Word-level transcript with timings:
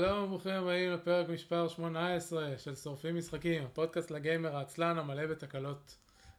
שלום 0.00 0.24
וברוכים 0.24 0.52
הבאים 0.52 0.92
לפרק 0.92 1.28
מספר 1.28 1.68
18 1.68 2.58
של 2.58 2.74
שורפים 2.74 3.16
משחקים, 3.16 3.64
הפודקאסט 3.64 4.10
לגיימר 4.10 4.56
העצלן 4.56 4.98
המלא 4.98 5.26
בתקלות. 5.26 5.96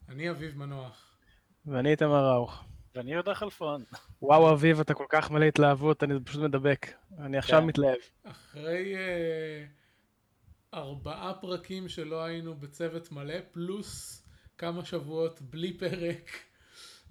אני 0.10 0.30
אביב 0.30 0.58
מנוח. 0.58 1.18
ואני 1.66 1.92
איתמר 1.92 2.26
ראוך. 2.32 2.64
ואני 2.96 3.12
יהודה 3.12 3.36
חלפון. 3.36 3.84
וואו 4.22 4.54
אביב, 4.54 4.80
אתה 4.80 4.94
כל 4.94 5.06
כך 5.10 5.32
מלא 5.32 5.46
התלהבות, 5.46 6.04
אני 6.04 6.14
פשוט 6.24 6.42
מדבק. 6.42 6.88
אני 7.20 7.38
עכשיו 7.38 7.62
כן. 7.62 7.68
מתלהב. 7.68 7.98
אחרי 8.24 8.96
אה, 8.96 9.66
ארבעה 10.74 11.34
פרקים 11.34 11.90
שלא 11.90 12.24
היינו 12.24 12.56
בצוות 12.56 13.12
מלא, 13.12 13.36
פלוס 13.52 14.24
כמה 14.58 14.86
שבועות 14.86 15.42
בלי 15.42 15.78
פרק. 15.78 16.30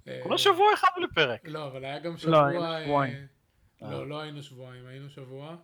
אה, 0.07 0.19
כולה 0.23 0.37
שבוע 0.37 0.73
אחד 0.73 0.87
בלי 0.97 1.07
פרק. 1.15 1.47
לא, 1.47 1.67
אבל 1.67 1.85
היה 1.85 1.99
גם 1.99 2.17
שבוע... 2.17 2.47
היינו 2.47 2.65
אה, 2.65 2.83
שבועיים. 2.83 3.27
לא, 3.81 4.09
לא 4.09 4.19
היינו 4.19 4.43
שבועיים, 4.43 4.85
היינו 4.85 5.09
שבוע. 5.09 5.57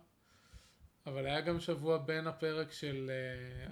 אבל 1.08 1.26
היה 1.26 1.40
גם 1.40 1.60
שבוע 1.60 1.98
בין 1.98 2.26
הפרק 2.26 2.72
של 2.72 3.10
אה, 3.10 3.14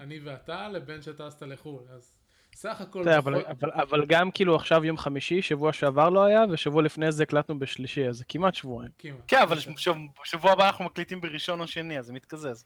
אני 0.03 0.19
ואתה 0.19 0.69
לבין 0.69 1.03
שטסת 1.03 1.43
לחו"ל, 1.43 1.83
אז 1.91 2.13
סך 2.55 2.81
הכל... 2.81 3.09
אבל- 3.09 3.35
פחות- 3.43 3.47
אבל- 3.63 3.71
אבל 3.71 4.07
גם 4.07 4.31
כאילו 4.31 4.57
עכשיו 4.57 4.85
יום 4.85 4.99
חמישי, 4.99 5.43
שבוע 5.43 5.73
שעבר 5.73 6.11
לא 6.11 6.25
היה, 6.25 6.45
ושבוע 6.51 6.83
לפני 6.83 7.13
זה 7.13 7.23
הקלטנו 7.23 7.59
בשלישי, 7.59 8.09
אז 8.09 8.17
זה 8.19 8.25
כמעט 8.29 8.55
שבועיים. 8.55 8.91
כמעט. 8.99 9.17
כן, 9.29 9.43
אבל 9.43 9.59
שב- 9.61 9.93
בשבוע 10.23 10.53
הבא 10.53 10.67
אנחנו 10.67 10.85
מקליטים 10.85 11.21
בראשון 11.21 11.61
או 11.61 11.67
שני, 11.67 11.99
אז 11.99 12.07
זה 12.07 12.13
מתקזז. 12.13 12.65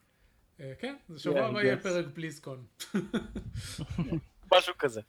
אה, 0.61 0.73
כן, 0.79 0.97
זה 1.09 1.19
שבוע 1.19 1.41
Yeah, 1.41 1.45
הבא 1.51 1.63
יהיה. 1.63 1.77
פרק 1.77 2.05
בליזקון. 2.15 2.65
משהו 4.55 4.75
כזה. 4.79 5.01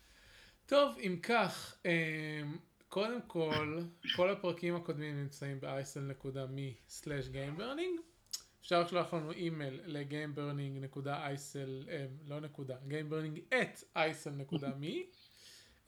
טוב, 0.66 0.96
אם 1.00 1.16
כך, 1.24 1.76
אה, 1.86 2.42
קודם 2.90 3.20
כל, 3.28 3.80
כל 4.16 4.30
הפרקים 4.30 4.76
הקודמים 4.76 5.18
נמצאים 5.22 5.60
ב-isl.me/gameburning. 5.62 8.11
אפשר 8.72 8.84
לשלוח 8.84 9.14
לנו 9.14 9.32
אימייל 9.32 9.82
ל-gameburning.isl, 9.86 11.90
אה, 11.90 12.06
לא 12.28 12.40
נקודה, 12.40 12.76
gameburning 12.88 13.54
at 13.54 13.98
isl.me. 13.98 14.86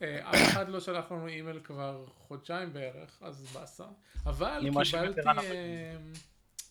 אה, 0.01 0.29
אף 0.29 0.51
אחד 0.51 0.69
לא 0.69 0.79
שלח 0.79 1.11
לנו 1.11 1.27
אימייל 1.27 1.59
כבר 1.59 2.05
חודשיים 2.17 2.73
בערך, 2.73 3.19
אז 3.21 3.45
באסה. 3.53 3.85
אבל 4.25 4.69
את 4.69 4.85
קיבלתי, 4.85 5.21
אה, 5.27 5.97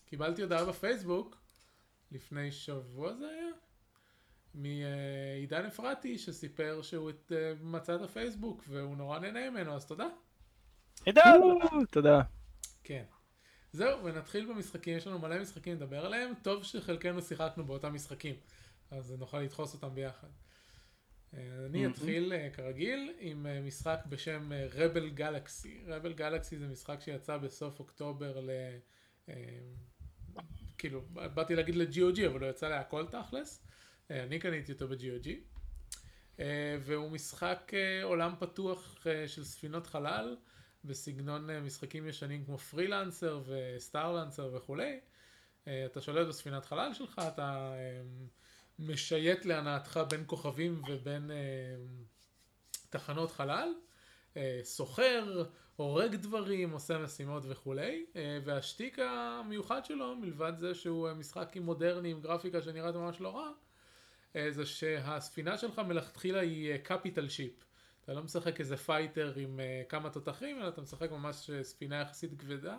קיבלתי 0.07 0.43
הודעה 0.43 0.65
בפייסבוק, 0.65 1.37
לפני 2.11 2.53
שבוע 2.53 3.15
זה 3.15 3.29
היה, 3.29 3.51
מעידן 4.55 5.67
אפרתי 5.67 6.19
שסיפר 6.19 6.83
שהוא 6.83 7.11
את, 7.11 7.33
מצא 7.61 7.95
את 7.95 8.01
הפייסבוק 8.01 8.65
והוא 8.69 8.97
נורא 8.97 9.19
נהנה 9.19 9.51
ממנו, 9.51 9.75
אז 9.75 9.87
תודה. 9.87 10.09
עידן! 11.05 11.23
תודה. 11.91 12.21
כן. 12.85 13.05
זהו, 13.73 14.05
ונתחיל 14.05 14.53
במשחקים, 14.53 14.97
יש 14.97 15.07
לנו 15.07 15.19
מלא 15.19 15.41
משחקים 15.41 15.75
לדבר 15.75 16.07
עליהם, 16.07 16.33
טוב 16.43 16.65
שחלקנו 16.65 17.23
שיחקנו 17.23 17.65
באותם 17.65 17.95
משחקים, 17.95 18.35
אז 18.91 19.13
נוכל 19.19 19.41
לדחוס 19.41 19.75
אותם 19.75 19.95
ביחד. 19.95 20.29
אה, 21.35 21.67
אני 21.67 21.87
אתחיל 21.87 22.33
אה, 22.33 22.51
כרגיל 22.53 23.13
עם 23.19 23.47
אה, 23.47 23.61
משחק 23.61 23.99
בשם 24.09 24.53
רבל 24.73 25.11
גלקסי. 25.11 25.83
רבל 25.87 26.13
גלקסי 26.13 26.59
זה 26.59 26.67
משחק 26.67 27.01
שיצא 27.01 27.37
בסוף 27.37 27.79
אוקטובר 27.79 28.41
ל... 28.41 28.51
כאילו, 30.79 31.03
באתי 31.11 31.55
להגיד 31.55 31.75
ל-GOG, 31.75 32.27
אבל 32.27 32.41
הוא 32.41 32.51
יצא 32.51 32.69
להכל 32.69 33.07
תכלס. 33.07 33.67
אני 34.11 34.39
קניתי 34.39 34.73
אותו 34.73 34.89
ב-GOG. 34.89 35.29
והוא 36.81 37.11
משחק 37.11 37.73
עולם 38.03 38.35
פתוח 38.39 39.07
של 39.27 39.45
ספינות 39.45 39.87
חלל, 39.87 40.37
בסגנון 40.85 41.51
אה, 41.51 41.61
משחקים 41.61 42.09
ישנים 42.09 42.45
כמו 42.45 42.59
פרילנסר 42.59 43.43
וסטארלנסר 43.47 44.51
וכולי. 44.53 45.01
אה, 45.67 45.87
אתה 45.87 46.01
שולט 46.01 46.29
בספינת 46.29 46.65
חלל 46.65 46.95
שלך, 46.95 47.21
אתה 47.29 47.73
אה, 47.75 48.03
משייט 48.79 49.45
להנאתך 49.45 50.01
בין 50.11 50.25
כוכבים 50.27 50.83
ובין 50.89 51.31
תחנות 52.91 53.33
חלל, 53.33 53.69
סוחר, 54.63 55.45
הורג 55.77 56.15
דברים, 56.15 56.71
עושה 56.71 56.99
משימות 56.99 57.43
וכולי, 57.49 58.07
והשטיק 58.45 58.99
המיוחד 58.99 59.85
שלו, 59.85 60.17
מלבד 60.17 60.53
זה 60.59 60.75
שהוא 60.75 61.13
משחק 61.13 61.57
עם 61.57 61.63
מודרני, 61.63 62.11
עם 62.11 62.21
גרפיקה 62.21 62.63
שנראית 62.63 62.95
ממש 62.95 63.21
לא 63.21 63.37
רע, 63.37 63.51
זה 64.51 64.67
שהספינה 64.67 65.59
שלך 65.59 65.79
מלכתחילה 65.79 66.41
היא 66.41 66.77
capital 66.77 67.29
ship. 67.29 67.65
אתה 68.05 68.13
לא 68.13 68.23
משחק 68.23 68.61
איזה 68.61 68.77
fighter 68.77 69.33
עם 69.37 69.61
אה, 69.61 69.91
כמה 69.91 70.11
תותחים, 70.11 70.61
אלא 70.63 70.69
אתה 70.69 70.81
משחק 70.81 71.11
ממש 71.11 71.51
אה, 71.51 71.65
ספינה 71.65 72.01
יחסית 72.01 72.41
כבדה, 72.41 72.77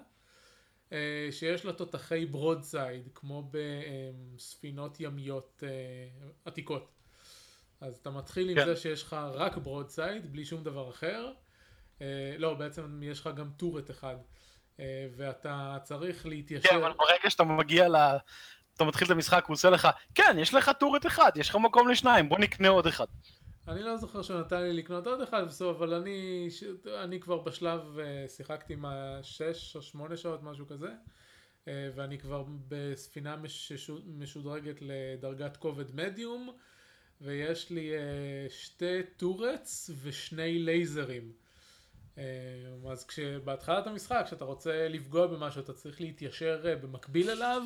אה, 0.89 0.93
שיש 1.31 1.65
לה 1.65 1.73
תותחי 1.73 2.25
broadside, 2.25 3.09
כמו 3.15 3.51
בספינות 3.51 4.99
ימיות 4.99 5.63
אה, 5.63 5.67
עתיקות. 6.45 6.91
אז 7.81 7.97
אתה 7.97 8.09
מתחיל 8.09 8.49
עם 8.49 8.55
כן. 8.55 8.65
זה 8.65 8.75
שיש 8.75 9.03
לך 9.03 9.13
רק 9.13 9.57
broadside, 9.57 10.31
בלי 10.31 10.45
שום 10.45 10.63
דבר 10.63 10.89
אחר. 10.89 11.31
אה, 11.99 12.01
לא, 12.37 12.53
בעצם 12.53 13.03
יש 13.03 13.19
לך 13.19 13.29
גם 13.35 13.49
turret 13.57 13.91
אחד. 13.91 14.15
אה, 14.77 14.79
ואתה 15.15 15.77
צריך 15.83 16.25
להתיישר... 16.25 16.69
כן, 16.69 16.75
אבל 16.75 16.93
ברגע 16.93 17.29
שאתה 17.29 17.43
מגיע 17.43 17.89
ל... 17.89 17.95
אתה 18.75 18.83
מתחיל 18.83 19.05
את 19.05 19.11
המשחק, 19.11 19.45
הוא 19.47 19.53
עושה 19.53 19.69
לך, 19.69 19.87
כן, 20.15 20.35
יש 20.39 20.53
לך 20.53 20.71
טורת 20.79 21.05
אחד, 21.05 21.31
יש 21.35 21.49
לך 21.49 21.55
מקום 21.55 21.89
לשניים, 21.89 22.29
בוא 22.29 22.39
נקנה 22.39 22.67
עוד 22.67 22.87
אחד. 22.87 23.05
אני 23.67 23.83
לא 23.83 23.97
זוכר 23.97 24.21
שהוא 24.21 24.39
נתן 24.39 24.61
לי 24.61 24.73
לקנות 24.73 25.07
עוד 25.07 25.21
אחד 25.21 25.47
בסוף, 25.47 25.77
אבל 25.77 25.93
אני, 25.93 26.47
ש... 26.49 26.63
אני 27.03 27.19
כבר 27.19 27.37
בשלב, 27.37 27.99
אה, 27.99 28.25
שיחקתי 28.27 28.73
עם 28.73 28.85
השש 28.85 29.75
או 29.75 29.81
שמונה 29.81 30.17
שעות, 30.17 30.43
משהו 30.43 30.67
כזה, 30.67 30.89
אה, 31.67 31.89
ואני 31.95 32.19
כבר 32.19 32.43
בספינה 32.67 33.35
מש... 33.35 33.71
משודרגת 34.05 34.75
לדרגת 34.81 35.57
כובד 35.57 35.95
מדיום, 35.95 36.57
ויש 37.21 37.69
לי 37.69 37.93
אה, 37.93 37.99
שתי 38.49 39.03
טורץ 39.17 39.89
ושני 40.01 40.59
לייזרים. 40.59 41.31
אז 42.91 43.05
כשבהתחלת 43.07 43.87
המשחק, 43.87 44.23
כשאתה 44.25 44.45
רוצה 44.45 44.87
לפגוע 44.87 45.27
במשהו, 45.27 45.61
אתה 45.61 45.73
צריך 45.73 46.01
להתיישר 46.01 46.75
במקביל 46.81 47.29
אליו, 47.29 47.63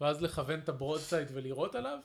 ואז 0.00 0.22
לכוון 0.22 0.60
את 0.60 0.68
ה 0.68 0.74
broadside 0.74 1.28
ולירות 1.32 1.74
עליו. 1.74 1.98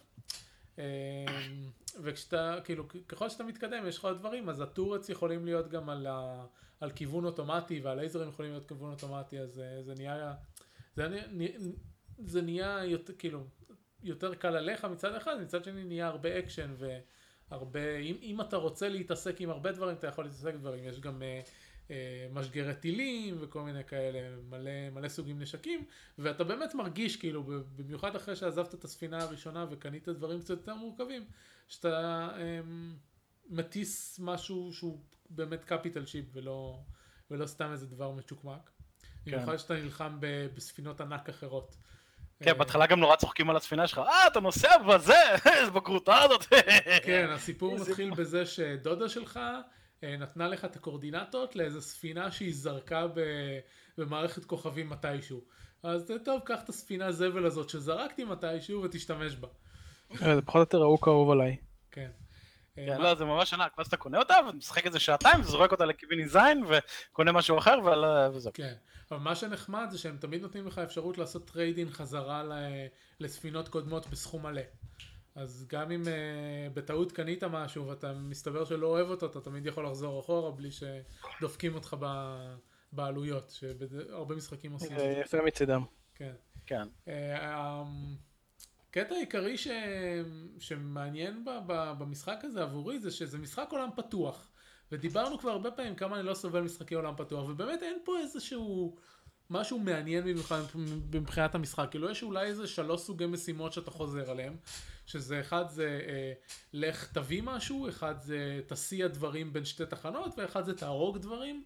וכשאתה, 2.04 2.58
כאילו, 2.64 2.84
ככל 3.08 3.30
שאתה 3.30 3.44
מתקדם, 3.44 3.88
יש 3.88 3.98
לך 3.98 4.06
עוד 4.06 4.18
דברים, 4.20 4.50
אז 4.50 4.62
ה 4.62 4.68
turrets 4.68 5.10
יכולים 5.10 5.46
להיות 5.46 5.70
גם 5.70 5.90
על, 5.90 6.08
ה, 6.08 6.46
על 6.80 6.92
כיוון 6.92 7.26
אוטומטי, 7.26 7.80
והלייזרים 7.80 8.30
יכולים 8.30 8.52
להיות 8.52 8.68
כיוון 8.68 8.92
אוטומטי, 8.92 9.40
אז 9.40 9.60
אה, 9.60 9.84
זה 9.84 9.94
נהיה, 9.98 10.34
זה, 10.96 11.08
נהיה- 11.32 11.58
זה 12.20 12.42
נהיה 12.42 12.86
יותר, 12.86 13.14
כאילו, 13.18 13.44
יותר 14.04 14.36
קל 14.36 14.56
עליך 14.56 14.86
מצד 14.86 15.16
אחד, 15.16 15.36
מצד 15.42 15.64
שני 15.64 15.84
נהיה 15.84 16.08
הרבה 16.08 16.40
אקשן 16.40 16.74
והרבה, 17.50 17.98
אם, 17.98 18.16
אם 18.22 18.42
אתה 18.42 18.58
רוצה 18.58 18.90
להתעסק 18.90 19.42
עם 19.42 19.50
הרבה 19.50 19.72
דברים, 19.72 19.96
אתה 19.96 20.08
יכול 20.08 20.24
להתעסק 20.24 20.54
בדברים, 20.54 20.84
יש 20.84 21.00
גם 21.00 21.24
אה, 21.24 21.42
אה, 21.92 22.28
משגרי 22.34 22.76
טילים 22.76 23.38
וכל 23.40 23.62
מיני 23.62 23.84
כאלה, 23.84 24.20
מלא, 24.50 24.90
מלא 24.92 25.08
סוגים 25.08 25.40
נשקים, 25.40 25.86
ואתה 26.18 26.44
באמת 26.44 26.76
מרגיש 26.76 27.18
כאילו, 27.18 27.44
במיוחד 27.76 28.16
אחרי 28.16 28.36
שעזבת 28.36 28.74
את 28.74 28.84
הספינה 28.84 29.24
הראשונה 29.24 29.66
וקנית 29.70 30.10
דברים 30.10 30.40
קצת 30.40 30.50
יותר 30.50 30.76
מורכבים, 30.76 31.26
שאתה 31.68 32.28
אה, 32.38 32.60
מטיס 33.50 34.20
משהו 34.20 34.74
שהוא 34.74 35.00
באמת 35.30 35.64
קפיטל 35.64 36.06
שיפ 36.06 36.26
ולא, 36.34 36.80
ולא 37.32 37.48
סתם 37.48 37.72
איזה 37.72 37.88
דבר 37.88 38.12
מצ'וקמק. 38.12 38.70
במיוחד 39.26 39.58
שאתה 39.58 39.74
נלחם 39.74 40.18
ב- 40.20 40.48
בספינות 40.56 41.02
ענק 41.02 41.30
אחרות. 41.30 41.76
כן, 42.44 42.58
בהתחלה 42.58 42.88
גם 42.88 43.00
נורא 43.00 43.16
צוחקים 43.16 43.50
על 43.50 43.56
הספינה 43.56 43.88
שלך, 43.88 43.98
אה, 44.00 44.28
אתה 44.28 44.40
נוסע 44.40 44.78
בזה, 44.78 45.14
בגרוטה 45.76 46.22
הזאת. 46.22 46.46
כן, 47.04 47.30
הסיפור 47.30 47.74
איזה 47.74 47.90
מתחיל 47.92 48.14
בזה 48.14 48.46
שדודה 48.46 49.10
שלך 49.10 49.40
אה, 50.04 50.18
נתנה 50.18 50.48
לך 50.48 50.66
את 50.66 50.76
הקורדינטות 50.76 51.56
לאיזה 51.56 51.82
ספינה 51.82 52.32
שהיא 52.32 52.54
זרקה 52.56 53.08
במערכת 53.98 54.46
כוכבים 54.46 54.90
מתישהו. 54.90 55.42
אז 55.84 56.12
אה, 56.12 56.20
טוב, 56.20 56.42
קח 56.46 56.64
את 56.64 56.70
הספינה 56.70 57.12
זבל 57.12 57.46
הזאת 57.46 57.70
שזרקתי 57.70 58.24
מתישהו 58.24 58.84
ותשתמש 58.84 59.36
בה. 59.36 59.48
אה, 60.12 60.36
זה 60.36 60.42
פחות 60.42 60.56
או 60.56 60.62
יותר 60.62 60.82
ההוא 60.82 60.98
קרוב 61.02 61.32
עליי. 61.32 61.58
כן. 61.92 62.10
אה, 62.78 62.86
כן, 62.88 63.02
לא, 63.02 63.16
זה 63.16 63.26
ממש 63.26 63.54
ענק, 63.54 63.78
ואז 63.78 63.88
אתה 63.88 63.98
קונה 63.98 64.20
אותה, 64.20 64.36
ומשחק 64.50 64.86
איזה 64.86 65.00
שעתיים, 65.00 65.42
וזורק 65.42 65.72
אותה 65.72 65.86
לכיוון 65.86 66.28
זין, 66.28 66.64
וקונה 66.68 67.32
משהו 67.32 67.58
אחר, 67.58 67.80
ועל- 67.86 68.32
וזהו. 68.34 68.54
כן, 68.54 68.74
אבל 69.12 69.20
מה 69.20 69.36
שנחמד 69.36 69.88
זה 69.92 69.98
שהם 69.98 70.18
תמיד 70.18 70.42
נותנים 70.42 70.68
לך 70.68 70.78
אפשרות 70.78 71.18
לעשות 71.18 71.48
trade-in 71.48 71.90
חזרה 71.90 72.44
ל- 72.44 72.52
לספינות 73.20 73.68
קודמות 73.70 74.08
בסכום 74.08 74.44
מלא. 74.46 74.62
אז 75.36 75.66
גם 75.70 75.92
אם 75.92 76.04
uh, 76.04 76.08
בטעות 76.74 77.12
קנית 77.12 77.44
משהו 77.44 77.88
ואתה 77.88 78.14
מסתבר 78.14 78.66
שלא 78.66 78.88
אוהב 78.88 79.10
אותו, 79.10 79.26
אתה 79.26 79.42
תמיד 79.42 79.66
יכול 79.66 79.86
לחזור 79.86 80.20
אחורה 80.20 80.52
בלי 80.52 80.70
שדופקים 80.72 81.76
אותך 81.76 81.96
ב- 82.00 82.56
בעלויות, 82.92 83.50
שהרבה 83.50 84.36
משחקים 84.36 84.72
עושים. 84.72 84.98
יפה 85.22 85.38
מצידם. 85.42 85.84
כן. 86.16 86.32
כן. 86.66 86.88
אה, 87.08 87.84
הקטע 88.90 89.16
העיקרי 89.16 89.58
ש... 89.58 89.68
שמעניין 90.60 91.46
ב... 91.46 91.50
ב... 91.68 91.94
במשחק 92.00 92.40
הזה 92.44 92.64
עבורי 92.64 93.00
זה 93.00 93.12
שזה 93.12 93.38
משחק 93.38 93.68
עולם 93.72 93.90
פתוח. 93.96 94.50
ודיברנו 94.92 95.40
כבר 95.40 95.50
הרבה 95.50 95.72
פעמים 95.72 95.96
כמה 95.96 96.20
אני 96.20 96.26
לא 96.26 96.34
סובל 96.34 96.62
משחקי 96.62 96.96
עולם 96.96 97.14
פתוח, 97.18 97.50
ובאמת 97.50 97.84
אין 97.84 97.98
פה 98.06 98.20
איזשהו 98.20 98.96
משהו 99.50 99.80
מעניין 99.80 100.24
במיוחד 100.24 100.62
מבחינת 101.14 101.56
המשחק. 101.56 101.88
כאילו 101.92 102.10
יש 102.10 102.24
אולי 102.24 102.46
איזה 102.46 102.68
שלוש 102.68 103.02
סוגי 103.02 103.26
משימות 103.26 103.74
שאתה 103.74 103.92
חוזר 103.92 104.32
עליהם, 104.32 104.56
שזה 105.06 105.40
אחד 105.40 105.66
זה 105.70 106.02
אה, 106.08 106.34
לך 106.74 107.12
תביא 107.14 107.42
משהו, 107.44 107.90
אחד 107.90 108.16
זה 108.20 108.62
תסיע 108.68 109.08
דברים 109.08 109.54
בין 109.54 109.66
שתי 109.66 109.86
תחנות, 109.86 110.34
ואחד 110.38 110.66
זה 110.66 110.78
תהרוג 110.78 111.18
דברים. 111.18 111.64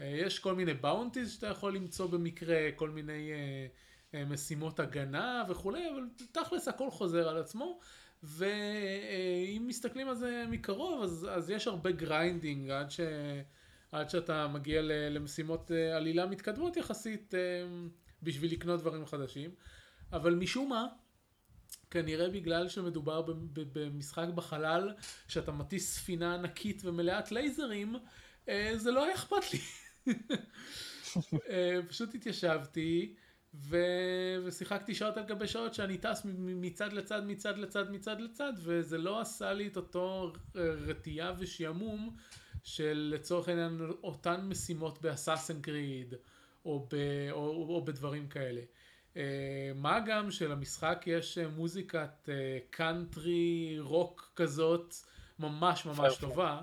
אה, 0.00 0.06
יש 0.06 0.38
כל 0.38 0.54
מיני 0.54 0.74
bounties 0.74 1.32
שאתה 1.32 1.46
יכול 1.46 1.74
למצוא 1.74 2.06
במקרה, 2.06 2.58
כל 2.76 2.90
מיני 2.90 3.32
אה, 3.32 3.66
משימות 4.14 4.80
הגנה 4.80 5.44
וכולי, 5.48 5.90
אבל 5.90 6.02
תכלס 6.32 6.68
הכל 6.68 6.90
חוזר 6.90 7.28
על 7.28 7.36
עצמו. 7.36 7.80
ואם 8.22 9.64
מסתכלים 9.66 10.08
על 10.08 10.14
זה 10.14 10.44
מקרוב, 10.48 11.02
אז, 11.02 11.26
אז 11.30 11.50
יש 11.50 11.66
הרבה 11.66 11.90
grinding 11.90 12.70
עד, 12.70 12.90
ש, 12.90 13.00
עד 13.92 14.10
שאתה 14.10 14.48
מגיע 14.48 14.82
למשימות 14.84 15.72
אה, 15.72 15.96
עלילה 15.96 16.26
מתקדמות 16.26 16.76
יחסית 16.76 17.34
אה, 17.34 17.40
בשביל 18.22 18.52
לקנות 18.52 18.80
דברים 18.80 19.06
חדשים. 19.06 19.50
אבל 20.12 20.34
משום 20.34 20.68
מה, 20.68 20.86
כנראה 21.90 22.28
בגלל 22.28 22.68
שמדובר 22.68 23.22
במשחק 23.52 24.26
בחלל, 24.34 24.94
שאתה 25.28 25.52
מטיס 25.52 25.94
ספינה 25.94 26.34
ענקית 26.34 26.82
ומלאת 26.84 27.32
לייזרים, 27.32 27.96
אה, 28.48 28.72
זה 28.76 28.90
לא 28.90 29.04
היה 29.04 29.14
אכפת 29.14 29.52
לי. 29.52 29.60
פשוט 31.88 32.14
התיישבתי. 32.14 33.14
ו... 33.54 33.76
ושיחקתי 34.44 34.94
שעות 34.94 35.16
על 35.16 35.24
גבי 35.24 35.48
שעות 35.48 35.74
שאני 35.74 35.98
טס 35.98 36.22
מצד 36.34 36.92
לצד, 36.92 37.22
מצד 37.26 37.58
לצד, 37.58 37.90
מצד 37.90 38.20
לצד, 38.20 38.52
וזה 38.56 38.98
לא 38.98 39.20
עשה 39.20 39.52
לי 39.52 39.68
את 39.68 39.76
אותו 39.76 40.32
רתיעה 40.54 41.32
ושעמום 41.38 42.16
של 42.64 43.10
לצורך 43.14 43.48
העניין 43.48 43.80
אותן 44.02 44.40
משימות 44.40 45.02
באסאסן 45.02 45.60
קריד, 45.60 46.14
או, 46.64 46.86
ב... 46.90 46.94
או, 47.30 47.66
או 47.68 47.84
בדברים 47.84 48.28
כאלה. 48.28 48.60
אה, 49.14 49.18
מה 49.74 50.00
גם 50.06 50.30
שלמשחק 50.30 51.04
יש 51.06 51.38
אה, 51.38 51.48
מוזיקת 51.48 52.28
קאנטרי 52.70 53.76
אה, 53.78 53.82
רוק 53.82 54.32
כזאת 54.36 54.94
ממש 55.38 55.86
ממש 55.86 56.14
Firefly. 56.14 56.20
טובה. 56.20 56.60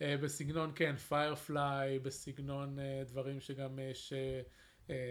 בסגנון, 0.00 0.72
כן, 0.74 0.96
Firefly, 0.96 1.98
בסגנון 1.98 2.78
דברים 3.06 3.40
שגם 3.40 3.78
יש... 3.78 4.12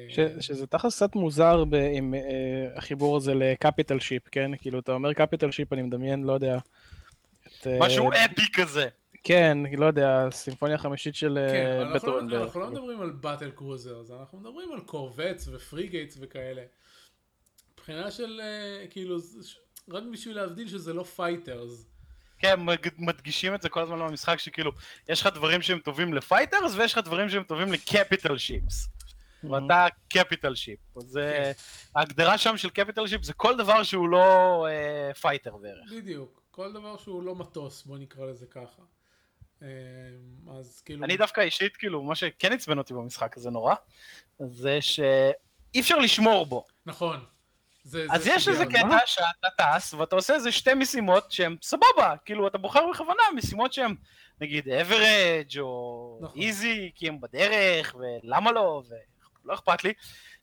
ש, 0.09 0.19
שזה 0.39 0.68
תכלס 0.68 0.95
קצת 0.95 1.15
מוזר 1.15 1.65
ב, 1.65 1.75
עם 1.94 2.13
אה, 2.13 2.78
החיבור 2.77 3.18
הזה 3.18 3.33
ל 3.36 3.44
capital 3.44 4.00
ship, 4.00 4.24
כן? 4.31 4.51
כאילו, 4.57 4.79
אתה 4.79 4.91
אומר 4.91 5.13
capital 5.13 5.51
ship, 5.51 5.74
אני 5.74 5.81
מדמיין, 5.81 6.24
לא 6.24 6.33
יודע. 6.33 6.57
את, 7.47 7.68
אה, 7.68 7.77
משהו 7.79 8.12
אה, 8.12 8.16
אפי 8.15 8.51
כזה. 8.53 8.88
כן, 9.24 9.57
לא 9.77 9.85
יודע, 9.85 10.27
סימפוניה 10.31 10.77
חמישית 10.77 11.15
של 11.15 11.38
כן, 11.51 11.79
אה, 11.81 11.94
אנחנו, 11.94 12.19
לא, 12.19 12.44
אנחנו 12.44 12.59
לא 12.59 12.71
מדברים 12.71 13.01
על 13.01 13.09
battle 13.10 13.51
cruisers, 13.51 14.12
אנחנו 14.12 14.39
מדברים 14.39 14.71
על 14.71 14.79
corvettes 14.80 15.48
ו 15.51 15.59
frigates 15.59 16.18
וכאלה. 16.21 16.62
מבחינה 17.74 18.12
של, 18.12 18.41
אה, 18.44 18.92
כאילו, 18.91 19.18
רק 19.89 20.03
בשביל 20.13 20.35
להבדיל 20.35 20.68
שזה 20.68 20.94
לא 20.94 21.03
fighters. 21.04 21.86
כן, 22.39 22.59
מדגישים 22.97 23.56
את 23.56 23.62
זה 23.62 23.69
כל 23.69 23.81
הזמן 23.81 24.00
במשחק, 24.00 24.39
שכאילו, 24.39 24.71
יש 25.09 25.21
לך 25.21 25.27
דברים 25.27 25.62
שהם 25.62 25.79
טובים 25.79 26.13
ל 26.13 26.20
fighters, 26.20 26.75
ויש 26.75 26.94
לך 26.94 27.00
דברים 27.06 27.29
שהם 27.29 27.44
טובים 27.44 27.71
ל 27.72 27.80
capital 27.80 28.38
ships. 28.38 28.97
ואתה 29.50 29.88
capital 30.10 30.56
ship. 30.56 30.80
זה, 30.98 31.52
ההגדרה 31.96 32.38
שם 32.38 32.58
של 32.58 32.70
capital 32.69 33.07
ship 33.07 33.24
זה 33.24 33.34
כל 33.34 33.58
דבר 33.58 33.84
שהוא 33.84 34.10
לא 34.10 34.68
fighter 35.22 35.54
אה, 35.54 35.58
בערך. 35.58 35.92
בדיוק, 35.92 36.42
כל 36.52 36.74
דבר 36.74 36.98
שהוא 36.98 37.24
לא 37.24 37.36
מטוס, 37.36 37.86
בוא 37.86 37.98
נקרא 37.98 38.26
לזה 38.26 38.46
ככה. 38.46 38.82
אה, 39.62 39.68
אז 40.60 40.82
כאילו... 40.86 41.06
אני 41.06 41.18
דווקא 41.18 41.42
אישית, 41.42 41.78
כאילו, 41.78 42.04
מה 42.04 42.16
שכן 42.16 42.54
עצבן 42.54 42.78
אותי 42.78 42.94
במשחק 42.94 43.38
הזה 43.38 43.50
נורא, 43.50 43.76
זה 44.40 44.82
שאי 44.82 45.80
אפשר 45.80 45.98
לשמור 45.98 46.46
בו. 46.46 46.66
נכון. 46.86 47.20
זה, 47.84 48.06
אז 48.12 48.24
זה 48.24 48.32
יש 48.36 48.48
איזה 48.48 48.66
קטע 48.66 48.98
שאתה 49.06 49.48
טס 49.58 49.94
ואתה 49.94 50.16
עושה 50.16 50.34
איזה 50.34 50.52
שתי 50.52 50.74
משימות 50.74 51.32
שהן 51.32 51.56
סבבה, 51.62 52.16
כאילו 52.26 52.48
אתה 52.48 52.58
בוחר 52.58 52.90
בכוונה 52.92 53.24
משימות 53.36 53.74
שהן 53.74 53.96
נגיד 54.42 54.70
אברג' 54.70 55.60
או 55.60 56.20
נכון. 56.22 56.42
איזי 56.42 56.92
כי 56.96 57.08
הם 57.08 57.22
בדרך 57.22 57.96
ולמה 58.00 58.52
לא 58.52 58.84
לא 59.48 59.54
אכפת 59.54 59.84
לי. 59.84 59.94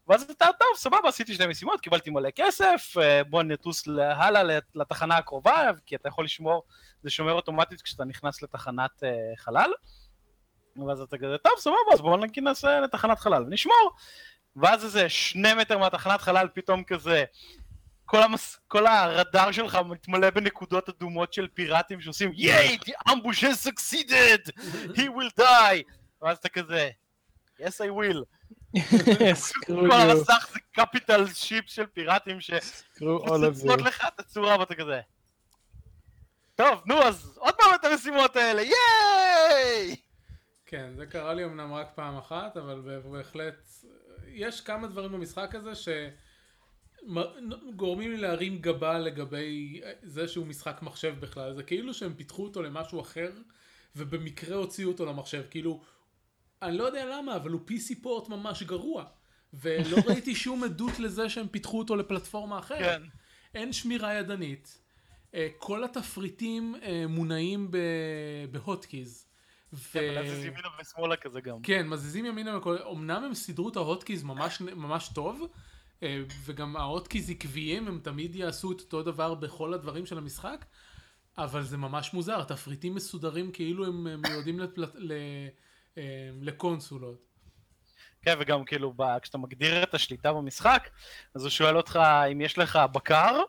ואז 0.09 0.23
אתה, 0.23 0.47
טוב, 0.59 0.69
סבבה, 0.77 1.09
עשיתי 1.09 1.35
שתי 1.35 1.47
משימות, 1.47 1.81
קיבלתי 1.81 2.11
מלא 2.11 2.31
כסף, 2.31 2.95
אה, 3.01 3.25
בוא 3.25 3.43
נטוס 3.43 3.89
הלאה 3.99 4.59
לתחנה 4.75 5.17
הקרובה, 5.17 5.71
כי 5.87 5.97
אתה 5.97 6.09
יכול 6.09 6.25
לשמור, 6.25 6.63
זה 7.03 7.11
שומר 7.11 7.33
אוטומטית 7.33 7.83
כשאתה 7.83 8.05
נכנס 8.05 8.43
לתחנת 8.43 8.91
uh, 9.03 9.41
חלל. 9.41 9.73
ואז 10.87 11.01
אתה 11.01 11.19
כזה, 11.19 11.39
טוב, 11.39 11.53
סבבה, 11.59 11.77
אז 11.93 12.01
בואו 12.01 12.17
נכנס 12.17 12.65
לתחנת 12.65 13.19
חלל 13.19 13.43
ונשמור. 13.43 13.91
ואז 14.57 14.85
איזה 14.85 15.09
שני 15.09 15.55
מטר 15.55 15.79
מהתחנת 15.79 16.21
חלל 16.21 16.49
פתאום 16.55 16.85
כזה, 16.85 17.25
כל, 18.05 18.23
המס... 18.23 18.59
כל 18.69 18.87
הרדאר 18.87 19.53
שלך 19.53 19.79
מתמלא 19.85 20.31
בנקודות 20.31 20.89
אדומות 20.89 21.33
של 21.33 21.49
פיראטים 21.55 22.01
שעושים 22.01 22.31
ייי, 22.35 22.79
the 22.85 23.11
ambush 23.11 23.41
has 23.41 23.69
succeeded, 23.69 24.51
he 24.95 25.03
will 25.03 25.41
die. 25.41 25.93
ואז 26.23 26.37
אתה 26.37 26.49
כזה, 26.49 26.91
yes 27.61 27.65
I 27.65 27.91
will. 27.91 28.25
כל 29.67 29.93
המסך 29.93 30.49
זה 30.53 30.59
קפיטל 30.73 31.27
שיפ 31.27 31.65
של 31.69 31.87
פיראטים 31.87 32.41
שמצוצות 32.41 33.81
לך 33.81 34.05
את 34.15 34.21
הצורה 34.21 34.59
ואתה 34.59 34.75
כזה. 34.75 35.01
טוב, 36.55 36.83
נו, 36.87 37.03
אז 37.03 37.39
עוד 37.39 37.55
פעם 37.55 37.75
את 37.75 37.85
המשימות 37.85 38.37
האלה, 38.37 38.63
ייי! 38.63 39.97
כן, 40.67 40.93
זה 40.97 41.07
קרה 41.07 41.35
לי 41.35 41.45
אמנם 41.45 41.75
רק 41.75 41.89
פעם 41.95 42.17
אחת, 42.17 42.57
אבל 42.57 43.01
בהחלט, 43.13 43.69
יש 44.29 44.61
כמה 44.61 44.87
דברים 44.87 45.13
במשחק 45.13 45.55
הזה 45.55 45.73
שגורמים 47.05 48.11
לי 48.11 48.17
להרים 48.17 48.59
גבה 48.59 48.99
לגבי 48.99 49.81
זה 50.03 50.29
שהוא 50.29 50.47
משחק 50.47 50.83
מחשב 50.83 51.15
בכלל, 51.21 51.55
זה 51.55 51.63
כאילו 51.63 51.95
שהם 51.95 52.15
פיתחו 52.15 52.45
אותו 52.45 52.63
למשהו 52.63 53.01
אחר, 53.01 53.31
ובמקרה 53.97 54.57
הוציאו 54.57 54.91
אותו 54.91 55.07
למחשב, 55.07 55.43
כאילו 55.51 55.83
אני 56.65 56.79
לא 56.79 56.85
יודע 56.85 57.07
למה, 57.07 57.37
אבל 57.37 57.51
הוא 57.51 57.61
PC 57.69 58.03
פורט 58.03 58.29
ממש 58.29 58.63
גרוע. 58.63 59.05
ולא 59.55 59.97
ראיתי 60.09 60.35
שום 60.35 60.65
עדות 60.65 60.99
לזה 60.99 61.29
שהם 61.29 61.49
פיתחו 61.49 61.79
אותו 61.79 61.97
לפלטפורמה 61.97 62.59
אחרת. 62.59 63.01
כן. 63.01 63.03
אין 63.55 63.73
שמירה 63.73 64.15
ידנית. 64.15 64.79
אה, 65.35 65.49
כל 65.59 65.85
התפריטים 65.85 66.75
אה, 66.83 67.05
מונעים 67.09 67.71
ב 68.51 68.59
hotkeys. 68.59 69.27
כן, 69.93 70.23
מזיזים 70.23 70.53
ימינה 70.53 70.69
ושמאלה 70.81 71.17
כזה 71.17 71.41
גם. 71.41 71.63
כן, 71.63 71.89
מזיזים 71.89 72.27
ימינה 72.27 72.59
וכל... 72.59 72.79
אמנם 72.93 73.25
הם 73.25 73.35
סידרו 73.35 73.69
את 73.69 73.77
ה 73.77 73.82
hotkeys 73.83 74.23
ממש, 74.23 74.61
ממש 74.61 75.11
טוב, 75.15 75.43
אה, 76.03 76.23
וגם 76.45 76.77
ה 76.77 76.83
hotkeys 76.84 77.31
עקביים, 77.31 77.89
הם 77.89 78.01
תמיד 78.03 78.37
יעשו 78.37 78.73
את 78.73 78.81
אותו 78.81 79.03
דבר 79.03 79.35
בכל 79.35 79.75
הדברים 79.75 80.07
של 80.07 80.19
המשחק, 80.19 80.65
אבל 81.39 81.63
זה 81.63 81.77
ממש 81.77 82.15
מוזר, 82.15 82.41
התפריטים 82.41 82.95
מסודרים 82.95 83.53
כאילו 83.53 83.87
הם 83.87 84.23
מיועדים 84.23 84.61
לפלט... 84.61 84.95
אמ, 85.97 86.03
לקונסולות. 86.43 87.35
כן, 88.23 88.35
וגם 88.41 88.65
כאילו, 88.65 88.95
כשאתה 89.23 89.39
מגדיר 89.39 89.83
את 89.83 89.95
השליטה 89.95 90.33
במשחק, 90.33 90.89
אז 91.35 91.43
הוא 91.43 91.51
שואל 91.51 91.77
אותך 91.77 92.01
אם 92.33 92.41
יש 92.41 92.59
לך 92.59 92.79
בקר, 92.93 93.41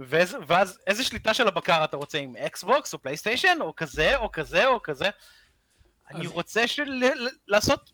ואז, 0.00 0.36
ואז 0.46 0.78
איזה 0.86 1.04
שליטה 1.04 1.34
של 1.34 1.48
הבקר 1.48 1.84
אתה 1.84 1.96
רוצה, 1.96 2.18
עם 2.18 2.36
אקסבוקס 2.36 2.94
או 2.94 2.98
פלייסטיישן, 2.98 3.58
או 3.60 3.76
כזה, 3.76 4.16
או 4.16 4.32
כזה, 4.32 4.66
או 4.66 4.82
כזה. 4.82 5.10
אני 6.10 6.26
רוצה 6.26 6.66
של... 6.66 7.02
לעשות 7.48 7.92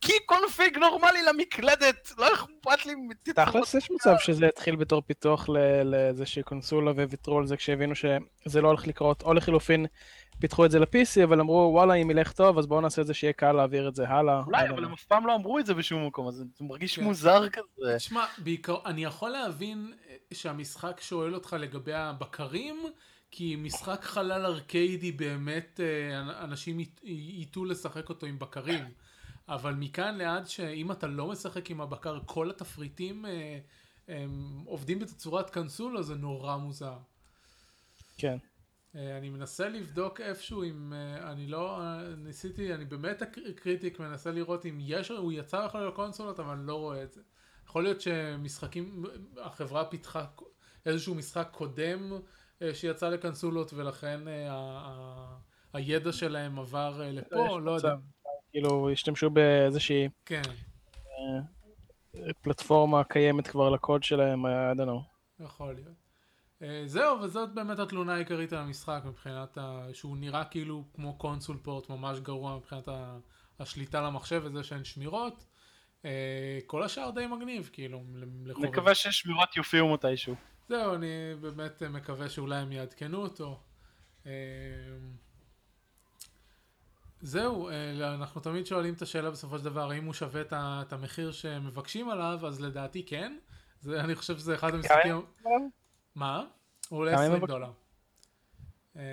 key 0.00 0.12
config 0.26 0.78
נורמלי 0.78 1.22
למקלדת, 1.22 2.12
לא 2.18 2.34
אכפת 2.34 2.86
לי... 2.86 2.94
תכלס 3.22 3.74
יש 3.74 3.90
מצב 3.90 4.14
שזה 4.18 4.46
התחיל 4.46 4.76
בתור 4.76 5.02
פיתוח 5.06 5.48
לאיזושהי 5.84 6.42
קונסולה 6.42 6.90
וויתרו 6.90 7.38
על 7.38 7.46
זה 7.46 7.56
כשהבינו 7.56 7.94
שזה 7.94 8.60
לא 8.60 8.68
הולך 8.68 8.86
לקרות, 8.86 9.22
או 9.22 9.34
לחילופין 9.34 9.86
פיתחו 10.40 10.64
את 10.64 10.70
זה 10.70 10.78
ל-PC, 10.78 11.24
אבל 11.24 11.40
אמרו, 11.40 11.70
וואלה, 11.72 11.94
אם 11.94 12.10
ילך 12.10 12.32
טוב, 12.32 12.58
אז 12.58 12.66
בואו 12.66 12.80
נעשה 12.80 13.02
את 13.02 13.06
זה 13.06 13.14
שיהיה 13.14 13.32
קל 13.32 13.52
להעביר 13.52 13.88
את 13.88 13.94
זה 13.94 14.08
הלאה. 14.08 14.42
אולי, 14.46 14.68
אבל 14.68 14.84
הם 14.84 14.92
אף 14.92 15.04
פעם 15.04 15.26
לא 15.26 15.34
אמרו 15.34 15.58
את 15.58 15.66
זה 15.66 15.74
בשום 15.74 16.06
מקום, 16.06 16.28
אז 16.28 16.34
זה 16.34 16.44
מרגיש 16.60 16.96
כן. 16.96 17.04
מוזר 17.04 17.48
כזה. 17.48 17.96
תשמע, 17.96 18.24
בעיקר, 18.38 18.76
אני 18.86 19.04
יכול 19.04 19.30
להבין 19.30 19.92
אה, 20.08 20.16
שהמשחק 20.32 21.00
שואל 21.00 21.34
אותך 21.34 21.56
לגבי 21.60 21.94
הבקרים, 21.94 22.82
כי 23.30 23.56
משחק 23.56 24.04
חלל 24.04 24.46
ארקיידי 24.46 25.12
באמת, 25.12 25.80
אה, 25.82 26.44
אנשים 26.44 26.80
ייטו 27.02 27.64
לשחק 27.64 28.08
אותו 28.08 28.26
עם 28.26 28.38
בקרים. 28.38 28.84
אבל 29.48 29.74
מכאן 29.74 30.16
לעד 30.18 30.46
שאם 30.46 30.92
אתה 30.92 31.06
לא 31.06 31.26
משחק 31.26 31.70
עם 31.70 31.80
הבקר, 31.80 32.18
כל 32.26 32.50
התפריטים 32.50 33.26
אה, 33.26 33.58
הם 34.08 34.62
עובדים 34.66 34.98
בתצורת 34.98 35.50
קונסולה, 35.50 36.02
זה 36.02 36.14
נורא 36.14 36.56
מוזר. 36.56 36.96
כן. 38.18 38.36
אה, 38.94 39.18
אני 39.18 39.30
מנסה 39.30 39.68
לבדוק 39.68 40.20
איפשהו 40.20 40.62
אם 40.62 40.92
אה, 40.92 41.32
אני 41.32 41.46
לא 41.46 41.80
ניסיתי 42.16 42.74
אני 42.74 42.84
באמת 42.84 43.22
קריטיק 43.56 44.00
מנסה 44.00 44.30
לראות 44.30 44.66
אם 44.66 44.78
יש 44.80 45.10
הוא 45.10 45.32
יצא 45.32 45.66
בכלל 45.66 45.86
לקונסולות 45.86 46.40
אבל 46.40 46.54
אני 46.54 46.66
לא 46.66 46.74
רואה 46.74 47.02
את 47.02 47.12
זה. 47.12 47.20
יכול 47.66 47.82
להיות 47.82 48.00
שמשחקים 48.00 49.04
החברה 49.42 49.84
פיתחה 49.84 50.24
איזשהו 50.86 51.14
משחק 51.14 51.48
קודם 51.52 52.12
אה, 52.62 52.74
שיצא 52.74 53.08
לקונסולות 53.08 53.72
ולכן 53.72 54.20
הידע 55.72 56.12
שלהם 56.12 56.58
עבר 56.58 57.02
לפה 57.12 57.60
לא 57.60 57.70
יודע. 57.70 57.94
כאילו 58.50 58.90
השתמשו 58.90 59.30
באיזושהי 59.30 60.08
כן. 60.26 60.42
פלטפורמה 62.42 63.04
קיימת 63.04 63.46
כבר 63.46 63.70
לקוד 63.70 64.02
שלהם, 64.02 64.46
I 64.46 64.76
don't 64.76 64.86
know. 64.86 65.44
יכול 65.44 65.74
להיות. 65.74 65.99
אה, 66.62 66.82
זהו, 66.86 67.20
וזאת 67.20 67.54
באמת 67.54 67.78
התלונה 67.78 68.14
העיקרית 68.14 68.52
על 68.52 68.58
המשחק 68.58 69.02
מבחינת 69.04 69.58
ה... 69.58 69.86
שהוא 69.92 70.16
נראה 70.16 70.44
כאילו 70.44 70.84
כמו 70.94 71.18
console 71.18 71.56
port 71.62 71.88
ממש 71.88 72.20
גרוע 72.20 72.56
מבחינת 72.56 72.88
ה... 72.88 73.18
השליטה 73.58 74.00
למחשב 74.00 74.42
וזה 74.44 74.62
שאין 74.62 74.84
שמירות. 74.84 75.44
אה, 76.04 76.58
כל 76.66 76.82
השאר 76.82 77.10
די 77.10 77.26
מגניב, 77.26 77.70
כאילו, 77.72 78.02
לחובב. 78.44 78.68
מקווה 78.68 78.94
ששמירות 78.94 79.56
יופיעו 79.56 79.92
מתישהו. 79.92 80.34
זהו, 80.68 80.94
אני 80.94 81.06
באמת 81.40 81.82
מקווה 81.82 82.28
שאולי 82.28 82.56
הם 82.56 82.72
יעדכנו 82.72 83.22
אותו. 83.22 83.60
אה, 84.26 84.32
זהו, 87.20 87.70
אנחנו 88.00 88.40
תמיד 88.40 88.66
שואלים 88.66 88.94
את 88.94 89.02
השאלה 89.02 89.30
בסופו 89.30 89.58
של 89.58 89.64
דבר, 89.64 89.90
האם 89.90 90.04
הוא 90.04 90.14
שווה 90.14 90.42
את 90.52 90.92
המחיר 90.92 91.32
שמבקשים 91.32 92.10
עליו, 92.10 92.46
אז 92.46 92.60
לדעתי 92.60 93.06
כן. 93.06 93.36
זה, 93.80 94.00
אני 94.00 94.14
חושב 94.14 94.38
שזה 94.38 94.54
אחד 94.54 94.74
המשחקים... 94.74 95.22
מה? 96.14 96.44
הוא 96.88 96.98
עולה 96.98 97.14
20 97.14 97.46
דולר. 97.46 97.72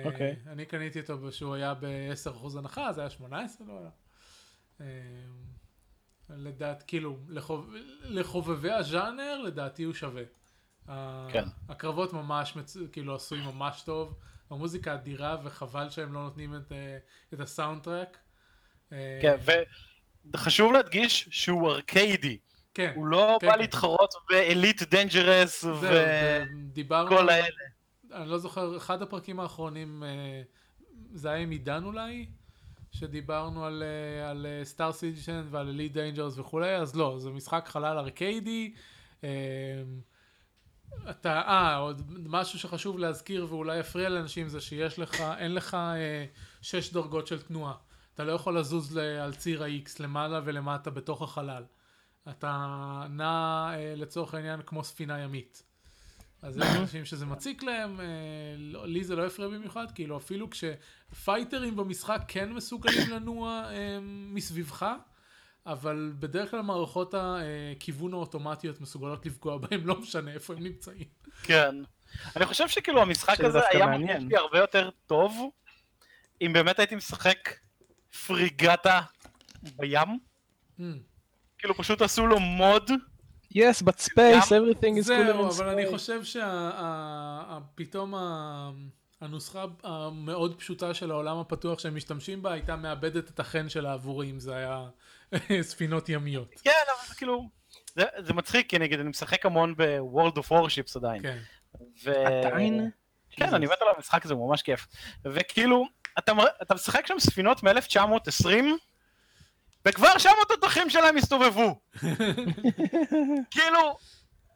אוקיי. 0.04 0.36
אני 0.46 0.66
קניתי 0.66 1.00
אותו 1.00 1.18
כשהוא 1.28 1.54
היה 1.54 1.74
ב-10% 1.74 2.58
הנחה, 2.58 2.92
זה 2.92 3.00
היה 3.00 3.10
18 3.10 3.66
דולר. 3.66 3.90
אה, 4.80 4.86
לדעת, 6.30 6.84
כאילו, 6.86 7.18
לחוב... 7.28 7.70
לחובבי 8.02 8.72
הז'אנר, 8.72 9.42
לדעתי 9.44 9.82
הוא 9.82 9.94
שווה. 9.94 10.22
כן. 11.32 11.44
הקרבות 11.68 12.12
ממש, 12.12 12.56
כאילו, 12.92 13.14
עשויים 13.14 13.44
ממש 13.44 13.82
טוב. 13.82 14.18
המוזיקה 14.50 14.94
אדירה, 14.94 15.36
וחבל 15.44 15.90
שהם 15.90 16.12
לא 16.12 16.22
נותנים 16.22 16.56
את, 16.56 16.72
אה, 16.72 16.98
את 17.34 17.40
ה 17.40 17.82
soundtrack. 17.82 18.18
אה, 18.92 19.18
כן, 19.22 19.36
וחשוב 20.34 20.72
להדגיש 20.72 21.28
שהוא 21.30 21.70
ארקיידי. 21.70 22.38
כן. 22.74 22.92
הוא 22.94 23.06
לא 23.06 23.38
כן, 23.40 23.46
בא 23.46 23.52
כן. 23.52 23.58
להתחרות 23.58 24.14
ב 24.30 24.39
Elite 24.39 24.82
Dangerous 24.82 25.64
וכל 25.64 27.28
האלה. 27.28 27.46
אני 28.12 28.28
לא 28.28 28.38
זוכר, 28.38 28.76
אחד 28.76 29.02
הפרקים 29.02 29.40
האחרונים, 29.40 30.04
אה, 30.04 30.42
זה 31.12 31.30
היה 31.30 31.38
עם 31.38 31.50
עידן 31.50 31.84
אולי? 31.84 32.26
שדיברנו 32.90 33.64
על, 33.64 33.82
אה, 33.82 34.30
על 34.30 34.46
Star 34.64 34.92
Citizen 34.92 35.46
ועל 35.50 35.68
Elite 35.68 35.92
Dangerous 35.92 36.38
וכולי, 36.38 36.76
אז 36.76 36.96
לא, 36.96 37.18
זה 37.18 37.30
משחק 37.30 37.68
חלל 37.68 37.98
ארקיידי. 37.98 38.74
אה, 39.24 39.82
אתה, 41.10 41.40
אה, 41.40 41.76
עוד 41.76 42.02
משהו 42.26 42.58
שחשוב 42.58 42.98
להזכיר 42.98 43.46
ואולי 43.48 43.78
יפריע 43.78 44.08
לאנשים 44.08 44.48
זה 44.48 44.60
שיש 44.60 44.98
לך, 44.98 45.20
אין 45.38 45.54
לך 45.54 45.74
אה, 45.74 46.24
שש 46.62 46.92
דרגות 46.92 47.26
של 47.26 47.42
תנועה. 47.42 47.74
אתה 48.14 48.24
לא 48.24 48.32
יכול 48.32 48.58
לזוז 48.58 48.96
על 48.96 49.34
ציר 49.34 49.62
ה-X 49.62 49.90
למעלה 50.00 50.40
ולמטה 50.44 50.90
בתוך 50.90 51.22
החלל. 51.22 51.64
אתה 52.30 52.66
נע 53.10 53.70
אה, 53.74 53.94
לצורך 53.96 54.34
העניין 54.34 54.62
כמו 54.66 54.84
ספינה 54.84 55.18
ימית. 55.18 55.62
אז 56.42 56.58
יש 56.58 56.64
אנשים 56.80 57.04
שזה 57.04 57.26
מציק 57.26 57.62
להם, 57.62 58.00
אה, 58.00 58.06
לא, 58.58 58.86
לי 58.86 59.04
זה 59.04 59.16
לא 59.16 59.26
הפריע 59.26 59.48
במיוחד, 59.48 59.86
כאילו 59.94 60.16
אפילו 60.16 60.48
כשפייטרים 60.50 61.76
במשחק 61.76 62.20
כן 62.28 62.52
מסוגלים 62.52 63.10
לנוע 63.14 63.70
אה, 63.70 63.98
מסביבך, 64.02 64.86
אבל 65.66 66.12
בדרך 66.18 66.50
כלל 66.50 66.60
מערכות 66.60 67.14
הכיוון 67.18 68.12
האוטומטיות 68.12 68.80
מסוגלות 68.80 69.26
לפגוע 69.26 69.58
בהם, 69.58 69.86
לא 69.86 70.00
משנה 70.00 70.32
איפה 70.32 70.54
הם 70.54 70.62
נמצאים. 70.62 71.04
כן. 71.42 71.74
אני 72.36 72.46
חושב 72.46 72.68
שכאילו 72.68 73.02
המשחק 73.02 73.40
הזה 73.40 73.58
היה 73.70 73.86
מרגיש 73.86 74.22
לי 74.28 74.36
הרבה 74.36 74.58
יותר 74.58 74.90
טוב, 75.06 75.50
אם 76.40 76.52
באמת 76.52 76.78
הייתי 76.78 76.96
משחק 76.96 77.54
פריגטה 78.26 79.00
בים. 79.62 80.18
כאילו 81.58 81.74
פשוט 81.74 82.02
עשו 82.02 82.26
לו 82.26 82.40
מוד. 82.40 82.90
yes, 83.54 83.82
but 83.82 84.00
space, 84.00 84.48
everything 84.50 84.96
is 84.96 85.06
cool 85.06 85.10
in 85.10 85.34
space. 85.34 85.62
אבל 85.62 85.68
אני 85.68 85.86
חושב 85.90 86.20
שפתאום 87.74 88.14
הנוסחה 89.20 89.64
המאוד 89.82 90.58
פשוטה 90.58 90.94
של 90.94 91.10
העולם 91.10 91.38
הפתוח 91.38 91.78
שהם 91.78 91.96
משתמשים 91.96 92.42
בה 92.42 92.52
הייתה 92.52 92.76
מאבדת 92.76 93.30
את 93.30 93.40
החן 93.40 93.68
שלה 93.68 93.92
עבורי 93.92 94.30
אם 94.30 94.40
זה 94.40 94.56
היה 94.56 94.88
ספינות 95.70 96.08
ימיות. 96.08 96.54
כן, 96.64 96.70
אבל 96.70 97.14
כאילו, 97.14 97.48
זה, 97.94 98.04
זה 98.18 98.34
מצחיק 98.34 98.70
כי 98.70 98.78
נגיד 98.78 99.00
אני 99.00 99.08
משחק 99.08 99.46
המון 99.46 99.74
ב-World 99.76 100.34
of 100.36 100.50
Warships 100.50 100.92
עדיין. 100.96 101.22
כן. 101.22 101.38
ו... 102.04 102.12
עדיין? 102.26 102.90
כן, 103.30 103.54
אני 103.54 103.66
מת 103.66 103.82
על 103.82 103.88
המשחק 103.96 104.24
הזה, 104.24 104.34
הוא 104.34 104.48
ממש 104.48 104.62
כיף. 104.62 104.86
וכאילו, 105.24 105.86
אתה, 106.18 106.32
אתה 106.62 106.74
משחק 106.74 107.06
שם 107.06 107.18
ספינות 107.18 107.62
מ-1920, 107.62 108.48
וכבר 109.88 110.18
שם 110.18 110.30
התותחים 110.42 110.90
שלהם 110.90 111.16
הסתובבו. 111.16 111.80
כאילו, 113.50 113.96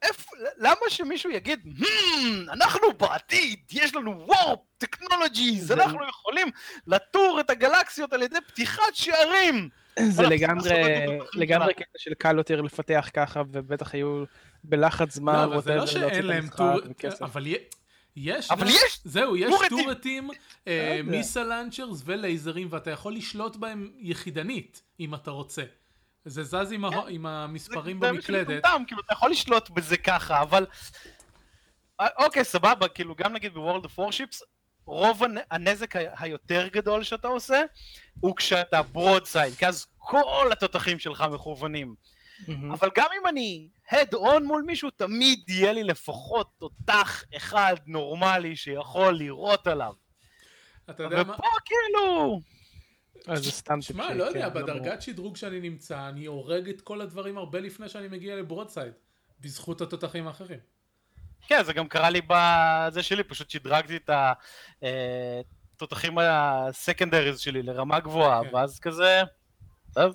איפה, 0.02 0.30
למה 0.58 0.80
שמישהו 0.88 1.30
יגיד, 1.30 1.60
hmm, 1.78 2.52
אנחנו 2.52 2.92
בעתיד, 2.98 3.58
יש 3.72 3.94
לנו 3.94 4.26
וורפ, 4.26 4.58
טכנולוגיז, 4.78 5.72
אנחנו 5.72 6.08
יכולים 6.08 6.48
לטור 6.86 7.40
את 7.40 7.50
הגלקסיות 7.50 8.12
על 8.12 8.22
ידי 8.22 8.38
פתיחת 8.46 8.94
שערים. 8.94 9.68
זה 10.08 10.22
לגמרי, 10.22 11.06
לגמרי 11.34 11.74
קטע 11.74 11.98
של 11.98 12.14
קל 12.14 12.38
יותר 12.38 12.60
לפתח 12.60 13.10
ככה, 13.14 13.42
ובטח 13.52 13.94
היו 13.94 14.24
בלחץ 14.64 15.14
זמן, 15.14 15.34
לא, 15.34 15.44
אבל 15.44 15.62
זה 15.62 15.74
לא 15.74 15.86
שאין 15.86 16.26
להם 16.26 16.48
טור, 16.56 16.72
אבל 17.20 17.46
יש, 18.16 18.50
אבל 18.50 18.68
יש, 18.68 19.00
זהו, 19.04 19.36
יש 19.36 19.54
טורטים, 19.68 20.30
אה, 20.66 21.00
missile 21.04 21.44
launchers 21.44 22.02
ולייזרים, 22.04 22.68
ואתה 22.70 22.90
יכול 22.90 23.14
לשלוט 23.14 23.56
בהם 23.56 23.92
יחידנית, 23.98 24.82
אם 25.00 25.14
אתה 25.14 25.30
רוצה. 25.30 25.62
זה 26.24 26.42
זז 26.42 26.72
עם, 26.72 26.84
ה... 26.84 26.90
כן. 26.90 26.96
עם 27.08 27.26
המספרים 27.26 28.00
זה, 28.00 28.08
במקלדת. 28.08 28.46
זה 28.46 28.58
מטומטם, 28.58 28.84
כאילו, 28.86 29.02
אתה 29.06 29.12
יכול 29.12 29.30
לשלוט 29.30 29.70
בזה 29.70 29.96
ככה, 29.96 30.42
אבל... 30.42 30.66
אה, 32.00 32.06
אוקיי, 32.18 32.44
סבבה, 32.44 32.88
כאילו, 32.88 33.14
גם 33.14 33.32
נגיד 33.32 33.54
ב 33.54 33.59
World 33.59 33.84
of 33.84 33.98
Warships, 33.98 34.42
רוב 34.86 35.22
הנזק 35.50 35.94
היותר 35.96 36.68
גדול 36.68 37.02
שאתה 37.02 37.28
עושה, 37.28 37.62
הוא 38.20 38.36
כשאתה 38.36 38.82
broadside, 38.82 39.54
כי 39.54 39.66
אז 39.66 39.86
כל 39.98 40.48
התותחים 40.52 40.98
שלך 40.98 41.24
מכוונים. 41.32 41.94
Mm-hmm. 42.40 42.72
אבל 42.72 42.90
גם 42.96 43.06
אם 43.20 43.26
אני 43.26 43.68
head 43.92 44.14
on 44.14 44.42
מול 44.42 44.62
מישהו, 44.66 44.90
תמיד 44.90 45.50
יהיה 45.50 45.72
לי 45.72 45.84
לפחות 45.84 46.50
תותח 46.58 47.24
אחד 47.36 47.76
נורמלי 47.86 48.56
שיכול 48.56 49.14
לירות 49.14 49.66
עליו. 49.66 49.92
אתה 50.90 51.02
יודע 51.02 51.22
מה? 51.22 51.34
ופה 51.34 51.48
כאילו... 51.64 52.40
אז 53.28 53.44
זה 53.44 53.50
סתם 53.50 53.74
טיפשי. 53.74 53.92
שמע, 53.92 54.14
לא 54.14 54.24
יודע, 54.24 54.50
כן, 54.50 54.58
לא 54.58 54.62
בדרגת 54.62 55.02
שדרוג 55.02 55.36
שאני 55.36 55.60
נמצא, 55.60 56.08
אני 56.08 56.26
הורג 56.26 56.68
את 56.68 56.80
כל 56.80 57.00
הדברים 57.00 57.38
הרבה 57.38 57.60
לפני 57.60 57.88
שאני 57.88 58.08
מגיע 58.08 58.36
לברודסייד, 58.36 58.92
בזכות 59.40 59.80
התותחים 59.80 60.26
האחרים. 60.26 60.58
כן, 61.46 61.64
זה 61.64 61.72
גם 61.72 61.88
קרה 61.88 62.10
לי 62.10 62.20
בזה 62.26 63.02
שלי, 63.02 63.24
פשוט 63.24 63.50
שדרגתי 63.50 63.96
את 63.96 64.10
התותחים 65.76 66.18
אה, 66.18 66.66
הסקנדריז 66.66 67.40
שלי 67.40 67.62
לרמה 67.62 68.00
גבוהה, 68.00 68.44
כן. 68.44 68.54
ואז 68.54 68.80
כזה... 68.80 69.22
טוב. 69.94 70.14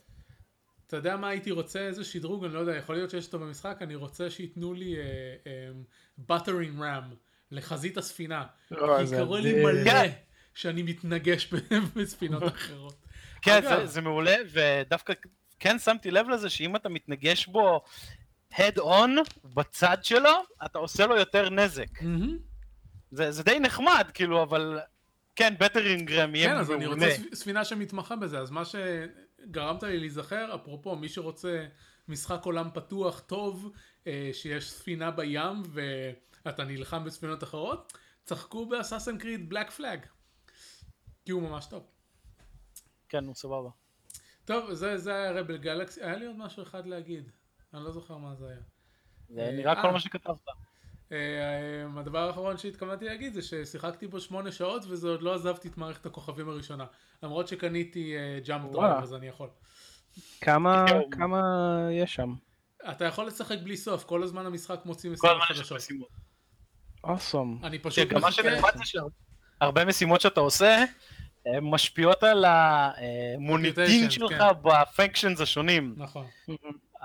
אתה 0.88 0.98
יודע 0.98 1.18
מה 1.18 1.30
הייתי 1.30 1.52
רוצה? 1.52 1.80
איזה 1.80 2.04
שדרוג, 2.04 2.46
אני 2.46 2.54
לא 2.54 2.60
יודע, 2.60 2.76
יכול 2.76 2.96
להיות 2.96 3.10
שיש 3.10 3.26
אותו 3.26 3.40
במשחק, 3.40 3.78
אני 3.82 3.96
רוצה 3.96 4.30
שייתנו 4.30 4.74
לי 4.74 4.96
בטרינג 6.18 6.80
uh, 6.80 6.84
רם 6.84 7.04
לחזית 7.52 7.98
הספינה. 7.98 8.46
לא, 8.72 8.98
כי 9.06 9.16
קורה 9.18 9.40
לי 9.40 9.64
מלא 9.64 10.02
שאני 10.54 10.84
מתנגש 10.84 11.54
בספינות 11.96 12.44
אחרות. 12.56 12.96
כן, 13.42 13.62
זה, 13.62 13.86
זה 13.86 14.02
מעולה, 14.02 14.36
ודווקא 14.52 15.14
כן 15.60 15.80
שמתי 15.80 16.12
לב 16.12 16.30
לזה 16.30 16.50
שאם 16.50 16.76
אתה 16.76 16.90
מתנגש 16.90 17.48
בו 17.48 17.82
head 18.54 18.78
on 18.78 19.10
בצד 19.44 19.98
שלו, 20.02 20.44
אתה 20.66 20.80
עושה 20.80 21.06
לו 21.06 21.18
יותר 21.18 21.50
נזק. 21.50 22.00
זה, 23.12 23.32
זה 23.32 23.44
די 23.44 23.60
נחמד, 23.60 24.08
כאילו, 24.14 24.44
אבל 24.44 24.80
כן, 25.36 25.54
בטרינגרם 25.60 26.36
יהיה 26.36 26.48
מעולה. 26.48 26.66
כן, 26.66 26.74
אז 26.74 26.78
אני 26.78 26.86
רוצה 26.86 27.08
ספינה 27.34 27.66
שמתמחה 27.66 28.16
בזה, 28.16 28.40
אז 28.40 28.52
מה 28.52 28.64
שגרמת 29.42 29.84
לי 29.84 30.00
להיזכר, 30.00 30.56
אפרופו, 30.56 30.96
מי 30.96 31.10
שרוצה 31.10 31.68
משחק 32.08 32.42
עולם 32.44 32.70
פתוח 32.74 33.20
טוב, 33.20 33.72
אה, 34.08 34.30
שיש 34.34 34.72
ספינה 34.72 35.12
בים 35.12 35.64
ואתה 36.46 36.64
נלחם 36.64 37.04
בספינות 37.04 37.44
אחרות, 37.44 37.94
צחקו 38.24 38.66
באסאסן 38.66 39.18
קריד 39.18 39.50
בלק 39.50 39.70
פלאג. 39.70 40.06
כי 41.26 41.32
הוא 41.32 41.42
ממש 41.42 41.66
טוב. 41.66 41.88
כן, 43.10 43.26
הוא 43.26 43.36
סבבה. 43.36 43.70
טוב, 44.46 44.74
זה, 44.74 44.98
זה 44.98 45.16
היה 45.16 45.32
רבל 45.32 45.58
גלקסי, 45.58 46.04
היה 46.04 46.16
לי 46.16 46.26
עוד 46.26 46.38
משהו 46.38 46.64
אחד 46.64 46.88
להגיד, 46.88 47.32
אני 47.74 47.84
לא 47.84 47.92
זוכר 47.92 48.18
מה 48.18 48.36
זה 48.36 48.48
היה. 48.48 48.62
זה 49.30 49.52
נראה 49.52 49.82
כל 49.82 49.88
אה, 49.88 49.92
מה 49.92 50.00
שכתבת. 50.00 50.40
אה, 51.12 51.86
הדבר 51.98 52.28
האחרון 52.28 52.58
שהתכוונתי 52.58 53.06
להגיד 53.06 53.34
זה 53.34 53.42
ששיחקתי 53.42 54.08
בו 54.08 54.20
שמונה 54.20 54.52
שעות 54.52 54.86
וזה 54.88 55.08
עוד 55.08 55.22
לא 55.22 55.36
עזבתי 55.36 55.68
את 55.68 55.78
מערכת 55.78 56.06
הכוכבים 56.06 56.50
הראשונה. 56.50 56.86
למרות 57.24 57.48
שקניתי 57.48 58.14
jump 58.46 58.72
drive 58.72 59.04
אז 59.04 59.14
אני 59.14 59.28
יכול. 59.28 59.50
כמה, 60.42 60.86
כמה 61.12 61.42
יש 61.92 62.16
שם? 62.16 62.34
אתה 62.92 63.06
יכול 63.06 63.28
לשחק 63.28 63.58
בלי 63.64 63.78
סוף, 63.78 64.04
כל 64.04 64.24
הזמן 64.24 64.46
המשחק 64.46 64.80
מוציא 64.86 65.10
משימות 65.10 65.42
חדשות. 65.42 65.82
awesome. 67.04 67.60
אני 67.64 67.80
פשוט 67.80 68.14
מחכה. 68.14 68.42
הרבה 69.62 69.86
משימות 69.86 70.22
שאתה 70.22 70.40
עושה 70.40 70.84
משפיעות 71.62 72.24
על 72.24 72.46
המוניטין 72.48 74.10
שלך 74.10 74.30
כן. 74.30 74.38
ב 74.62 74.71
factions 74.71 75.42
השונים. 75.42 75.94
נכון. 75.98 76.26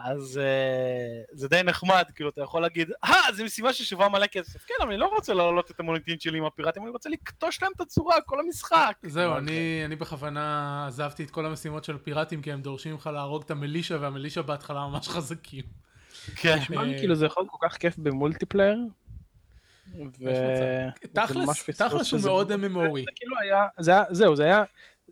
אז 0.05 0.41
uh, 0.43 1.31
זה 1.33 1.49
די 1.49 1.61
נחמד, 1.65 2.05
כאילו 2.15 2.31
אתה 2.31 2.43
יכול 2.43 2.63
להגיד, 2.63 2.91
אה, 3.05 3.33
זו 3.33 3.45
משימה 3.45 3.73
ששובה 3.73 4.09
מלא 4.09 4.27
כסף. 4.27 4.65
כן, 4.65 4.75
אבל 4.83 4.89
אני 4.89 5.01
לא 5.01 5.07
רוצה 5.07 5.35
להעלות 5.35 5.71
את 5.71 5.81
המוניטין 5.81 6.21
שלי 6.21 6.39
עם 6.39 6.45
הפיראטים, 6.45 6.83
אני 6.83 6.91
רוצה 6.91 7.09
לקטוש 7.09 7.63
להם 7.63 7.73
את 7.77 7.81
הצורה, 7.81 8.17
כל 8.27 8.41
המשחק. 8.41 8.97
זהו, 9.03 9.37
אני, 9.37 9.83
אני 9.85 9.97
בכוונה 9.97 10.85
עזבתי 10.87 11.25
את 11.25 11.31
כל 11.31 11.47
המשימות 11.47 11.85
של 11.85 11.99
פיראטים, 11.99 12.43
כי 12.43 12.53
הם 12.53 12.63
דורשים 12.63 12.95
לך 12.95 13.07
להרוג 13.07 13.43
את 13.43 13.51
המלישה, 13.51 13.97
והמלישה 14.01 14.43
בהתחלה 14.43 14.87
ממש 14.87 15.09
חזקים. 15.09 15.65
כן. 16.37 16.59
נשמע 16.59 16.83
לי 16.83 16.99
כאילו 16.99 17.15
זה 17.15 17.27
יכול 17.27 17.47
כל 17.51 17.69
כך 17.69 17.77
כיף 17.77 17.99
במולטיפלייר. 17.99 18.79
ו... 20.21 20.31
תכלס 21.13 22.13
הוא 22.13 22.21
מאוד 22.25 22.53
MMOי. 22.53 23.05
כאילו 23.17 23.37
זהו, 24.11 24.37
זה 24.37 24.45
היה, 24.45 24.65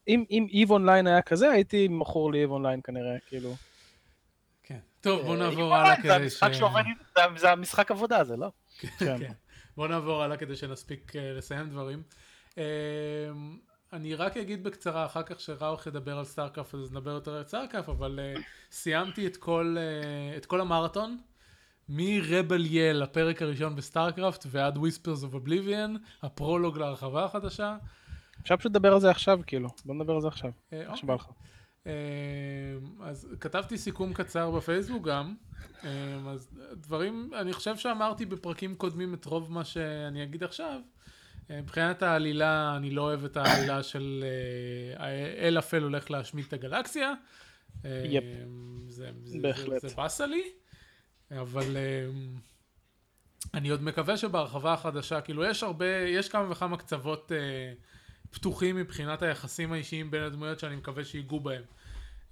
אם 0.09 0.47
EVE 0.51 0.71
Online 0.71 1.07
היה 1.07 1.23
כזה, 1.23 1.51
הייתי 1.51 1.89
מכור 1.91 2.33
ל 2.33 2.51
EVE 2.51 2.61
Online 2.61 2.81
כנראה, 2.85 3.17
כאילו. 3.29 3.55
טוב, 5.01 5.23
בוא 5.23 5.35
אה, 5.35 5.39
נעבור 5.39 5.75
הלאה 5.75 6.03
כדי 6.03 6.31
ש... 6.31 6.43
זה 7.37 7.51
המשחק 7.51 7.91
עבודה 7.91 8.19
הזה, 8.19 8.37
לא? 8.37 8.51
כן. 8.81 9.19
כן. 9.19 9.33
בוא 9.77 9.89
נעבור 9.89 10.23
הלאה 10.23 10.37
כדי 10.37 10.57
שנספיק 10.57 11.17
אה, 11.17 11.33
לסיים 11.33 11.71
דברים. 11.71 12.03
אה, 12.59 12.65
אני 13.93 14.15
רק 14.15 14.37
אגיד 14.37 14.65
בקצרה, 14.65 15.07
אחר 15.07 15.23
כך 15.23 15.41
שראוך 15.41 15.87
ידבר 15.87 16.19
על 16.19 16.25
סטארקראפט, 16.25 16.75
אז 16.75 16.93
נדבר 16.93 17.11
יותר 17.11 17.35
על 17.35 17.45
סטארקראפט, 17.45 17.89
אבל 17.89 18.21
סיימתי 18.71 19.27
את 19.27 19.37
כל, 19.37 19.77
את 20.37 20.47
כל 20.47 20.61
המרתון, 20.61 21.19
מ 21.89 22.02
Rebel 22.02 22.67
Yell, 22.67 23.03
הפרק 23.03 23.43
הראשון 23.43 23.77
בסטארקראפט, 23.77 24.47
ועד 24.49 24.79
Whispers 24.79 25.25
of 25.25 25.35
Oblivion, 25.35 25.95
הפרולוג 26.23 26.79
להרחבה 26.79 27.25
החדשה. 27.25 27.77
אפשר 28.43 28.57
פשוט 28.57 28.71
לדבר 28.71 28.93
על 28.93 29.01
זה 29.01 29.11
עכשיו, 29.11 29.39
כאילו. 29.47 29.69
בוא 29.85 29.95
נדבר 29.95 30.15
על 30.15 30.21
זה 30.21 30.29
עכשיו. 30.29 30.51
איך 30.73 30.97
שבא 30.97 31.15
לך. 31.15 31.27
אמ, 31.87 31.93
אז 33.03 33.29
כתבתי 33.41 33.79
סיכום 33.79 34.13
קצר 34.13 34.51
בפייסבוק 34.51 35.09
גם, 35.09 35.35
אמ, 35.85 36.29
אז 36.29 36.51
דברים, 36.73 37.31
אני 37.35 37.53
חושב 37.53 37.77
שאמרתי 37.77 38.27
בפרקים 38.27 38.75
קודמים 38.75 39.15
את 39.15 39.25
רוב 39.25 39.53
מה 39.53 39.65
שאני 39.65 40.23
אגיד 40.23 40.45
עכשיו. 40.45 40.81
אמ, 41.51 41.59
מבחינת 41.59 42.03
העלילה, 42.03 42.77
אני 42.77 42.91
לא 42.91 43.03
אוהב 43.03 43.25
את 43.25 43.37
העלילה 43.37 43.83
של 43.83 44.25
אה, 44.99 45.47
אל 45.49 45.59
אפל 45.59 45.83
הולך 45.83 46.11
להשמיד 46.11 46.45
את 46.49 46.53
הגלקסיה. 46.53 47.13
יפ, 47.85 48.25
זה, 48.89 49.11
בהחלט. 49.43 49.81
זה, 49.81 49.89
זה 49.89 49.97
באסה 49.97 50.27
לי, 50.27 50.43
אבל 51.31 51.77
אני 53.55 53.69
עוד 53.69 53.83
מקווה 53.83 54.17
שבהרחבה 54.17 54.73
החדשה, 54.73 55.21
כאילו 55.21 55.45
יש 55.45 55.63
הרבה, 55.63 55.87
יש 55.87 56.29
כמה 56.29 56.51
וכמה 56.51 56.77
קצוות 56.77 57.33
אה, 57.33 57.73
פתוחים 58.31 58.77
מבחינת 58.77 59.23
היחסים 59.23 59.73
האישיים 59.73 60.11
בין 60.11 60.23
הדמויות 60.23 60.59
שאני 60.59 60.77
מקווה 60.77 61.05
שיגעו 61.05 61.41
בהם. 61.41 61.63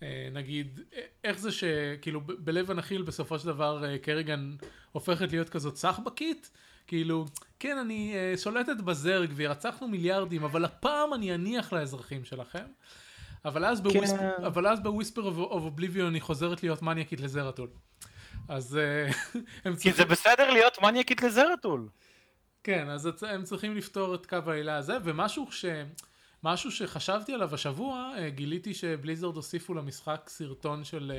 אה, 0.03 0.29
נגיד, 0.33 0.81
איך 1.25 1.39
זה 1.39 1.53
שכאילו 1.53 2.21
בלב 2.21 2.71
הנחיל 2.71 3.03
בסופו 3.03 3.39
של 3.39 3.47
דבר 3.47 3.85
אה, 3.85 3.99
קריגן 3.99 4.57
הופכת 4.93 5.33
להיות 5.33 5.49
כזאת 5.49 5.77
סחבקית? 5.77 6.51
כאילו, 6.87 7.27
כן, 7.59 7.79
אני 7.79 8.15
אה, 8.15 8.37
שולטת 8.37 8.77
בזרג 8.77 9.33
ורצחנו 9.37 9.89
מיליארדים, 9.89 10.45
אבל 10.45 10.65
הפעם 10.65 11.15
אני 11.15 11.35
אניח 11.35 11.73
לאזרחים 11.73 12.25
שלכם. 12.25 12.65
אבל 13.45 13.65
אז, 13.65 13.81
כן. 13.81 13.85
ב 13.85 13.92
Whisper, 13.92 14.47
אבל 14.47 14.67
אז 14.67 14.81
ב 14.81 14.85
Whispers 14.85 15.23
of 15.23 15.37
Oblivion 15.37 16.15
היא 16.15 16.23
חוזרת 16.23 16.63
להיות 16.63 16.83
מניאקית 16.83 17.21
לזרטול. 17.21 17.69
אז 18.49 18.79
הם 19.65 19.75
צריכים... 19.75 19.93
כי 19.93 19.93
זה 19.93 20.05
בסדר 20.05 20.51
להיות 20.51 20.83
מניאקית 20.83 21.23
לזרטול. 21.23 21.89
כן, 22.69 22.89
אז 22.89 23.09
הם 23.23 23.45
צריכים 23.45 23.77
לפתור 23.77 24.15
את 24.15 24.27
קו 24.27 24.37
העילה 24.47 24.77
הזה, 24.77 24.99
ומשהו 25.05 25.53
ש... 25.53 25.65
משהו 26.43 26.71
שחשבתי 26.71 27.35
עליו 27.35 27.55
השבוע, 27.55 28.13
אה, 28.17 28.31
גיליתי 28.31 28.75
שבליזרד 28.75 29.37
הוסיפו 29.37 29.75
למשחק 29.75 30.29
סרטון 30.29 30.85
של 30.85 31.13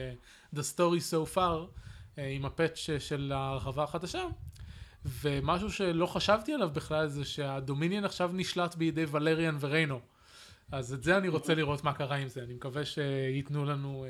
uh, 0.54 0.56
The 0.56 0.60
Story 0.60 1.00
So 1.12 1.36
Far, 1.36 1.38
uh, 1.38 2.20
עם 2.22 2.46
הפאץ' 2.46 2.90
של 3.00 3.32
ההרחבה 3.36 3.84
החדשה, 3.84 4.24
ומשהו 5.06 5.72
שלא 5.72 6.06
חשבתי 6.06 6.54
עליו 6.54 6.70
בכלל 6.74 7.08
זה 7.08 7.26
שהדומיניאן 7.26 8.06
עכשיו 8.06 8.30
נשלט 8.34 8.76
בידי 8.76 9.06
ולריאן 9.12 9.58
וריינו. 9.60 10.00
אז 10.72 10.94
את 10.94 11.04
זה 11.04 11.18
אני 11.18 11.28
רוצה 11.28 11.56
לראות 11.56 11.84
מה 11.84 11.94
קרה 11.94 12.16
עם 12.16 12.28
זה, 12.28 12.44
אני 12.44 12.54
מקווה 12.54 12.86
שייתנו 12.86 13.66
לנו 13.66 14.06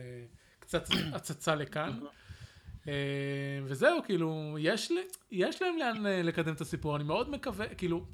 קצת 0.59 0.85
הצצה 1.13 1.55
לכאן. 1.55 1.99
אה, 2.87 2.93
וזהו, 3.65 3.99
כאילו, 4.05 4.57
יש, 4.59 4.91
יש 5.31 5.61
להם 5.61 5.77
לאן 5.79 6.05
אה, 6.05 6.21
לקדם 6.23 6.53
את 6.53 6.61
הסיפור, 6.61 6.95
אני 6.95 7.03
מאוד 7.03 7.29
מקווה, 7.29 7.67
כאילו, 7.75 8.05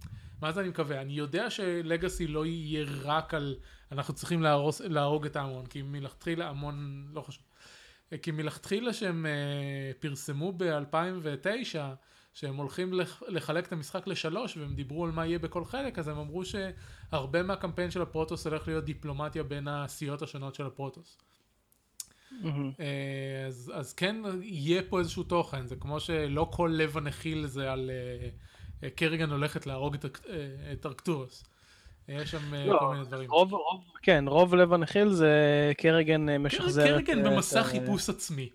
מה 0.41 0.51
זה 0.51 0.61
אני 0.61 0.69
מקווה? 0.69 1.01
אני 1.01 1.13
יודע 1.13 1.49
שלגאסי 1.49 2.27
לא 2.27 2.45
יהיה 2.45 2.85
רק 3.03 3.33
על 3.33 3.55
אנחנו 3.91 4.13
צריכים 4.13 4.41
להרוס, 4.41 4.81
להרוג 4.81 5.25
את 5.25 5.35
ההמון, 5.35 5.65
כי 5.65 5.81
מלכתחילה 5.81 6.49
המון, 6.49 7.05
לא 7.13 7.21
חשוב, 7.21 7.43
אה, 8.13 8.17
כי 8.17 8.31
מלכתחילה 8.31 8.93
שהם 8.93 9.25
פרסמו 9.99 10.53
ב-2009, 10.57 11.77
שהם 12.33 12.55
הולכים 12.55 12.93
לחלק 13.27 13.67
את 13.67 13.71
המשחק 13.71 14.07
לשלוש 14.07 14.57
והם 14.57 14.75
דיברו 14.75 15.05
על 15.05 15.11
מה 15.11 15.25
יהיה 15.25 15.39
בכל 15.39 15.65
חלק 15.65 15.99
אז 15.99 16.07
הם 16.07 16.17
אמרו 16.17 16.43
שהרבה 16.45 17.43
מהקמפיין 17.43 17.91
של 17.91 18.01
הפרוטוס 18.01 18.47
הולך 18.47 18.67
להיות 18.67 18.85
דיפלומטיה 18.85 19.43
בין 19.43 19.67
הסיעות 19.67 20.21
השונות 20.21 20.55
של 20.55 20.65
הפרוטוס. 20.65 21.17
אה, 22.79 23.45
אז, 23.47 23.71
אז 23.75 23.93
כן 23.93 24.15
יהיה 24.41 24.81
פה 24.89 24.99
איזשהו 24.99 25.23
תוכן, 25.23 25.67
זה 25.67 25.75
כמו 25.75 25.99
שלא 25.99 26.47
כל 26.51 26.71
לב 26.73 26.97
הנחיל 26.97 27.47
זה 27.47 27.71
על 27.71 27.91
uh, 28.81 28.89
קריגן 28.95 29.29
הולכת 29.29 29.67
להרוג 29.67 29.93
את, 29.93 30.05
uh, 30.05 30.29
את 30.73 30.85
ארקטורס. 30.85 31.43
יש 32.07 32.31
שם 32.31 32.53
לא, 32.53 32.77
כל 32.79 32.93
מיני 32.93 33.05
דברים. 33.05 33.31
רוב, 33.31 33.53
רוב, 33.53 33.83
כן, 34.01 34.25
רוב 34.27 34.55
לב 34.55 34.73
הנחיל 34.73 35.09
זה 35.09 35.31
קריגן 35.77 36.37
משחזרת. 36.37 36.87
קריגן 36.87 37.23
במסע 37.23 37.61
את, 37.61 37.65
חיפוש 37.65 38.09
עצמי. 38.09 38.49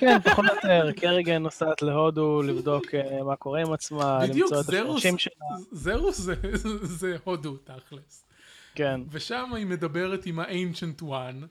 כן, 0.00 0.20
פחות 0.20 0.44
או 0.44 0.54
יותר, 0.54 0.92
קריגן 0.92 1.42
נוסעת 1.42 1.82
להודו 1.82 2.42
לבדוק 2.42 2.84
מה 3.24 3.36
קורה 3.36 3.60
עם 3.60 3.72
עצמה, 3.72 4.18
למצוא 4.26 4.60
את 4.60 4.68
השורשים 4.68 5.18
שלה. 5.18 5.32
זרוס 5.72 6.18
זה, 6.18 6.34
זה 6.82 7.16
הודו 7.24 7.56
תכלס. 7.56 8.24
כן. 8.74 9.00
ושם 9.10 9.54
היא 9.54 9.66
מדברת 9.66 10.26
עם 10.26 10.38
ה-ancient 10.38 11.02
one. 11.02 11.46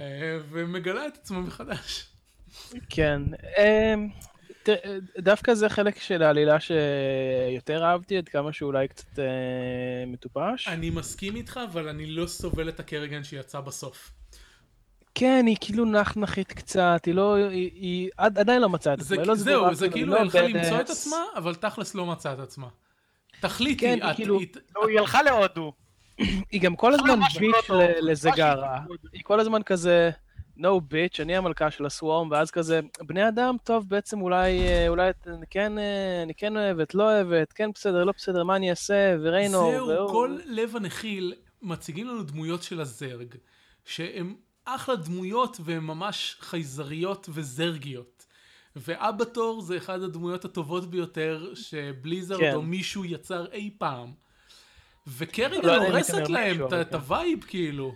אה, 0.00 0.38
ומגלה 0.50 1.06
את 1.06 1.16
עצמו 1.16 1.40
מחדש. 1.40 2.06
כן, 2.90 3.22
אה, 3.58 3.94
דווקא 5.18 5.54
זה 5.54 5.68
חלק 5.68 5.98
של 5.98 6.22
העלילה 6.22 6.56
שיותר 6.60 7.84
אהבתי, 7.84 8.18
עד 8.18 8.28
כמה 8.28 8.52
שאולי 8.52 8.88
קצת 8.88 9.18
אה, 9.18 9.24
מטופש. 10.06 10.68
אני 10.68 10.90
מסכים 10.90 11.36
איתך, 11.36 11.60
אבל 11.72 11.88
אני 11.88 12.06
לא 12.06 12.26
סובל 12.26 12.68
את 12.68 12.80
הקרגן 12.80 13.24
שיצא 13.24 13.60
בסוף. 13.60 14.10
כן, 15.14 15.44
היא 15.46 15.56
כאילו 15.60 15.84
נחנחית 15.84 16.52
קצת, 16.52 17.02
היא 17.06 17.14
לא, 17.14 17.34
היא, 17.34 17.70
היא 17.74 18.10
עדיין 18.16 18.60
לא 18.60 18.68
מצאה 18.68 18.94
את 18.94 19.00
עצמה. 19.00 19.24
לא 19.24 19.34
זהו, 19.34 19.74
זה 19.74 19.88
כאילו, 19.88 20.14
היא 20.14 20.22
הלכה 20.22 20.42
למצוא 20.42 20.80
את 20.80 20.90
עצמה, 20.90 21.24
אבל 21.36 21.54
תכלס 21.54 21.94
לא 21.94 22.06
מצאה 22.06 22.32
את 22.32 22.38
עצמה. 22.38 22.68
תחליטי, 23.40 23.80
כן, 23.80 24.10
את, 24.10 24.16
כאילו, 24.16 24.38
היא... 24.38 24.48
היא 24.88 24.98
הלכה 24.98 25.22
להודו. 25.22 25.72
היא 26.50 26.60
גם 26.60 26.76
כל 26.76 26.94
הזמן 26.94 27.20
ביץ' 27.38 27.70
לזגרה. 28.00 28.80
היא 29.12 29.22
כל 29.24 29.40
הזמן 29.40 29.62
כזה, 29.62 30.10
no 30.58 30.80
bitch, 30.90 31.22
אני 31.22 31.36
המלכה 31.36 31.70
של 31.70 31.86
הסוורם, 31.86 32.30
ואז 32.30 32.50
כזה, 32.50 32.80
בני 33.00 33.28
אדם, 33.28 33.56
טוב, 33.64 33.88
בעצם 33.88 34.20
אולי, 34.20 34.60
אה, 34.60 34.88
אולי 34.88 35.10
אני 35.26 35.46
כן, 35.50 35.78
אה, 35.78 36.22
אני 36.22 36.34
כן 36.34 36.56
אוהבת, 36.56 36.94
לא 36.94 37.02
אוהבת, 37.02 37.52
כן 37.52 37.70
בסדר, 37.74 38.04
לא 38.04 38.12
בסדר, 38.16 38.44
מה 38.44 38.56
אני 38.56 38.70
אעשה, 38.70 39.16
וריינו, 39.22 39.70
זהו, 39.70 39.88
והוא... 39.88 40.08
כל 40.08 40.38
לב 40.44 40.76
הנחיל 40.76 41.34
מציגים 41.62 42.08
לנו 42.08 42.22
דמויות 42.22 42.62
של 42.62 42.80
הזרג, 42.80 43.34
שהן 43.84 44.34
אחלה 44.64 44.96
דמויות 44.96 45.56
והן 45.64 45.82
ממש 45.82 46.36
חייזריות 46.40 47.28
וזרגיות. 47.32 48.26
ואבטור 48.76 49.60
זה 49.60 49.76
אחד 49.76 50.02
הדמויות 50.02 50.44
הטובות 50.44 50.90
ביותר 50.90 51.52
שבליזרד 51.54 52.40
כן. 52.40 52.54
או 52.54 52.62
מישהו 52.62 53.04
יצר 53.04 53.46
אי 53.52 53.70
פעם. 53.78 54.12
וקריגן 55.06 55.60
לא 55.62 55.76
הורסת 55.76 56.28
להם 56.28 56.64
את 56.66 56.70
כן. 56.70 56.96
ה 56.96 57.06
vibe 57.06 57.44
כאילו. 57.48 57.94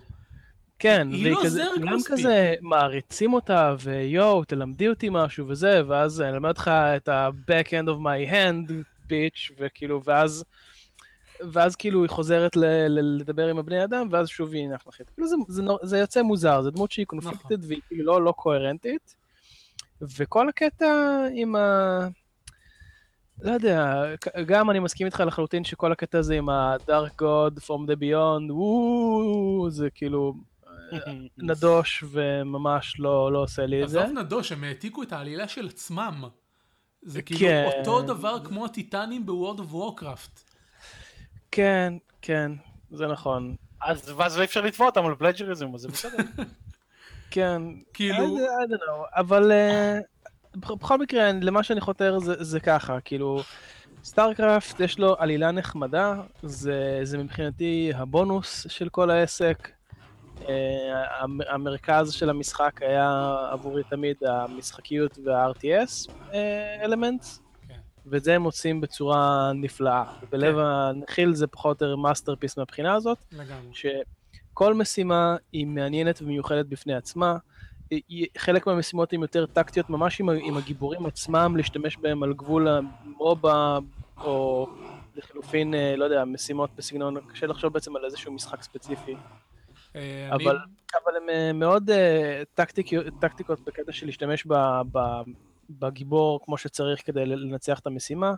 כן, 0.79 1.09
והיא 1.11 1.33
לא 1.33 1.41
כזה, 1.45 1.65
כולם 1.75 1.99
כזה 2.07 2.55
מעריצים 2.61 3.33
אותה, 3.33 3.75
ויואו, 3.81 4.45
תלמדי 4.45 4.89
אותי 4.89 5.09
משהו 5.11 5.49
וזה, 5.49 5.83
ואז 5.87 6.21
אני 6.21 6.31
אלמד 6.31 6.49
אותך 6.49 6.71
את 6.97 7.09
ה-back 7.09 7.67
end 7.67 7.89
of 7.89 8.01
my 8.01 8.33
hand, 8.33 8.73
bitch, 9.07 9.51
וכאילו, 9.59 10.05
ואז, 10.05 10.45
ואז 11.53 11.77
כאילו 11.77 12.03
היא 12.03 12.11
חוזרת 12.11 12.57
ל- 12.57 12.87
ל- 12.89 13.19
לדבר 13.21 13.49
עם 13.49 13.59
הבני 13.59 13.85
אדם, 13.85 14.09
ואז 14.11 14.29
שוב 14.29 14.53
היא 14.53 14.69
נחנחית. 14.69 15.11
כאילו 15.11 15.29
זה, 15.29 15.37
זה, 15.49 15.63
זה 15.83 15.99
יוצא 15.99 16.23
מוזר, 16.23 16.63
זו 16.63 16.71
דמות 16.71 16.93
שהיא 16.93 17.07
קונפליקטית 17.07 17.59
נכון. 17.59 17.69
והיא 17.69 17.81
כאילו 17.89 18.05
לא, 18.05 18.23
לא 18.23 18.33
קוהרנטית, 18.33 19.15
וכל 20.17 20.49
הקטע 20.49 20.87
עם 21.35 21.57
ה... 21.57 22.09
לא 23.43 23.53
יודע, 23.53 24.05
גם 24.47 24.71
אני 24.71 24.79
מסכים 24.79 25.07
איתך 25.07 25.23
לחלוטין 25.27 25.65
שכל 25.65 25.93
הקטע 25.93 26.19
הזה 26.19 26.35
עם 26.35 26.49
ה-Dark 26.49 27.23
God 27.23 27.59
from 27.67 27.87
the 27.87 28.01
Beyond, 28.01 28.53
וואו, 28.53 29.71
זה 29.71 29.91
כאילו 29.91 30.35
נדוש 31.49 32.05
וממש 32.11 33.01
לא, 33.01 33.33
לא 33.33 33.43
עושה 33.43 33.67
לי 33.67 33.85
את 33.85 33.89
זה. 33.89 34.05
עזוב 34.05 34.19
נדוש, 34.19 34.53
הם 34.53 34.65
העתיקו 34.65 35.03
את 35.03 35.13
העלילה 35.13 35.49
של 35.49 35.67
עצמם. 35.67 36.25
זה 37.03 37.23
כאילו 37.23 37.41
כן. 37.41 37.71
אותו 37.79 38.03
דבר 38.03 38.45
כמו 38.45 38.65
הטיטנים 38.65 39.27
ב 39.27 39.32
World 39.32 39.59
of 39.59 39.75
Warcraft. 39.75 40.41
כן, 41.51 41.95
כן, 42.23 42.53
זה 42.91 43.07
נכון. 43.07 43.57
אז 43.83 44.13
ואז 44.17 44.39
אי 44.39 44.45
אפשר 44.45 44.61
לתבוע 44.61 44.87
אותם 44.87 45.07
על 45.07 45.15
plagiarism, 45.15 45.75
אז 45.75 45.81
זה 45.81 45.89
בסדר. 45.89 46.17
כן, 47.31 47.63
כאילו... 47.95 48.37
I 48.37 48.71
don't 48.71 48.77
know, 48.77 49.21
אבל 49.21 49.53
אה, 49.53 49.99
בכל 50.61 50.99
מקרה, 50.99 51.33
למה 51.33 51.63
שאני 51.63 51.81
חותר 51.81 52.19
זה, 52.19 52.35
זה 52.39 52.61
ככה, 52.61 53.01
כאילו, 53.01 53.43
סטארקראפט 54.05 54.81
יש 54.81 54.99
לו 54.99 55.17
עלילה 55.19 55.51
נחמדה, 55.51 56.15
זה, 56.43 57.01
זה 57.03 57.19
מבחינתי 57.19 57.93
הבונוס 57.95 58.67
של 58.69 58.89
כל 58.89 59.11
העסק. 59.11 59.69
Uh, 60.39 60.51
המרכז 61.49 62.13
של 62.13 62.31
המשחק 62.31 62.83
היה 62.83 63.37
עבורי 63.51 63.83
תמיד 63.91 64.17
המשחקיות 64.27 65.19
וה-RTS 65.25 66.13
elements, 66.85 67.43
כן. 67.69 67.79
ואת 68.07 68.25
זה 68.25 68.35
הם 68.35 68.43
עושים 68.43 68.81
בצורה 68.81 69.53
נפלאה. 69.55 70.05
כן. 70.21 70.27
בלב 70.31 70.59
הנחיל 70.59 71.35
זה 71.35 71.47
פחות 71.47 71.83
או 71.83 71.87
יותר 71.87 71.97
masterpiece 71.97 72.59
מהבחינה 72.59 72.95
הזאת. 72.95 73.19
לגמרי. 73.33 73.73
שכל 73.73 74.75
משימה 74.75 75.37
היא 75.53 75.67
מעניינת 75.67 76.23
ומיוחדת 76.23 76.67
בפני 76.67 76.95
עצמה. 76.95 77.37
חלק 78.39 78.67
מהמשימות 78.67 79.13
הן 79.13 79.23
יותר 79.23 79.47
טקטיות, 79.47 79.91
ממש 79.91 80.21
עם, 80.21 80.29
עם 80.31 80.57
הגיבורים 80.57 81.07
עצמם, 81.07 81.55
להשתמש 81.57 81.97
בהם 81.97 82.23
על 82.23 82.33
גבול 82.33 82.69
המובה, 82.69 83.79
או 84.21 84.67
לחילופין, 85.17 85.75
אה, 85.75 85.97
לא 85.97 86.05
יודע, 86.05 86.25
משימות 86.25 86.71
בסגנון, 86.77 87.17
קשה 87.21 87.47
לחשוב 87.47 87.73
בעצם 87.73 87.97
על 87.97 88.05
איזשהו 88.05 88.33
משחק 88.33 88.63
ספציפי. 88.63 89.17
אה, 89.97 90.29
אבל, 90.33 90.59
אבל 91.05 91.17
הם 91.17 91.31
אה, 91.31 91.53
מאוד 91.53 91.91
טקטיקות, 92.55 93.07
טקטיקות 93.21 93.61
בקטע 93.61 93.93
של 93.93 94.07
להשתמש 94.07 94.47
ב, 94.47 94.55
ב, 94.93 94.99
בגיבור 95.71 96.41
כמו 96.45 96.59
שצריך 96.59 97.07
כדי 97.07 97.27
לנצח 97.27 97.79
את 97.79 97.87
המשימה. 97.87 98.33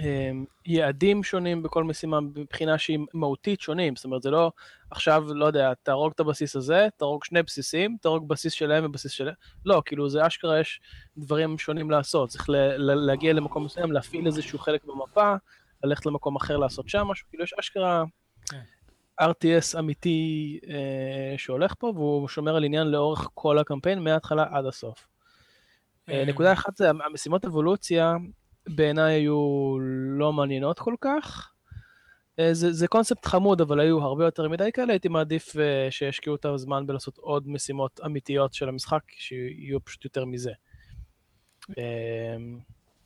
אמ, 0.00 0.44
יעדים 0.66 1.22
שונים 1.22 1.62
בכל 1.62 1.84
משימה 1.84 2.20
מבחינה 2.20 2.78
שהיא 2.78 2.98
מהותית 3.14 3.60
שונים, 3.60 3.96
זאת 3.96 4.04
אומרת 4.04 4.22
זה 4.22 4.30
לא 4.30 4.52
עכשיו, 4.90 5.24
לא 5.34 5.44
יודע, 5.44 5.72
תהרוג 5.82 6.12
את 6.14 6.20
הבסיס 6.20 6.56
הזה, 6.56 6.88
תהרוג 6.96 7.24
שני 7.24 7.42
בסיסים, 7.42 7.96
תהרוג 8.00 8.28
בסיס 8.28 8.52
שלהם 8.52 8.84
ובסיס 8.84 9.12
שלהם, 9.12 9.34
לא, 9.64 9.82
כאילו 9.84 10.08
זה 10.08 10.26
אשכרה 10.26 10.60
יש 10.60 10.80
דברים 11.16 11.58
שונים 11.58 11.90
לעשות, 11.90 12.28
צריך 12.28 12.48
להגיע 12.78 13.32
למקום 13.32 13.64
מסוים, 13.64 13.92
להפעיל 13.92 14.26
איזשהו 14.26 14.58
חלק 14.58 14.84
במפה, 14.84 15.34
ללכת 15.84 16.06
למקום 16.06 16.36
אחר 16.36 16.56
לעשות 16.56 16.88
שם 16.88 17.06
משהו, 17.06 17.26
כאילו 17.30 17.44
יש 17.44 17.54
אשכרה. 17.60 18.04
RTS 19.20 19.78
אמיתי 19.78 20.60
אה, 20.68 21.38
שהולך 21.38 21.74
פה, 21.78 21.92
והוא 21.94 22.28
שומר 22.28 22.56
על 22.56 22.64
עניין 22.64 22.86
לאורך 22.86 23.28
כל 23.34 23.58
הקמפיין, 23.58 23.98
מההתחלה 23.98 24.44
עד 24.50 24.66
הסוף. 24.66 25.08
אה, 26.08 26.24
נקודה 26.26 26.52
אחת 26.52 26.76
זה 26.76 26.90
המשימות 26.90 27.44
אבולוציה, 27.44 28.16
בעיניי 28.68 29.14
היו 29.14 29.76
לא 30.18 30.32
מעניינות 30.32 30.78
כל 30.78 30.94
כך. 31.00 31.52
אה, 32.38 32.54
זה, 32.54 32.72
זה 32.72 32.88
קונספט 32.88 33.26
חמוד, 33.26 33.60
אבל 33.60 33.80
היו 33.80 34.02
הרבה 34.02 34.24
יותר 34.24 34.48
מדי 34.48 34.70
כאלה, 34.74 34.92
הייתי 34.92 35.08
מעדיף 35.08 35.56
uh, 35.56 35.58
שישקיעו 35.90 36.36
את 36.36 36.44
הזמן 36.44 36.86
בלעשות 36.86 37.18
עוד 37.18 37.48
משימות 37.48 38.00
אמיתיות 38.06 38.54
של 38.54 38.68
המשחק, 38.68 39.02
שיהיו 39.08 39.84
פשוט 39.84 40.04
יותר 40.04 40.24
מזה. 40.24 40.52
אה, 41.78 42.36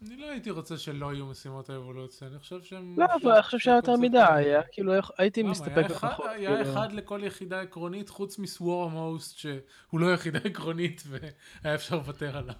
אני 0.06 0.16
לא 0.16 0.30
הייתי 0.30 0.50
רוצה 0.50 0.78
שלא 0.78 1.14
יהיו 1.14 1.26
משימות 1.26 1.70
האבולוציה, 1.70 2.28
אני 2.28 2.38
חושב 2.38 2.62
שהם... 2.62 2.94
לא, 2.98 3.06
אבל 3.22 3.32
אני 3.32 3.42
חושב 3.42 3.58
שהיה 3.58 3.76
יותר 3.76 3.96
מדי, 3.96 4.18
היה 4.18 4.62
כאילו 4.72 4.92
הייתי 5.18 5.42
מסתפק 5.42 5.84
בפחות. 5.84 6.26
היה 6.28 6.56
כאילו. 6.56 6.72
אחד 6.72 6.92
לכל 6.92 7.20
יחידה 7.24 7.60
עקרונית, 7.60 8.08
חוץ 8.08 8.38
מסוור 8.38 8.84
המוסט, 8.84 9.38
שהוא 9.38 10.00
לא 10.00 10.14
יחידה 10.14 10.38
עקרונית 10.44 11.02
והיה 11.06 11.74
אפשר 11.74 11.96
לוותר 11.96 12.36
עליו. 12.36 12.54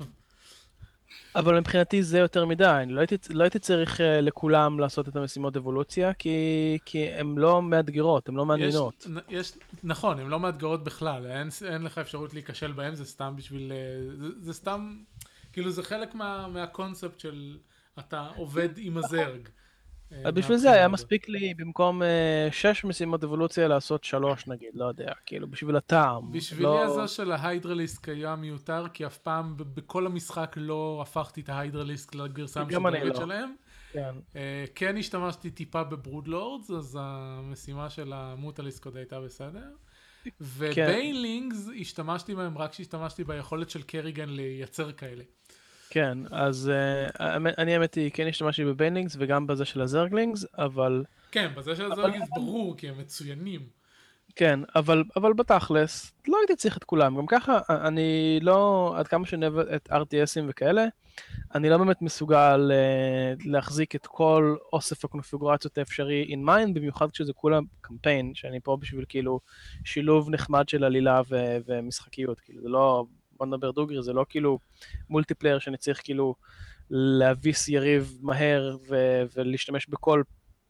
אבל 1.37 1.59
מבחינתי 1.59 2.03
זה 2.03 2.19
יותר 2.19 2.47
מדי, 2.47 2.85
לא 2.89 3.01
הייתי, 3.01 3.17
לא 3.31 3.43
הייתי 3.43 3.59
צריך 3.59 3.97
uh, 3.97 4.03
לכולם 4.03 4.81
לעשות 4.81 5.09
את 5.09 5.17
המשימות 5.17 5.57
אבולוציה, 5.57 6.15
כי, 6.15 6.79
כי 6.85 7.09
הן 7.09 7.39
לא 7.39 7.63
מאתגרות, 7.63 8.29
הן 8.29 8.35
לא 8.35 8.47
מעניינות. 8.47 9.07
יש, 9.29 9.41
יש, 9.41 9.53
נכון, 9.85 10.19
הן 10.19 10.27
לא 10.27 10.41
מאתגרות 10.41 10.85
בכלל, 10.85 11.27
אין, 11.27 11.49
אין 11.69 11.83
לך 11.83 11.99
אפשרות 11.99 12.35
להיכשל 12.35 12.73
בהן, 12.73 12.95
זה 12.95 13.05
סתם 13.05 13.37
בשביל... 13.37 13.73
אה, 13.73 14.17
זה, 14.17 14.29
זה 14.41 14.53
סתם, 14.53 14.97
כאילו 15.53 15.71
זה 15.71 15.83
חלק 15.83 16.15
מה, 16.15 16.49
מהקונספט 16.49 17.21
של 17.21 17.59
אתה 17.99 18.29
עובד 18.37 18.69
עם 18.77 18.97
הזרג. 18.97 19.49
אה, 20.13 20.31
בשביל 20.31 20.57
זה 20.57 20.73
היה 20.73 20.89
מספיק 20.89 21.29
לי 21.29 21.55
במקום 21.55 22.03
אה, 22.03 22.49
שש 22.53 22.85
משימות 22.85 23.25
אבולוציה 23.25 23.69
לעשות 23.69 24.05
שלוש 24.05 24.47
נגיד, 24.47 24.71
לא 24.75 24.85
יודע, 24.85 25.13
כאילו 25.27 25.49
בשביל 25.51 25.77
הטעם. 25.77 26.33
בשבילי 26.33 26.63
לא... 26.63 26.85
הזו 26.85 27.09
של 27.09 27.33
ההיידרליסק 27.33 28.09
היה 28.09 28.37
מיותר, 28.37 28.87
כי 28.93 29.07
אף 29.07 29.19
פעם 29.19 29.55
בכל 29.57 30.07
המשחק 30.07 30.55
לא 30.57 30.99
הפכתי 31.03 31.41
את 31.41 31.49
ההיידרליסק 31.49 32.15
לגרסה 32.15 32.61
המשודרגת 32.61 33.03
לא. 33.03 33.15
שלהם. 33.15 33.55
כן. 33.93 34.15
אה, 34.37 34.65
כן 34.75 34.97
השתמשתי 34.97 35.51
טיפה 35.51 35.85
ב 35.85 35.92
Brood 35.92 36.28
Lords, 36.28 36.71
אז 36.71 36.99
המשימה 37.01 37.91
של 37.91 38.13
המיוטליסק 38.13 38.87
עוד 38.87 38.97
הייתה 38.97 39.21
בסדר. 39.21 39.71
כן. 40.25 40.31
ו 40.41 40.54
Banelings 40.54 41.69
השתמשתי 41.81 42.35
בהם 42.35 42.59
רק 42.59 42.71
כשהשתמשתי 42.71 43.25
ביכולת 43.25 43.71
של 43.71 43.83
קריגן 43.83 44.29
לייצר 44.29 44.93
כאלה. 44.93 45.25
כן, 45.91 46.19
אז 46.31 46.71
uh, 46.71 47.21
אני 47.59 47.75
האמת 47.75 47.95
היא, 47.95 48.11
כן 48.11 48.27
השתמשתי 48.27 48.65
ב 48.65 48.70
Banelings 48.70 49.17
וגם 49.19 49.47
בזה 49.47 49.65
של 49.65 49.81
ה 49.81 49.87
Zerglings, 49.87 50.47
אבל... 50.59 51.05
כן, 51.33 51.51
בזה 51.57 51.77
של 51.77 51.93
ה 51.93 51.96
Zerglings 51.96 52.29
ברור, 52.35 52.77
כי 52.77 52.89
הם 52.89 52.99
מצוינים. 52.99 53.61
כן, 54.37 54.61
אבל, 54.77 55.05
אבל 55.17 55.33
בתכלס, 55.33 56.13
לא 56.29 56.39
הייתי 56.39 56.57
צריך 56.57 56.77
את 56.77 56.85
כולם. 56.85 57.17
גם 57.17 57.27
ככה, 57.27 57.59
אני 57.69 58.39
לא, 58.43 58.93
עד 58.97 59.09
כמה 59.09 59.27
שאני 59.27 59.47
אוהב 59.47 59.59
את 59.59 59.89
RTSים 59.91 60.45
וכאלה, 60.49 60.85
אני 61.55 61.69
לא 61.69 61.79
באמת 61.79 62.03
מסוגל 62.03 62.71
uh, 62.71 63.43
להחזיק 63.49 63.95
את 63.95 64.07
כל 64.07 64.57
אוסף 64.73 65.05
הקונפיגורציות 65.05 65.79
האפשרי 65.79 66.35
in 66.35 66.49
mind, 66.49 66.73
במיוחד 66.75 67.11
כשזה 67.11 67.33
כולם 67.33 67.65
קמפיין, 67.81 68.35
שאני 68.35 68.61
פה 68.61 68.77
בשביל 68.81 69.05
כאילו 69.09 69.41
שילוב 69.85 70.31
נחמד 70.31 70.69
של 70.69 70.85
עלילה 70.85 71.21
ו- 71.31 71.57
ומשחקיות, 71.67 72.41
כאילו 72.41 72.63
זה 72.63 72.69
לא 72.69 73.05
בוא 73.41 73.47
נדבר 73.47 73.71
דוגרי, 73.71 74.03
זה 74.03 74.13
לא 74.13 74.27
כאילו 74.29 74.59
מולטיפלייר 75.09 75.59
שאני 75.59 75.77
צריך 75.77 76.01
כאילו 76.05 76.35
להביס 76.91 77.69
יריב 77.69 78.19
מהר 78.21 78.77
ו- 78.89 79.23
ולהשתמש 79.37 79.89
בכל 79.89 80.23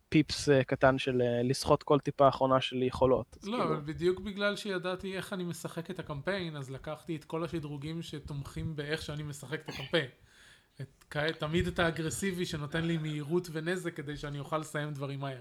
פיפס 0.08 0.48
uh, 0.48 0.52
קטן 0.64 0.98
של 0.98 1.20
uh, 1.20 1.48
לסחוט 1.48 1.82
כל 1.82 1.98
טיפה 1.98 2.28
אחרונה 2.28 2.60
של 2.60 2.82
יכולות. 2.82 3.36
לא, 3.42 3.50
כאילו... 3.50 3.64
אבל 3.64 3.80
בדיוק 3.80 4.20
בגלל 4.20 4.56
שידעתי 4.56 5.16
איך 5.16 5.32
אני 5.32 5.44
משחק 5.44 5.90
את 5.90 5.98
הקמפיין, 5.98 6.56
אז 6.56 6.70
לקחתי 6.70 7.16
את 7.16 7.24
כל 7.24 7.44
השדרוגים 7.44 8.02
שתומכים 8.02 8.76
באיך 8.76 9.02
שאני 9.02 9.22
משחק 9.22 9.60
את 9.60 9.68
הקמפיין. 9.68 10.08
את, 10.80 11.04
תמיד 11.38 11.66
את 11.66 11.78
האגרסיבי 11.78 12.46
שנותן 12.46 12.84
לי 12.84 12.96
מהירות 12.96 13.48
ונזק 13.52 13.96
כדי 13.96 14.16
שאני 14.16 14.38
אוכל 14.38 14.58
לסיים 14.58 14.92
דברים 14.92 15.20
מהר. 15.20 15.40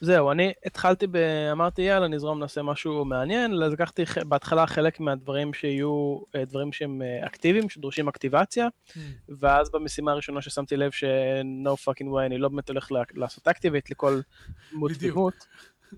זהו, 0.00 0.30
אני 0.30 0.52
התחלתי 0.66 1.06
ב... 1.06 1.16
אמרתי 1.52 1.82
יאללה 1.82 2.08
נזרום 2.08 2.38
נעשה 2.38 2.62
משהו 2.62 3.04
מעניין, 3.04 3.62
אז 3.62 3.72
לקחתי 3.72 4.02
בהתחלה 4.28 4.66
חלק 4.66 5.00
מהדברים 5.00 5.54
שיהיו 5.54 6.18
אה, 6.34 6.44
דברים 6.44 6.72
שהם 6.72 7.02
אה, 7.02 7.26
אקטיביים, 7.26 7.68
שדורשים 7.68 8.08
אקטיבציה, 8.08 8.68
mm. 8.68 8.98
ואז 9.38 9.70
במשימה 9.70 10.12
הראשונה 10.12 10.42
ששמתי 10.42 10.76
לב 10.76 10.90
ש-no 10.90 11.88
fucking 11.88 12.06
way, 12.06 12.26
אני 12.26 12.38
לא 12.38 12.48
באמת 12.48 12.68
הולך 12.68 12.88
לעשות 13.14 13.48
אקטיבית 13.48 13.90
לכל 13.90 14.20
דמות 14.72 14.92
דמות. 14.92 15.46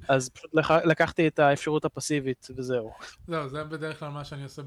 אז 0.08 0.28
פשוט 0.28 0.50
לקחתי 0.84 1.28
את 1.28 1.38
האפשרות 1.38 1.84
הפסיבית 1.84 2.48
וזהו. 2.56 2.92
זהו, 3.26 3.48
זה 3.48 3.64
בדרך 3.64 3.98
כלל 3.98 4.08
מה 4.08 4.24
שאני 4.24 4.42
עושה 4.42 4.62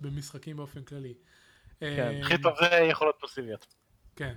במשחקים 0.00 0.56
באופן 0.56 0.82
כללי. 0.82 1.14
כן, 1.80 1.86
אה, 1.86 2.20
הכי 2.20 2.38
טוב 2.38 2.52
זה 2.60 2.76
יכולות 2.76 3.14
פסיביות. 3.20 3.66
כן. 4.16 4.34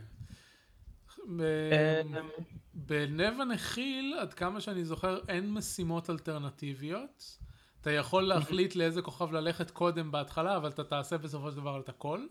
בנב 2.73 3.41
הנחיל, 3.41 4.15
עד 4.19 4.33
כמה 4.33 4.61
שאני 4.61 4.85
זוכר, 4.85 5.19
אין 5.27 5.53
משימות 5.53 6.09
אלטרנטיביות. 6.09 7.37
אתה 7.81 7.91
יכול 7.91 8.23
להחליט 8.23 8.75
לאיזה 8.75 9.01
כוכב 9.01 9.31
ללכת 9.31 9.71
קודם 9.71 10.11
בהתחלה, 10.11 10.57
אבל 10.57 10.69
אתה 10.69 10.83
תעשה 10.83 11.17
בסופו 11.17 11.51
של 11.51 11.57
דבר 11.57 11.79
את 11.79 11.89
הכל. 11.89 12.25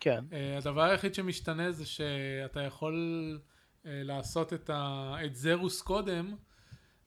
כן. 0.00 0.24
Uh, 0.30 0.58
הדבר 0.58 0.82
היחיד 0.82 1.14
שמשתנה 1.14 1.72
זה 1.72 1.86
שאתה 1.86 2.60
יכול 2.60 2.94
uh, 3.38 3.86
לעשות 3.86 4.52
את, 4.52 4.70
ה... 4.70 5.14
את 5.24 5.34
זרוס 5.34 5.82
קודם, 5.82 6.34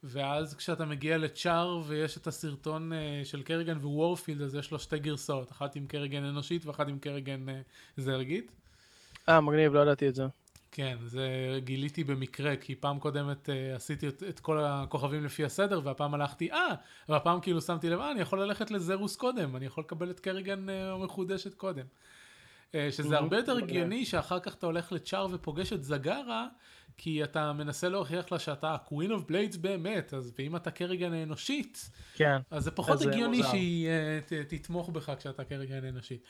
ואז 0.03 0.55
כשאתה 0.55 0.85
מגיע 0.85 1.17
לצ'אר 1.17 1.81
ויש 1.87 2.17
את 2.17 2.27
הסרטון 2.27 2.91
uh, 2.91 3.25
של 3.25 3.43
קריגן 3.43 3.77
ווורפילד, 3.77 4.41
אז 4.41 4.55
יש 4.55 4.71
לו 4.71 4.79
שתי 4.79 4.99
גרסאות, 4.99 5.51
אחת 5.51 5.75
עם 5.75 5.87
קריגן 5.87 6.23
אנושית 6.23 6.65
ואחת 6.65 6.87
עם 6.87 6.99
קריגן 6.99 7.45
uh, 7.49 7.51
זרגית. 7.97 8.51
אה, 9.29 9.41
מגניב, 9.41 9.73
לא 9.73 9.79
ידעתי 9.79 10.09
את 10.09 10.15
זה. 10.15 10.23
כן, 10.71 10.97
זה 11.05 11.27
גיליתי 11.63 12.03
במקרה, 12.03 12.55
כי 12.55 12.75
פעם 12.75 12.99
קודמת 12.99 13.49
uh, 13.49 13.75
עשיתי 13.75 14.07
את, 14.07 14.23
את 14.29 14.39
כל 14.39 14.59
הכוכבים 14.63 15.25
לפי 15.25 15.45
הסדר, 15.45 15.81
והפעם 15.83 16.13
הלכתי, 16.13 16.51
אה, 16.51 16.75
והפעם 17.09 17.41
כאילו 17.41 17.61
שמתי 17.61 17.89
לב, 17.89 17.99
אה, 17.99 18.11
אני 18.11 18.21
יכול 18.21 18.41
ללכת 18.41 18.71
לזרוס 18.71 19.15
קודם, 19.15 19.55
אני 19.55 19.65
יכול 19.65 19.83
לקבל 19.83 20.09
את 20.09 20.19
קריגן 20.19 20.65
uh, 20.69 21.03
מחודשת 21.03 21.53
קודם. 21.53 21.85
Uh, 22.71 22.75
שזה 22.91 23.17
הרבה 23.17 23.37
יותר 23.37 23.57
הגיוני 23.57 24.05
שאחר 24.05 24.39
כך 24.39 24.55
אתה 24.55 24.65
הולך 24.65 24.91
לצ'אר 24.91 25.27
ופוגש 25.31 25.73
את 25.73 25.83
זגרה, 25.83 26.47
כי 26.97 27.23
אתה 27.23 27.53
מנסה 27.53 27.89
להוכיח 27.89 28.31
לה 28.31 28.39
שאתה 28.39 28.69
ה-Queen 28.69 29.09
of 29.09 29.31
Blades 29.31 29.57
באמת, 29.61 30.13
אז 30.13 30.33
ואם 30.39 30.55
אתה 30.55 30.71
קריגן 30.71 31.13
אנושית, 31.13 31.89
כן. 32.15 32.37
אז 32.51 32.63
זה 32.63 32.71
פחות 32.71 33.01
הגיוני 33.01 33.43
שהיא 33.43 33.87
uh, 33.87 34.29
ת, 34.29 34.33
תתמוך 34.53 34.89
בך 34.89 35.11
כשאתה 35.19 35.43
קריגן 35.43 35.85
אנושית. 35.85 36.23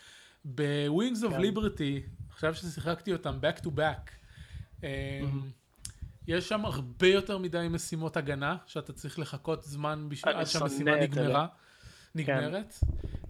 ב-Wings 0.46 1.24
of 1.24 1.30
כן. 1.30 1.42
Liberty, 1.42 2.30
עכשיו 2.30 2.56
ששיחקתי 2.56 3.14
אותם 3.14 3.40
back 3.42 3.60
to 3.60 3.68
back, 3.68 4.12
יש 6.28 6.50
שם 6.50 6.66
הרבה 6.66 7.08
יותר 7.08 7.38
מדי 7.38 7.68
משימות 7.70 8.18
הגנה, 8.18 8.58
שאתה 8.66 8.94
צריך 8.94 9.20
לחכות 9.20 9.64
זמן 9.64 10.08
עד 10.24 10.44
שהמשימה 10.46 10.96
נגמרה. 10.96 11.48
נגמרת. 12.16 12.74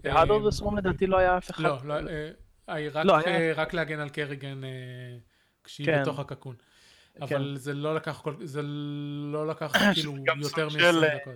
ב 0.02 0.07
Heart 0.07 0.30
of 0.30 0.54
Swarm 0.54 0.78
לדעתי 0.78 1.06
לא 1.06 1.18
היה 1.18 1.38
אף 1.38 1.50
אחד. 1.50 1.62
לא, 1.62 1.78
לא, 1.84 1.94
רק, 2.94 3.06
לא, 3.06 3.16
היה- 3.16 3.54
רק 3.54 3.74
להגן 3.74 4.00
על 4.00 4.08
קריגן 4.08 4.64
אה, 4.64 4.68
כשהיא 5.64 5.86
כן. 5.86 6.02
בתוך 6.02 6.18
הקוקון. 6.18 6.54
כן. 7.14 7.22
אבל 7.22 7.56
זה 7.56 7.74
לא 7.74 7.94
לקח 7.94 8.22
לא 9.32 9.46
כאילו 9.94 10.14
יותר 10.40 10.70
סוג 10.70 10.80
של, 10.80 11.00
מ-20 11.00 11.04
אה, 11.04 11.16
דקות. 11.20 11.34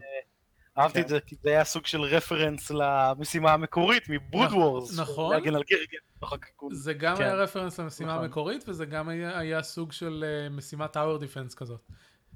אהבתי 0.78 0.98
כן. 0.98 1.02
את 1.02 1.08
זה, 1.08 1.20
כי 1.20 1.37
זה 1.42 1.50
היה 1.50 1.64
סוג 1.64 1.87
של 1.87 2.00
רפרנס 2.00 2.70
למשימה 2.70 3.52
המקורית 3.52 4.08
מ 4.09 4.15
Brood 4.15 4.46
נכון, 4.46 4.58
Wars. 4.59 4.98
נכון. 4.98 5.32
להגן 5.34 5.54
על 5.54 5.62
בתוך 6.16 6.32
הקוקון. 6.33 6.74
זה 6.74 6.94
גם 6.94 7.16
כן. 7.16 7.22
היה 7.22 7.34
רפרנס 7.34 7.80
למשימה 7.80 8.12
נכון. 8.12 8.24
המקורית, 8.24 8.64
וזה 8.68 8.84
גם 8.84 9.08
היה, 9.08 9.62
סוג 9.62 9.92
של 9.92 10.24
uh, 10.24 10.52
משימת 10.52 10.92
tower 10.92 11.18
defense 11.18 11.54
כזאת. 11.54 11.80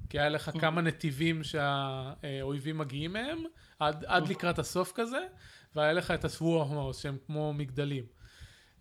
כי 0.08 0.18
היה. 0.18 0.28
לך 0.28 0.50
כמה 0.60 0.80
נתיבים 0.80 1.42
שהאויבים 1.44 2.78
מגיעים 2.78 3.12
מהם, 3.12 3.44
עד. 3.78 4.04
עד 4.04 4.28
לקראת 4.28 4.58
הסוף 4.58 4.92
כזה, 4.94 5.26
והיה 5.74 5.92
לך 5.92 6.10
את 6.10 6.24
ה 6.24 6.31
Swarm 6.31 6.65
Hosts 6.65 6.98
שהם 6.98 7.16
כמו 7.26 7.52
מגדלים. 7.52 8.04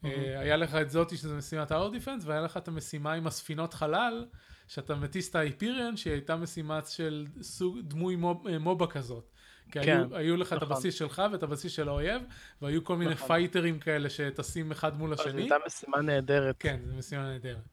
אה, 0.06 0.40
היה 0.40 0.58
לך 0.58 0.76
את 0.76 0.90
זאתי 0.90 1.18
שזה 1.18 1.36
משימת 1.36 1.68
tower 1.68 1.90
defense, 1.90 2.24
והיה 2.26 2.42
לך 2.42 2.58
את 2.58 2.68
המשימה 2.68 3.14
עם 3.14 3.28
הספינות 3.28 3.74
חלל, 3.74 4.26
שאתה 4.68 4.96
מטיס 4.96 5.30
את 5.30 5.36
האיפיריון, 5.36 5.98
שהיא 5.98 6.14
הייתה 6.14 6.36
משימה 6.36 6.80
של 6.88 7.28
סוג 7.42 7.80
דמוי 7.80 8.16
MOB, 8.16 8.48
אה, 8.48 8.60
MOBA 8.60 8.88
כזאת. 8.88 9.30
כי 9.72 9.80
כן, 9.84 9.98
היו, 9.98 10.18
היו 10.18 10.38
לך 10.38 10.54
את 10.54 10.58
נכון. 10.58 10.72
הבסיס 10.72 10.96
שלך 10.96 11.22
ואת 11.32 11.44
הבסיס 11.44 11.72
של 11.72 11.88
האויב, 11.88 12.22
והיו 12.62 12.84
כל 12.84 12.98
מיני 12.98 13.12
נכון. 13.12 13.28
פייטרים 13.28 13.80
כאלה 13.80 14.10
שטסים 14.10 14.72
אחד 14.72 14.98
מול 14.98 15.16
זו 15.16 15.22
השני. 15.22 15.42
הייתה 15.42 15.56
משימה 15.68 16.02
נהדרת. 16.02 16.56
כן, 16.60 16.80
זו 16.86 16.96
משימה 16.96 17.24
נהדרת. 17.24 17.68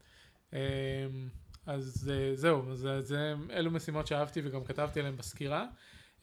אמ, 0.53 0.59
אז 1.67 2.11
אה, 2.13 2.37
זהו, 2.37 2.73
אז 2.73 2.79
זה, 2.79 3.01
זה, 3.01 3.35
אלו 3.51 3.71
משימות 3.71 4.07
שאהבתי 4.07 4.41
וגם 4.45 4.65
כתבתי 4.65 5.01
עליהן 5.01 5.17
בסקירה. 5.17 5.67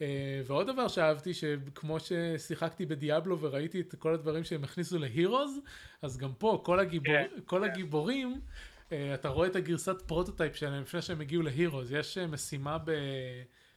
אה, 0.01 0.41
ועוד 0.45 0.67
דבר 0.67 0.87
שאהבתי, 0.87 1.33
שכמו 1.33 1.97
ששיחקתי 1.99 2.85
בדיאבלו 2.85 3.39
וראיתי 3.39 3.81
את 3.81 3.95
כל 3.99 4.13
הדברים 4.13 4.43
שהם 4.43 4.63
הכניסו 4.63 4.97
להירוז, 4.97 5.59
אז 6.01 6.17
גם 6.17 6.33
פה 6.37 6.61
כל, 6.65 6.79
הגיבור, 6.79 7.13
כן, 7.13 7.27
כל 7.45 7.63
הגיבורים, 7.63 8.41
אה, 8.91 9.13
אתה 9.13 9.29
רואה 9.29 9.47
את 9.47 9.55
הגרסת 9.55 10.01
prototype 10.01 10.55
שלהם 10.55 10.81
לפני 10.81 11.01
שהם 11.01 11.21
הגיעו 11.21 11.41
להירוז. 11.41 11.91
יש 11.91 12.17
אה, 12.17 12.27
משימה 12.27 12.77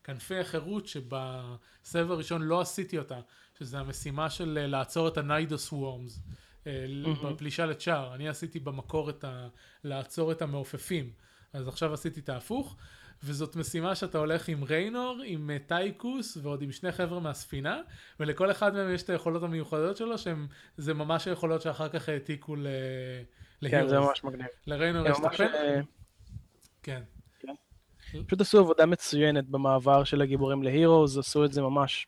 בכנפי 0.05 0.39
החירות 0.39 0.87
שבסבב 0.87 2.11
הראשון 2.11 2.43
לא 2.43 2.61
עשיתי 2.61 2.99
אותה, 2.99 3.21
שזה 3.59 3.79
המשימה 3.79 4.31
של 4.31 4.59
אה, 4.61 4.67
לעצור 4.67 5.09
את 5.09 5.19
ה 5.19 5.28
Nydus 5.28 5.73
Worms. 5.73 6.21
אה, 6.67 6.87
בפלישה 7.25 7.67
לצ'אר, 7.67 8.15
אני 8.15 8.29
עשיתי 8.29 8.61
במקור 8.61 9.11
את 9.11 9.25
ה... 9.25 9.49
לעצור 9.85 10.33
את 10.33 10.43
המעופפים, 10.43 11.11
אז 11.53 11.69
עכשיו 11.69 11.95
עשיתי 11.95 12.21
את 12.21 12.29
ההפוך, 12.29 12.77
וזאת 13.23 13.57
משימה 13.57 13.95
שאתה 13.95 14.19
הולך 14.19 14.49
עם 14.49 14.65
ריינור, 14.65 15.21
עם 15.25 15.51
אה, 15.51 15.59
טייקוס 15.59 16.39
ועוד 16.43 16.63
עם 16.63 16.73
שני 16.73 16.93
חבר'ה 16.93 17.21
מהספינה, 17.21 17.81
ולכל 18.21 18.51
אחד 18.51 18.75
מהם 18.75 18.95
יש 18.95 19.03
את 19.03 19.11
היכולות 19.11 19.43
המיוחדות 19.43 19.97
שלו, 19.97 20.19
שהם, 20.19 20.47
זה 20.77 20.95
ממש 20.95 21.29
היכולות 21.29 21.63
שאחר 21.63 21.89
כך 21.89 22.09
העתיקו 22.09 22.57
ל... 22.57 22.67
כן, 23.69 23.89
זה. 23.89 23.99
ממש 23.99 24.25
מגניב. 24.25 24.47
לריינור 24.67 25.07
יש 25.07 25.19
את 25.19 25.25
הפן... 25.25 25.47
כן. 26.83 27.03
פשוט 28.27 28.41
עשו 28.41 28.59
עבודה 28.59 28.87
מצוינת 28.87 29.49
במעבר 29.49 30.05
של 30.05 30.23
הגיבורים 30.23 30.63
להירוז, 30.63 31.19
עשו 31.19 31.45
את 31.45 31.53
זה 31.53 31.63
ממש 31.63 32.07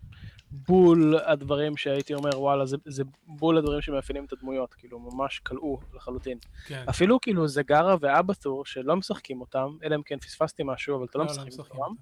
בול 0.50 1.18
הדברים 1.24 1.76
שהייתי 1.76 2.14
אומר, 2.14 2.40
וואלה, 2.40 2.66
זה, 2.66 2.76
זה 2.84 3.02
בול 3.26 3.58
הדברים 3.58 3.80
שמאפיינים 3.80 4.24
את 4.24 4.32
הדמויות, 4.32 4.74
כאילו, 4.74 4.98
ממש 4.98 5.38
כלאו 5.38 5.78
לחלוטין. 5.94 6.38
כן. 6.66 6.84
אפילו 6.90 7.20
כאילו 7.20 7.48
זגרה 7.48 7.96
ואבתור, 8.00 8.64
שלא 8.64 8.96
משחקים 8.96 9.40
אותם, 9.40 9.76
אלא 9.84 9.96
אם 9.96 10.02
כן 10.02 10.18
פספסתי 10.18 10.62
משהו, 10.66 10.96
אבל 10.96 11.04
אתה 11.04 11.18
לא 11.18 11.24
לא, 11.24 11.30
לא 11.30 11.34
משחק 11.34 11.46
משחקים 11.46 11.80
אותם, 11.80 11.94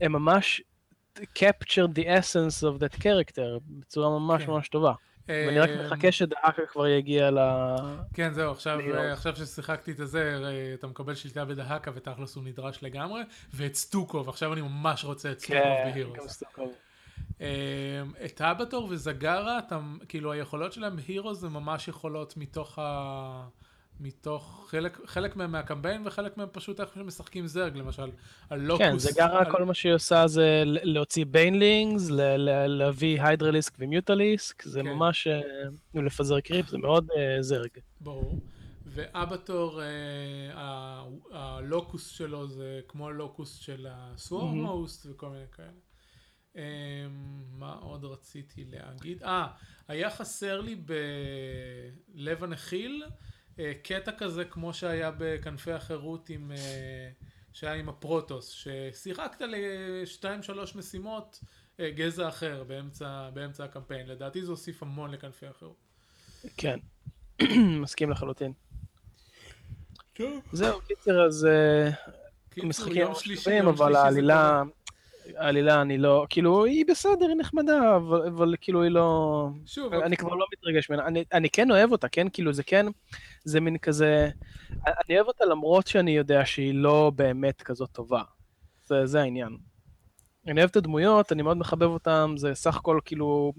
הם 0.00 0.12
ממש 0.12 0.62
captured 1.18 1.94
the 1.94 2.04
essence 2.04 2.62
of 2.62 2.80
that 2.80 3.02
character 3.02 3.60
בצורה 3.66 4.18
ממש 4.18 4.44
כן. 4.44 4.50
ממש 4.50 4.68
טובה. 4.68 4.92
ואני 5.46 5.58
רק 5.58 5.70
אה, 5.70 5.86
מחכה 5.86 6.12
שדאקה 6.12 6.66
כבר 6.66 6.86
יגיע 6.86 7.30
ל... 7.30 7.38
כן, 8.14 8.32
זהו, 8.32 8.52
עכשיו. 8.52 8.80
אה, 8.80 9.12
עכשיו 9.12 9.36
ששיחקתי 9.36 9.90
את 9.90 9.96
זה, 10.08 10.34
הרי 10.34 10.74
אתה 10.74 10.86
מקבל 10.86 11.14
שליטה 11.14 11.44
בדהקה 11.44 11.90
ותכלס 11.94 12.36
הוא 12.36 12.44
נדרש 12.44 12.82
לגמרי, 12.82 13.22
ואת 13.54 13.74
סטוקוב, 13.74 14.28
עכשיו 14.28 14.52
אני 14.52 14.60
ממש 14.60 15.04
רוצה 15.04 15.32
את 15.32 15.40
סטוקוב 15.40 15.62
כן, 15.62 15.90
בהירוס. 15.94 16.42
אמ, 17.40 17.46
את 18.24 18.40
אבטור 18.40 18.88
וזגרה, 18.90 19.58
אתה, 19.58 19.80
כאילו 20.08 20.32
היכולות 20.32 20.72
שלהם 20.72 20.96
ב 20.96 21.01
Heroes 21.01 21.34
זה 21.34 21.48
ממש 21.48 21.88
יכולות 21.88 22.36
מתוך 22.36 22.78
ה... 22.78 23.48
מתוך 24.00 24.66
חלק, 24.70 24.98
חלק 25.06 25.36
מהם 25.36 25.52
מהקמפיין 25.52 26.06
וחלק 26.06 26.36
מהם 26.36 26.48
פשוט 26.52 26.80
איך 26.80 26.94
שמשחקים 26.94 27.46
זרג 27.46 27.76
למשל. 27.76 28.10
ה 28.50 28.53
Locusts. 28.53 28.78
כן, 28.86 28.98
זגרה, 28.98 29.38
על- 29.38 29.52
כל 29.52 29.64
מה 29.64 29.74
שהיא 29.74 29.92
עושה 29.94 30.26
זה 30.26 30.62
להוציא 30.66 31.24
Banelings, 31.26 32.10
ל- 32.10 32.20
ל- 32.36 32.66
להביא 32.66 33.22
היידרליסק 33.22 33.72
ומיוטליסק, 33.78 34.62
זה 34.62 34.80
כן. 34.82 34.88
ממש 34.88 35.26
אה, 35.26 35.40
לפזר 35.94 36.40
creep, 36.40 36.68
זה 36.68 36.78
מאוד 36.78 37.08
אה, 37.16 37.42
זרג. 37.42 37.68
ברור. 38.00 38.38
ואבטור, 38.86 39.82
אה, 39.82 41.02
ה 41.32 41.41
Locusts 41.41 42.08
שלו 42.08 42.46
זה 42.48 42.80
כמו 42.88 43.08
ה 43.08 43.14
Locusts 43.14 43.54
של 43.54 43.86
ה 43.90 44.02
Swarm 44.02 44.60
Host 44.60 45.06
וכל 45.10 45.28
מיני 45.28 45.44
כאלה. 45.56 45.68
אה, 46.56 46.62
מה 47.52 47.72
עוד 47.72 48.04
רציתי 48.04 48.64
להגיד? 48.64 49.22
אה, 49.22 49.46
היה 49.88 50.10
חסר 50.10 50.60
לי 50.60 50.74
בלב 52.14 52.44
הנחיל 52.44 53.02
קטע 53.82 54.12
כזה 54.12 54.44
כמו 54.44 54.74
שהיה 54.74 55.10
בכנפי 55.18 55.72
החירות 55.72 56.28
עם... 56.28 56.52
אה, 56.52 57.10
שהיה 57.52 57.74
עם 57.74 57.88
הפרוטוס, 57.88 58.48
ששיחקת 58.48 59.42
לשתיים 59.48 60.42
שלוש 60.42 60.76
משימות 60.76 61.40
אה, 61.80 61.90
גזע 61.90 62.28
אחר 62.28 62.64
באמצע, 62.64 63.30
באמצע 63.34 63.64
הקמפיין. 63.64 64.06
לדעתי 64.06 64.42
זה 64.42 64.50
הוסיף 64.50 64.82
המון 64.82 65.10
לכנפי 65.10 65.46
החירות. 65.46 65.76
כן, 66.56 66.78
מסכים 67.82 68.10
לחלוטין. 68.10 68.52
טוב. 70.12 70.42
זהו, 70.52 70.80
קיצר, 70.80 71.26
אז 71.26 71.46
אה, 71.46 71.90
משחקים 72.62 72.96
יום 73.46 73.68
אבל 73.68 73.96
העלילה, 73.96 74.62
העלילה 75.36 75.82
אני 75.82 75.98
לא, 75.98 76.26
כאילו, 76.30 76.64
היא 76.64 76.84
בסדר, 76.88 77.28
היא 77.28 77.36
נחמדה, 77.36 77.96
אבל, 77.96 78.26
אבל 78.26 78.54
כאילו 78.60 78.82
היא 78.82 78.90
לא... 78.90 79.48
שוב, 79.66 79.94
אני 79.94 80.16
כבר 80.16 80.34
לא 80.34 80.46
מתרגש 80.52 80.90
ממנה, 80.90 81.06
אני, 81.06 81.24
אני 81.32 81.50
כן 81.50 81.70
אוהב 81.70 81.92
אותה, 81.92 82.08
כן, 82.08 82.26
כאילו 82.32 82.52
זה 82.52 82.62
כן, 82.62 82.86
זה 83.44 83.60
מין 83.60 83.78
כזה, 83.78 84.28
אני 84.86 85.16
אוהב 85.16 85.26
אותה 85.26 85.44
למרות 85.44 85.86
שאני 85.86 86.10
יודע 86.10 86.46
שהיא 86.46 86.74
לא 86.74 87.12
באמת 87.14 87.62
כזאת 87.62 87.90
טובה. 87.92 88.22
זה, 88.86 89.06
זה 89.06 89.20
העניין. 89.20 89.56
אני 90.46 90.60
אוהב 90.60 90.70
את 90.70 90.76
הדמויות, 90.76 91.32
אני 91.32 91.42
מאוד 91.42 91.56
מחבב 91.56 91.88
אותם, 91.88 92.34
זה 92.36 92.54
סך 92.54 92.76
הכל 92.76 93.00
כאילו, 93.04 93.52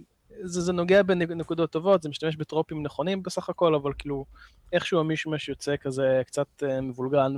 זה, 0.43 0.61
זה 0.61 0.73
נוגע 0.73 1.03
בנקודות 1.03 1.71
טובות, 1.71 2.01
זה 2.01 2.09
משתמש 2.09 2.35
בטרופים 2.35 2.83
נכונים 2.83 3.23
בסך 3.23 3.49
הכל, 3.49 3.75
אבל 3.75 3.91
כאילו, 3.97 4.25
איכשהו 4.73 4.99
המשמש 4.99 5.49
יוצא 5.49 5.75
כזה 5.77 6.21
קצת 6.25 6.63
אה, 6.63 6.81
מבולגן, 6.81 7.33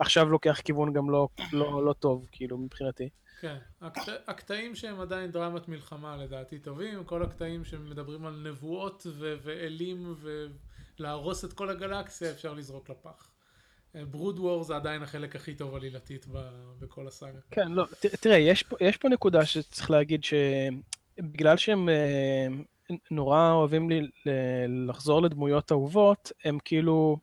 ועכשיו 0.00 0.28
לוקח 0.28 0.60
כיוון 0.64 0.92
גם 0.92 1.10
לא, 1.10 1.28
לא, 1.52 1.84
לא 1.84 1.92
טוב, 1.92 2.28
כאילו, 2.32 2.58
מבחינתי. 2.58 3.08
כן, 3.40 3.56
הקט... 3.80 4.08
הקטעים 4.26 4.74
שהם 4.74 5.00
עדיין 5.00 5.30
דרמת 5.30 5.68
מלחמה 5.68 6.16
לדעתי 6.16 6.58
טובים, 6.58 7.04
כל 7.04 7.22
הקטעים 7.22 7.64
שמדברים 7.64 8.26
על 8.26 8.48
נבואות 8.50 9.06
ו... 9.10 9.34
ואלים 9.42 10.14
ולהרוס 10.98 11.44
את 11.44 11.52
כל 11.52 11.70
הגלקסיה 11.70 12.30
אפשר 12.30 12.54
לזרוק 12.54 12.90
לפח. 12.90 13.30
ברוד 13.94 14.38
וור 14.38 14.62
זה 14.62 14.76
עדיין 14.76 15.02
החלק 15.02 15.36
הכי 15.36 15.54
טוב 15.54 15.74
עלילתית 15.74 16.26
ב... 16.32 16.38
בכל 16.78 17.06
הסאגה. 17.06 17.38
כן, 17.50 17.72
לא, 17.72 17.84
ת, 17.84 18.06
תראה, 18.06 18.36
יש 18.36 18.62
פה, 18.62 18.76
יש 18.80 18.96
פה 18.96 19.08
נקודה 19.08 19.46
שצריך 19.46 19.90
להגיד 19.90 20.24
שבגלל 20.24 21.56
שהם 21.56 21.88
אה, 21.88 22.46
נורא 23.10 23.52
אוהבים 23.52 23.90
לי 23.90 24.08
לחזור 24.86 25.22
לדמויות 25.22 25.72
אהובות, 25.72 26.32
הם 26.44 26.58
כאילו, 26.64 27.16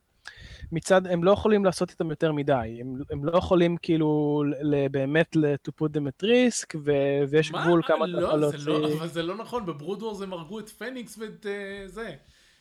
מצד, 0.72 1.08
הם 1.08 1.24
לא 1.24 1.32
יכולים 1.32 1.66
לעשות 1.66 1.90
איתם 1.90 2.10
יותר 2.10 2.32
מדי, 2.32 2.78
הם, 2.82 3.02
הם 3.12 3.26
לא 3.26 3.38
יכולים 3.38 3.78
כאילו 3.78 4.44
באמת 4.92 5.38
to 5.38 5.72
put 5.82 5.90
them 5.90 6.08
at 6.08 6.24
risk, 6.24 6.78
ו, 6.86 6.92
ויש 7.30 7.52
מה? 7.52 7.66
גבול 7.66 7.82
כמה 7.88 8.06
אתה 8.06 8.22
יכול 8.22 8.40
לא, 8.40 8.40
להוציא. 8.40 8.70
לא, 8.70 8.94
אבל 8.94 9.08
זה 9.08 9.24
לא 9.24 9.36
נכון, 9.36 9.66
בברוד 9.66 10.04
וור 10.04 10.24
הם 10.24 10.34
הרגו 10.34 10.60
את 10.60 10.70
פניקס 10.70 11.18
ואת 11.18 11.46
uh, 11.46 11.92
זה, 11.92 12.16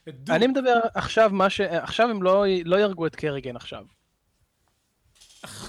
את 0.09 0.15
דו. 0.25 0.33
אני 0.33 0.47
מדבר 0.47 0.81
עכשיו 0.95 1.31
מה 1.33 1.51
ש... 1.51 1.61
עכשיו 1.61 2.11
הם 2.11 2.23
לא, 2.23 2.45
לא 2.65 2.77
יהרגו 2.77 3.07
את 3.07 3.17
קריגן 3.17 3.57
עכשיו. 3.57 3.85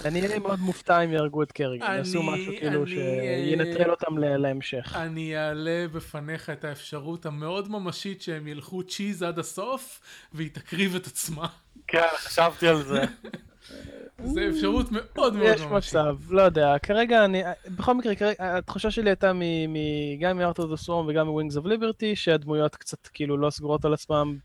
אני 0.05 0.21
אהיה 0.21 0.39
מאוד 0.39 0.59
מופתע 0.59 1.03
אם 1.03 1.11
יהרגו 1.13 1.43
את 1.43 1.51
קריגן, 1.51 1.85
יעשו 1.85 2.23
משהו 2.23 2.53
כאילו 2.59 2.87
שינטרל 2.87 3.91
אותם 3.91 4.17
להמשך. 4.17 4.95
אני 4.95 5.37
אעלה 5.37 5.87
בפניך 5.93 6.49
את 6.49 6.63
האפשרות 6.63 7.25
המאוד 7.25 7.71
ממשית 7.71 8.21
שהם 8.21 8.47
ילכו 8.47 8.83
צ'יז 8.83 9.23
עד 9.23 9.39
הסוף 9.39 10.01
והיא 10.33 10.49
תקריב 10.53 10.95
את 10.95 11.07
עצמה. 11.07 11.47
כן, 11.87 12.01
חשבתי 12.17 12.67
על 12.67 12.83
זה. 12.83 13.03
זו 14.23 14.41
אפשרות 14.49 14.91
מאוד 14.91 15.33
מאוד 15.33 15.55
יש. 15.55 15.61
מצב, 15.61 16.15
לא 16.29 16.41
יודע, 16.41 16.79
כרגע 16.83 17.25
אני, 17.25 17.43
בכל 17.77 17.93
מקרה, 17.93 18.15
כרגע, 18.15 18.33
התחושה 18.39 18.91
שלי 18.91 19.09
הייתה 19.09 19.33
מ, 19.33 19.39
מ, 19.73 19.75
גם 20.19 20.37
מ-Art 20.37 20.57
of 20.57 20.63
the 20.63 20.85
Swarm 20.87 21.05
וגם 21.07 21.27
מ-Wings 21.27 21.53
of 21.53 21.65
Liberty, 21.65 22.15
שהדמויות 22.15 22.75
קצת 22.75 23.07
כאילו 23.07 23.37
לא 23.37 23.49
סגורות 23.49 23.85
על 23.85 23.93
עצמם, 23.93 24.37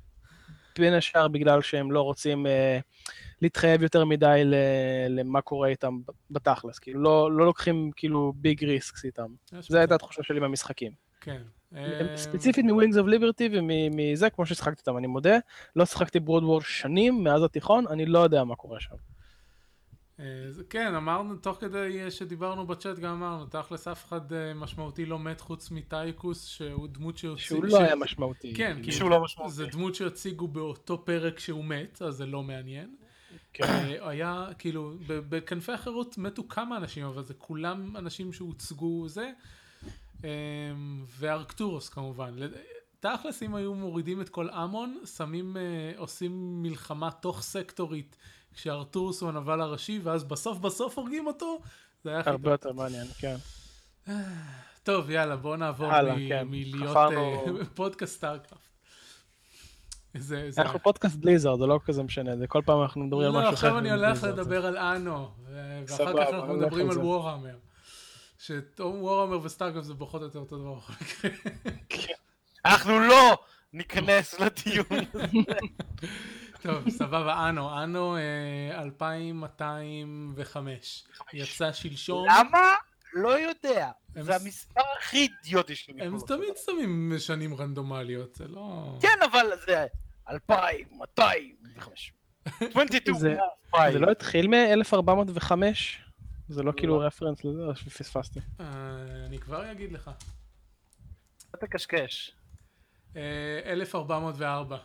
בין 0.79 0.95
השאר 0.95 1.29
בגלל 1.29 1.63
שהם 1.63 1.93
לא 1.93 2.03
רוצים 2.03 2.47
אה, 2.47 2.79
להתחייב 3.43 3.83
יותר 3.83 4.05
מדי 4.05 4.43
ל, 4.45 4.55
למה 5.09 5.41
קורה 5.41 5.69
איתם 5.69 5.99
ב- 6.01 6.13
בתכלס, 6.31 6.79
כאילו 6.79 7.03
לא, 7.03 7.33
לא 7.33 7.47
לוקחים 7.47 7.91
כאילו 7.97 8.33
ביג 8.37 8.65
ריסקס 8.65 9.05
איתם. 9.05 9.27
זו 9.61 9.79
הייתה. 9.79 9.95
התחושה 9.95 10.23
שלי 10.23 10.41
מהמשחקים. 10.41 10.93
כן. 11.23 11.43
ספציפית 12.17 12.65
מ 12.65 12.70
Wings 12.70 12.97
of 12.99 13.07
Liberty 13.07 13.49
ומזה, 13.53 14.31
כמו 14.31 14.47
ששיחקתי 14.47 14.81
איתם, 14.81 14.97
אני 14.99 15.07
מודה. 15.07 15.39
לא 15.77 15.85
שיחקתי 15.85 16.21
ב 16.21 16.25
Brood 16.25 16.45
War 16.45 16.61
שנים 16.61 17.25
מאז 17.25 17.43
התיכון, 17.43 17.87
אני 17.87 18.07
לא 18.07 18.19
יודע 18.19 18.45
מה 18.45 18.57
קורה 18.57 18.81
שם. 18.81 18.95
כן, 20.71 20.95
אמרנו, 20.95 21.37
תוך 21.37 21.57
כדי 21.61 22.11
שדיברנו 22.11 22.67
בצ'אט, 22.67 22.99
גם 22.99 23.13
אמרנו, 23.13 23.47
תכלס 23.47 23.89
אף 23.89 24.05
אחד 24.05 24.21
משמעותי 24.55 25.07
לא 25.07 25.19
מת 25.19 25.41
חוץ 25.41 25.71
מטייקוס, 25.71 26.47
שהוא 26.47 26.89
דמות 26.89 27.19
שיוצא... 27.19 27.43
שהוא 27.43 27.65
לא 27.65 27.81
היה 27.81 27.95
משמעותי. 27.95 28.55
כן, 28.55 28.77
כי 28.83 28.93
שהוא 28.93 29.11
לא 29.11 29.25
משמעותי. 29.25 29.53
זה 29.53 29.67
דמות 29.67 29.95
שהציגו 29.95 30.49
באותו 30.49 31.05
פרק 31.05 31.39
שהוא 31.39 31.65
מת, 31.65 32.03
אז 32.03 32.15
זה 32.15 32.27
לא 32.27 32.43
מעניין. 32.43 32.95
כן. 33.53 33.65
היה, 34.01 34.47
כאילו, 34.59 34.95
בכנפי 35.07 35.73
החירות 35.73 36.19
מתו 36.19 36.49
כמה 36.49 36.77
אנשים, 36.77 37.05
אבל 37.05 37.25
זה 37.25 37.35
כולם 37.35 37.97
אנשים 37.97 38.33
שהוצגו 38.33 39.09
זה. 39.09 39.31
וארקטורוס 41.19 41.89
כמובן. 41.89 42.35
תכלס 43.01 43.43
אם 43.43 43.55
היו 43.55 43.75
מורידים 43.75 44.21
את 44.21 44.29
כל 44.29 44.51
אמון, 44.51 44.99
שמים, 45.17 45.57
עושים 45.97 46.63
מלחמה 46.63 47.11
תוך 47.11 47.43
סקטורית 47.43 48.17
כשארתורוס 48.55 49.21
הוא 49.21 49.29
הנבל 49.29 49.61
הראשי, 49.61 50.01
ואז 50.03 50.25
בסוף 50.25 50.59
בסוף 50.59 50.99
הורגים 50.99 51.27
אותו, 51.27 51.61
זה 52.05 52.11
היה 52.11 52.19
הכי 52.19 52.31
טוב. 52.31 52.35
הרבה 52.35 52.51
יותר 52.51 52.73
מעניין, 52.73 53.07
כן. 53.19 53.37
טוב, 54.83 55.11
יאללה, 55.11 55.37
בואו 55.37 55.57
נעבור 55.57 55.91
כן. 56.29 56.49
מלהיות 56.51 56.97
פודקאסט 57.75 58.17
StarCraft. 58.17 58.73
אנחנו 60.59 60.79
פודקאסט 60.79 61.17
Blizzard, 61.17 61.59
זה 61.59 61.67
לא 61.67 61.81
כזה 61.85 62.03
משנה, 62.03 62.37
זה 62.37 62.47
כל 62.47 62.63
פעם 62.67 62.83
אנחנו 62.83 63.05
מדברים 63.05 63.27
על 63.27 63.33
לא, 63.33 63.41
משהו 63.41 63.55
אחר. 63.55 63.67
לא, 63.67 63.73
עכשיו 63.73 63.79
אני 63.79 63.91
הולך 63.91 64.25
לדבר 64.25 64.67
על 64.67 64.77
Anno, 64.77 65.29
ואחר 65.45 66.13
כך 66.13 66.35
אנחנו 66.35 66.55
מדברים 66.55 66.91
על 66.91 66.99
Warhammer. 66.99 67.57
שוורהמר 68.43 69.41
וסטארקראפט 69.43 69.87
זה 69.87 69.95
פחות 69.99 70.21
או 70.21 70.27
יותר 70.27 70.39
אותו 70.39 70.59
דבר 70.59 70.75
בכל 70.75 70.93
מקרה. 71.65 72.15
אנחנו 72.65 73.01
לא 73.01 73.39
ניכנס 73.73 74.41
לדיון 74.41 74.87
הזה. 75.15 75.33
טוב, 76.63 76.91
סבבה, 76.91 77.49
אנו, 77.49 77.83
אנו 77.83 78.17
2205. 78.73 81.05
יצא 81.33 81.73
שלשום. 81.73 82.27
למה? 82.29 82.75
לא 83.13 83.39
יודע. 83.39 83.91
זה 84.21 84.37
המספר 84.37 84.81
הכי 84.99 85.19
אידיוטי 85.19 85.75
שלי. 85.75 86.03
הם 86.03 86.17
תמיד 86.27 86.55
שמים 86.65 87.13
שנים 87.19 87.55
רנדומליות, 87.55 88.35
זה 88.35 88.49
לא... 88.49 88.97
כן, 89.01 89.19
אבל 89.31 89.47
זה 89.67 89.87
2205. 90.31 92.13
22, 92.61 93.17
זה 93.93 93.99
לא 93.99 94.11
התחיל 94.11 94.49
מ-1405? 94.49 95.53
זה 96.53 96.63
לא 96.63 96.73
כאילו 96.77 96.99
רפרנס 96.99 97.45
לזה, 97.45 97.63
או 97.63 97.77
שפספסתי? 97.77 98.41
אני 99.27 99.39
כבר 99.39 99.71
אגיד 99.73 99.93
לך. 99.93 100.11
אתה 101.55 101.67
קשקש. 101.67 102.37
1404. 103.67 104.77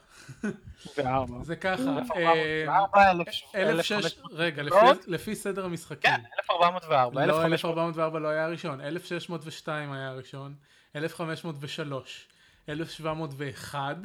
וארבע. 0.98 1.44
זה 1.44 1.56
ככה. 1.56 1.98
1404, 1.98 3.12
1006, 3.56 4.20
רגע, 4.32 4.64
לפי 5.08 5.36
סדר 5.36 5.66
המשחקים. 5.66 6.12
כן, 6.12 6.22
1404. 6.40 7.26
לא, 7.26 7.44
1404 7.46 8.20
לא 8.20 8.28
היה 8.28 8.46
הראשון. 8.46 8.82
1602 8.82 9.92
היה 9.92 10.10
הראשון. 10.10 10.56
1503. 10.96 12.28
1701. 12.70 13.98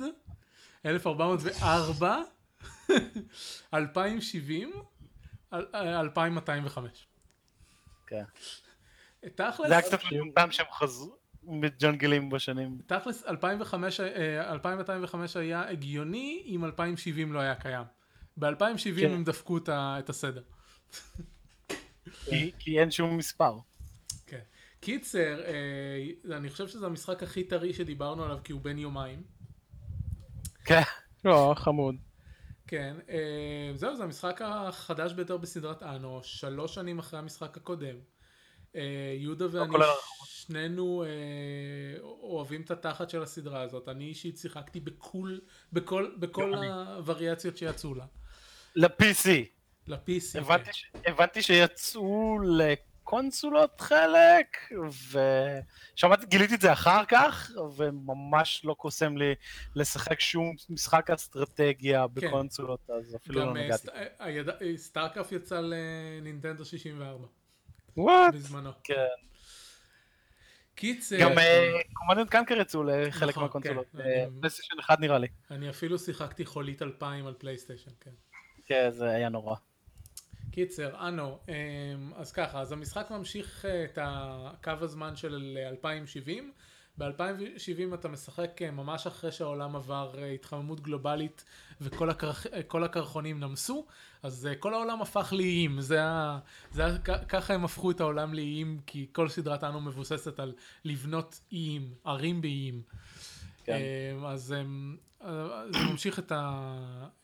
1404. 0.86 2.16
2070. 3.74 4.72
2205. 5.52 7.06
כן. 8.12 8.24
תכלס... 9.34 9.66
זה 9.68 9.72
היה 9.72 9.82
קצת 9.82 9.98
מטומטם 10.04 10.50
שהם 10.50 10.66
חזרו. 10.72 11.22
מג'ונגלים 11.44 12.30
בשנים. 12.30 12.78
תכלס 12.86 13.24
2005, 13.26 14.00
2205 14.00 15.36
היה 15.36 15.68
הגיוני 15.68 16.42
אם 16.46 16.64
2070 16.64 17.32
לא 17.32 17.40
היה 17.40 17.54
קיים. 17.54 17.84
ב-2070 18.36 19.00
כן. 19.00 19.10
הם 19.10 19.24
דפקו 19.24 19.58
את 19.68 20.08
הסדר. 20.08 20.42
כי 22.58 22.80
אין 22.80 22.90
שום 22.90 23.16
מספר. 23.16 23.58
כן. 24.26 24.40
קיצר, 24.80 25.40
אה, 25.44 26.36
אני 26.36 26.50
חושב 26.50 26.68
שזה 26.68 26.86
המשחק 26.86 27.22
הכי 27.22 27.44
טרי 27.44 27.74
שדיברנו 27.74 28.24
עליו 28.24 28.38
כי 28.44 28.52
הוא 28.52 28.60
בן 28.60 28.78
יומיים. 28.78 29.22
כן. 30.64 30.82
לא, 31.24 31.54
חמוד. 31.56 31.96
כן, 32.66 32.96
אה, 33.08 33.72
זהו, 33.74 33.96
זה 33.96 34.04
המשחק 34.04 34.40
החדש 34.44 35.12
ביותר 35.12 35.36
בסדרת 35.36 35.82
אנו, 35.82 36.20
שלוש 36.22 36.74
שנים 36.74 36.98
אחרי 36.98 37.18
המשחק 37.18 37.56
הקודם. 37.56 37.96
אה, 38.76 39.14
יהודה 39.16 39.44
לא 39.44 39.50
ואני 39.52 39.84
שנינו 40.24 41.04
אה, 41.04 42.00
אוהבים 42.02 42.62
את 42.62 42.70
התחת 42.70 43.10
של 43.10 43.22
הסדרה 43.22 43.62
הזאת. 43.62 43.88
אני 43.88 44.04
אישית 44.04 44.38
שיחקתי 44.38 44.80
בכל, 44.80 45.38
בכל, 45.72 46.12
בכל 46.18 46.54
הווריאציות 46.54 47.56
שיצאו 47.56 47.94
לה. 47.94 48.04
ל-PC. 48.76 49.28
ל-PC, 49.86 50.38
הבנתי, 50.40 50.70
כן. 50.92 51.12
הבנתי 51.12 51.42
שיצאו 51.42 52.38
לקונסולות 53.02 53.80
חלק, 53.80 54.72
ושמעתי, 55.94 56.26
גיליתי 56.26 56.54
את 56.54 56.60
זה 56.60 56.72
אחר 56.72 57.04
כך, 57.04 57.50
וממש 57.76 58.64
לא 58.64 58.74
קוסם 58.74 59.16
לי 59.16 59.34
לשחק 59.74 60.20
שום 60.20 60.54
משחק 60.70 61.10
אסטרטגיה 61.10 62.06
כן. 62.14 62.14
בקונסולות, 62.14 62.90
אז 62.90 63.16
אפילו 63.16 63.40
לא 63.44 63.54
נגעתי. 63.54 63.88
גם 64.46 64.76
StarCraft 64.76 65.32
יצא 65.32 65.60
לנינטנדו 65.60 66.64
64. 66.64 67.26
What? 67.96 68.34
בזמנו. 68.34 68.70
כן. 68.84 68.94
קיצר. 70.74 71.16
גם 71.20 71.32
Command & 71.92 72.30
Conquer 72.30 72.60
יצאו 72.60 72.84
לחלק 72.84 73.30
נכון, 73.30 73.42
מהקונסולות. 73.42 73.86
כן, 73.96 74.28
פלייסטיישן 74.40 74.78
אחד 74.80 75.00
נראה 75.00 75.18
לי. 75.18 75.28
אני 75.50 75.70
אפילו 75.70 75.98
שיחקתי 75.98 76.44
חולית 76.44 76.82
2000 76.82 77.26
על 77.26 77.34
פלייסטיישן, 77.38 77.90
כן. 78.00 78.10
כן, 78.66 78.90
זה 78.90 79.10
היה 79.10 79.28
נורא. 79.28 79.56
קיצר, 80.52 81.08
Anno, 81.08 81.38
אמ, 81.48 82.12
אז 82.16 82.32
ככה, 82.32 82.60
אז 82.60 82.72
המשחק 82.72 83.10
ממשיך 83.10 83.64
אה, 83.64 83.84
את 83.84 83.98
הקו 84.02 84.72
הזמן 84.80 85.16
של 85.16 85.58
2070. 85.68 86.52
ב-2070 86.98 87.94
אתה 87.94 88.08
משחק 88.08 88.62
אה, 88.62 88.70
ממש 88.70 89.06
אחרי 89.06 89.32
שהעולם 89.32 89.76
עבר 89.76 90.14
אה, 90.18 90.30
התחממות 90.30 90.80
גלובלית 90.80 91.44
וכל 91.80 92.10
הקרח, 92.10 92.46
הקרחונים 92.84 93.40
נמסו, 93.40 93.86
אז 94.22 94.48
כל 94.58 94.74
העולם 94.74 95.02
הפך 95.02 95.32
לאיים, 95.36 95.80
זה 95.80 96.04
ה... 96.04 96.38
זה 96.70 96.86
ה... 96.86 96.98
ככה 97.28 97.54
הם 97.54 97.64
הפכו 97.64 97.90
את 97.90 98.00
העולם 98.00 98.34
לאיים, 98.34 98.80
כי 98.86 99.06
כל 99.12 99.28
סדרת 99.28 99.64
אנו 99.64 99.80
מבוססת 99.80 100.40
על 100.40 100.54
לבנות 100.84 101.40
איים, 101.52 101.94
ערים 102.04 102.40
באיים. 102.40 102.82
כן. 103.64 103.78
אז 104.26 104.42
זה 104.42 104.62
ממשיך 105.90 106.18
את, 106.18 106.32
ה... 106.32 106.64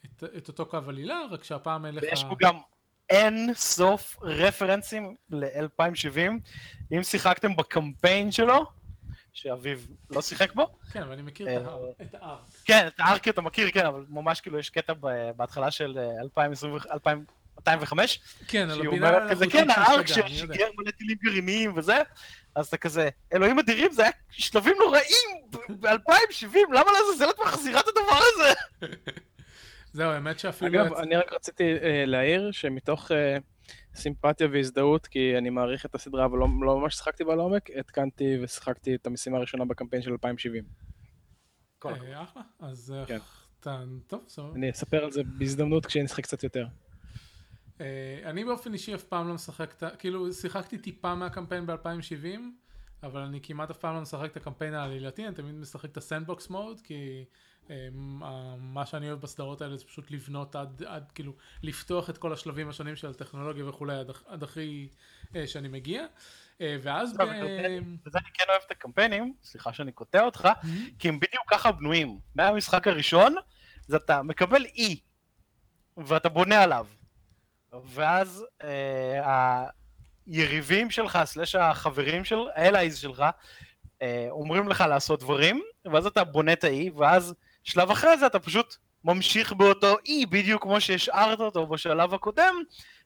את, 0.04 0.24
את 0.36 0.48
אותו 0.48 0.66
קו 0.66 0.78
עלילה, 0.88 1.20
רק 1.30 1.44
שהפעם 1.44 1.86
אין 1.86 1.94
לך... 1.94 2.02
ויש 2.02 2.24
פה 2.24 2.36
גם 2.40 2.58
אין 3.10 3.54
סוף 3.54 4.16
רפרנסים 4.22 5.14
ל-2070. 5.30 6.30
אם 6.92 7.02
שיחקתם 7.02 7.56
בקמפיין 7.56 8.32
שלו, 8.32 8.66
שאביב 9.32 9.88
לא 10.10 10.22
שיחק 10.22 10.52
בו. 10.52 10.66
כן, 10.92 11.02
אבל 11.02 11.12
אני 11.12 11.22
מכיר 11.22 11.56
את 11.56 11.64
הארק. 11.64 12.14
אה, 12.22 12.36
כן, 12.64 12.86
את 12.86 13.00
הארק 13.00 13.28
אתה 13.28 13.40
מכיר, 13.40 13.70
כן, 13.70 13.86
אבל 13.86 14.04
ממש 14.08 14.40
כאילו 14.40 14.58
יש 14.58 14.70
קטע 14.70 14.92
בהתחלה 15.36 15.70
של 15.70 15.98
2005. 16.22 18.18
אה, 18.18 18.46
כן, 18.48 18.70
על 18.70 18.86
הבינה 18.86 19.08
המלאכותית 19.08 19.52
כן, 19.52 19.70
הארק 19.70 20.06
ששיגר 20.06 20.66
מלא 20.78 20.90
טילים 20.90 21.16
גרעיניים 21.22 21.72
וזה, 21.76 22.02
אז 22.54 22.66
אתה 22.66 22.76
כזה, 22.76 23.08
אלוהים 23.32 23.58
אדירים, 23.58 23.92
זה 23.92 24.02
היה 24.02 24.12
שלבים 24.30 24.74
נוראים 24.78 25.02
ב-2070, 25.68 26.56
למה 26.72 26.92
לעזאזל 26.92 27.30
את 27.30 27.40
מחזירה 27.40 27.80
את 27.80 27.88
הדבר 27.88 28.18
הזה? 28.34 28.52
זהו, 29.92 30.10
האמת 30.10 30.38
שאפילו... 30.38 30.82
אגב, 30.82 30.92
אני 30.92 31.16
רק 31.16 31.32
רציתי 31.32 31.64
אה, 31.64 32.04
להעיר 32.06 32.50
שמתוך 32.50 33.12
אה, 33.12 33.36
סימפתיה 33.94 34.48
והזדהות, 34.52 35.06
כי 35.06 35.38
אני 35.38 35.50
מעריך 35.50 35.86
את 35.86 35.94
הסדרה, 35.94 36.24
אבל 36.24 36.38
לא, 36.38 36.46
לא 36.60 36.80
ממש 36.80 36.94
שיחקתי 36.94 37.24
בה 37.24 37.34
לעומק, 37.34 37.70
התקנתי 37.70 38.38
ושיחקתי 38.42 38.94
את 38.94 39.06
המשימה 39.06 39.36
הראשונה 39.36 39.64
בקמפיין 39.64 40.02
של 40.02 40.10
2070. 40.10 40.64
אה, 41.86 42.22
אחלה, 42.22 42.42
אז 42.60 42.94
כן. 43.06 43.18
טוב, 44.06 44.24
סבבה. 44.28 44.54
אני 44.54 44.70
אספר 44.70 45.04
על 45.04 45.12
זה 45.12 45.22
בהזדמנות 45.24 45.86
כשאני 45.86 46.04
אשחק 46.04 46.24
קצת 46.24 46.42
יותר. 46.42 46.66
אני 48.24 48.44
באופן 48.44 48.72
אישי 48.72 48.94
אף 48.94 49.04
פעם 49.04 49.28
לא 49.28 49.34
משחק, 49.34 49.82
כאילו 49.98 50.32
שיחקתי 50.32 50.78
טיפה 50.78 51.14
מהקמפיין 51.14 51.66
ב-2070, 51.66 52.38
אבל 53.02 53.20
אני 53.20 53.40
כמעט 53.42 53.70
אף 53.70 53.78
פעם 53.78 53.94
לא 53.94 54.00
משחק 54.00 54.30
את 54.30 54.36
הקמפיין 54.36 54.74
העלילתי, 54.74 55.26
אני 55.26 55.34
תמיד 55.34 55.54
משחק 55.54 55.84
את 55.84 55.96
הסנדבוקס 55.96 56.50
מוד, 56.50 56.80
כי 56.80 57.24
מה 58.58 58.86
שאני 58.86 59.08
אוהב 59.08 59.20
בסדרות 59.20 59.62
האלה 59.62 59.76
זה 59.76 59.84
פשוט 59.84 60.10
לבנות 60.10 60.56
עד, 60.56 60.82
עד 60.86 61.12
כאילו 61.14 61.32
לפתוח 61.62 62.10
את 62.10 62.18
כל 62.18 62.32
השלבים 62.32 62.68
השונים 62.68 62.96
של 62.96 63.10
הטכנולוגיה 63.10 63.68
וכולי 63.68 63.96
עד, 63.96 64.10
עד 64.26 64.42
הכי 64.42 64.88
אה, 65.36 65.46
שאני 65.46 65.68
מגיע 65.68 66.06
אה, 66.60 66.76
ואז 66.82 67.12
ב... 67.12 67.22
וזה 68.06 68.18
אני 68.18 68.28
כן 68.34 68.44
אוהב 68.48 68.62
את 68.66 68.70
הקמפיינים, 68.70 69.34
סליחה 69.42 69.72
שאני 69.72 69.92
קוטע 69.92 70.24
אותך, 70.24 70.48
כי 70.98 71.08
הם 71.08 71.20
בדיוק 71.20 71.44
ככה 71.50 71.72
בנויים. 71.72 72.18
מהמשחק 72.34 72.88
הראשון, 72.88 73.34
זה 73.86 73.96
אתה 73.96 74.22
מקבל 74.22 74.64
אי, 74.64 75.00
ואתה 75.96 76.28
בונה 76.28 76.62
עליו. 76.62 76.86
ואז 77.84 78.44
אה, 78.62 79.64
היריבים 80.26 80.90
שלך, 80.90 81.18
סלש 81.24 81.54
החברים 81.54 82.24
של, 82.24 82.38
האלייז 82.54 82.98
שלך, 82.98 83.24
אה, 84.02 84.26
אומרים 84.30 84.68
לך 84.68 84.84
לעשות 84.88 85.20
דברים, 85.20 85.62
ואז 85.84 86.06
אתה 86.06 86.24
בונה 86.24 86.52
את 86.52 86.64
האי, 86.64 86.90
ואז 86.90 87.34
שלב 87.64 87.90
אחרי 87.90 88.18
זה 88.18 88.26
אתה 88.26 88.38
פשוט 88.38 88.76
ממשיך 89.04 89.52
באותו 89.52 89.96
אי, 90.06 90.26
בדיוק 90.26 90.62
כמו 90.62 90.80
שהשארת 90.80 91.40
אותו 91.40 91.66
בשלב 91.66 92.14
הקודם, 92.14 92.54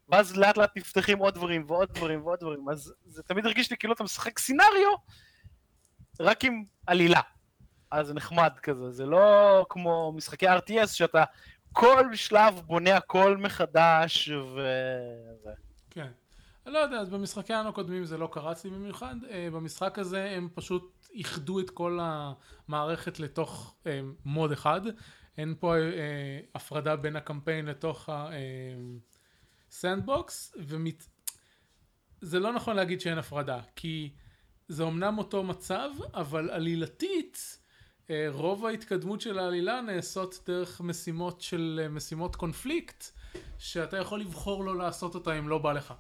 ואז 0.09 0.37
לאט 0.37 0.57
לאט 0.57 0.77
נפתחים 0.77 1.19
עוד 1.19 1.35
דברים 1.35 1.65
ועוד 1.67 1.93
דברים 1.93 2.27
ועוד 2.27 2.41
דברים, 2.41 2.69
אז 2.69 2.93
זה 3.07 3.23
תמיד 3.23 3.47
הרגיש 3.47 3.71
לי 3.71 3.77
כאילו 3.77 3.95
אתה 3.95 4.05
משחק 4.05 4.39
סינריו, 4.39 4.95
רק 6.21 6.45
עם 6.45 6.65
עלילה. 6.87 7.21
אז 7.91 8.07
זה 8.07 8.15
נחמד 8.15 8.53
כזה, 8.63 8.91
זה 8.91 9.07
לא 9.07 9.67
כמו 9.69 10.13
משחקי 10.17 10.49
RTS 10.49 10.87
שאתה 10.87 11.25
כל 11.73 12.15
שלב 12.15 12.61
בונה 12.67 12.97
הכל 12.97 13.37
מחדש 13.37 14.29
ו... 14.29 14.69
כן. 15.91 16.09
אני 16.67 16.75
לא 16.75 16.79
יודע, 16.79 16.97
אז 16.97 17.11
במשחקי 17.11 17.53
העם 17.53 17.67
הקודמים 17.67 18.05
זה 18.05 18.19
לא 18.19 18.29
קרץ 18.33 18.65
לי 18.65 18.71
במיוחד, 18.71 19.15
אה, 19.31 19.49
במשחק 19.53 19.99
הזה 19.99 20.31
הם 20.37 20.49
פשוט 20.55 21.02
איחדו 21.15 21.61
את 21.61 21.71
כל 21.71 21.99
המערכת 22.03 23.21
לתוך 23.21 23.75
אה, 23.87 24.01
מוד 24.25 24.53
אחד, 24.53 24.81
אין 25.39 25.55
פה 25.61 25.77
אה, 25.77 26.41
הפרדה 26.55 26.97
בין 26.97 27.17
הקמפיין 27.17 27.67
לתוך 27.67 28.09
הסנדבוקס, 29.69 30.55
ומת... 30.59 31.07
זה 32.21 32.41
לא 32.41 32.53
נכון 32.53 32.77
להגיד 32.77 33.01
שאין 33.01 33.19
הפרדה, 33.19 33.61
כי 33.77 34.13
זה 34.69 34.85
אמנם 34.85 35.19
אותו 35.19 35.43
מצב, 35.43 35.91
אבל 36.15 36.51
עלילתית 36.51 37.59
רוב 38.29 38.67
ההתקדמות 38.67 39.21
של 39.21 39.39
העלילה 39.39 39.81
נעשות 39.81 40.39
דרך 40.47 40.81
משימות 40.81 41.41
של 41.41 41.87
משימות 41.91 42.37
קונפליקט, 42.37 43.05
שאתה 43.59 43.97
יכול 43.97 44.21
לבחור 44.21 44.65
לא 44.65 44.79
לעשות 44.79 45.15
אותה 45.15 45.39
אם 45.39 45.49
לא 45.49 45.59
בא 45.59 45.73
לך. 45.73 45.95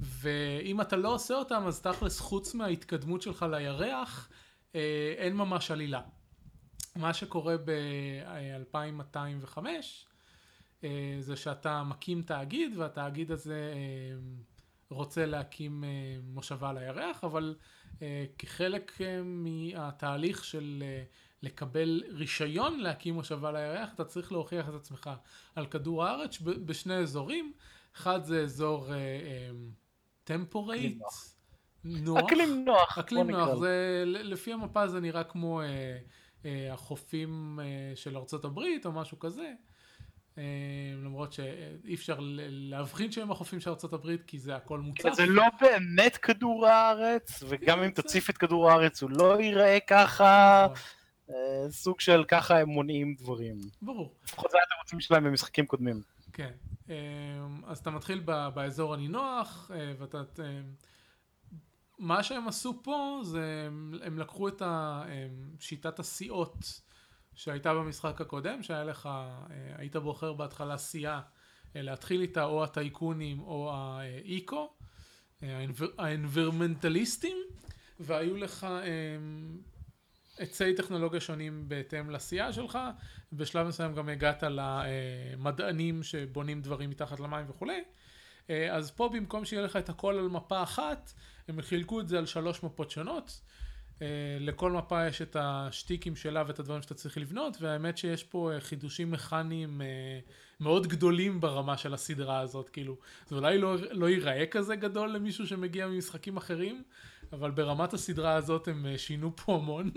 ואם 0.00 0.80
אתה 0.80 0.96
לא 0.96 1.14
עושה 1.14 1.34
אותם, 1.34 1.62
אז 1.66 1.80
תכלס 1.80 2.20
חוץ 2.20 2.54
מההתקדמות 2.54 3.22
שלך 3.22 3.46
לירח, 3.50 4.28
אה, 4.74 5.14
אין 5.16 5.36
ממש 5.36 5.70
עלילה. 5.70 6.00
מה 6.96 7.14
שקורה 7.14 7.56
ב-2205 7.64 9.58
אה, 10.84 11.16
זה 11.20 11.36
שאתה 11.36 11.82
מקים 11.82 12.22
תאגיד, 12.22 12.78
והתאגיד 12.78 13.30
הזה 13.30 13.72
אה, 13.74 14.18
רוצה 14.90 15.26
להקים 15.26 15.84
מושבה 16.22 16.70
על 16.70 16.78
הירח, 16.78 17.24
אבל 17.24 17.54
כחלק 18.38 18.92
מהתהליך 19.24 20.44
של 20.44 20.84
לקבל 21.42 22.02
רישיון 22.08 22.80
להקים 22.80 23.14
מושבה 23.14 23.48
על 23.48 23.56
הירח, 23.56 23.94
אתה 23.94 24.04
צריך 24.04 24.32
להוכיח 24.32 24.68
את 24.68 24.74
עצמך 24.74 25.10
על 25.54 25.66
כדור 25.66 26.04
הארץ 26.04 26.38
בשני 26.40 26.94
אזורים. 26.94 27.52
אחד 27.96 28.24
זה 28.24 28.42
אזור 28.42 28.88
טמפורייט, 30.24 30.98
נוח. 31.84 32.24
אקלים 32.24 32.64
נוח. 32.64 32.98
אקלים 32.98 33.30
נוח, 33.30 33.54
זה, 33.54 34.02
לפי 34.06 34.52
המפה 34.52 34.88
זה 34.88 35.00
נראה 35.00 35.24
כמו 35.24 35.60
אה, 35.60 35.98
אה, 36.44 36.72
החופים 36.72 37.60
אה, 37.62 37.96
של 37.96 38.16
ארצות 38.16 38.44
הברית 38.44 38.86
או 38.86 38.92
משהו 38.92 39.18
כזה. 39.18 39.52
אה, 40.38 40.44
למרות 41.04 41.32
שאי 41.32 41.94
אפשר 41.94 42.18
להבחין 42.20 43.12
שהם 43.12 43.30
החופים 43.30 43.60
של 43.60 43.70
ארצות 43.70 43.92
הברית 43.92 44.22
כי 44.26 44.38
זה 44.38 44.56
הכל 44.56 44.80
מוצף. 44.80 45.12
זה 45.12 45.26
לא 45.26 45.44
באמת 45.60 46.16
כדור 46.16 46.66
הארץ, 46.66 47.42
וגם 47.48 47.78
כן, 47.78 47.84
אם 47.84 47.90
תציף 47.90 48.30
את 48.30 48.38
כדור 48.38 48.70
הארץ 48.70 49.02
הוא 49.02 49.10
לא 49.10 49.40
ייראה 49.40 49.78
ככה. 49.86 50.66
נכון. 50.70 50.76
אה, 51.30 51.70
סוג 51.70 52.00
של 52.00 52.24
ככה 52.28 52.58
הם 52.58 52.68
מונעים 52.68 53.14
דברים. 53.14 53.58
ברור. 53.82 54.14
לפחות 54.24 54.50
זה 54.50 54.56
היה 54.56 54.64
התירוצים 54.72 55.00
שלהם 55.00 55.24
במשחקים 55.24 55.66
קודמים. 55.66 56.00
כן. 56.32 56.50
אמ, 56.90 57.64
אז 57.66 57.78
אתה 57.78 57.90
מתחיל 57.90 58.20
באזור 58.54 58.94
הנינוח, 58.94 59.70
אה, 59.74 59.92
ואתה... 59.98 60.18
אה, 60.18 60.60
מה 61.98 62.22
שהם 62.22 62.48
עשו 62.48 62.80
פה 62.82 63.20
זה 63.24 63.68
הם 64.02 64.18
לקחו 64.18 64.48
את 64.48 64.62
שיטת 65.60 65.98
הסיעות 65.98 66.80
שהייתה 67.34 67.74
במשחק 67.74 68.20
הקודם, 68.20 68.62
שהיה 68.62 68.84
לך, 68.84 69.06
אה, 69.06 69.46
היית 69.76 69.96
בוחר 69.96 70.32
בהתחלה 70.32 70.78
סיעה 70.78 71.20
להתחיל 71.74 72.20
איתה 72.20 72.44
או 72.44 72.64
הטייקונים 72.64 73.40
או 73.40 73.72
האיקו, 73.74 74.74
האנברמנטליסטים, 75.98 77.36
והיו 78.00 78.36
לך 78.36 78.66
עצי 80.40 80.74
טכנולוגיה 80.74 81.20
שונים 81.20 81.64
בהתאם 81.68 82.10
לסיעה 82.10 82.52
שלך, 82.52 82.78
בשלב 83.32 83.66
מסוים 83.66 83.94
גם 83.94 84.08
הגעת 84.08 84.42
למדענים 84.42 86.02
שבונים 86.02 86.62
דברים 86.62 86.90
מתחת 86.90 87.20
למים 87.20 87.46
וכולי. 87.48 87.84
אה, 88.50 88.76
אז 88.76 88.90
פה 88.90 89.08
במקום 89.08 89.44
שיהיה 89.44 89.62
לך 89.62 89.76
את 89.76 89.88
הכל 89.88 90.18
על 90.18 90.28
מפה 90.28 90.62
אחת, 90.62 91.12
הם 91.48 91.62
חילקו 91.62 92.00
את 92.00 92.08
זה 92.08 92.18
על 92.18 92.26
שלוש 92.26 92.62
מפות 92.62 92.90
שונות. 92.90 93.40
אה, 94.02 94.06
לכל 94.40 94.72
מפה 94.72 95.06
יש 95.06 95.22
את 95.22 95.36
השטיקים 95.40 96.16
שלה 96.16 96.44
ואת 96.46 96.58
הדברים 96.58 96.82
שאתה 96.82 96.94
צריך 96.94 97.18
לבנות, 97.18 97.56
והאמת 97.60 97.98
שיש 97.98 98.24
פה 98.24 98.52
אה, 98.52 98.60
חידושים 98.60 99.10
מכניים 99.10 99.80
מאוד 100.60 100.86
גדולים 100.86 101.40
ברמה 101.40 101.76
של 101.76 101.94
הסדרה 101.94 102.40
הזאת, 102.40 102.68
כאילו, 102.68 102.96
זה 103.28 103.36
אולי 103.36 103.58
לא, 103.58 103.76
לא 103.90 104.08
ייראה 104.08 104.46
כזה 104.46 104.76
גדול 104.76 105.10
למישהו 105.10 105.46
שמגיע 105.46 105.86
ממשחקים 105.86 106.36
אחרים, 106.36 106.82
אבל 107.32 107.50
ברמת 107.50 107.94
הסדרה 107.94 108.34
הזאת 108.34 108.68
הם 108.68 108.86
שינו 108.96 109.36
פה 109.36 109.54
המון. 109.54 109.90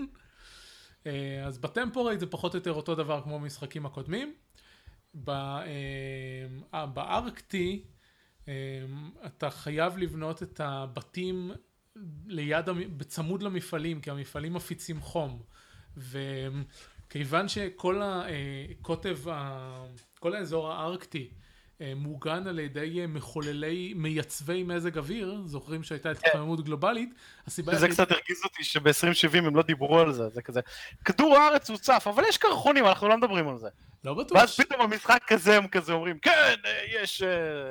אה, 1.06 1.44
אז 1.46 1.58
בטמפורייט 1.58 2.20
זה 2.20 2.26
פחות 2.26 2.54
או 2.54 2.58
יותר 2.58 2.72
אותו 2.72 2.94
דבר 2.94 3.22
כמו 3.22 3.40
במשחקים 3.40 3.86
הקודמים. 3.86 4.34
אה, 5.28 5.62
אה, 6.74 6.86
בארקטי 6.86 7.84
אתה 9.26 9.50
חייב 9.50 9.98
לבנות 9.98 10.42
את 10.42 10.60
הבתים 10.60 11.52
ליד, 12.26 12.68
בצמוד 12.96 13.42
למפעלים, 13.42 14.00
כי 14.00 14.10
המפעלים 14.10 14.54
מפיצים 14.54 15.00
חום. 15.00 15.42
וכיוון 15.96 17.48
שכל 17.48 18.02
הקוטב, 18.04 19.18
כל 20.18 20.34
האזור 20.34 20.72
הארקטי 20.72 21.30
מוגן 21.96 22.46
על 22.46 22.58
ידי 22.58 23.00
אה, 23.00 23.06
מחוללי 23.06 23.92
מייצבי 23.96 24.62
מזג 24.62 24.98
אוויר, 24.98 25.42
זוכרים 25.44 25.82
שהייתה 25.82 26.14
כן. 26.14 26.28
התחממות 26.28 26.64
גלובלית, 26.64 27.14
הסיבה... 27.46 27.74
זה 27.74 27.88
קצת 27.88 28.10
הרגיז 28.10 28.40
אותי 28.44 28.64
שב-2070 28.64 29.38
הם 29.38 29.56
לא 29.56 29.62
דיברו 29.62 29.98
על 29.98 30.12
זה, 30.12 30.28
זה 30.28 30.42
כזה, 30.42 30.60
כדור 31.04 31.36
הארץ 31.36 31.70
הוא 31.70 31.78
צף, 31.78 32.04
אבל 32.06 32.22
יש 32.28 32.38
קרחונים, 32.38 32.86
אנחנו 32.86 33.08
לא 33.08 33.16
מדברים 33.16 33.48
על 33.48 33.58
זה. 33.58 33.68
לא 34.04 34.14
בטוח. 34.14 34.38
ואז 34.38 34.56
פתאום 34.56 34.90
במשחק 34.90 35.22
כזה 35.26 35.56
הם 35.56 35.68
כזה 35.68 35.92
אומרים, 35.92 36.18
כן, 36.18 36.54
אה, 36.64 37.02
יש... 37.02 37.22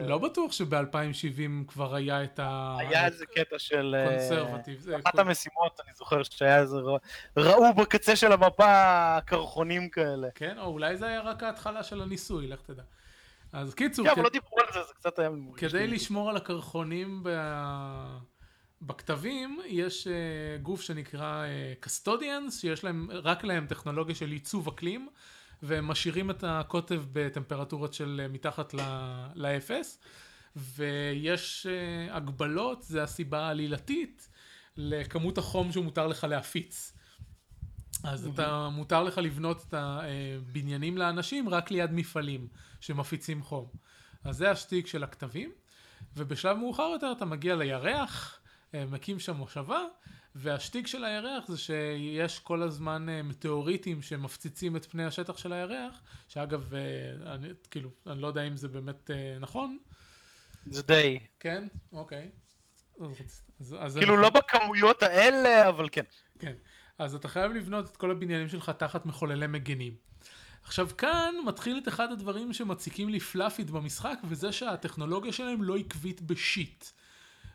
לא 0.01 0.17
בטוח 0.17 0.51
שב-2070 0.51 1.67
כבר 1.67 1.95
היה 1.95 2.23
את 2.23 2.39
ה... 2.39 2.75
היה 2.79 3.05
איזה 3.05 3.25
קטע 3.25 3.59
של... 3.59 3.95
קונסרבטיב. 4.07 4.89
אחת 5.05 5.19
המשימות, 5.19 5.79
אני 5.85 5.93
זוכר 5.93 6.23
שהיה 6.23 6.59
איזה... 6.59 6.77
ראו 7.37 7.73
בקצה 7.73 8.15
של 8.15 8.31
המפה 8.31 9.19
קרחונים 9.25 9.89
כאלה. 9.89 10.27
כן, 10.35 10.57
או 10.57 10.65
אולי 10.65 10.97
זה 10.97 11.07
היה 11.07 11.21
רק 11.21 11.43
ההתחלה 11.43 11.83
של 11.83 12.01
הניסוי, 12.01 12.47
לך 12.47 12.61
תדע. 12.61 12.83
אז 13.53 13.73
קיצור, 13.73 14.05
כן, 14.05 14.11
אבל 14.11 14.23
לא 14.23 14.29
דיברו 14.29 14.57
על 14.59 14.73
זה, 14.73 14.79
זה 14.87 14.93
קצת 14.93 15.19
היה... 15.19 15.29
כדי 15.57 15.87
לשמור 15.87 16.29
על 16.29 16.37
הקרחונים. 16.37 17.23
בכתבים, 18.85 19.59
יש 19.65 20.07
uh, 20.07 20.61
גוף 20.61 20.81
שנקרא 20.81 21.45
uh, 21.45 21.85
custodians, 21.85 22.51
שיש 22.51 22.83
להם, 22.83 23.07
רק 23.11 23.43
להם 23.43 23.67
טכנולוגיה 23.67 24.15
של 24.15 24.31
עיצוב 24.31 24.67
אקלים, 24.67 25.09
והם 25.61 25.87
משאירים 25.87 26.29
את 26.29 26.43
הקוטב 26.47 27.03
בטמפרטורות 27.13 27.93
של 27.93 28.21
uh, 28.25 28.33
מתחת 28.33 28.73
לאפס, 29.35 29.99
ויש 30.55 31.67
הגבלות, 32.11 32.83
זה 32.83 33.03
הסיבה 33.03 33.39
העלילתית, 33.39 34.29
לכמות 34.77 35.37
החום 35.37 35.71
שמותר 35.71 36.07
לך 36.07 36.23
להפיץ. 36.23 36.92
אז 38.03 38.27
אתה, 38.27 38.69
מותר 38.69 39.03
לך 39.03 39.17
לבנות 39.17 39.65
את 39.67 39.73
הבניינים 39.77 40.97
לאנשים 40.97 41.49
רק 41.49 41.71
ליד 41.71 41.91
מפעלים 41.91 42.47
שמפיצים 42.79 43.43
חום. 43.43 43.65
אז 44.23 44.37
זה 44.37 44.51
השטיק 44.51 44.87
של 44.87 45.03
הכתבים, 45.03 45.51
ובשלב 46.17 46.57
מאוחר 46.57 46.89
יותר 46.93 47.11
אתה 47.17 47.25
מגיע 47.25 47.55
לירח, 47.55 48.39
אה, 48.73 48.85
מקים 48.85 49.19
שם 49.19 49.35
מושבה, 49.35 49.81
והשטיק 50.35 50.87
של 50.87 51.03
הירח 51.03 51.47
זה 51.47 51.57
שיש 51.57 52.39
כל 52.39 52.61
הזמן 52.61 53.09
אה, 53.09 53.23
מטאוריטים 53.23 54.01
שמפציצים 54.01 54.75
את 54.75 54.85
פני 54.85 55.05
השטח 55.05 55.37
של 55.37 55.53
הירח, 55.53 56.01
שאגב, 56.27 56.73
אה, 56.73 57.33
אני, 57.33 57.47
כאילו, 57.71 57.89
אני 58.07 58.21
לא 58.21 58.27
יודע 58.27 58.41
אם 58.43 58.57
זה 58.57 58.67
באמת 58.67 59.09
נכון. 59.39 59.77
זה 60.65 60.83
די. 60.83 61.19
כן? 61.39 61.67
אוקיי. 61.91 62.29
אז, 63.59 63.75
אז 63.79 63.97
כאילו 63.97 64.17
לא 64.17 64.29
בכמויות 64.29 65.03
האלה, 65.03 65.69
אבל 65.69 65.89
כן. 65.91 66.03
כן. 66.39 66.53
אז 66.99 67.15
אתה 67.15 67.27
חייב 67.27 67.51
לבנות 67.51 67.85
את 67.91 67.97
כל 67.97 68.11
הבניינים 68.11 68.49
שלך 68.49 68.69
תחת 68.69 69.05
מחוללי 69.05 69.47
מגנים. 69.47 69.93
עכשיו 70.63 70.89
כאן 70.97 71.35
מתחיל 71.45 71.77
את 71.77 71.87
אחד 71.87 72.11
הדברים 72.11 72.53
שמציקים 72.53 73.09
לי 73.09 73.19
פלאפית 73.19 73.69
במשחק, 73.69 74.19
וזה 74.23 74.51
שהטכנולוגיה 74.51 75.33
שלהם 75.33 75.63
לא 75.63 75.77
עקבית 75.77 76.21
בשיט. 76.21 76.85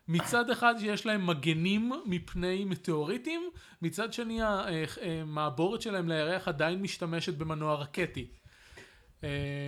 מצד 0.08 0.50
אחד 0.50 0.74
שיש 0.78 1.06
להם 1.06 1.26
מגנים 1.26 1.92
מפני 2.06 2.64
מטאוריטים, 2.64 3.50
מצד 3.82 4.12
שני 4.12 4.40
המעבורת 4.42 5.82
שלהם 5.82 6.08
לירח 6.08 6.48
עדיין 6.48 6.82
משתמשת 6.82 7.34
במנוע 7.34 7.74
רקטי. 7.74 8.26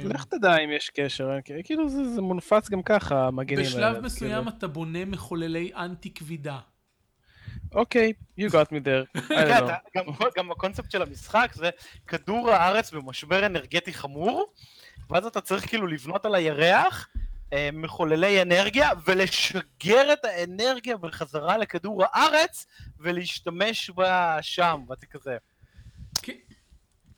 לך 0.04 0.24
תדע 0.24 0.56
אם 0.56 0.70
יש 0.70 0.90
קשר, 0.90 1.28
כאילו 1.64 1.88
זה, 1.88 2.14
זה 2.14 2.20
מונפץ 2.20 2.70
גם 2.70 2.82
ככה, 2.82 3.26
המגנים 3.26 3.58
האלה. 3.58 3.68
בשלב 3.68 4.04
מסוים 4.04 4.44
כאילו. 4.44 4.56
אתה 4.58 4.66
בונה 4.68 5.04
מחוללי 5.04 5.70
אנטי 5.74 6.14
כבידה. 6.14 6.58
אוקיי, 7.74 8.12
you 8.40 8.50
got 8.50 8.72
me 8.72 8.84
there. 8.84 9.20
כן, 9.92 10.04
גם 10.36 10.50
הקונספט 10.50 10.90
של 10.90 11.02
המשחק 11.02 11.50
זה 11.54 11.70
כדור 12.06 12.50
הארץ 12.50 12.90
במשבר 12.92 13.46
אנרגטי 13.46 13.92
חמור, 13.92 14.52
ואז 15.10 15.26
אתה 15.26 15.40
צריך 15.40 15.68
כאילו 15.68 15.86
לבנות 15.86 16.26
על 16.26 16.34
הירח 16.34 17.08
אה, 17.52 17.68
מחוללי 17.72 18.42
אנרגיה 18.42 18.90
ולשגר 19.04 20.12
את 20.12 20.24
האנרגיה 20.24 20.96
בחזרה 20.96 21.58
לכדור 21.58 22.02
הארץ 22.04 22.66
ולהשתמש 22.98 23.90
בה 23.90 24.38
שם, 24.42 24.84
ואתה 24.88 25.06
כזה. 25.06 25.36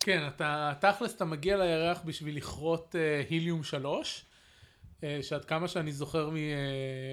כן, 0.00 0.26
אתה, 0.26 0.72
תכלס 0.80 1.14
אתה 1.14 1.24
מגיע 1.24 1.56
לירח 1.56 2.00
בשביל 2.04 2.36
לכרות 2.36 2.94
uh, 2.94 3.30
היליום 3.30 3.62
3, 3.62 4.24
uh, 4.24 4.31
שעד 5.22 5.44
כמה 5.44 5.68
שאני 5.68 5.92
זוכר 5.92 6.30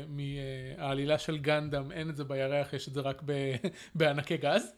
מהעלילה 0.07 1.15
uh, 1.15 1.17
uh, 1.17 1.21
של 1.21 1.37
גנדאם, 1.37 1.91
אין 1.91 2.09
את 2.09 2.15
זה 2.15 2.23
בירח, 2.23 2.73
יש 2.73 2.87
את 2.87 2.93
זה 2.93 3.01
רק 3.01 3.21
בענקי 3.95 4.37
גז. 4.37 4.71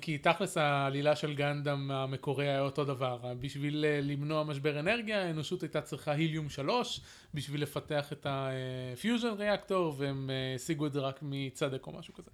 כי 0.00 0.18
תכלס 0.18 0.56
העלילה 0.56 1.16
של 1.16 1.34
Gundam 1.34 1.90
המקורי 1.90 2.48
היה 2.48 2.60
אותו 2.60 2.84
דבר, 2.84 3.34
בשביל 3.40 3.84
למנוע 4.02 4.44
משבר 4.44 4.80
אנרגיה 4.80 5.22
האנושות 5.22 5.62
הייתה 5.62 5.80
צריכה 5.80 6.12
היליום 6.12 6.48
3 6.48 7.00
בשביל 7.34 7.62
לפתח 7.62 8.12
את 8.12 8.26
ה 8.30 8.45
fusion 8.45 9.32
reactor 9.32 9.94
והם 9.98 10.30
השיגו 10.54 10.86
את 10.86 10.92
זה 10.92 11.00
רק 11.00 11.18
מצדק 11.22 11.86
או 11.86 11.92
משהו 11.92 12.14
כזה. 12.14 12.30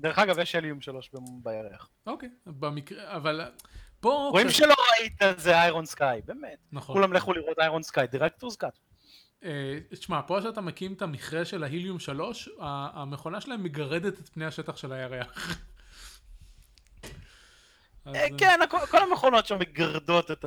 דרך 0.00 0.18
אגב, 0.18 0.38
יש 0.38 0.54
הליום 0.54 0.80
שלוש 0.80 1.10
בירח. 1.42 1.88
אוקיי, 2.06 2.28
במקרה, 2.46 3.16
אבל 3.16 3.40
פה... 4.00 4.28
רואים 4.32 4.50
שלא 4.50 4.74
ראית 4.98 5.22
זה 5.36 5.62
Iron 5.62 5.86
Sky, 5.86 6.20
באמת. 6.24 6.58
נכון. 6.72 6.96
כולם 6.96 7.12
לכו 7.12 7.32
לראות 7.32 7.58
Iron 7.58 7.82
Sky, 7.82 8.06
director's 8.06 8.56
cut. 8.56 8.78
תשמע, 9.90 10.20
פה 10.26 10.42
שאתה 10.42 10.60
מקים 10.60 10.92
את 10.92 11.02
המכרה 11.02 11.44
של 11.44 11.64
ההיליום 11.64 11.98
3, 11.98 12.48
המכונה 12.60 13.40
שלהם 13.40 13.62
מגרדת 13.62 14.20
את 14.20 14.28
פני 14.28 14.44
השטח 14.44 14.76
של 14.76 14.92
הירח. 14.92 15.58
אה, 18.06 18.26
כן, 18.38 18.60
כל 18.90 19.02
המכונות 19.02 19.46
שם 19.46 19.58
מגרדות 19.58 20.30
את 20.30 20.44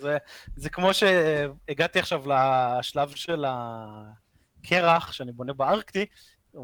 זה. 0.00 0.18
זה 0.56 0.70
כמו 0.70 0.94
שהגעתי 0.94 1.98
עכשיו 1.98 2.22
לשלב 2.28 3.14
של 3.14 3.44
הקרח 3.48 5.12
שאני 5.12 5.32
בונה 5.32 5.52
בארקטי, 5.52 6.06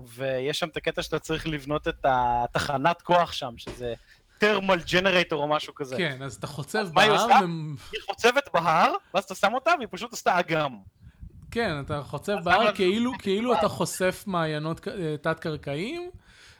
ויש 0.06 0.58
שם 0.58 0.68
את 0.68 0.76
הקטע 0.76 1.02
שאתה 1.02 1.18
צריך 1.18 1.46
לבנות 1.46 1.88
את 1.88 2.04
התחנת 2.04 3.02
כוח 3.02 3.32
שם, 3.32 3.54
שזה 3.56 3.94
thermal 4.42 4.90
generator 4.92 5.34
או 5.34 5.48
משהו 5.48 5.74
כזה. 5.74 5.96
כן, 5.96 6.22
אז 6.22 6.34
אתה 6.34 6.46
חוצב 6.46 6.88
בהר. 6.92 6.94
מה 6.94 7.02
היא 7.02 7.10
עושה? 7.10 7.38
היא 7.92 8.00
חוצבת 8.06 8.48
בהר, 8.54 8.92
ואז 9.14 9.24
אתה 9.24 9.34
שם 9.34 9.54
אותה 9.54 9.70
והיא 9.78 9.88
פשוט 9.90 10.12
עשתה 10.12 10.38
אגם. 10.40 10.78
כן, 11.50 11.80
אתה 11.80 12.02
חוצב 12.02 12.36
בהר 12.44 12.74
כאילו, 12.74 13.12
כאילו 13.18 13.54
אתה 13.54 13.68
חושף 13.68 14.24
מעיינות 14.26 14.88
אה, 14.88 15.16
תת-קרקעיים, 15.22 16.10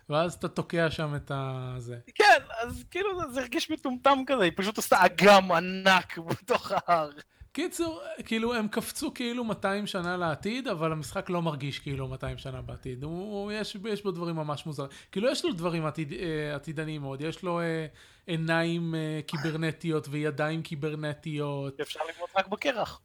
ואז 0.08 0.34
אתה 0.34 0.48
תוקע 0.48 0.90
שם 0.90 1.14
את 1.16 1.30
הזה. 1.34 1.96
כן, 2.14 2.38
אז 2.60 2.84
כאילו 2.90 3.32
זה 3.32 3.40
הרגיש 3.40 3.70
מטומטם 3.70 4.18
כזה, 4.26 4.44
היא 4.44 4.52
פשוט 4.56 4.78
עשתה 4.78 5.04
אגם 5.04 5.52
ענק 5.52 6.18
בתוך 6.18 6.72
ההר. 6.72 7.10
קיצור, 7.52 8.02
כאילו 8.24 8.54
הם 8.54 8.68
קפצו 8.68 9.14
כאילו 9.14 9.44
200 9.44 9.86
שנה 9.86 10.16
לעתיד, 10.16 10.68
אבל 10.68 10.92
המשחק 10.92 11.30
לא 11.30 11.42
מרגיש 11.42 11.78
כאילו 11.78 12.08
200 12.08 12.38
שנה 12.38 12.62
בעתיד. 12.62 13.04
הוא, 13.04 13.52
יש, 13.52 13.76
יש 13.88 14.02
בו 14.02 14.10
דברים 14.10 14.36
ממש 14.36 14.66
מוזרים. 14.66 14.90
כאילו 15.12 15.30
יש 15.30 15.44
לו 15.44 15.52
דברים 15.52 15.86
עתיד, 15.86 16.12
אה, 16.12 16.54
עתידניים 16.54 17.02
מאוד, 17.02 17.20
יש 17.20 17.42
לו 17.42 17.60
אה, 17.60 17.86
עיניים 18.26 18.94
אה, 18.94 19.20
קיברנטיות 19.26 20.06
וידיים 20.10 20.62
קיברנטיות. 20.62 21.80
אפשר 21.80 22.00
לבנות 22.08 22.30
רק 22.36 22.48
בקרח. 22.48 23.00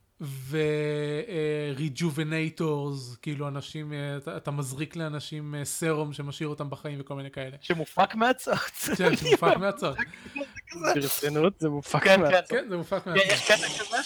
ו 1.75 1.85
rejuvenators, 1.85 3.15
כאילו 3.15 3.47
אנשים, 3.47 3.93
אתה, 4.17 4.37
אתה 4.37 4.51
מזריק 4.51 4.95
לאנשים 4.95 5.55
סרום 5.63 6.13
שמשאיר 6.13 6.49
אותם 6.49 6.69
בחיים 6.69 7.01
וכל 7.01 7.15
מיני 7.15 7.31
כאלה. 7.31 7.57
שמופק 7.61 8.15
מהצוץ. 8.15 8.89
כן, 8.97 9.15
שמופק 9.15 9.57
מהצוץ. 9.57 9.97
ברצינות 10.75 11.59
זה 11.59 11.69
מופק 11.69 12.03
כן, 12.03 12.21
מהצוץ. 12.21 12.51
כן, 12.51 12.69
זה 12.69 12.77
מופק 12.77 13.07
מהצוץ. 13.07 13.23
יש 13.25 13.51
קטע 13.51 13.67
כזה 13.79 14.03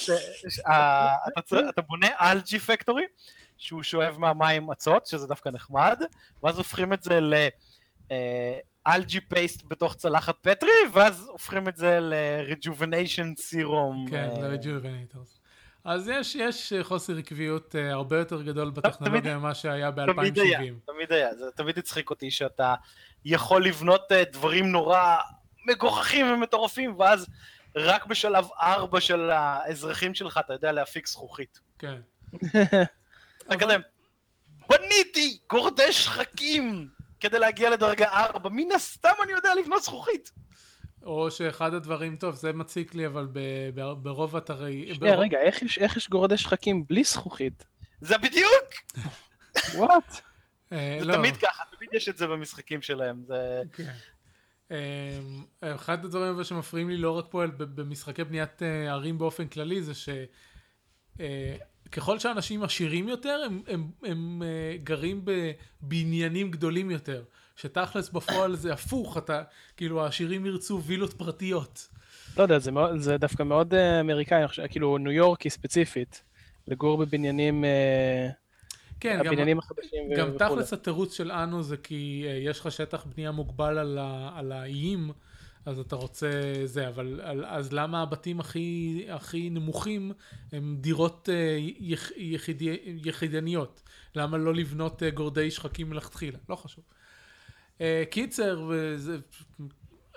שאתה 1.39 1.81
בונה 1.81 2.07
algae 2.19 2.59
factory, 2.59 3.03
שהוא 3.57 3.83
שואב 3.83 4.17
מהמים 4.17 4.71
אצות, 4.71 5.05
שזה 5.05 5.27
דווקא 5.27 5.49
נחמד, 5.49 6.01
ואז 6.43 6.57
הופכים 6.57 6.93
את 6.93 7.03
זה 7.03 7.19
ל... 7.19 7.33
אלג'י 8.87 9.19
פייסט 9.19 9.63
בתוך 9.67 9.95
צלחת 9.95 10.35
פטרי, 10.41 10.69
ואז 10.93 11.27
הופכים 11.27 11.67
את 11.67 11.77
זה 11.77 11.99
ל-rejuvenation 12.01 13.39
serum. 13.39 14.09
כן, 14.11 14.29
ל-rejuvenators. 14.41 15.39
אז 15.83 16.07
יש, 16.07 16.35
יש 16.35 16.73
חוסר 16.81 17.17
עקביות 17.17 17.75
הרבה 17.91 18.17
יותר 18.17 18.41
גדול 18.41 18.69
בטכנולוגיה 18.69 19.37
ממה 19.37 19.55
שהיה 19.55 19.91
ב-2070. 19.91 20.13
תמיד 20.13 20.39
היה, 20.39 20.59
תמיד 20.85 21.11
היה, 21.11 21.35
זה 21.35 21.45
תמיד 21.55 21.77
הצחיק 21.77 22.09
אותי 22.09 22.31
שאתה 22.31 22.75
יכול 23.25 23.65
לבנות 23.65 24.11
דברים 24.31 24.71
נורא 24.71 25.15
מגוחכים 25.67 26.31
ומטורפים, 26.31 26.99
ואז 26.99 27.27
רק 27.75 28.05
בשלב 28.05 28.45
4 28.61 29.01
של 29.01 29.29
האזרחים 29.29 30.15
שלך 30.15 30.39
אתה 30.45 30.53
יודע 30.53 30.71
להפיק 30.71 31.07
זכוכית. 31.07 31.59
כן. 31.79 32.01
אתה 33.47 33.57
כזה, 33.59 33.75
בניתי 34.69 35.39
גורדי 35.49 35.93
שחקים 35.93 36.87
כדי 37.19 37.39
להגיע 37.39 37.69
לדרגה 37.69 38.09
4, 38.09 38.49
מן 38.49 38.71
הסתם 38.75 39.13
אני 39.23 39.31
יודע 39.31 39.55
לבנות 39.55 39.83
זכוכית. 39.83 40.31
או 41.03 41.31
שאחד 41.31 41.73
הדברים, 41.73 42.15
טוב, 42.15 42.35
זה 42.35 42.53
מציק 42.53 42.95
לי, 42.95 43.05
אבל 43.05 43.27
ברוב 43.73 44.35
אתרי... 44.35 44.95
שנייה, 44.95 45.15
רגע, 45.15 45.37
איך 45.39 45.61
יש, 45.61 45.77
איך 45.77 45.97
יש 45.97 46.09
גורדי 46.09 46.37
שחקים 46.37 46.87
בלי 46.87 47.03
זכוכית? 47.03 47.65
זה 48.01 48.17
בדיוק! 48.17 48.67
וואט? 49.77 50.21
זה 50.69 50.99
לא. 51.01 51.13
תמיד 51.13 51.37
ככה, 51.37 51.63
תמיד 51.77 51.89
יש 51.93 52.09
את 52.09 52.17
זה 52.17 52.27
במשחקים 52.27 52.81
שלהם, 52.81 53.23
זה... 53.27 53.61
אמ, 54.71 54.75
אחד 55.61 56.05
הדברים 56.05 56.43
שמפריעים 56.43 56.89
לי 56.89 56.97
לא 56.97 57.17
רק 57.17 57.25
פה 57.29 57.43
במשחקי 57.57 58.23
בניית 58.23 58.63
אה, 58.63 58.91
ערים 58.91 59.17
באופן 59.17 59.47
כללי 59.47 59.81
זה 59.81 59.93
שככל 59.93 60.23
אה, 62.13 62.19
שאנשים 62.19 62.63
עשירים 62.63 63.07
יותר 63.07 63.41
הם, 63.45 63.61
הם, 63.67 63.91
הם 64.03 64.43
אה, 64.45 64.77
גרים 64.83 65.25
בבניינים 65.25 66.51
גדולים 66.51 66.91
יותר. 66.91 67.23
שתכלס 67.55 68.09
בפועל 68.09 68.55
זה 68.55 68.73
הפוך 68.73 69.17
אתה 69.17 69.43
כאילו 69.77 70.03
העשירים 70.03 70.45
ירצו 70.45 70.83
וילות 70.83 71.13
פרטיות. 71.13 71.87
לא 72.37 72.41
יודע 72.41 72.59
זה, 72.59 72.71
מאוד, 72.71 72.97
זה 72.97 73.17
דווקא 73.17 73.43
מאוד 73.43 73.73
אמריקאי. 73.73 74.43
כאילו 74.69 74.97
ניו 74.97 75.11
יורקי 75.11 75.49
ספציפית. 75.49 76.23
לגור 76.67 76.97
בבניינים 76.97 77.63
כן, 78.99 79.19
הבניינים 79.19 79.59
החדשים 79.59 80.13
גם 80.17 80.27
וכו'. 80.29 80.37
תכלס 80.37 80.73
התירוץ 80.73 81.13
של 81.13 81.31
אנו 81.31 81.63
זה 81.63 81.77
כי 81.77 82.25
uh, 82.25 82.49
יש 82.49 82.59
לך 82.59 82.71
שטח 82.71 83.05
בנייה 83.15 83.31
מוגבל 83.31 83.77
על, 83.77 83.97
ה, 83.97 84.31
על 84.35 84.51
האיים, 84.51 85.11
אז 85.65 85.79
אתה 85.79 85.95
רוצה 85.95 86.31
זה, 86.65 86.87
אבל 86.87 87.21
על, 87.23 87.45
אז 87.45 87.73
למה 87.73 88.01
הבתים 88.01 88.39
הכי, 88.39 89.05
הכי 89.09 89.49
נמוכים 89.49 90.11
הם 90.51 90.77
דירות 90.79 91.29
uh, 91.29 91.31
יח, 91.79 92.11
יחיד, 92.17 92.61
יחידניות? 93.05 93.81
למה 94.15 94.37
לא 94.37 94.53
לבנות 94.53 95.01
uh, 95.01 95.15
גורדי 95.15 95.51
שחקים 95.51 95.89
מלכתחילה? 95.89 96.37
לא 96.49 96.55
חשוב. 96.55 96.83
קיצר, 98.09 98.65
וזה, 98.69 99.17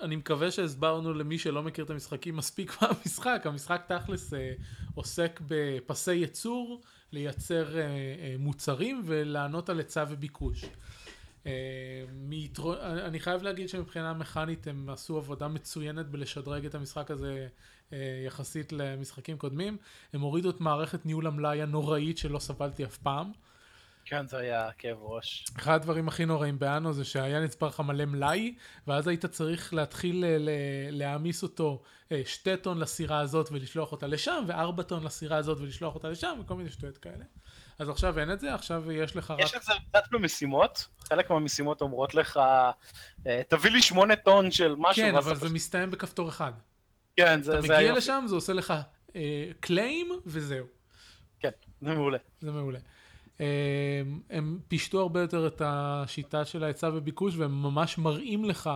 אני 0.02 0.16
מקווה 0.16 0.50
שהסברנו 0.50 1.14
למי 1.14 1.38
שלא 1.38 1.62
מכיר 1.62 1.84
את 1.84 1.90
המשחקים 1.90 2.36
מספיק 2.36 2.76
מהמשחק, 2.82 3.42
המשחק 3.44 3.82
תכלס 3.88 4.32
עוסק 4.94 5.40
בפסי 5.46 6.14
ייצור. 6.14 6.80
לייצר 7.12 7.78
אה, 7.78 7.82
אה, 7.82 8.34
מוצרים 8.38 9.02
ולענות 9.04 9.68
על 9.68 9.78
היצע 9.78 10.04
וביקוש. 10.08 10.64
אה, 11.46 11.52
מיתרו... 12.12 12.74
אני 12.82 13.20
חייב 13.20 13.42
להגיד 13.42 13.68
שמבחינה 13.68 14.14
מכנית 14.14 14.66
הם 14.66 14.90
עשו 14.90 15.16
עבודה 15.16 15.48
מצוינת 15.48 16.06
בלשדרג 16.06 16.66
את 16.66 16.74
המשחק 16.74 17.10
הזה 17.10 17.48
יחסית 18.26 18.72
למשחקים 18.72 19.38
קודמים. 19.38 19.76
הם 20.12 20.20
הורידו 20.20 20.50
את 20.50 20.60
מערכת 20.60 21.06
ניהול 21.06 21.26
המלאי 21.26 21.62
הנוראית 21.62 22.18
שלא 22.18 22.38
סבלתי 22.38 22.84
אף 22.84 22.96
פעם. 22.96 23.32
כן, 24.10 24.26
זה 24.26 24.38
היה 24.38 24.70
כאב 24.78 24.96
ראש. 25.00 25.44
אחד 25.58 25.74
הדברים 25.74 26.08
הכי 26.08 26.24
נוראים 26.26 26.58
באנו 26.58 26.92
זה 26.92 27.04
שהיה 27.04 27.40
נצבר 27.40 27.66
לך 27.66 27.80
מלא 27.80 28.04
מלאי, 28.04 28.54
ואז 28.86 29.08
היית 29.08 29.26
צריך 29.26 29.74
להתחיל 29.74 30.24
להעמיס 30.90 31.42
אותו 31.42 31.82
אה, 32.12 32.22
שתי 32.26 32.56
טון 32.56 32.78
לסירה 32.78 33.20
הזאת 33.20 33.48
ולשלוח 33.52 33.92
אותה 33.92 34.06
לשם, 34.06 34.44
וארבע 34.46 34.82
טון 34.82 35.04
לסירה 35.04 35.36
הזאת 35.36 35.58
ולשלוח 35.60 35.94
אותה 35.94 36.08
לשם, 36.08 36.38
וכל 36.40 36.54
מיני 36.54 36.70
שטויות 36.70 36.98
כאלה. 36.98 37.24
אז 37.78 37.88
עכשיו 37.88 38.18
אין 38.18 38.32
את 38.32 38.40
זה, 38.40 38.54
עכשיו 38.54 38.92
יש 38.92 39.16
לך 39.16 39.30
רק... 39.30 39.40
יש 39.40 39.54
את 39.54 39.62
זה 39.62 39.72
קצת 39.88 40.02
במשימות, 40.10 40.88
חלק 41.08 41.30
מהמשימות 41.30 41.80
אומרות 41.80 42.14
לך, 42.14 42.40
אה, 43.26 43.42
תביא 43.48 43.70
לי 43.70 43.82
שמונה 43.82 44.16
טון 44.16 44.50
של 44.50 44.74
משהו. 44.78 45.02
כן, 45.02 45.14
אבל 45.16 45.36
זה 45.36 45.48
מסתיים 45.48 45.90
בכפתור 45.90 46.28
אחד. 46.28 46.52
כן, 47.16 47.42
זה... 47.42 47.58
אתה 47.58 47.62
מגיע 47.62 47.92
לשם, 47.92 48.24
זה 48.28 48.34
עושה 48.34 48.52
לך 48.52 48.74
קליים, 49.60 50.08
אה, 50.12 50.16
וזהו. 50.26 50.66
כן, 51.40 51.50
זה 51.80 51.94
מעולה. 51.94 52.18
זה 52.40 52.52
מעולה. 52.52 52.78
פישטו 54.80 55.00
הרבה 55.00 55.20
יותר 55.20 55.46
את 55.46 55.62
השיטה 55.64 56.44
של 56.44 56.64
ההיצע 56.64 56.90
וביקוש 56.94 57.36
והם 57.36 57.62
ממש 57.62 57.98
מראים 57.98 58.44
לך 58.44 58.70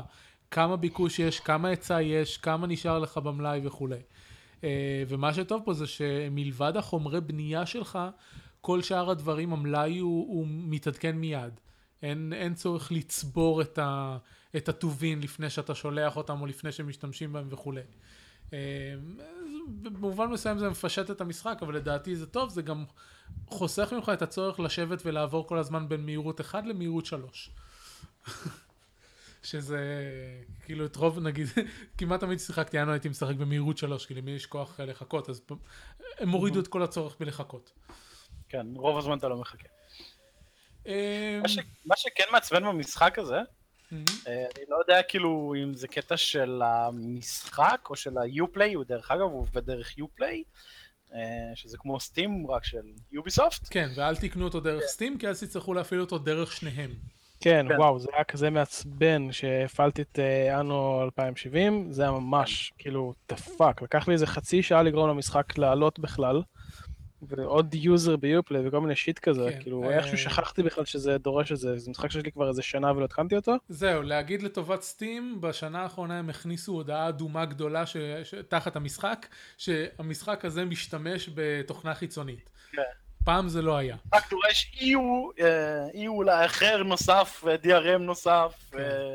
כמה 0.51 0.77
ביקוש 0.77 1.19
יש, 1.19 1.41
כמה 1.41 1.69
היצע 1.69 2.03
יש, 2.03 2.37
כמה 2.37 2.67
נשאר 2.67 2.99
לך 2.99 3.19
במלאי 3.19 3.61
וכולי. 3.65 3.99
אה, 4.65 5.05
ומה 5.09 5.35
שטוב 5.35 5.63
פה 5.65 5.73
זה 5.73 5.87
שמלבד 5.87 6.77
החומרי 6.77 7.21
בנייה 7.21 7.67
שלך, 7.67 7.99
כל 8.61 8.83
שאר 8.83 9.11
הדברים, 9.11 9.53
המלאי 9.53 9.99
הוא, 9.99 10.37
הוא 10.39 10.47
מתעדכן 10.49 11.17
מיד. 11.17 11.61
אין, 12.03 12.33
אין 12.33 12.55
צורך 12.55 12.93
לצבור 12.93 13.63
את, 13.63 13.79
ה, 13.79 14.19
את 14.57 14.69
הטובין 14.69 15.21
לפני 15.21 15.51
שאתה 15.51 15.75
שולח 15.75 16.17
אותם 16.17 16.41
או 16.41 16.47
לפני 16.47 16.73
שמשתמשים 16.73 17.33
בהם 17.33 17.47
וכולי. 17.51 17.83
אה, 19.85 19.91
במובן 19.91 20.27
מסוים 20.27 20.59
זה 20.59 20.69
מפשט 20.71 21.11
את 21.11 21.21
המשחק, 21.21 21.59
אבל 21.62 21.75
לדעתי 21.75 22.17
זה 22.17 22.27
טוב, 22.27 22.51
זה 22.51 22.62
גם 22.62 22.85
חוסך 23.47 23.93
ממך 23.93 24.12
את 24.15 24.23
הצורך 24.23 24.61
לשבת 24.61 25.03
ולעבור 25.05 25.47
כל 25.47 25.59
הזמן 25.59 25.89
בין 25.89 26.05
מהירות 26.05 26.41
1 26.41 26.65
למהירות 26.67 27.07
3. 27.07 27.51
שזה 29.43 30.05
כאילו 30.65 30.87
את 30.87 30.97
רוב 30.97 31.19
נגיד 31.19 31.47
כמעט 31.99 32.21
תמיד 32.21 32.39
שיחקתי 32.39 32.83
אנו 32.83 32.93
הייתי 32.93 33.09
משחק 33.09 33.35
במהירות 33.35 33.79
3 33.79 34.07
כי 34.07 34.15
למי 34.15 34.31
יש 34.31 34.47
כוח 34.47 34.81
לחכות 34.81 35.31
אז 35.31 35.43
הם 36.19 36.31
הורידו 36.31 36.61
את 36.61 36.69
כל 36.69 36.83
הצורך 36.83 37.17
בלחכות. 37.21 37.73
כן 38.49 38.67
רוב 38.77 38.99
הזמן 38.99 39.19
אתה 39.19 39.29
לא 39.29 39.37
מחכה. 39.37 39.69
אמ, 40.87 40.93
מה 41.85 41.97
שכן 41.97 42.25
מעצבן 42.33 42.65
במשחק 42.65 43.19
הזה 43.19 43.37
אה, 43.37 43.43
אני 44.26 44.64
לא 44.68 44.76
יודע 44.76 45.03
כאילו 45.03 45.55
אם 45.62 45.74
זה 45.74 45.88
קטע 45.88 46.16
של 46.16 46.62
המשחק 46.64 47.86
או 47.90 47.97
של 47.97 48.18
ה-Uplay, 48.18 48.74
הוא 48.74 48.84
דרך 48.84 49.11
אגב 49.11 49.20
הוא 49.20 49.40
עובד 49.40 49.66
דרך 49.66 49.95
Uplay, 49.99 50.42
אה, 51.14 51.20
שזה 51.55 51.78
כמו 51.78 52.01
Steam 52.01 52.51
רק 52.51 52.64
של 52.64 52.82
Ubisoft. 53.12 53.66
כן, 53.70 53.88
ואל 53.97 54.16
תקנו 54.16 54.45
אותו 54.45 54.61
דרך 54.61 54.82
Steam, 54.87 55.18
כי 55.18 55.28
אז 55.28 55.45
תצטרכו 55.45 55.74
להפעיל 55.74 56.01
אותו 56.01 56.18
דרך 56.18 56.53
שניהם. 56.53 56.90
כן, 57.40 57.66
כן, 57.68 57.76
וואו, 57.76 57.99
זה 57.99 58.09
היה 58.14 58.24
כזה 58.24 58.51
מעצבן 58.51 59.32
שהפעלתי 59.32 60.03
את 60.03 60.18
אה, 60.18 60.61
Anno 60.61 61.03
2070, 61.05 61.92
זה 61.92 62.03
היה 62.03 62.11
ממש, 62.11 62.72
כאילו, 62.78 63.12
the 63.29 63.37
fuck, 63.37 63.83
לקח 63.82 64.09
לי 64.09 64.14
איזה 64.14 64.26
חצי 64.26 64.62
שעה 64.62 64.82
לגרום 64.82 65.09
למשחק 65.09 65.59
לעלות 65.59 65.99
בכלל. 65.99 66.42
ועוד 67.29 67.75
user 67.75 68.16
ב 68.16 68.25
Uplay 68.25 68.68
וכל 68.68 68.81
מיני 68.81 68.97
shit 68.97 69.18
כזה, 69.18 69.51
כן, 69.51 69.61
כאילו 69.62 69.85
אה... 69.85 69.97
איכשהו 69.97 70.18
שכחתי 70.18 70.62
בכלל 70.62 70.85
שזה 70.85 71.18
דורש 71.18 71.53
את 71.53 71.57
זה, 71.57 71.79
זה 71.79 71.91
משחק 71.91 72.11
שיש 72.11 72.25
לי 72.25 72.33
כבר 72.33 72.49
איזה 72.49 72.62
שנה 72.62 72.93
ולא 72.93 73.05
התקנתי 73.05 73.37
אותו. 73.37 73.53
זהו, 73.68 74.03
להגיד 74.03 74.43
לטובת 74.43 74.83
Steam, 74.83 75.41
בשנה 75.41 75.83
האחרונה 75.83 76.18
הם 76.18 76.31
הכניסו 76.31 76.72
הודעה 76.72 77.09
אדומה 77.09 77.45
גדולה 77.45 77.87
ש... 77.87 77.97
ש... 78.25 78.35
תחת 78.49 78.77
המשחק, 78.77 79.27
שהמשחק 79.59 80.45
הזה 80.45 80.64
משתמש 80.64 81.31
בתוכנה 81.35 81.95
חיצונית. 81.95 82.51
כן. 82.72 82.83
פעם 83.25 83.49
זה 83.49 83.62
לא 83.62 83.77
היה. 83.77 83.97
רק 84.14 84.31
דורש 84.31 84.72
EULA 85.95 86.25
אחר 86.25 86.83
נוסף, 86.83 87.45
DRM 87.62 87.99
נוסף. 87.99 88.55
כן. 88.70 88.79
ו... 88.79 89.14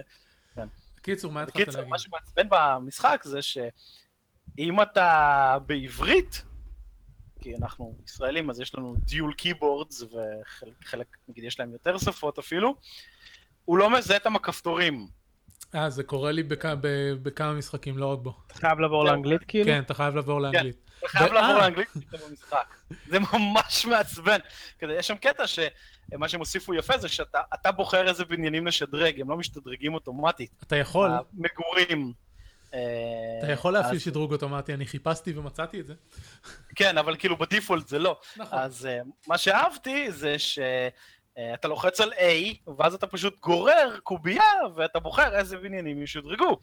כן. 0.55 0.68
קיצור, 1.01 1.32
מה 1.32 1.41
התחלת 1.41 1.68
להגיד? 1.68 1.89
מה 1.89 1.99
שמעצבן 1.99 2.47
במשחק 2.49 3.22
זה 3.26 3.41
שאם 3.41 4.82
אתה 4.82 5.57
בעברית, 5.66 6.43
כי 7.42 7.56
אנחנו 7.56 7.96
ישראלים 8.06 8.50
אז 8.50 8.60
יש 8.60 8.76
לנו 8.76 8.96
דיול 8.98 9.34
קיבורדס 9.34 10.02
וחלק 10.02 11.08
נגיד 11.28 11.44
יש 11.44 11.60
להם 11.60 11.72
יותר 11.72 11.98
שפות 11.98 12.40
אפילו 12.40 12.76
הוא 13.66 13.78
לא 13.78 13.90
מזהה 13.90 14.18
את 14.18 14.26
המכפתורים. 14.26 15.08
אה 15.76 15.90
זה 15.90 16.04
קורה 16.04 16.32
לי 16.32 16.44
בכ... 16.44 16.66
בכמה 17.24 17.54
משחקים 17.54 17.98
לא 17.98 18.06
רק 18.06 18.20
בו. 18.20 18.34
אתה 18.48 18.54
חייב 18.54 18.80
לעבור 18.80 19.06
לאנגלית 19.06 19.42
כאילו? 19.48 19.66
כן 19.66 19.80
אתה 19.80 19.94
חייב 19.94 20.16
לעבור 20.16 20.42
לאנגלית. 20.42 20.76
כן, 20.76 20.98
אתה 21.00 21.08
חייב 21.08 21.34
לעבור 21.34 21.52
אה. 21.52 21.58
לאנגלית 21.58 21.90
במשחק. 22.12 22.76
זה 23.08 23.18
ממש 23.20 23.86
מעצבן. 23.86 24.38
יש 24.82 25.08
שם 25.08 25.16
קטע 25.16 25.48
שמה 25.48 26.28
שהם 26.28 26.40
הוסיפו 26.40 26.74
יפה 26.74 26.98
זה 26.98 27.08
שאתה 27.08 27.72
בוחר 27.72 28.08
איזה 28.08 28.26
בניינים 28.26 28.68
לשדרג 28.68 29.22
הם 29.22 29.30
לא 29.30 29.38
משתדרגים 29.38 29.94
אוטומטית. 29.94 30.52
אתה 30.64 30.76
יכול. 30.76 31.12
מגורים. 31.34 32.14
אתה 32.70 33.51
יכול 33.51 33.74
להפעיל 33.74 33.99
שדרוג 33.99 34.32
אוטומטי, 34.34 34.74
אני 34.74 34.86
חיפשתי 34.86 35.34
ומצאתי 35.38 35.80
את 35.80 35.88
זה. 35.88 35.93
כן, 36.76 36.97
אבל 36.97 37.15
כאילו 37.15 37.38
בדיפולט 37.38 37.88
זה 37.88 37.99
לא. 37.99 38.20
נכון. 38.38 38.59
אז 38.59 38.86
אה, 38.86 38.99
מה 39.28 39.38
שאהבתי 39.38 40.11
זה 40.11 40.39
שאתה 40.39 40.67
אה, 41.38 41.70
לוחץ 41.70 42.01
על 42.01 42.13
A, 42.13 42.72
ואז 42.78 42.93
אתה 42.93 43.07
פשוט 43.07 43.39
גורר 43.39 43.97
קובייה, 44.03 44.43
ואתה 44.76 44.99
בוחר 44.99 45.36
איזה 45.36 45.57
בניינים 45.57 46.01
ישודרגו. 46.01 46.59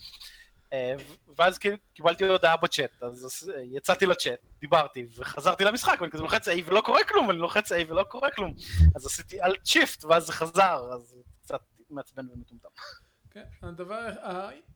אה, 0.73 0.95
ואז 1.39 1.59
קיבלתי 1.95 2.25
הודעה 2.25 2.57
בצ'אט, 2.57 3.03
אז 3.03 3.53
יצאתי 3.65 4.07
לצ'אט, 4.07 4.39
דיברתי, 4.61 5.07
וחזרתי 5.17 5.65
למשחק, 5.65 5.97
ואני 6.01 6.13
כזה 6.13 6.23
לוחץ 6.23 6.49
A 6.49 6.53
ולא 6.67 6.81
קורה 6.81 7.05
כלום, 7.05 7.29
ואני 7.29 7.39
לוחץ 7.39 7.73
A 7.73 7.77
ולא 7.89 8.03
קורה 8.03 8.31
כלום. 8.31 8.55
אז 8.97 9.07
עשיתי 9.07 9.43
אלט 9.43 9.67
שיפט, 9.67 10.05
ואז 10.05 10.27
זה 10.27 10.33
חזר, 10.33 10.91
אז 10.95 11.17
קצת 11.43 11.61
מעצבן 11.91 12.27
ומטומטם. 12.33 12.69
כן, 13.37 13.67
הדבר, 13.67 14.09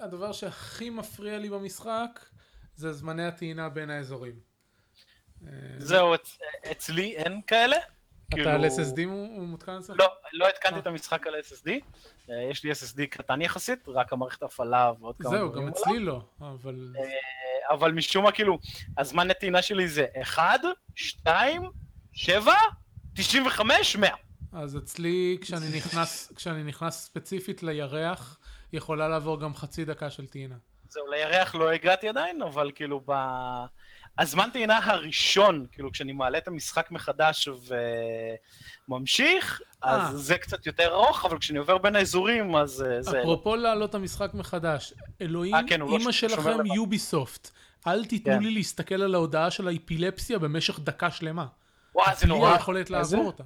הדבר 0.01 0.33
שהכי 0.33 0.91
מפריע 0.91 1.39
לי 1.39 1.51
במשחק 1.51 2.21
זה 2.75 2.93
זמני 2.93 3.25
הטעינה 3.25 3.69
בין 3.69 3.91
האזורים. 3.91 4.35
אה, 5.47 5.53
זהו, 5.79 6.15
אצלי 6.71 7.17
אין 7.17 7.41
כאלה. 7.47 7.77
אתה 8.29 8.55
על 8.55 8.65
SSD 8.65 9.05
הוא 9.05 9.47
מותקן 9.47 9.73
אצלך? 9.73 9.97
לא, 9.99 10.09
לא 10.33 10.49
התקנתי 10.49 10.79
את 10.79 10.87
המשחק 10.87 11.27
על 11.27 11.35
SSD. 11.35 11.71
אה, 12.31 12.43
יש 12.51 12.65
לי 12.65 12.73
SSD 12.73 13.07
קטן 13.11 13.43
יחסית, 13.43 13.89
רק 13.89 14.13
המערכת 14.13 14.43
הפעלה 14.43 14.93
ועוד 15.01 15.17
כמה 15.19 15.31
דברים. 15.31 15.53
זהו, 15.53 15.63
גם 15.63 15.69
אצלי 15.69 15.99
לא, 15.99 16.23
אבל... 16.41 16.95
אה, 16.99 17.75
אבל 17.75 17.93
משום 17.93 18.25
מה, 18.25 18.33
כאילו, 18.33 18.59
הזמן 18.99 19.31
הטעינה 19.31 19.63
שלי 19.63 19.89
זה 19.89 20.07
1, 20.23 20.61
2, 20.95 21.63
7, 22.13 22.53
95, 23.15 23.97
100. 23.97 24.11
אז 24.53 24.77
אצלי, 24.77 25.39
כשאני 25.41 25.77
נכנס, 25.77 26.33
כשאני 26.37 26.63
נכנס 26.63 27.05
ספציפית 27.05 27.63
לירח, 27.63 28.40
יכולה 28.73 29.09
לעבור 29.09 29.41
גם 29.41 29.55
חצי 29.55 29.85
דקה 29.85 30.11
של 30.11 30.27
טעינה. 30.27 30.55
זהו, 30.89 31.07
לירח 31.07 31.55
לא 31.55 31.71
הגעתי 31.71 32.09
עדיין, 32.09 32.43
אבל 32.43 32.71
כאילו 32.75 33.01
ב... 33.07 33.13
הזמן 34.19 34.49
טעינה 34.53 34.81
הראשון, 34.85 35.67
כאילו 35.73 35.93
כשאני 35.93 36.13
מעלה 36.13 36.39
את 36.39 36.49
המשחק 36.49 36.91
מחדש 36.91 37.49
וממשיך, 38.89 39.61
אז 39.83 40.01
아. 40.01 40.13
אה. 40.13 40.17
זה 40.17 40.39
קצת 40.39 40.67
יותר 40.67 40.93
ארוך, 40.93 41.25
אבל 41.25 41.39
כשאני 41.39 41.59
עובר 41.59 41.79
בין 41.79 41.97
האזורים, 41.97 42.57
אז 42.57 42.83
אה, 42.83 43.03
זה... 43.03 43.21
אפרופו 43.21 43.57
להעלות 43.57 43.91
את 43.91 43.95
המשחק 43.95 44.35
מחדש, 44.35 44.95
אלוהים, 45.21 45.55
아, 45.55 45.59
אה, 45.59 45.63
כן, 45.69 45.83
אימא 45.83 46.05
לא 46.05 46.13
שלכם 46.13 46.67
יוביסופט, 46.75 47.51
אל 47.87 48.05
תיתנו 48.05 48.35
כן. 48.35 48.43
לי 48.43 48.51
להסתכל 48.51 49.03
על 49.03 49.15
ההודעה 49.15 49.51
של 49.51 49.69
האפילפסיה 49.69 50.39
במשך 50.39 50.81
דקה 50.81 51.11
שלמה. 51.11 51.47
וואי, 51.95 52.15
זה 52.17 52.27
נורא. 52.27 52.49
בלי 52.49 52.59
היכולת 52.59 52.91
לעבור 52.91 53.27
אותה. 53.27 53.45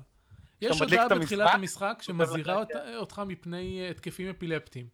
יש 0.60 0.80
הודעה 0.80 1.08
בתחילת 1.08 1.50
המשחק 1.54 1.98
שמזהירה 2.02 2.64
אותך 2.96 3.22
מפני 3.26 3.86
התקפים 3.90 4.30
אפילפטיים. 4.30 4.86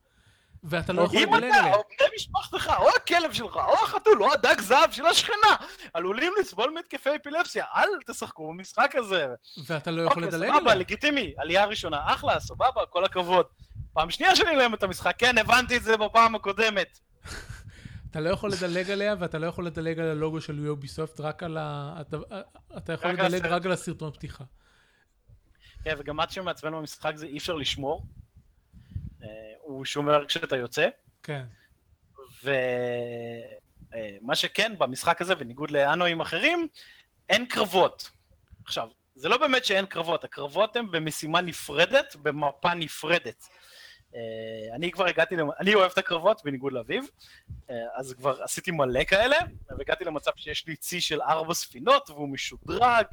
ואתה 0.65 0.93
לא 0.93 1.03
יכול 1.03 1.19
לדלג 1.23 1.35
עליהם. 1.35 1.55
אם 1.55 1.71
אתה, 1.71 1.77
או 1.77 1.83
בני 1.99 2.09
משפחתך, 2.17 2.73
או 2.79 2.89
הכלב 2.97 3.33
שלך, 3.33 3.57
או 3.57 3.75
החתול, 3.85 4.23
או 4.23 4.33
הדג 4.33 4.61
זהב 4.61 4.91
של 4.91 5.07
השכנה, 5.07 5.57
עלולים 5.95 6.33
לסבול 6.41 6.71
מהתקפי 6.71 7.11
אפילפסיה, 7.17 7.65
אל 7.77 7.89
תשחקו 8.07 8.49
במשחק 8.49 8.95
הזה. 8.95 9.27
ואתה 9.67 9.91
לא 9.91 10.03
יכול 10.03 10.23
לדלג 10.23 10.35
עליהם. 10.35 10.53
אוקיי, 10.53 10.61
סבבה, 10.61 10.75
לגיטימי, 10.75 11.35
עלייה 11.39 11.65
ראשונה, 11.65 12.01
אחלה, 12.07 12.41
סבבה, 12.41 12.87
כל 12.91 13.05
הכבוד. 13.05 13.47
פעם 13.93 14.11
שנייה 14.11 14.37
שאני 14.37 14.51
אעלם 14.51 14.75
את 14.75 14.83
המשחק, 14.83 15.15
כן, 15.19 15.39
הבנתי 15.39 15.77
את 15.77 15.83
זה 15.83 15.97
בפעם 15.97 16.35
הקודמת. 16.35 16.99
אתה 18.11 18.21
לא 18.21 18.31
יכול 18.31 18.51
לדלג 18.51 18.91
עליה, 18.91 19.15
ואתה 19.19 19.39
לא 19.39 19.47
יכול 19.47 19.67
לדלג 19.67 19.99
על 19.99 20.07
הלוגו 20.07 20.41
של 20.41 20.59
יוביסופט, 20.59 21.21
רק 21.21 21.43
על 21.43 21.59
ה... 21.61 21.95
אתה 22.77 22.93
יכול 22.93 23.11
לדלג 23.11 23.47
רק 23.47 23.67
על 23.67 23.73
הסרטון 23.73 24.13
פתיחה. 24.13 24.45
כן, 25.85 25.95
וגם 25.99 26.17
מה 26.17 26.25
שמעצבן 26.31 26.73
במשחק 26.73 27.13
זה 27.17 27.27
אי 27.27 27.39
אפשר 27.39 27.55
לשמור. 27.55 28.07
הוא 29.71 29.85
שומר 29.85 30.27
כשאתה 30.27 30.57
יוצא. 30.57 30.89
כן. 31.23 31.45
ומה 32.45 34.35
שכן, 34.35 34.79
במשחק 34.79 35.21
הזה, 35.21 35.35
בניגוד 35.35 35.71
לאנואים 35.71 36.21
אחרים, 36.21 36.69
אין 37.29 37.47
קרבות. 37.47 38.11
עכשיו, 38.65 38.89
זה 39.15 39.29
לא 39.29 39.37
באמת 39.37 39.65
שאין 39.65 39.87
קרבות, 39.87 40.25
הקרבות 40.25 40.77
הן 40.77 40.91
במשימה 40.91 41.41
נפרדת, 41.41 42.17
במפה 42.17 42.75
נפרדת. 42.75 43.49
אה, 44.15 44.21
אני 44.75 44.91
כבר 44.91 45.07
הגעתי, 45.07 45.37
למ... 45.37 45.49
אני 45.61 45.75
אוהב 45.75 45.91
את 45.91 45.99
הקרבות 45.99 46.45
בניגוד 46.45 46.73
לאביב, 46.73 47.05
אה, 47.71 47.75
אז 47.97 48.13
כבר 48.13 48.43
עשיתי 48.43 48.71
מלא 48.71 49.05
כאלה, 49.05 49.37
והגעתי 49.69 50.05
למצב 50.05 50.31
שיש 50.37 50.67
לי 50.67 50.77
צי 50.77 51.01
של 51.01 51.23
ארבע 51.23 51.55
ספינות, 51.55 52.11
והוא 52.11 52.29
משודרג, 52.29 53.07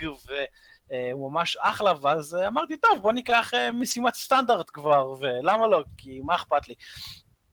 והוא 0.89 1.31
ממש 1.31 1.57
אחלה, 1.61 1.93
ואז 2.01 2.37
אמרתי, 2.47 2.77
טוב, 2.77 3.01
בוא 3.01 3.13
ניקח 3.13 3.53
אה, 3.53 3.71
משימת 3.71 4.13
סטנדרט 4.13 4.69
כבר, 4.73 5.15
ולמה 5.19 5.67
לא? 5.67 5.83
כי 5.97 6.19
מה 6.23 6.35
אכפת 6.35 6.67
לי? 6.67 6.75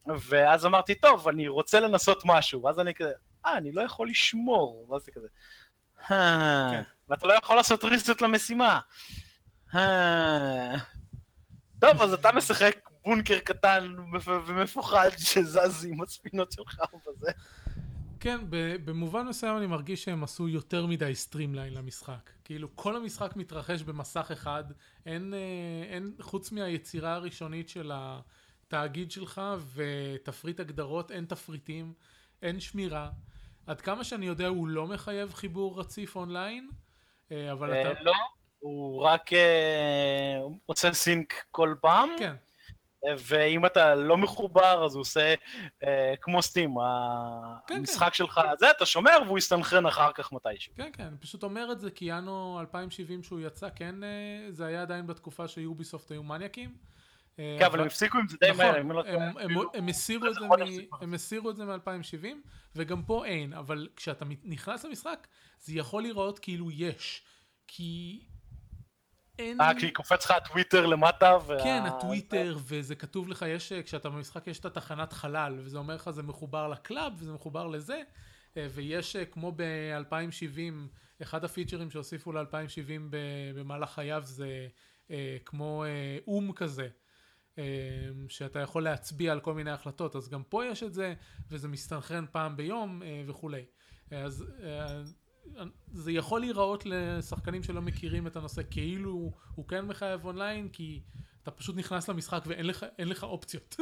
ואז 0.07 0.67
אמרתי, 0.67 0.95
טוב, 0.95 1.29
אני 1.29 1.49
רוצה 1.49 1.81
לנסות 1.81 2.23
משהו, 2.25 2.63
ואז 2.63 2.81
אני 2.81 2.95
כזה, 2.95 3.13
אה, 3.47 3.57
אני 3.57 3.73
לא 3.73 3.83
יכול 3.83 4.09
לשמור, 4.09 4.87
ואז 4.91 5.03
זה 5.03 5.11
כזה, 5.11 5.29
כן. 6.09 6.83
ואתה 7.09 7.27
לא 7.27 7.33
יכול 7.33 7.57
לעשות 7.57 7.85
ריסט 7.85 8.21
למשימה. 8.21 8.81
טוב, 11.81 12.03
אז 12.03 12.13
אתה 12.13 12.33
משחק 12.33 12.89
בונקר 13.05 13.39
קטן 13.39 13.95
ומפוחד 14.47 15.11
שזז 15.17 15.87
עם 15.91 16.03
הספינות 16.03 16.53
שלך 16.53 16.81
וזה. 17.07 17.31
כן, 18.25 18.41
במובן 18.85 19.27
מסוים 19.27 19.57
אני 19.57 19.67
מרגיש 19.67 20.05
שהם 20.05 20.25
עשו 20.25 20.49
יותר 20.49 20.87
מדי 20.87 21.15
streamline 21.15 21.75
למשחק. 21.75 22.31
כאילו, 22.45 22.69
כל 22.77 22.97
המשחק 22.97 23.37
מתרחש 23.37 23.83
במסך 23.83 24.31
אחד, 24.33 24.65
אין, 25.07 25.35
אה, 25.35 25.95
אין, 25.95 26.15
חוץ 26.21 26.53
מהיצירה 26.53 27.15
הראשונית 27.15 27.69
של 27.69 27.93
התאגיד 27.95 29.11
שלך 29.11 29.41
ותפריט 29.75 30.61
הגדרות, 30.61 31.11
אין 31.11 31.25
תפריטים, 31.25 31.93
אין 32.43 32.61
שמירה. 32.61 33.11
עד 33.67 33.81
כמה 33.81 34.05
שאני 34.05 34.27
יודע, 34.27 34.47
הוא 34.47 34.69
לא 34.69 34.87
מחייב 34.87 35.35
חיבור 35.35 35.81
רציף 35.81 36.17
אונליין, 36.17 36.71
אה, 37.33 37.53
אבל 37.53 37.81
אתה... 37.81 38.03
לא, 38.03 38.13
הוא 38.59 39.03
רק 39.03 39.33
אה, 39.33 40.41
עושה 40.67 40.93
סינק 40.93 41.35
כל 41.51 41.75
פעם. 41.81 42.09
כן. 42.19 42.35
ואם 43.19 43.67
אתה 43.67 43.95
לא 43.95 44.17
מחובר 44.17 44.85
אז 44.85 44.95
הוא 44.95 45.01
עושה 45.01 45.35
אה, 45.85 46.15
כמו 46.21 46.43
סטים, 46.43 46.75
כן, 47.67 47.77
המשחק 47.77 48.07
כן. 48.09 48.15
שלך 48.15 48.41
זה, 48.59 48.71
אתה 48.71 48.87
שומר 48.87 49.17
והוא 49.27 49.39
יסתנכרן 49.39 49.87
אחר 49.87 50.11
כך 50.15 50.33
מתישהו. 50.33 50.73
כן, 50.77 50.91
כן, 50.93 51.03
אני 51.05 51.17
פשוט 51.19 51.43
אומר 51.43 51.73
את 51.73 51.81
זה 51.81 51.91
כי 51.91 52.05
יאנו 52.05 52.61
2070 52.61 53.23
שהוא 53.23 53.41
יצא, 53.41 53.69
כן, 53.77 54.05
אה, 54.05 54.09
זה 54.51 54.67
היה 54.67 54.83
עדיין 54.83 55.07
בתקופה 55.07 55.49
שיוביסופט 55.49 56.11
היו 56.11 56.23
מניאקים. 56.23 56.75
אה, 57.39 57.57
כן, 57.59 57.65
אבל 57.65 57.81
הם 57.81 57.87
הפסיקו 57.87 58.19
עם 58.19 58.29
זה 58.29 58.37
די 58.41 58.51
נכון, 58.51 58.65
מהר, 58.65 58.83
לא 58.83 59.05
הם- 59.75 59.89
הסירו 59.89 60.27
את 60.27 60.35
זה 60.35 60.41
חודש 60.49 60.69
מ- 60.69 60.73
סיפור. 60.77 60.99
הם 61.03 61.15
הסירו 61.15 61.51
את 61.51 61.57
זה 61.57 61.65
מ-2070, 61.65 62.27
וגם 62.77 63.03
פה 63.03 63.25
אין, 63.27 63.53
אבל 63.53 63.89
כשאתה 63.97 64.25
נכנס 64.45 64.85
למשחק, 64.85 65.27
זה 65.61 65.73
יכול 65.79 66.03
להיראות 66.03 66.39
כאילו 66.39 66.71
יש. 66.71 67.23
כי 67.69 68.21
אין... 69.39 69.61
אה, 69.61 69.81
כי 69.81 69.91
קופץ 69.91 70.25
לך 70.25 70.31
הטוויטר 70.31 70.87
למטה, 70.87 71.37
וה... 71.47 71.63
כן, 71.63 71.83
הטוויטר, 71.87 72.57
וזה 72.67 72.95
כתוב 72.95 73.29
לך, 73.29 73.45
יש, 73.49 73.73
כשאתה 73.73 74.11
במשחק 74.11 74.47
יש 74.47 74.59
את 74.59 74.65
התחנת 74.65 75.13
חלל, 75.13 75.59
וזה 75.59 75.79
אומר 75.79 75.95
לך 75.95 76.11
זה 76.11 76.23
מחובר 76.23 76.69
ל 76.69 76.76
club, 76.76 77.13
וזה 77.19 77.33
מחובר 77.33 77.67
לזה, 77.67 78.03
אה, 78.57 78.67
ויש 78.75 79.17
אה, 79.17 79.25
כמו 79.25 79.53
ב-2070, 79.57 80.75
אחד 81.23 81.45
הפיצ'רים 81.45 81.91
שהוסיפו 81.91 82.33
ל-2070 82.33 83.01
במהלך 83.55 83.91
חייו 83.91 84.23
זה 84.25 84.69
אה, 85.11 85.37
כמו 85.45 85.85
אום 86.27 86.53
כזה. 86.53 86.89
שאתה 88.29 88.61
יכול 88.61 88.85
להצביע 88.85 89.33
על 89.33 89.41
כל 89.41 89.55
מיני 89.55 89.71
החלטות, 89.71 90.17
אז 90.17 90.29
גם 90.29 90.43
פה 90.43 90.65
יש 90.67 90.83
את 90.83 90.95
זה, 90.95 91.15
וזה 91.51 91.69
מסתנכרן 91.69 92.25
פעם 92.33 92.57
ביום 92.57 93.03
וכולי. 93.27 93.65
אז 94.11 94.45
זה 95.93 96.13
יכול 96.13 96.41
להיראות 96.41 96.83
לשחקנים 96.87 97.63
שלא 97.63 97.83
מכירים 97.83 98.27
את 98.27 98.37
הנושא 98.37 98.63
כאילו 98.71 99.33
הוא 99.55 99.69
כן 99.69 99.85
מחייב 99.85 100.25
אונליין, 100.25 100.69
כי 100.69 101.01
אתה 101.43 101.51
פשוט 101.51 101.77
נכנס 101.77 102.09
למשחק 102.09 102.43
ואין 102.47 102.67
לך, 102.67 102.87
לך 102.99 103.25
אופציות. 103.25 103.77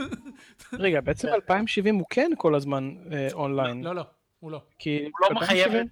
רגע, 0.73 1.01
בעצם 1.01 1.29
2070 1.35 1.95
הוא 1.97 2.07
כן 2.11 2.31
כל 2.37 2.55
הזמן 2.55 2.95
אה, 3.13 3.29
אונליין. 3.33 3.85
לא, 3.85 3.95
לא, 3.95 4.03
הוא 4.41 4.51
לא. 4.51 4.63
כי 4.79 4.99
הוא 5.03 5.11
לא 5.21 5.41
מחייב 5.41 5.67
את- 5.73 5.73
2070 5.73 5.89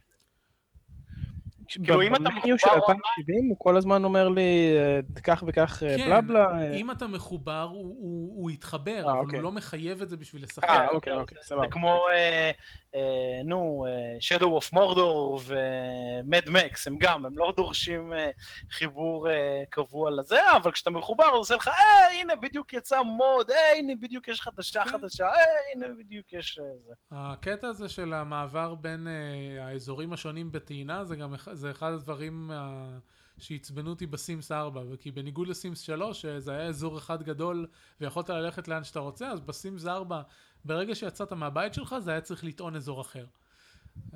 כאילו, 1.68 2.02
אם 2.02 2.14
אתה 2.14 2.22
במניו 2.22 2.58
של 2.58 2.66
מחובר 2.66 2.76
2070 2.76 3.48
הוא 3.48 3.56
כל 3.58 3.76
הזמן 3.76 4.04
אומר 4.04 4.28
לי 4.28 4.72
אה, 4.76 5.00
כך 5.24 5.44
וכך 5.46 5.82
אה, 5.86 5.96
כן, 5.96 6.06
בלה 6.06 6.20
בלה. 6.20 6.46
אה, 6.60 6.74
אם 6.74 6.90
אתה 6.90 7.06
מחובר 7.06 7.68
הוא, 7.70 8.50
יתחבר, 8.50 9.02
אבל 9.10 9.18
אוקיי. 9.18 9.38
הוא 9.38 9.44
לא 9.44 9.52
מחייב 9.52 10.02
את 10.02 10.08
זה 10.08 10.16
בשביל 10.16 10.42
לשחק. 10.42 10.64
אה, 10.68 10.88
אוקיי, 10.88 11.12
אוקיי, 11.12 11.38
סבבה. 11.42 11.62
זה 11.62 11.68
כמו, 11.70 12.00
אה, 12.94 13.00
נו, 13.44 13.86
Shadow 14.20 14.44
of 14.62 14.74
Mordor 14.74 15.40
ו-Mad 15.40 16.46
Max, 16.48 16.82
הם 16.86 16.96
גם, 16.98 17.26
הם 17.26 17.38
לא 17.38 17.52
דורשים 17.56 18.12
אה, 18.12 18.30
חיבור 18.70 19.30
אה, 19.30 19.62
קבוע 19.70 20.10
לזה, 20.10 20.40
אבל 20.56 20.72
כשאתה 20.72 20.90
מחובר 20.90 21.24
הוא 21.24 21.38
עושה 21.40 21.56
לך, 21.56 21.68
אה, 21.68 21.74
הנה 22.20 22.36
בדיוק 22.36 22.72
יצא 22.72 23.02
מוד, 23.02 23.50
אה, 23.50 23.78
הנה 23.78 23.92
בדיוק 24.00 24.28
יש 24.28 24.40
חדשה 24.40 24.84
כן. 24.84 24.90
חדשה, 24.90 25.26
אה, 25.26 25.34
הנה 25.74 25.86
בדיוק 25.98 26.32
יש 26.32 26.58
אה, 26.58 26.64
זה. 26.86 26.94
הקטע 27.10 27.68
הזה 27.68 27.88
של 27.88 28.12
המעבר 28.12 28.74
בין 28.74 29.06
האזורים 29.60 30.12
השונים 30.12 30.52
בטעינה 30.52 31.04
זה 31.04 31.16
גם 31.16 31.34
אחד- 31.34 31.54
זה 31.54 31.70
אחד 31.70 31.92
הדברים 31.92 32.50
שעצבנו 33.38 33.90
אותי 33.90 34.06
בסימס 34.06 34.52
4 34.52 34.80
כי 35.00 35.10
בניגוד 35.10 35.48
לסימס 35.48 35.80
3 35.80 36.22
שזה 36.22 36.52
היה 36.52 36.62
אזור 36.68 36.98
אחד 36.98 37.22
גדול 37.22 37.66
ויכולת 38.00 38.28
ללכת 38.28 38.68
לאן 38.68 38.84
שאתה 38.84 38.98
רוצה 38.98 39.28
אז 39.28 39.40
בסימס 39.40 39.86
4 39.86 40.22
ברגע 40.64 40.94
שיצאת 40.94 41.32
מהבית 41.32 41.74
שלך 41.74 41.96
זה 41.98 42.10
היה 42.10 42.20
צריך 42.20 42.44
לטעון 42.44 42.76
אזור 42.76 43.00
אחר. 43.00 43.26
Uh, 44.10 44.14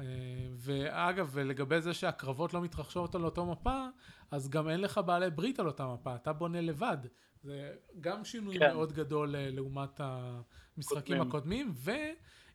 ואגב 0.56 1.30
ולגבי 1.32 1.80
זה 1.80 1.94
שהקרבות 1.94 2.54
לא 2.54 2.60
מתרחשות 2.60 3.14
על 3.14 3.24
אותו 3.24 3.46
מפה 3.46 3.86
אז 4.30 4.48
גם 4.48 4.68
אין 4.68 4.80
לך 4.80 5.00
בעלי 5.06 5.30
ברית 5.30 5.60
על 5.60 5.66
אותה 5.66 5.86
מפה 5.86 6.14
אתה 6.14 6.32
בונה 6.32 6.60
לבד. 6.60 6.96
זה 7.42 7.72
גם 8.00 8.24
שינוי 8.24 8.58
כן. 8.58 8.66
מאוד 8.72 8.92
גדול 8.92 9.34
uh, 9.34 9.38
לעומת 9.38 10.00
המשחקים 10.00 11.16
קודמים. 11.16 11.28
הקודמים 11.28 11.74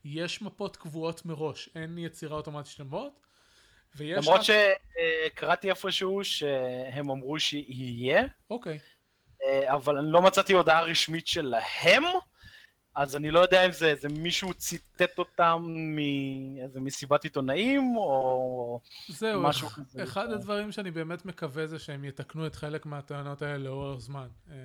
ויש 0.05 0.41
מפות 0.41 0.77
קבועות 0.77 1.25
מראש 1.25 1.69
אין 1.75 1.97
יצירה 1.97 2.37
אוטומטית 2.37 2.71
של 2.71 2.83
מפות. 2.83 3.19
ויש 3.95 4.27
למרות 4.27 4.39
רק- 4.39 4.45
שקראתי 5.31 5.69
איפשהו 5.69 6.23
שהם 6.23 7.09
אמרו 7.09 7.39
שיהיה, 7.39 8.23
אוקיי 8.49 8.79
אה, 9.43 9.73
אבל 9.73 9.97
אני 9.97 10.11
לא 10.11 10.21
מצאתי 10.21 10.53
הודעה 10.53 10.81
רשמית 10.81 11.27
שלהם, 11.27 12.03
אז 12.99 13.15
אני 13.15 13.31
לא 13.31 13.39
יודע 13.39 13.65
אם 13.65 13.71
זה, 13.71 13.95
זה 13.95 14.09
מישהו 14.09 14.53
ציטט 14.53 15.19
אותם 15.19 15.65
מאיזה 15.67 16.79
מסיבת 16.79 17.23
עיתונאים, 17.23 17.97
או 17.97 18.79
זהו 19.07 19.43
משהו 19.43 19.69
כזה. 19.69 20.03
אחד 20.03 20.31
הדברים 20.31 20.71
שאני 20.71 20.91
באמת 20.91 21.25
מקווה 21.25 21.67
זה 21.67 21.79
שהם 21.79 22.05
יתקנו 22.05 22.47
את 22.47 22.55
חלק 22.55 22.85
מהטענות 22.85 23.41
האלה 23.41 23.57
לאורך 23.57 23.99
זמן. 23.99 24.27
אה, 24.51 24.55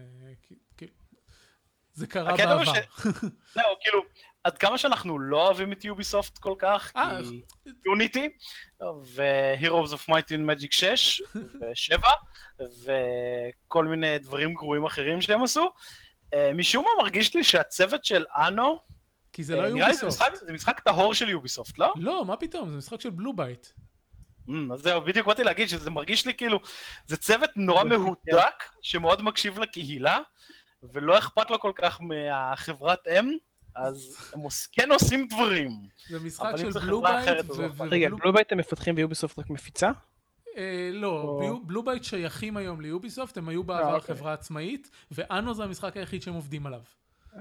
זה 1.94 2.06
קרה 2.06 2.36
בעבר. 2.36 2.72
זהו, 3.54 3.64
כאילו, 3.80 4.02
עד 4.44 4.58
כמה 4.58 4.78
שאנחנו 4.78 5.18
לא 5.18 5.46
אוהבים 5.46 5.72
את 5.72 5.84
Ubisoft 5.84 6.38
כל 6.38 6.54
כך, 6.58 6.92
אה, 6.96 7.18
כי 7.22 7.42
Unity, 7.86 8.28
ו-Heroes 8.80 9.92
of 9.92 10.10
Might 10.10 10.28
and 10.28 10.50
Magic 10.50 10.70
6 10.70 11.22
ו-7, 11.60 12.04
וכל 12.60 13.84
מיני 13.84 14.18
דברים 14.18 14.54
גרועים 14.54 14.84
אחרים 14.84 15.20
שהם 15.20 15.42
עשו, 15.42 15.70
משום 16.54 16.84
מה 16.84 17.02
מרגיש 17.02 17.34
לי 17.36 17.44
שהצוות 17.44 18.04
של 18.04 18.24
Anno, 18.36 18.80
כי 19.32 19.44
זה 19.44 19.56
לא 19.56 19.62
אה, 19.64 19.68
נראה 19.72 19.88
לי 19.88 19.94
זה 19.94 20.04
Ubisoft. 20.06 20.32
משחק- 20.32 20.46
זה 20.46 20.52
משחק 20.52 20.80
טהור 20.80 21.14
של 21.14 21.28
Ubisoft, 21.28 21.78
לא? 21.78 21.92
לא, 21.96 22.24
מה 22.24 22.36
פתאום, 22.36 22.70
זה 22.70 22.76
משחק 22.76 23.00
של 23.00 23.10
Blue 23.10 23.32
Byte. 23.32 23.66
אמ, 24.48 24.72
אז 24.72 24.80
זהו, 24.80 25.00
בדיוק 25.00 25.26
באתי 25.26 25.44
להגיד 25.44 25.68
שזה 25.68 25.90
מרגיש 25.90 26.26
לי 26.26 26.34
כאילו, 26.34 26.60
זה 27.06 27.16
צוות 27.16 27.50
נורא 27.56 27.84
מהודק, 27.84 28.64
שמאוד 28.82 29.22
מקשיב 29.22 29.58
לקהילה, 29.58 30.18
ולא 30.82 31.18
אכפת 31.18 31.50
לו 31.50 31.60
כל 31.60 31.72
כך 31.74 32.00
מהחברת 32.00 33.08
אם, 33.08 33.32
אז 33.76 34.16
הם 34.34 34.40
כן 34.72 34.92
עושים 34.92 35.26
דברים. 35.28 35.70
זה 36.08 36.20
משחק 36.20 36.56
של 36.56 36.70
Blue 36.70 37.02
Byte. 37.02 37.28
לא 37.28 37.64
רגע, 37.90 38.08
Blue- 38.08 38.18
Blue 38.18 38.35
Byte 38.35 38.52
הם 38.52 38.58
מפתחים 38.58 38.94
ו 38.96 39.02
Ubisoft 39.02 39.38
רק 39.38 39.50
מפיצה? 39.50 39.90
אה, 40.56 40.90
לא, 40.92 41.20
או- 41.22 41.60
Blue 41.66 41.82
Byte 41.82 42.04
שייכים 42.04 42.56
היום 42.56 42.80
ל 42.80 42.87
Ubisoft, 42.87 43.36
הם 43.36 43.48
היו 43.48 43.64
בעבר 43.64 43.94
אוקיי. 43.94 44.16
חברה 44.16 44.32
עצמאית, 44.32 44.90
ו 45.10 45.19
Anno 45.19 45.54
זה 45.54 45.64
המשחק 45.64 45.96
היחיד 45.96 46.22
שהם 46.22 46.34
עובדים 46.34 46.66
עליו. 46.66 46.80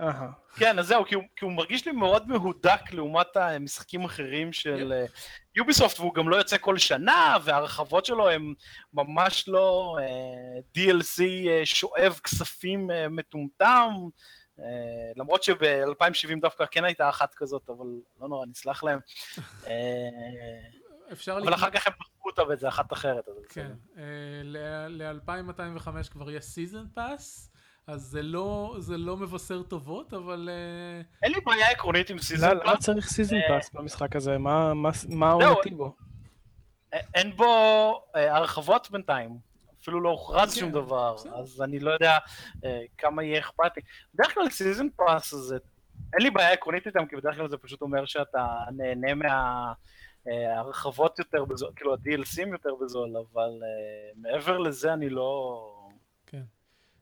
אהה. 0.02 0.32
כן, 0.56 0.80
אז 0.80 0.88
זהו, 0.88 1.06
כי 1.06 1.16
הוא, 1.16 1.24
כי 1.36 1.46
הוא 1.46 1.54
מרגיש 1.54 1.86
לי 1.86 1.92
מאוד 1.92 2.28
מהודק 2.28 2.92
לעומת 2.92 3.38
המשחקים 3.38 4.06
אחרים 4.06 4.54
של 4.54 4.94
אה, 4.94 5.06
Ubisoft, 5.56 6.00
והוא 6.00 6.14
גם 6.14 6.30
לא 6.30 6.36
יוצא 6.36 6.58
כל 6.58 6.78
שנה, 6.78 7.38
וההרחבות 7.44 8.06
שלו 8.06 8.30
הם 8.30 8.54
ממש 8.94 9.48
לא 9.48 9.98
אה, 10.00 10.60
DLC 10.78 11.22
אה, 11.48 11.62
שואב 11.64 12.20
כספים 12.24 12.92
אה, 12.92 13.10
מטומטם, 13.10 13.90
אה, 14.60 14.66
למרות 15.16 15.44
שב-2070 15.44 16.40
דווקא 16.42 16.66
כן 16.72 16.84
הייתה 16.84 17.10
אחת 17.10 17.34
כזאת, 17.34 17.70
אבל 17.70 17.86
לא 18.22 18.28
נורא, 18.28 18.46
נסלח 18.46 18.84
להם. 18.84 19.00
אה, 21.08 21.14
אפשר 21.14 21.32
אבל 21.32 21.42
לקנות- 21.42 21.56
אחר 21.56 21.70
כך 21.70 21.88
הם 21.88 21.94
פתחו 21.94 22.30
אותה 22.30 22.44
באיזה 22.44 22.68
אחת 22.68 22.94
אחרת, 22.94 23.26
כן, 23.50 23.72
בסדר. 23.90 24.04
ל-2205 24.90 25.88
כבר 26.12 26.32
יש 26.32 26.46
season 26.46 26.84
pass, 26.96 27.52
אז 27.88 28.02
זה 28.02 28.22
לא, 28.22 28.76
זה 28.80 28.98
לא 28.98 29.18
מבשר 29.18 29.64
טובות, 29.64 30.14
אבל 30.14 30.50
אה, 30.52 31.02
אין 31.24 31.32
לי 31.32 31.42
בעיה 31.46 31.70
עקרונית 31.72 32.10
עם 32.10 32.20
season 32.20 32.50
לא- 32.58 32.64
למה 32.64 32.78
צריך 32.78 33.08
season 33.08 33.36
אה, 33.36 33.42
pass 33.48 33.70
במשחק 33.74 34.16
הזה? 34.16 34.38
מה- 34.38 34.74
מה- 34.74 34.90
מה. 35.10 35.32
עונתי 35.32 35.70
בו? 35.70 35.96
אין 37.14 37.36
בו 37.36 37.46
אה, 38.16 38.36
הרחבות 38.38 38.92
בינתיים, 38.92 39.38
אפילו 39.82 40.02
לא 40.02 40.10
הוכרז 40.10 40.54
כן, 40.54 40.60
שום 40.60 40.72
דבר. 40.72 41.16
אז 41.36 41.62
אני 41.62 41.80
לא 41.80 41.92
יודע 41.92 42.18
אה, 42.66 42.82
כמה 42.98 43.24
יהיה 43.24 43.40
אכפת 43.40 43.72
לי. 43.78 43.82
בדרך 44.14 44.34
כלל 44.34 44.50
season 44.50 44.88
pass 44.90 45.34
זה, 45.36 45.58
אין 46.14 46.22
לי 46.22 46.32
בעיה 46.32 46.52
עקרונית 46.52 46.88
איתם, 46.88 47.06
כי 47.06 47.16
בדרך 47.16 47.36
כלל 47.36 47.50
זה 47.50 47.58
פשוט 47.58 47.82
אומר 47.82 48.06
שאתה 48.06 48.46
נהנה 48.72 49.16
מההרחבות 50.26 51.20
יותר 51.20 51.46
בזול, 51.46 51.72
כאילו 51.76 51.94
ה-DLC 51.94 52.32
ים 52.32 52.48
יותר 52.52 52.76
בזול, 52.82 53.18
אבל 53.18 53.60
אה, 53.64 54.12
מעבר 54.16 54.58
לזה 54.58 54.94
אני 54.94 55.10
לא... 55.10 55.90
כן. 56.26 56.44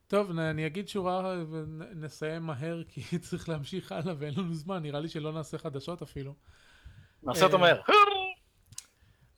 טוב, 0.06 0.38
אני 0.38 0.66
אגיד 0.66 0.88
שורה 0.88 1.34
ונסיים 1.50 2.42
מהר, 2.42 2.82
כי 2.88 3.18
צריך 3.28 3.48
להמשיך 3.48 3.92
הלאה 3.92 4.14
ואין 4.18 4.34
לנו 4.36 4.54
זמן, 4.54 4.82
נראה 4.82 5.00
לי 5.00 5.08
שלא 5.08 5.32
נעשה 5.32 5.58
חדשות 5.58 6.02
אפילו. 6.02 6.34
נעשה 7.22 7.44
אותו 7.44 7.56
אה, 7.56 7.60
מהר. 7.60 7.80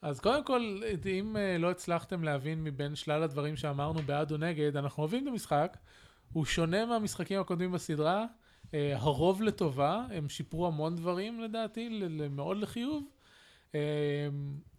אז 0.01 0.19
קודם 0.19 0.43
כל, 0.43 0.81
אם 1.05 1.37
אה, 1.37 1.57
לא 1.57 1.71
הצלחתם 1.71 2.23
להבין 2.23 2.63
מבין 2.63 2.95
שלל 2.95 3.23
הדברים 3.23 3.55
שאמרנו 3.55 4.01
בעד 4.01 4.31
או 4.31 4.37
נגד, 4.37 4.77
אנחנו 4.77 5.03
אוהבים 5.03 5.23
את 5.23 5.27
המשחק, 5.27 5.77
הוא 6.33 6.45
שונה 6.45 6.85
מהמשחקים 6.85 7.41
הקודמים 7.41 7.71
בסדרה, 7.71 8.25
אה, 8.73 8.97
הרוב 8.97 9.41
לטובה, 9.41 10.05
הם 10.11 10.29
שיפרו 10.29 10.67
המון 10.67 10.95
דברים 10.95 11.39
לדעתי, 11.39 12.07
מאוד 12.29 12.57
לחיוב. 12.57 13.03
אה, 13.75 14.27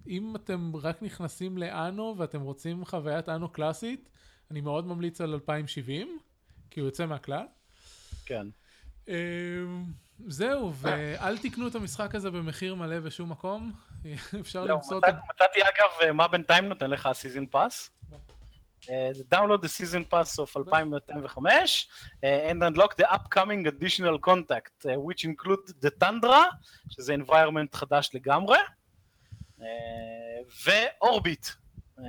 אם 0.08 0.36
אתם 0.36 0.72
רק 0.76 1.02
נכנסים 1.02 1.58
לאנו 1.58 2.14
ואתם 2.18 2.40
רוצים 2.40 2.84
חוויית 2.84 3.28
אנו 3.28 3.48
קלאסית, 3.48 4.08
אני 4.50 4.60
מאוד 4.60 4.86
ממליץ 4.86 5.20
על 5.20 5.32
2070, 5.32 6.18
כי 6.70 6.80
הוא 6.80 6.86
יוצא 6.86 7.06
מהכלל. 7.06 7.46
כן. 8.26 8.46
אמ, 9.08 9.14
זהו, 10.26 10.72
ואל 10.74 11.38
תקנו 11.38 11.68
את 11.68 11.74
המשחק 11.74 12.14
הזה 12.14 12.30
במחיר 12.30 12.74
מלא 12.74 13.00
בשום 13.00 13.32
מקום. 13.32 13.72
אפשר 14.40 14.64
לא, 14.64 14.74
למצוא 14.74 14.96
אותו. 14.96 15.08
מצאתי 15.34 15.60
אגב 15.62 15.90
אה, 16.02 16.12
מה 16.12 16.28
בינתיים 16.28 16.64
נותן 16.64 16.90
לך 16.90 17.06
הסיזן 17.06 17.46
פאס. 17.46 17.90
uh, 18.88 19.12
download 19.30 19.62
the 19.62 19.68
season 19.68 20.04
pass 20.04 20.38
of 20.38 20.50
2005 20.54 21.86
uh, 22.22 22.26
and 22.26 22.62
unlock 22.62 22.96
the 22.96 23.12
upcoming 23.12 23.66
additional 23.66 24.18
contact, 24.18 24.74
which 24.84 25.24
include 25.24 25.60
the 25.80 25.90
Tundra, 25.90 26.44
שזה 26.88 27.14
environment 27.14 27.76
חדש 27.76 28.10
לגמרי, 28.14 28.58
ואורביט. 30.64 31.46
Uh, 31.98 32.02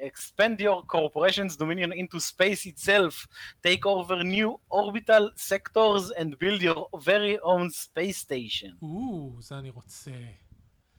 expand 0.00 0.58
your 0.58 0.82
corporation's 0.94 1.54
dominion 1.54 1.92
into 1.92 2.18
space 2.18 2.64
itself, 2.64 3.26
take 3.62 3.84
over 3.84 4.24
new 4.24 4.58
orbital 4.70 5.30
sectors 5.36 6.10
and 6.18 6.38
build 6.38 6.62
your 6.62 6.88
very 7.10 7.38
own 7.42 7.68
space 7.70 8.16
station. 8.16 8.70
או, 8.82 9.36
זה 9.40 9.58
אני 9.58 9.70
רוצה. 9.70 10.10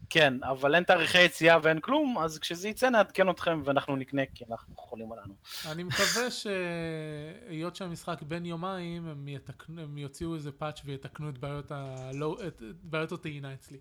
כן, 0.09 0.43
אבל 0.43 0.75
אין 0.75 0.83
תאריכי 0.83 1.21
יציאה 1.21 1.57
ואין 1.63 1.79
כלום, 1.79 2.17
אז 2.17 2.39
כשזה 2.39 2.69
יצא 2.69 2.89
נעדכן 2.89 3.29
אתכם 3.29 3.61
ואנחנו 3.65 3.95
נקנה 3.95 4.21
כי 4.35 4.45
אנחנו 4.51 4.75
חולים 4.75 5.11
עלינו. 5.11 5.33
אני 5.71 5.83
מקווה 5.83 6.31
שהיות 6.31 7.75
שהמשחק 7.75 8.21
בין 8.21 8.45
יומיים, 8.45 9.07
הם, 9.07 9.27
יתקנו, 9.27 9.81
הם 9.81 9.97
יוציאו 9.97 10.35
איזה 10.35 10.51
פאץ' 10.51 10.81
ויתקנו 10.85 11.29
את 11.29 11.37
בעיות, 11.37 11.71
הלא, 11.71 12.37
את, 12.47 12.63
את 12.69 12.75
בעיות 12.83 13.11
הטעינה 13.11 13.53
אצלי. 13.53 13.77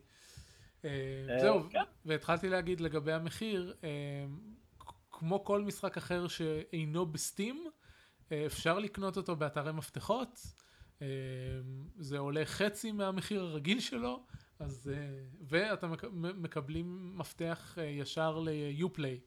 אה, 0.85 1.41
זהו, 1.41 1.71
כן. 1.71 1.83
והתחלתי 2.05 2.49
להגיד 2.49 2.81
לגבי 2.81 3.13
המחיר, 3.13 3.75
אה, 3.85 4.25
כמו 5.11 5.45
כל 5.45 5.63
משחק 5.63 5.97
אחר 5.97 6.29
שאינו 6.29 7.07
בסטים, 7.07 7.65
אה, 8.33 8.47
אפשר 8.47 8.79
לקנות 8.79 9.17
אותו 9.17 9.37
באתרי 9.37 9.73
מפתחות, 9.73 10.41
זה 11.99 12.19
עולה 12.19 12.45
חצי 12.45 12.93
מהמחיר 12.93 13.41
הרגיל 13.41 13.81
שלו, 13.81 14.25
אז, 14.59 14.91
ואתם 15.49 15.93
מקבלים 16.35 17.19
מפתח 17.19 17.79
ישר 18.01 18.39
ל-Uplay, 18.39 19.21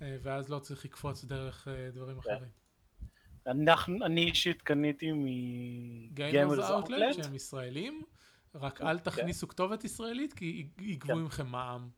ואז 0.00 0.48
לא 0.48 0.58
צריך 0.58 0.84
לקפוץ 0.84 1.24
דרך 1.24 1.68
דברים 1.92 2.20
כן. 2.20 2.30
אחרים. 2.30 2.48
אנחנו, 3.46 4.06
אני 4.06 4.24
אישית 4.24 4.62
קניתי 4.62 5.10
מגיימרס 5.14 6.70
אאוטלט 6.70 7.14
שהם 7.14 7.34
ישראלים, 7.34 8.02
רק 8.54 8.80
אל 8.80 8.98
תכניסו 8.98 9.48
כתובת 9.48 9.84
ישראלית 9.84 10.32
כי 10.32 10.66
יגבו 10.78 11.16
ממכם 11.16 11.46
מע"מ. 11.46 11.88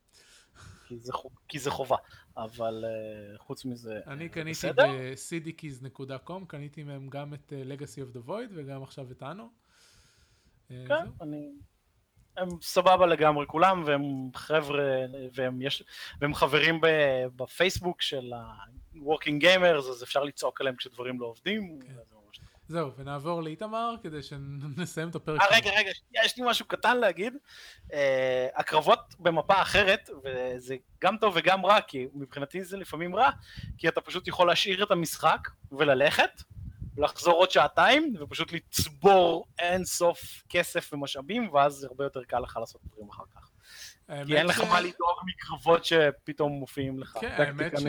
כי 1.49 1.59
זה, 1.59 1.71
חובה, 1.71 1.97
אבל 2.37 2.85
uh, 2.85 3.39
חוץ 3.39 3.65
מזה, 3.65 4.01
אני 4.07 4.29
קניתי 4.29 4.67
ב-cdkeys.com, 4.73 6.47
קניתי 6.47 6.83
מהם 6.83 7.09
גם 7.09 7.35
את 7.35 7.53
uh, 7.53 7.81
Legacy 7.81 7.99
of 7.99 8.17
the 8.17 8.29
Void 8.29 8.51
וגם 8.55 8.83
עכשיו 8.83 9.11
את 9.11 9.23
אנו. 9.23 9.51
כן, 10.69 11.07
אני... 11.21 11.53
הם 12.37 12.49
סבבה 12.63 13.07
לגמרי 13.07 13.47
כולם, 13.47 13.83
והם 13.87 14.03
חבר'ה, 14.35 14.85
והם, 15.35 15.63
יש, 15.63 15.83
והם 16.21 16.35
חברים 16.35 16.81
בפייסבוק 17.37 18.03
של 18.03 18.33
ה-Working 18.33 19.43
Gamers, 19.43 19.91
אז 19.91 20.03
אפשר 20.03 20.25
לצעוק 20.25 20.61
עליהם 20.61 20.77
כשדברים 20.77 21.21
לא 21.21 21.27
עובדים. 21.27 21.79
כן. 21.87 22.14
זהו, 22.69 22.91
ונעבור 22.97 23.43
לאיתמר 23.43 23.95
כדי 24.03 24.23
שנסיים 24.23 25.09
את 25.09 25.15
הפרק. 25.15 25.41
아, 25.41 25.45
רגע, 25.51 25.71
רגע, 25.79 25.91
יש 26.25 26.37
לי 26.37 26.45
משהו 26.47 26.67
קטן 26.67 26.97
להגיד. 26.97 27.35
Uh, 27.89 27.95
הקרבות 28.55 29.15
במפה 29.19 29.62
אחרת, 29.62 30.11
וזה 30.25 30.77
גם 31.01 31.17
טוב 31.17 31.35
וגם 31.37 31.67
רע, 31.67 31.81
כי 31.81 32.07
מבחינתי 32.15 32.65
זה 32.65 32.77
לפעמים 32.77 33.17
רע, 33.17 33.31
כי 33.79 33.89
אתה 33.89 34.01
פשוט 34.01 34.29
יכול 34.29 34.47
להשאיר 34.47 34.85
את 34.85 34.91
המשחק 34.91 35.49
וללכת, 35.73 36.43
לחזור 36.97 37.35
עוד 37.35 37.51
שעתיים, 37.51 38.15
ופשוט 38.21 38.53
לצבור 38.53 39.47
אין 39.59 39.85
סוף 39.85 40.43
כסף 40.49 40.91
ומשאבים, 40.93 41.53
ואז 41.53 41.75
זה 41.75 41.87
הרבה 41.87 42.05
יותר 42.05 42.25
קל 42.25 42.39
לך 42.39 42.57
לעשות 42.57 42.81
דברים 42.85 43.09
אחר 43.11 43.25
כך. 43.35 43.51
כי 44.27 44.37
אין 44.37 44.47
לך 44.47 44.61
מה 44.61 44.81
לדאוג 44.81 45.19
מקרבות 45.27 45.85
שפתאום 45.85 46.53
מופיעים 46.53 46.99
לך. 46.99 47.19
כן, 47.21 47.35
האמת 47.39 47.73
ש... 47.81 47.85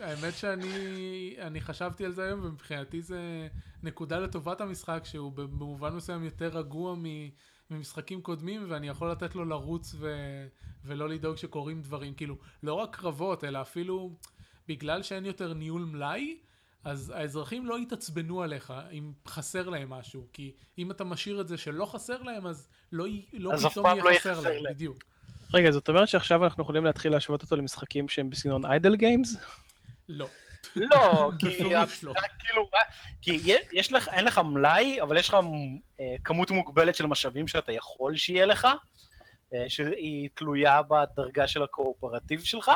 האמת 0.00 0.34
שאני 0.34 1.36
אני 1.38 1.60
חשבתי 1.60 2.04
על 2.04 2.12
זה 2.12 2.24
היום 2.24 2.40
ומבחינתי 2.44 3.02
זה 3.02 3.48
נקודה 3.82 4.18
לטובת 4.18 4.60
המשחק 4.60 5.02
שהוא 5.04 5.32
במובן 5.32 5.92
מסוים 5.92 6.24
יותר 6.24 6.48
רגוע 6.48 6.96
ממשחקים 7.70 8.22
קודמים 8.22 8.66
ואני 8.68 8.88
יכול 8.88 9.10
לתת 9.10 9.34
לו 9.34 9.44
לרוץ 9.44 9.94
ו, 9.98 10.16
ולא 10.84 11.08
לדאוג 11.08 11.36
שקורים 11.36 11.82
דברים 11.82 12.14
כאילו 12.14 12.36
לא 12.62 12.74
רק 12.74 12.96
קרבות 12.96 13.44
אלא 13.44 13.60
אפילו 13.60 14.16
בגלל 14.68 15.02
שאין 15.02 15.24
יותר 15.24 15.54
ניהול 15.54 15.84
מלאי 15.84 16.36
אז 16.84 17.12
האזרחים 17.16 17.66
לא 17.66 17.80
יתעצבנו 17.80 18.42
עליך 18.42 18.72
אם 18.92 19.12
חסר 19.28 19.68
להם 19.68 19.90
משהו 19.90 20.26
כי 20.32 20.52
אם 20.78 20.90
אתה 20.90 21.04
משאיר 21.04 21.40
את 21.40 21.48
זה 21.48 21.56
שלא 21.56 21.86
חסר 21.86 22.22
להם 22.22 22.46
אז 22.46 22.68
לא, 22.92 23.06
לא 23.32 23.52
אז 23.52 23.66
פתאום 23.66 23.86
יהיה 23.86 24.04
לא 24.04 24.10
חסר 24.18 24.40
להם, 24.40 24.64
להם 24.64 24.74
בדיוק. 24.74 24.98
רגע 25.54 25.70
זאת 25.70 25.88
אומרת 25.88 26.08
שעכשיו 26.08 26.44
אנחנו 26.44 26.62
יכולים 26.62 26.84
להתחיל 26.84 27.12
להשוות 27.12 27.42
אותו 27.42 27.56
למשחקים 27.56 28.08
שהם 28.08 28.30
בסגנון 28.30 28.64
איידל 28.64 28.96
גיימס? 28.96 29.36
לא. 30.08 30.28
לא, 30.76 31.30
כי 31.38 31.58
כאילו, 32.38 32.70
כי 33.22 33.56
יש 33.72 33.92
לך, 33.92 34.08
אין 34.08 34.24
לך 34.24 34.38
מלאי, 34.38 35.02
אבל 35.02 35.16
יש 35.16 35.28
לך 35.28 35.36
כמות 36.24 36.50
מוגבלת 36.50 36.94
של 36.94 37.06
משאבים 37.06 37.48
שאתה 37.48 37.72
יכול 37.72 38.16
שיהיה 38.16 38.46
לך, 38.46 38.68
שהיא 39.68 40.28
תלויה 40.34 40.80
בדרגה 40.82 41.48
של 41.48 41.62
הקואופרטיב 41.62 42.44
שלך, 42.44 42.70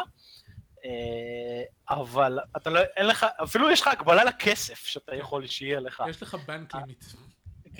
אבל 1.90 2.38
אתה 2.56 2.70
לא, 2.70 2.80
אין 2.96 3.06
לך, 3.06 3.26
אפילו 3.42 3.70
יש 3.70 3.80
לך 3.80 3.86
הגבלה 3.86 4.24
לכסף 4.24 4.86
שאתה 4.86 5.14
יכול 5.14 5.46
שיהיה 5.46 5.80
לך. 5.80 6.02
יש 6.10 6.22
לך 6.22 6.34
בנק 6.34 6.74
לימיט. 6.74 7.04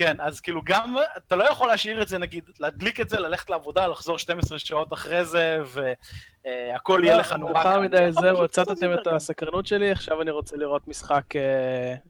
כן, 0.01 0.15
אז 0.19 0.41
כאילו 0.41 0.61
גם, 0.65 0.95
אתה 1.17 1.35
לא 1.35 1.43
יכול 1.43 1.67
להשאיר 1.67 2.01
את 2.01 2.07
זה, 2.07 2.17
נגיד, 2.17 2.43
להדליק 2.59 2.99
את 2.99 3.09
זה, 3.09 3.19
ללכת 3.19 3.49
לעבודה, 3.49 3.87
לחזור 3.87 4.17
12 4.17 4.59
שעות 4.59 4.93
אחרי 4.93 5.25
זה, 5.25 5.59
והכל 5.65 7.01
יהיה 7.03 7.17
לך 7.17 7.33
נורא. 7.33 7.53
מאוחר 7.53 7.79
מדי, 7.79 8.07
זהו, 8.09 8.43
הצטתם 8.43 8.93
את 8.93 9.07
הסקרנות 9.07 9.65
שלי, 9.67 9.91
עכשיו 9.91 10.21
אני 10.21 10.31
רוצה 10.31 10.57
לראות 10.57 10.87
משחק, 10.87 11.23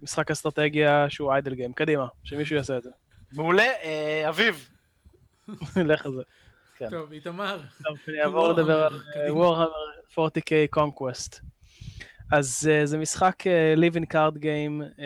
משחק 0.01 0.31
אסטרטגיה 0.31 1.09
שהוא 1.09 1.31
איידל 1.31 1.53
גיים. 1.55 1.73
קדימה, 1.73 2.07
שמישהו 2.23 2.55
יעשה 2.55 2.77
את 2.77 2.83
זה. 2.83 2.89
מעולה, 3.31 3.67
אביב. 4.29 4.69
לך 5.75 6.05
על 6.05 6.11
זה. 6.13 6.21
טוב, 6.89 7.11
איתמר. 7.11 7.59
טוב, 7.83 7.97
אני 8.07 8.21
אעבור 8.21 8.47
לדבר 8.47 8.83
על 8.83 8.99
Warhammer 9.29 10.19
40K 10.19 10.79
Conquest. 10.79 11.51
אז 12.32 12.69
uh, 12.69 12.86
זה 12.86 12.97
משחק 12.97 13.43
uh, 13.43 13.79
Living 13.79 14.05
Card 14.13 14.38
Game 14.38 14.97
uh, 14.97 15.01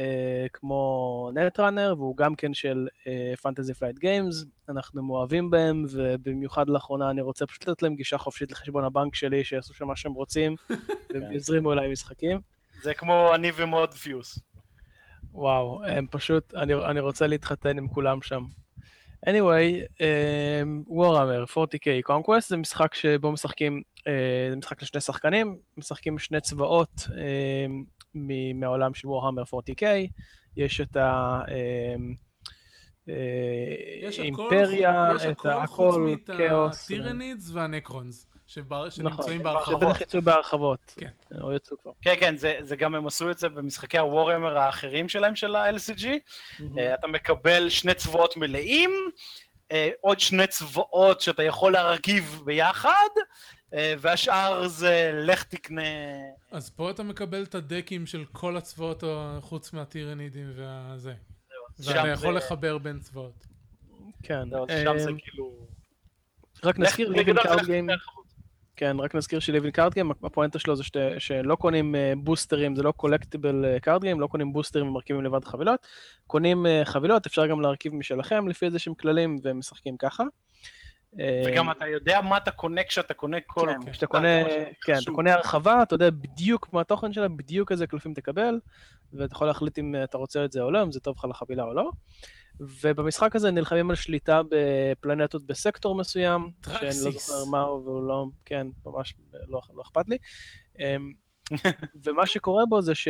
כמו 0.54 1.32
Netrunner, 1.34 1.94
והוא 1.98 2.18
גם 2.18 2.36
כן 2.36 2.54
של 2.54 2.88
Fantasy 3.42 3.74
Flight 3.80 4.04
Games, 4.04 4.46
אנחנו 4.70 5.04
מאוהבים 5.04 5.50
בהם, 5.50 5.86
ובמיוחד 5.92 6.70
לאחרונה 6.70 7.10
אני 7.10 7.22
רוצה 7.22 7.46
פשוט 7.46 7.68
לתת 7.68 7.82
להם 7.82 7.96
גישה 7.96 8.18
חופשית 8.18 8.52
לחשבון 8.52 8.84
הבנק 8.84 9.16
שלי, 9.16 9.44
שיעשו 9.44 9.74
שם 9.74 9.88
מה 9.88 9.96
שהם 9.96 10.14
רוצים, 10.14 10.56
והם 11.14 11.32
יזרימו 11.32 11.74
אליי 11.74 11.92
משחקים. 11.92 12.40
זה 12.82 12.94
כמו 12.94 13.36
אני 13.36 13.52
ומוד 13.56 13.94
פיוס. 13.94 14.40
וואו, 15.32 15.84
הם 15.86 16.08
פשוט, 16.12 16.54
אני, 16.54 16.74
אני 16.74 17.00
רוצה 17.00 17.28
להתחתן 17.28 17.78
עם 17.78 17.88
כולם 17.88 18.22
שם. 18.22 18.44
Anyway, 19.26 19.86
um, 20.00 20.86
Warhammer 20.90 21.46
40K 21.54 22.10
Conquest 22.10 22.48
זה 22.48 22.58
משחק 22.58 22.94
שבו 22.94 23.32
משחקים 23.32 23.82
זה 24.50 24.56
משחק 24.58 24.82
לשני 24.82 25.02
שחקנים, 25.02 25.58
משחקים 25.78 26.20
שני 26.20 26.42
צבאות 26.42 27.08
מהעולם 28.56 28.94
של 28.94 29.08
Warhammer 29.08 29.46
40K, 29.56 29.84
יש 30.58 30.82
את 30.82 30.98
האימפריה, 34.18 35.12
את 35.32 35.46
הכל, 35.46 36.16
כאוס. 36.38 36.84
הטירנידס 36.84 37.52
והנקרונס. 37.52 38.35
שנמצאים 38.90 39.08
נכון, 39.08 39.44
בהרחבות. 39.44 39.82
שבטח 39.82 40.02
יצאו 40.02 40.22
בהרחבות. 40.22 40.94
כן. 40.98 41.10
או 41.42 41.54
יצאו 41.54 41.78
כבר. 41.82 41.92
כן, 42.02 42.14
כן, 42.20 42.38
זה, 42.38 42.58
זה 42.62 42.76
גם 42.76 42.96
הם 42.96 43.08
עשו 43.08 43.32
את 43.32 43.38
זה 43.38 43.50
במשחקי 43.50 43.98
הוורהמר 43.98 44.58
האחרים 44.58 45.10
שלהם, 45.10 45.36
של 45.36 45.56
ה-LCG. 45.56 46.04
Mm-hmm. 46.04 46.64
אתה 46.94 47.08
מקבל 47.08 47.70
שני 47.70 47.94
צבאות 47.94 48.38
מלאים, 48.38 48.92
עוד 50.02 50.20
שני 50.20 50.48
צבאות 50.48 51.22
שאתה 51.22 51.44
יכול 51.44 51.74
להרכיב 51.74 52.42
ביחד, 52.46 53.10
והשאר 53.72 54.68
זה 54.68 55.12
לך 55.14 55.44
תקנה... 55.44 55.82
אז 56.52 56.70
פה 56.70 56.90
אתה 56.92 57.04
מקבל 57.04 57.44
את 57.44 57.56
הדקים 57.56 58.06
של 58.06 58.26
כל 58.32 58.58
הצבאות 58.58 59.04
חוץ 59.42 59.74
מהטירנידים 59.74 60.52
והזה. 60.56 61.14
ואתה 61.80 62.08
יכול. 62.08 62.38
לחבר 62.38 62.78
בין 62.78 63.00
צבאות. 63.00 63.46
כן. 64.24 64.50
שם 64.84 64.98
זה 64.98 65.12
כאילו... 65.18 65.68
רק 66.64 66.80
נזכיר, 66.80 67.10
Living 67.10 67.44
Card 67.44 67.66
Game... 67.66 67.88
כן, 68.76 69.00
רק 69.00 69.16
נזכיר 69.16 69.40
ש 69.40 69.48
Living 69.48 69.72
Card 69.72 69.94
Game, 69.94 70.12
הפואנטה 70.12 70.60
שלו 70.60 70.76
זה 70.76 70.84
שת, 70.84 70.96
שלא 71.18 71.56
קונים 71.56 71.96
בוסטרים, 72.18 72.76
זה 72.76 72.84
לא 72.84 72.92
collectible 72.92 73.66
card 73.82 74.02
game, 74.02 74.20
לא 74.20 74.28
קונים 74.28 74.54
בוסטרים 74.54 74.88
ומרכיבים 74.88 75.24
לבד 75.24 75.46
חבילות, 75.46 75.88
קונים 76.28 76.66
חבילות, 76.84 77.26
אפשר 77.26 77.48
גם 77.48 77.62
להרכיב 77.62 77.96
משלכם 77.96 78.48
לפי 78.48 78.66
איזה 78.66 78.80
שהם 78.80 78.94
כללים, 78.94 79.38
והם 79.44 79.60
משחקים 79.60 79.98
ככה. 79.98 80.24
וגם 81.46 81.72
אתה 81.72 81.88
יודע 81.88 82.22
מה 82.22 82.38
אתה 82.38 82.52
קונה 82.52 82.84
כשאתה 82.84 83.14
קונה 83.14 83.38
כל... 83.48 83.68
כן, 83.68 83.92
כשאתה 83.92 84.08
קונה, 84.08 84.44
כן, 84.82 84.94
אתה 85.04 85.12
קונה 85.12 85.34
הרחבה, 85.34 85.82
אתה 85.84 85.96
יודע 85.96 86.10
בדיוק 86.10 86.74
מה 86.74 86.82
התוכן 86.82 87.14
שלה, 87.14 87.28
בדיוק 87.28 87.72
איזה 87.72 87.88
קלפים 87.88 88.14
תקבל, 88.14 88.60
ואתה 89.14 89.34
יכול 89.34 89.48
להחליט 89.48 89.80
אם 89.80 89.96
אתה 90.04 90.18
רוצה 90.18 90.46
את 90.46 90.52
זה 90.52 90.62
או 90.62 90.72
לא, 90.72 90.84
אם 90.84 90.92
זה 90.92 91.00
טוב 91.00 91.16
לך 91.18 91.26
לחבילה 91.26 91.64
או 91.64 91.74
לא. 91.74 91.92
ובמשחק 92.60 93.36
הזה 93.36 93.52
נלחמים 93.52 93.90
על 93.90 93.96
שליטה 93.96 94.42
בפלנטות 94.50 95.46
בסקטור 95.46 95.96
מסוים, 95.96 96.52
שאני 96.66 96.86
לא 96.86 97.12
זוכר 97.12 97.46
מה 97.52 97.62
הוא 97.62 97.84
והוא 97.84 98.08
לא, 98.08 98.26
כן, 98.46 98.68
ממש 98.86 99.14
לא, 99.48 99.62
לא 99.76 99.82
אכפת 99.82 100.06
לי. 100.10 100.18
ומה 102.04 102.26
שקורה 102.26 102.66
בו 102.66 102.82
זה 102.82 102.96
ש... 102.96 103.08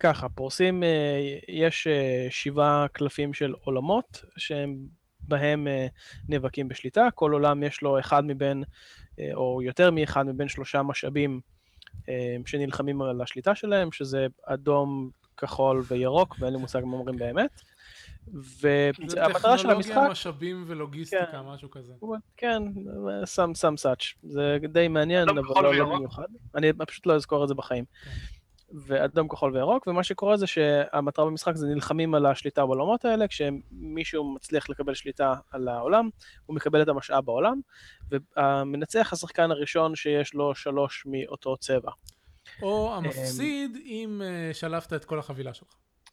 ככה, 0.00 0.28
פורסים, 0.28 0.82
אה, 0.82 1.38
יש 1.48 1.86
אה, 1.86 2.26
שבעה 2.30 2.86
קלפים 2.92 3.34
של 3.34 3.54
עולמות, 3.60 4.24
שהם 4.36 4.76
בהם 5.20 5.68
אה, 5.68 5.86
נאבקים 6.28 6.68
בשליטה, 6.68 7.08
כל 7.14 7.32
עולם 7.32 7.62
יש 7.62 7.82
לו 7.82 7.98
אחד 7.98 8.24
מבין, 8.26 8.64
או 9.34 9.62
יותר 9.62 9.90
מאחד 9.90 10.26
מבין 10.26 10.48
שלושה 10.48 10.82
משאבים 10.82 11.40
שנלחמים 12.46 13.02
על 13.02 13.20
השליטה 13.20 13.54
שלהם, 13.54 13.92
שזה 13.92 14.26
אדום, 14.44 15.10
כחול 15.36 15.82
וירוק, 15.88 16.36
ואין 16.38 16.52
לי 16.52 16.60
מושג 16.60 16.80
מה 16.84 16.96
אומרים 16.96 17.18
באמת. 17.18 17.62
והמטרה 18.34 19.58
של 19.58 19.70
המשחק... 19.70 19.90
טכנולוגיה, 19.90 20.12
משאבים 20.12 20.64
ולוגיסטיקה, 20.66 21.26
כן, 21.26 21.40
משהו 21.40 21.70
כזה. 21.70 21.92
כן, 22.36 22.62
some, 23.22 23.54
some 23.54 23.84
such. 23.84 24.14
זה 24.22 24.58
די 24.68 24.88
מעניין, 24.88 25.28
אבל 25.28 25.42
לא, 25.62 25.74
לא 25.74 25.96
במיוחד. 25.96 26.26
אני 26.54 26.72
פשוט 26.86 27.06
לא 27.06 27.14
אזכור 27.14 27.42
את 27.42 27.48
זה 27.48 27.54
בחיים. 27.54 27.84
כן. 28.04 28.10
ואדום, 28.86 29.28
כחול 29.28 29.56
וירוק, 29.56 29.86
ומה 29.86 30.02
שקורה 30.02 30.36
זה 30.36 30.46
שהמטרה 30.46 31.24
במשחק 31.24 31.56
זה 31.56 31.66
נלחמים 31.66 32.14
על 32.14 32.26
השליטה 32.26 32.66
בעולמות 32.66 33.04
האלה, 33.04 33.28
כשמישהו 33.28 34.34
מצליח 34.34 34.70
לקבל 34.70 34.94
שליטה 34.94 35.34
על 35.50 35.68
העולם, 35.68 36.08
הוא 36.46 36.56
מקבל 36.56 36.82
את 36.82 36.88
המשאב 36.88 37.24
בעולם, 37.24 37.60
והמנצח 38.10 39.12
השחקן 39.12 39.50
הראשון 39.50 39.96
שיש 39.96 40.34
לו 40.34 40.54
שלוש 40.54 41.06
מאותו 41.06 41.56
צבע. 41.56 41.90
או 42.62 42.94
המפסיד 42.96 43.76
אם 43.84 44.22
אה, 44.24 44.54
שלפת 44.54 44.92
את 44.92 45.04
כל 45.04 45.18
החבילה 45.18 45.54
שלך. 45.54 45.68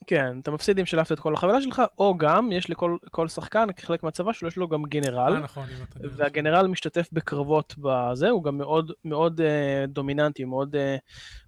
כן, 0.07 0.39
אתה 0.41 0.51
מפסיד 0.51 0.79
אם 0.79 0.85
שלפת 0.85 1.11
את 1.11 1.19
כל 1.19 1.33
החבילה 1.33 1.61
שלך, 1.61 1.81
או 1.97 2.17
גם, 2.17 2.51
יש 2.51 2.69
לכל 2.69 3.27
שחקן, 3.27 3.67
כחלק 3.75 4.03
מהצבא 4.03 4.33
שלו, 4.33 4.47
יש 4.47 4.57
לו 4.57 4.67
גם 4.67 4.83
גנרל. 4.83 5.33
אה, 5.35 5.39
נכון. 5.39 5.65
והגנרל 5.95 6.67
משתתף 6.67 7.09
בקרבות 7.11 7.75
בזה, 7.77 8.29
הוא 8.29 8.43
גם 8.43 8.57
מאוד, 8.57 8.91
מאוד 9.05 9.41
uh, 9.41 9.87
דומיננטי, 9.87 10.45
מאוד 10.45 10.75
uh, 10.75 10.79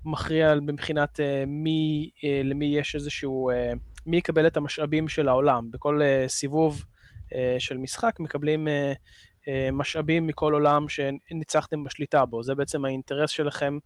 מכריע 0.06 0.56
מבחינת 0.62 1.20
uh, 1.20 1.46
מי, 1.48 2.10
uh, 2.18 2.26
למי 2.44 2.66
יש 2.66 2.96
איזשהו, 2.96 3.52
uh, 3.52 3.78
מי 4.06 4.18
יקבל 4.18 4.48
את 4.48 4.58
המשאבים 4.58 5.08
של 5.08 5.28
העולם. 5.28 5.72
בכל 5.72 6.02
uh, 6.02 6.30
סיבוב 6.30 6.84
uh, 7.30 7.34
של 7.60 7.78
משחק 7.78 8.20
מקבלים 8.20 8.68
uh, 8.68 8.96
uh, 9.42 9.48
משאבים 9.72 10.28
מכל 10.28 10.54
עולם 10.54 10.86
שניצחתם 10.90 11.84
בשליטה 11.84 12.26
בו. 12.26 12.44
זה 12.44 12.56
בעצם 12.56 12.86
האינטרס 12.86 13.30
שלכם. 13.30 13.78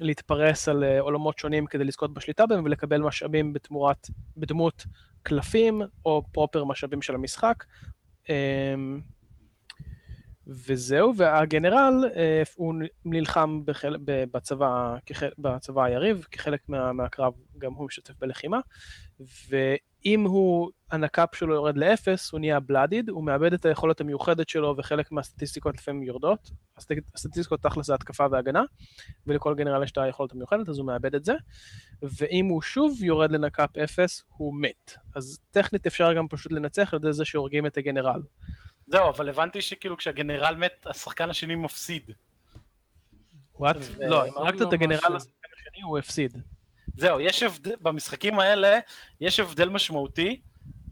להתפרס 0.00 0.68
על 0.68 0.84
אה, 0.84 1.00
עולמות 1.00 1.38
שונים 1.38 1.66
כדי 1.66 1.84
לזכות 1.84 2.14
בשליטה 2.14 2.46
בהם 2.46 2.64
ולקבל 2.64 3.02
משאבים 3.02 3.52
בתמורת, 3.52 4.10
בדמות 4.36 4.86
קלפים 5.22 5.82
או 6.04 6.22
פרופר 6.32 6.64
משאבים 6.64 7.02
של 7.02 7.14
המשחק. 7.14 7.64
וזהו, 10.46 11.16
והגנרל 11.16 12.04
אה, 12.16 12.42
הוא 12.56 12.74
נלחם 13.04 13.60
בחל... 13.64 13.96
בצבא, 14.04 14.96
בצבא 15.38 15.84
היריב, 15.84 16.26
כחלק 16.30 16.60
מה... 16.68 16.92
מהקרב 16.92 17.32
גם 17.58 17.72
הוא 17.72 17.86
משתתף 17.86 18.14
בלחימה, 18.18 18.60
ואם 19.48 20.24
הוא, 20.24 20.70
הנקאפ 20.90 21.34
שלו 21.34 21.54
יורד 21.54 21.76
לאפס, 21.76 22.32
הוא 22.32 22.40
נהיה 22.40 22.60
bloodied, 22.60 23.08
הוא 23.08 23.24
מאבד 23.24 23.52
את 23.52 23.64
היכולת 23.64 24.00
המיוחדת 24.00 24.48
שלו 24.48 24.74
וחלק 24.78 25.12
מהסטטיסטיקות 25.12 25.74
לפעמים 25.74 26.02
יורדות, 26.02 26.50
הסטטיסטיקות 27.14 27.62
תכל'ס 27.62 27.86
זה 27.86 27.94
התקפה 27.94 28.26
והגנה, 28.30 28.62
ולכל 29.26 29.54
גנרל 29.54 29.82
יש 29.84 29.92
את 29.92 29.98
היכולת 29.98 30.32
המיוחדת, 30.32 30.68
אז 30.68 30.78
הוא 30.78 30.86
מאבד 30.86 31.14
את 31.14 31.24
זה, 31.24 31.34
ואם 32.02 32.46
הוא 32.46 32.62
שוב 32.62 33.02
יורד 33.02 33.32
לנקאפ 33.32 33.76
אפס, 33.76 34.24
הוא 34.36 34.54
מת. 34.60 34.94
אז 35.14 35.38
טכנית 35.50 35.86
אפשר 35.86 36.12
גם 36.12 36.28
פשוט 36.28 36.52
לנצח 36.52 36.94
על 36.94 37.00
ידי 37.02 37.12
זה 37.12 37.24
שהורגים 37.24 37.66
את 37.66 37.76
הגנרל. 37.76 38.20
זהו, 38.86 39.08
אבל 39.08 39.28
הבנתי 39.28 39.62
שכאילו 39.62 39.96
כשהגנרל 39.96 40.56
מת, 40.56 40.86
השחקן 40.86 41.30
השני 41.30 41.54
מפסיד. 41.54 42.10
וואט? 43.58 43.76
לא, 44.00 44.26
אם 44.26 44.32
הרגת 44.36 44.62
את 44.62 44.72
הגנרל 44.72 45.16
השחקן 45.16 45.48
השני, 45.56 45.82
הוא 45.82 45.98
הפסיד. 45.98 46.38
זהו, 46.96 47.20
יש 47.20 47.42
הבדל, 47.42 47.74
במשחקים 47.80 48.38
האלה, 48.38 48.78
יש 49.20 49.40
הבדל 49.40 49.68
משמעותי 49.68 50.40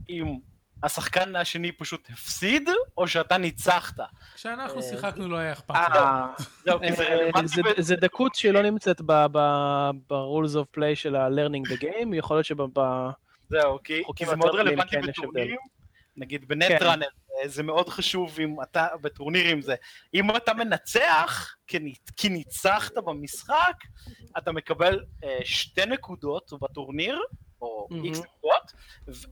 אם 0.09 0.38
השחקן 0.82 1.36
השני 1.36 1.72
פשוט 1.72 2.09
הפסיד, 2.12 2.70
או 2.99 3.09
שאתה 3.09 3.38
ניצחת. 3.38 3.97
כשאנחנו 4.34 4.76
אה, 4.76 4.82
שיחקנו 4.82 5.28
לא 5.28 5.36
היה 5.36 5.53
אכפת 5.53 5.74
לי. 5.74 6.01
זהו, 6.64 6.80
כי 6.80 6.93
זה 6.93 7.05
רלוונטי. 7.05 7.82
זה 7.82 7.97
דקות 7.97 8.34
שלא 8.34 8.62
נמצאת 8.62 9.01
ב-rules 9.07 10.55
of 10.55 10.78
play 10.78 10.95
של 10.95 11.16
ה-learning 11.16 11.72
the 11.72 11.82
game, 11.82 12.14
יכול 12.16 12.36
להיות 12.36 12.47
שב... 12.47 12.57
זהו, 13.49 13.78
כי 14.16 14.26
זה 14.26 14.36
מאוד 14.36 14.55
רלוונטי 14.55 14.90
כן, 14.90 15.03
בטורנירים. 15.07 15.57
נגיד 16.16 16.49
בנטראנר 16.49 17.07
כן. 17.07 17.22
זה 17.47 17.62
מאוד 17.62 17.89
חשוב 17.89 18.39
אם 18.41 18.62
אתה, 18.62 18.87
בטורנירים 19.01 19.62
זה, 19.62 19.74
אם 20.14 20.37
אתה 20.37 20.55
מנצח, 20.55 21.55
כי 22.16 22.28
ניצחת 22.28 22.99
במשחק, 22.99 23.76
אתה 24.39 24.53
מקבל 24.53 25.05
אה, 25.24 25.39
שתי 25.45 25.87
נקודות 25.87 26.53
בטורניר, 26.61 27.20
או 27.62 27.89
איקס 28.05 28.18
mm-hmm. 28.18 28.22
נקודות, 28.22 28.72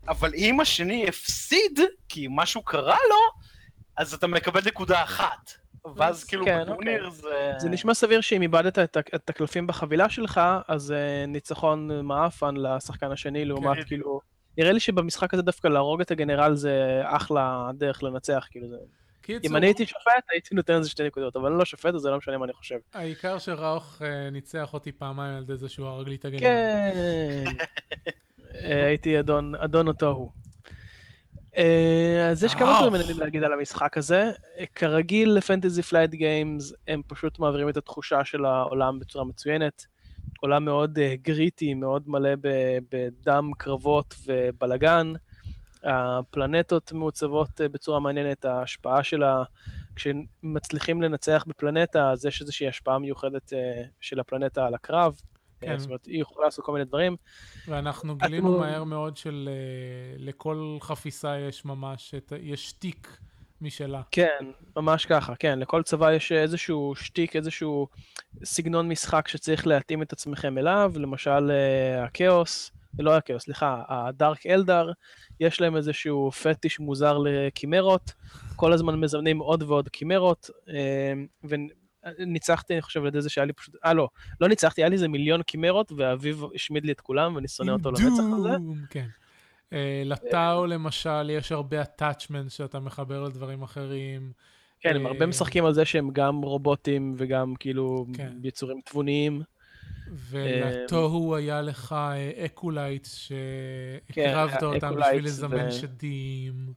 אבל 0.09 0.35
אם 0.35 0.61
השני 0.61 1.09
הפסיד, 1.09 1.81
כי 2.09 2.27
משהו 2.31 2.63
קרה 2.63 2.99
לו, 3.09 3.51
אז 3.97 4.15
אתה 4.15 4.27
מקבל 4.27 4.61
נקודה 4.67 5.03
אחת. 5.03 5.53
ואז 5.97 6.25
כאילו 6.25 6.45
כן, 6.45 6.63
בטורניר 6.63 7.07
אוקיי. 7.07 7.21
זה... 7.21 7.53
זה 7.59 7.69
נשמע 7.69 7.95
סביר 7.95 8.21
שאם 8.21 8.43
איבדת 8.43 8.79
את, 8.79 8.97
את 9.15 9.31
הקלפים 9.31 9.67
בחבילה 9.67 10.09
שלך, 10.09 10.41
אז 10.69 10.91
uh, 10.91 11.27
ניצחון 11.27 12.07
מעפן 12.07 12.57
לשחקן 12.57 13.13
השני, 13.13 13.45
לעומת 13.45 13.77
כן. 13.77 13.85
כאילו... 13.85 14.21
נראה 14.61 14.73
לי 14.73 14.81
שבמשחק 14.81 15.35
הזה 15.35 15.43
דווקא 15.43 15.69
להרוג 15.69 16.01
את 16.01 16.11
הגנרל 16.11 16.55
זה 16.55 17.03
אחלה 17.05 17.71
דרך 17.75 18.03
לנצח, 18.03 18.47
כאילו 18.51 18.69
זה... 18.69 18.77
קיצור... 19.23 19.51
אם 19.51 19.57
אני 19.57 19.67
הייתי 19.67 19.87
שופט, 19.87 20.25
הייתי 20.33 20.55
נותן 20.55 20.81
לזה 20.81 20.91
שתי 20.91 21.03
נקודות, 21.07 21.37
אבל 21.37 21.51
אני 21.51 21.59
לא 21.59 21.65
שופט, 21.65 21.95
אז 21.95 22.01
זה 22.01 22.11
לא 22.11 22.19
משנה 22.19 22.39
מה 22.39 22.45
אני 22.45 22.53
חושב. 22.53 22.79
העיקר 22.95 23.39
שראוך 23.39 24.03
uh, 24.03 24.05
ניצח 24.33 24.75
אותי 24.75 24.93
פעמיים 24.93 25.37
על 25.37 25.43
ידי 25.43 25.57
זה 25.57 25.69
שהוא 25.69 25.87
הרג 25.87 26.09
לי 26.09 26.15
את 26.15 26.25
הגנרל. 26.25 26.41
כן, 26.41 27.45
אה, 28.55 28.87
הייתי 28.87 29.21
אדון, 29.21 29.55
אדון 29.55 29.89
אותו 29.89 30.11
הוא. 30.11 30.31
אה, 31.57 32.29
אז 32.31 32.45
יש 32.45 32.55
כמה 32.55 32.77
דברים 32.77 32.93
מעניינים 32.93 33.21
להגיד 33.21 33.45
על 33.45 33.53
המשחק 33.53 33.97
הזה. 33.99 34.31
כרגיל 34.75 35.31
ל 35.33 35.39
Fantasy 35.39 35.83
Flight 35.83 36.11
Games, 36.11 36.73
הם 36.89 37.03
פשוט 37.07 37.39
מעבירים 37.39 37.69
את 37.69 37.77
התחושה 37.77 38.25
של 38.25 38.45
העולם 38.45 38.99
בצורה 38.99 39.25
מצוינת. 39.25 39.87
עולם 40.41 40.65
מאוד 40.65 40.99
אה, 40.99 41.03
gritty, 41.23 41.75
מאוד 41.75 42.03
מלא 42.07 42.31
בדם, 42.91 43.51
קרבות 43.59 44.15
ובלגן. 44.27 45.13
הפלנטות 45.85 46.93
מעוצבות 46.93 47.49
אה, 47.49 47.69
בצורה 47.69 48.01
מעניינת, 48.01 48.45
ההשפעה 48.45 49.03
שלה, 49.03 49.43
כשמצליחים 49.97 51.03
לנצח 51.03 51.45
בפלנטה, 51.47 52.11
אז 52.11 52.25
יש 52.25 52.41
איזושהי 52.41 52.69
השפעה 52.69 52.99
מיוחדת 52.99 53.53
אה, 53.53 53.57
של 54.01 54.21
הפלנטה 54.21 54.67
על 54.67 54.75
הקרב. 54.75 55.21
כן. 55.61 55.79
זאת 55.79 55.87
אומרת, 55.87 56.05
היא 56.05 56.21
יכולה 56.21 56.47
לעשות 56.47 56.65
כל 56.65 56.73
מיני 56.73 56.85
דברים. 56.85 57.17
ואנחנו 57.69 58.17
גילינו 58.17 58.59
מהר 58.59 58.85
מאוד 58.85 59.17
שלכל 59.17 60.79
חפיסה 60.81 61.39
יש 61.39 61.65
ממש, 61.65 62.15
יש 62.41 62.69
שטיק. 62.69 63.19
משלה. 63.61 64.03
כן, 64.11 64.45
ממש 64.77 65.07
ככה, 65.07 65.35
כן. 65.39 65.59
לכל 65.59 65.83
צבא 65.83 66.13
יש 66.13 66.33
איזשהו 66.33 66.95
שטיק, 66.97 67.37
איזשהו 67.37 67.89
סגנון 68.45 68.89
משחק 68.89 69.29
שצריך 69.29 69.67
להתאים 69.67 70.03
את 70.03 70.13
עצמכם 70.13 70.59
אליו, 70.59 70.93
למשל 70.97 71.51
אה, 71.51 72.05
הכאוס, 72.05 72.73
לא 72.99 73.17
הכאוס, 73.17 73.43
סליחה, 73.43 73.83
הדארק 73.89 74.47
אלדר, 74.47 74.93
יש 75.41 75.61
להם 75.61 75.77
איזשהו 75.77 76.31
פטיש 76.31 76.81
מוזר 76.81 77.19
לקימרות, 77.19 78.13
כל 78.57 78.73
הזמן 78.73 79.01
מזמנים 79.01 79.39
עוד 79.39 79.63
ועוד 79.63 79.89
קימרות, 79.89 80.51
אה, 80.69 81.13
וניצחתי, 81.45 82.75
אני 82.75 82.83
חושב, 82.83 83.01
על 83.01 83.07
ידי 83.07 83.21
זה 83.21 83.31
שהיה 83.31 83.45
לי 83.45 83.53
פשוט, 83.53 83.75
אה 83.85 83.95
לא, 83.95 84.09
לא 84.41 84.49
ניצחתי, 84.49 84.81
היה 84.83 84.89
לי 84.89 84.95
איזה 84.95 85.09
מיליון 85.09 85.43
כימרות, 85.43 85.93
ואביב 85.97 86.45
השמיד 86.55 86.85
לי 86.85 86.93
את 86.93 87.01
כולם, 87.01 87.37
ואני 87.37 87.49
שונא 87.49 87.71
אותו 87.71 87.91
לנצח 87.91 88.23
על 88.35 88.43
זה. 88.43 88.51
כן. 88.91 89.07
אה, 89.73 90.03
לטאו 90.05 90.67
למשל, 90.67 91.31
יש 91.31 91.53
הרבה 91.53 91.83
attachment 91.83 92.49
שאתה 92.49 92.81
מחבר 92.81 93.25
לדברים 93.25 93.63
אחרים. 93.63 94.33
כן, 94.81 94.97
הם 94.97 95.07
הרבה 95.07 95.21
אה, 95.21 95.27
משחקים 95.27 95.65
על 95.65 95.75
זה 95.75 95.85
שהם 95.85 96.11
גם 96.13 96.43
רובוטים 96.43 97.15
וגם 97.17 97.55
כאילו 97.59 98.07
כן. 98.15 98.33
יצורים 98.43 98.81
תבוניים. 98.85 99.43
ולתוהו 100.13 101.37
היה 101.37 101.63
לך 101.63 101.95
acolyte 102.45 103.07
שהקרבת 103.07 104.61
כן, 104.61 104.67
אותם 104.67 104.95
בשביל 104.97 105.25
לזמן 105.25 105.71
שדים. 105.71 106.73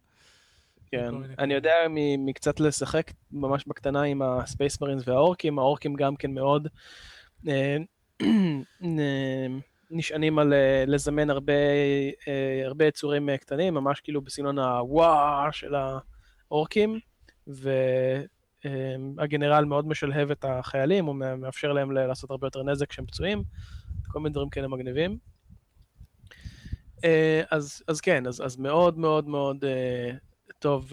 כן, 0.91 1.13
אני 1.39 1.53
יודע 1.53 1.73
מקצת 2.17 2.59
לשחק 2.59 3.11
ממש 3.31 3.63
בקטנה 3.67 4.01
עם 4.01 4.21
הספייס 4.21 4.81
מרינס 4.81 5.07
והאורקים, 5.07 5.59
האורקים 5.59 5.93
גם 5.93 6.15
כן 6.15 6.31
מאוד 6.31 6.67
אה, 7.47 7.77
נשענים 9.93 10.39
על 10.39 10.53
אה, 10.53 10.83
לזמן 10.87 11.29
הרבה, 11.29 11.53
אה, 12.27 12.61
הרבה 12.65 12.85
יצורים 12.85 13.29
אה, 13.29 13.37
קטנים, 13.37 13.73
ממש 13.73 13.99
כאילו 13.99 14.21
בסגנון 14.21 14.59
הוואו 14.59 15.51
של 15.51 15.73
האורקים, 16.51 16.99
והגנרל 19.17 19.65
מאוד 19.65 19.87
משלהב 19.87 20.31
את 20.31 20.45
החיילים, 20.47 21.05
הוא 21.05 21.15
מאפשר 21.15 21.73
להם 21.73 21.91
לעשות 21.91 22.31
הרבה 22.31 22.47
יותר 22.47 22.63
נזק 22.63 22.89
כשהם 22.89 23.05
פצועים, 23.05 23.43
כל 24.07 24.19
מיני 24.19 24.33
דברים 24.33 24.49
כאלה 24.49 24.67
מגניבים. 24.67 25.17
אז, 27.51 27.83
אז 27.87 28.01
כן, 28.01 28.27
אז, 28.27 28.41
אז 28.45 28.57
מאוד 28.57 28.97
מאוד 28.97 29.27
מאוד 29.27 29.65
טוב 30.59 30.91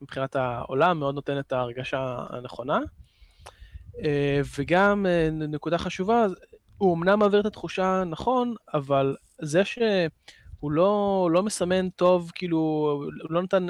מבחינת 0.00 0.36
העולם, 0.36 0.98
מאוד 0.98 1.14
נותן 1.14 1.38
את 1.38 1.52
ההרגשה 1.52 2.16
הנכונה. 2.30 2.78
וגם 4.58 5.06
נקודה 5.32 5.78
חשובה, 5.78 6.26
הוא 6.84 6.96
אמנם 6.96 7.18
מעביר 7.18 7.40
את 7.40 7.46
התחושה 7.46 8.02
נכון, 8.06 8.54
אבל 8.74 9.16
זה 9.40 9.64
שהוא 9.64 10.72
לא, 10.72 11.28
לא 11.32 11.42
מסמן 11.42 11.88
טוב, 11.88 12.30
כאילו, 12.34 12.58
הוא 13.02 13.32
לא 13.34 13.42
נתן, 13.42 13.66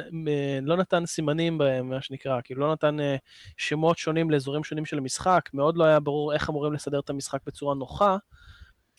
לא 0.63 0.77
נתן 0.77 1.07
סימנים 1.07 1.59
בהם, 1.59 1.91
מה 1.91 2.03
שנקרא, 2.03 2.41
כאילו 2.45 2.61
לא 2.61 2.73
נתן 2.73 2.97
שמות 3.57 3.99
שונים 3.99 4.31
לאזורים 4.31 4.65
שונים 4.65 4.85
של 4.85 4.99
המשחק, 4.99 5.51
מאוד 5.55 5.77
לא 5.77 5.85
היה 5.85 6.01
ברור 6.01 6.33
איך 6.33 6.51
אמורים 6.51 6.73
לסדר 6.73 6.99
את 6.99 7.11
המשחק 7.11 7.41
בצורה 7.47 7.75
נוחה. 7.75 8.17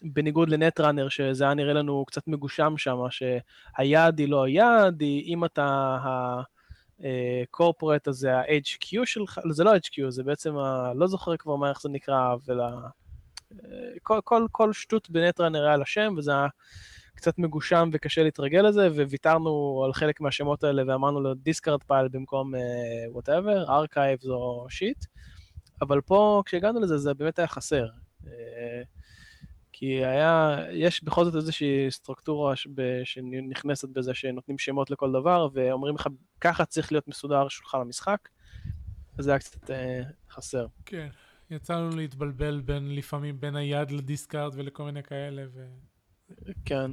בניגוד 0.01 0.49
ל 0.49 0.55
Netrunner, 0.55 1.09
שזה 1.09 1.43
היה 1.43 1.53
נראה 1.53 1.73
לנו 1.73 2.05
קצת 2.07 2.27
מגושם 2.27 2.73
שם, 2.77 2.97
שהיד 3.09 4.19
היא 4.19 4.29
לא 4.29 4.43
היד, 4.43 5.01
היא 5.01 5.33
אם 5.33 5.45
אתה 5.45 5.97
ה 6.99 7.10
corporate 7.10 8.07
הזה, 8.07 8.37
ה-HQ 8.37 9.05
שלך, 9.05 9.39
זה 9.49 9.63
לא 9.63 9.75
HQ, 9.75 10.09
זה 10.09 10.23
בעצם, 10.23 10.57
ה, 10.57 10.91
לא 10.95 11.07
זוכר 11.07 11.37
כבר 11.37 11.55
מה 11.55 11.69
איך 11.69 11.81
זה 11.81 11.89
נקרא, 11.89 12.35
ולה... 12.47 12.69
כל, 14.03 14.19
כל, 14.23 14.47
כל 14.51 14.73
שטות 14.73 15.09
ב 15.09 15.15
Netrunner 15.15 15.65
היה 15.65 15.77
לה 15.77 15.85
שם, 15.85 16.13
וזה 16.17 16.31
היה 16.31 16.47
קצת 17.15 17.39
מגושם 17.39 17.89
וקשה 17.93 18.23
להתרגל 18.23 18.61
לזה, 18.61 18.87
וויתרנו 18.87 19.83
על 19.85 19.93
חלק 19.93 20.21
מהשמות 20.21 20.63
האלה 20.63 20.83
ואמרנו 20.87 21.21
לו 21.21 21.33
discard 21.33 21.83
pile 21.83 22.07
במקום 22.07 22.53
whatever, 23.11 23.65
אה, 23.65 23.69
archives 23.69 24.25
או 24.25 24.65
shit, 24.69 25.05
אבל 25.81 26.01
פה 26.01 26.43
כשהגענו 26.45 26.79
לזה 26.79 26.97
זה 26.97 27.13
באמת 27.13 27.39
היה 27.39 27.47
חסר. 27.47 27.87
Uh, 28.23 28.27
כי 29.77 30.05
היה, 30.05 30.57
יש 30.71 31.03
בכל 31.03 31.25
זאת 31.25 31.35
איזושהי 31.35 31.91
סטרוקטורה 31.91 32.53
שנכנסת 33.03 33.89
בזה 33.89 34.13
שנותנים 34.13 34.57
שמות 34.57 34.91
לכל 34.91 35.11
דבר, 35.11 35.47
ואומרים 35.53 35.95
לך, 35.95 36.07
ככה 36.41 36.65
צריך 36.65 36.91
להיות 36.91 37.07
מסודר 37.07 37.47
שולחן 37.47 37.81
המשחק, 37.81 38.29
אז 39.17 39.25
זה 39.25 39.31
היה 39.31 39.39
קצת 39.39 39.71
אה, 39.71 40.01
חסר. 40.29 40.67
כן, 40.85 41.07
יצא 41.49 41.75
לנו 41.75 41.95
להתבלבל 41.95 42.61
בין, 42.61 42.95
לפעמים 42.95 43.39
בין 43.39 43.55
היד 43.55 43.91
לדיסקארד 43.91 44.53
ולכל 44.55 44.83
מיני 44.83 45.03
כאלה. 45.03 45.43
ו... 45.53 45.65
כן. 46.65 46.91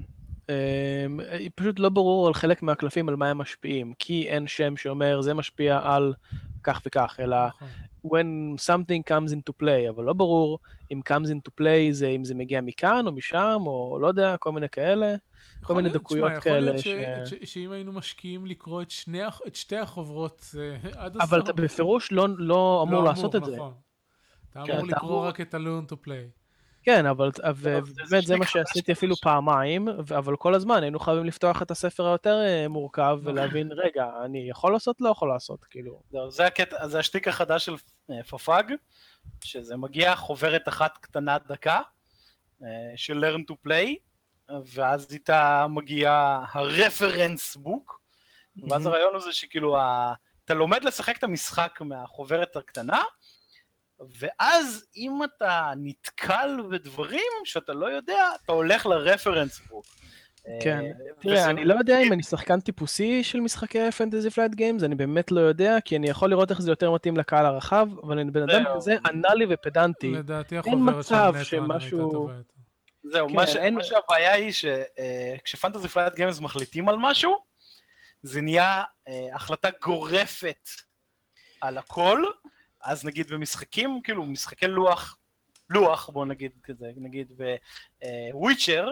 אה, 0.50 1.06
פשוט 1.54 1.78
לא 1.78 1.88
ברור 1.88 2.26
על 2.26 2.34
חלק 2.34 2.62
מהקלפים 2.62 3.08
על 3.08 3.16
מה 3.16 3.30
הם 3.30 3.38
משפיעים, 3.38 3.92
כי 3.98 4.28
אין 4.28 4.46
שם 4.46 4.76
שאומר 4.76 5.20
זה 5.20 5.34
משפיע 5.34 5.80
על 5.82 6.14
כך 6.62 6.82
וכך, 6.86 7.16
אלא 7.20 7.46
נכון. 7.46 7.68
when 8.06 8.58
something 8.58 9.12
comes 9.12 9.32
into 9.32 9.52
play, 9.62 9.90
אבל 9.90 10.04
לא 10.04 10.12
ברור 10.12 10.58
אם 10.92 11.00
comes 11.08 11.26
into 11.26 11.60
play 11.60 11.92
זה 11.92 12.08
אם 12.08 12.24
זה 12.24 12.34
מגיע 12.34 12.60
מכאן 12.60 13.06
או 13.06 13.12
משם, 13.12 13.62
או 13.66 13.98
לא 14.00 14.06
יודע, 14.06 14.36
כל 14.36 14.52
מיני 14.52 14.68
כאלה, 14.68 15.14
כל 15.62 15.74
מיני 15.74 15.88
דקויות 15.88 16.32
כאלה. 16.42 16.76
יכול 16.76 16.92
להיות. 16.92 17.26
שאם 17.44 17.72
היינו 17.72 17.92
משקיעים 17.92 18.46
לקרוא 18.46 18.82
את, 18.82 18.92
את 19.46 19.54
שתי 19.54 19.76
החוברות 19.76 20.54
uh, 20.54 20.88
עד 20.96 21.16
הסוף. 21.16 21.30
אבל 21.30 21.40
אתה 21.40 21.52
בפירוש 21.52 22.12
לא, 22.12 22.28
לא 22.38 22.84
אמור 22.88 23.02
לא 23.02 23.08
לעשות 23.08 23.34
אמור, 23.34 23.48
את 23.48 23.54
נכון. 23.54 23.72
זה. 23.74 23.91
אתה 24.52 24.62
כן, 24.66 24.72
אמור 24.72 24.86
לקרוא 24.86 25.10
אמור... 25.10 25.26
רק 25.26 25.40
את 25.40 25.54
ה-learn 25.54 25.92
to 25.92 25.96
play. 26.06 26.42
כן, 26.82 27.06
אבל 27.06 27.30
באמת 28.10 28.24
זה 28.24 28.36
מה 28.36 28.46
שעשיתי 28.46 28.92
אפילו 28.92 29.16
פעמיים, 29.16 29.88
אבל 29.88 30.36
כל 30.36 30.54
הזמן 30.54 30.82
היינו 30.82 30.98
חייבים 30.98 31.24
לפתוח 31.24 31.62
את 31.62 31.70
הספר 31.70 32.06
היותר 32.06 32.42
אה, 32.46 32.68
מורכב 32.68 33.18
ולהבין, 33.22 33.72
רגע, 33.72 34.06
אני 34.24 34.50
יכול 34.50 34.72
לעשות, 34.72 34.96
לא 35.00 35.08
יכול 35.08 35.28
לעשות, 35.28 35.64
כאילו. 35.64 36.02
זה 36.28 36.46
הקטע, 36.46 36.88
זה 36.88 36.98
השטיק 36.98 37.28
החדש 37.28 37.64
של 37.64 37.74
אה, 38.10 38.22
פפאג, 38.22 38.72
שזה 39.44 39.76
מגיע 39.76 40.16
חוברת 40.16 40.68
אחת 40.68 40.98
קטנה 40.98 41.38
דקה, 41.38 41.80
אה, 42.62 42.68
של 42.96 43.24
learn 43.24 43.52
to 43.52 43.68
play, 43.68 43.94
ואז 44.74 45.12
איתה 45.12 45.66
מגיע 45.68 46.40
הרפרנס 46.52 47.56
בוק, 47.56 48.00
ואז 48.68 48.86
הרעיון 48.86 49.14
הוא 49.14 49.22
זה 49.22 49.32
שכאילו, 49.32 49.76
אתה 50.44 50.54
לומד 50.54 50.84
לשחק 50.84 51.18
את 51.18 51.24
המשחק 51.24 51.78
מהחוברת 51.80 52.56
הקטנה, 52.56 53.02
ואז 54.18 54.84
אם 54.96 55.18
אתה 55.24 55.70
נתקל 55.76 56.56
בדברים 56.70 57.32
שאתה 57.44 57.72
לא 57.72 57.86
יודע, 57.86 58.28
אתה 58.44 58.52
הולך 58.52 58.86
לרפרנס 58.86 59.60
בוק. 59.68 59.84
כן, 60.62 60.84
אה, 60.84 60.90
תראה, 61.20 61.50
אני 61.50 61.64
לא 61.64 61.74
יודע 61.74 61.98
אם 61.98 62.12
אני 62.12 62.22
שחקן 62.22 62.60
טיפוסי 62.60 63.24
של 63.24 63.40
משחקי 63.40 63.90
Fantasy 63.90 64.30
Flight 64.30 64.54
Games, 64.54 64.82
אני 64.82 64.94
באמת 64.94 65.32
לא 65.32 65.40
יודע, 65.40 65.76
כי 65.84 65.96
אני 65.96 66.08
יכול 66.08 66.30
לראות 66.30 66.50
איך 66.50 66.62
זה 66.62 66.70
יותר 66.70 66.90
מתאים 66.90 67.16
לקהל 67.16 67.46
הרחב, 67.46 67.88
אבל 68.02 68.18
אני 68.18 68.30
בן 68.30 68.50
אדם 68.50 68.64
כזה 68.74 68.96
אנאלי 69.10 69.46
ופדנטי. 69.50 70.10
לדעתי 70.10 70.58
החוברת 70.58 71.04
של 71.06 71.14
Netrunner 71.14 71.44
שמשהו... 71.44 72.30
זהו, 73.02 73.28
מה 73.28 73.46
כן, 73.46 73.74
שהבעיה 73.82 74.32
היא 74.32 74.52
שכש 74.52 75.15
Fantasy 75.15 75.88
Flight 75.88 76.14
Games 76.14 76.40
מחליטים 76.40 76.88
על 76.88 76.96
משהו, 76.98 77.36
זה 78.22 78.40
נהיה 78.40 78.82
אה, 79.08 79.28
החלטה 79.34 79.68
גורפת 79.82 80.68
על 81.60 81.78
הכל, 81.78 82.24
אז 82.82 83.04
נגיד 83.04 83.28
במשחקים, 83.30 84.00
כאילו 84.04 84.24
משחקי 84.26 84.66
לוח, 84.66 85.16
לוח 85.70 86.08
בוא 86.08 86.26
נגיד 86.26 86.52
כזה, 86.62 86.90
נגיד 86.96 87.32
בוויצ'ר, 88.32 88.88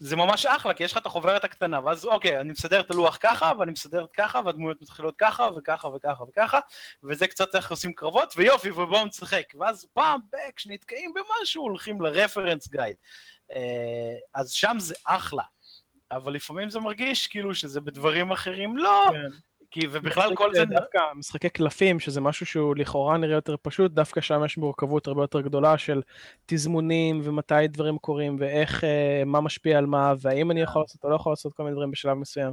זה 0.00 0.16
ממש 0.16 0.46
אחלה, 0.46 0.74
כי 0.74 0.84
יש 0.84 0.92
לך 0.92 0.98
את 0.98 1.06
החוברת 1.06 1.44
הקטנה, 1.44 1.80
ואז 1.84 2.04
אוקיי, 2.04 2.40
אני 2.40 2.52
מסדר 2.52 2.80
את 2.80 2.90
הלוח 2.90 3.18
ככה, 3.20 3.52
ואני 3.58 3.72
מסדר 3.72 4.04
את 4.04 4.12
ככה, 4.12 4.40
והדמויות 4.44 4.82
מתחילות 4.82 5.14
ככה, 5.18 5.48
וככה, 5.56 5.88
וככה, 5.88 6.24
וככה, 6.24 6.60
וזה 7.02 7.26
קצת 7.26 7.54
איך 7.54 7.70
עושים 7.70 7.92
קרבות, 7.92 8.34
ויופי, 8.36 8.70
ובואו 8.70 9.04
נשחק. 9.04 9.44
ואז 9.60 9.86
פעם. 9.92 10.20
כשנתקעים 10.56 11.14
במשהו, 11.14 11.62
הולכים 11.62 12.00
לרפרנס 12.00 12.68
גייד. 12.68 12.96
אה, 13.52 14.14
אז 14.34 14.50
שם 14.50 14.76
זה 14.78 14.94
אחלה. 15.04 15.42
אבל 16.10 16.32
לפעמים 16.32 16.70
זה 16.70 16.80
מרגיש 16.80 17.26
כאילו 17.26 17.54
שזה 17.54 17.80
בדברים 17.80 18.32
אחרים 18.32 18.76
לא, 18.76 19.04
כן. 19.12 19.36
כי 19.70 19.80
ובכלל 19.90 20.34
כל 20.34 20.54
זה... 20.54 20.64
דווקא 20.64 20.98
משחקי 21.14 21.48
קלפים, 21.48 22.00
שזה 22.00 22.20
משהו 22.20 22.46
שהוא 22.46 22.76
לכאורה 22.76 23.16
נראה 23.16 23.34
יותר 23.34 23.54
פשוט, 23.62 23.92
דווקא 23.92 24.20
שם 24.20 24.44
יש 24.44 24.58
מורכבות 24.58 25.06
הרבה 25.06 25.22
יותר 25.22 25.40
גדולה 25.40 25.78
של 25.78 26.02
תזמונים 26.46 27.20
ומתי 27.24 27.68
דברים 27.68 27.98
קורים 27.98 28.36
ואיך, 28.40 28.84
אה, 28.84 29.22
מה 29.26 29.40
משפיע 29.40 29.78
על 29.78 29.86
מה, 29.86 30.14
והאם 30.20 30.50
אני 30.50 30.60
יכול 30.60 30.82
לעשות 30.82 31.04
או 31.04 31.10
לא 31.10 31.14
יכול 31.14 31.32
לעשות 31.32 31.54
כל 31.54 31.62
מיני 31.62 31.74
דברים 31.74 31.90
בשלב 31.90 32.16
מסוים. 32.16 32.52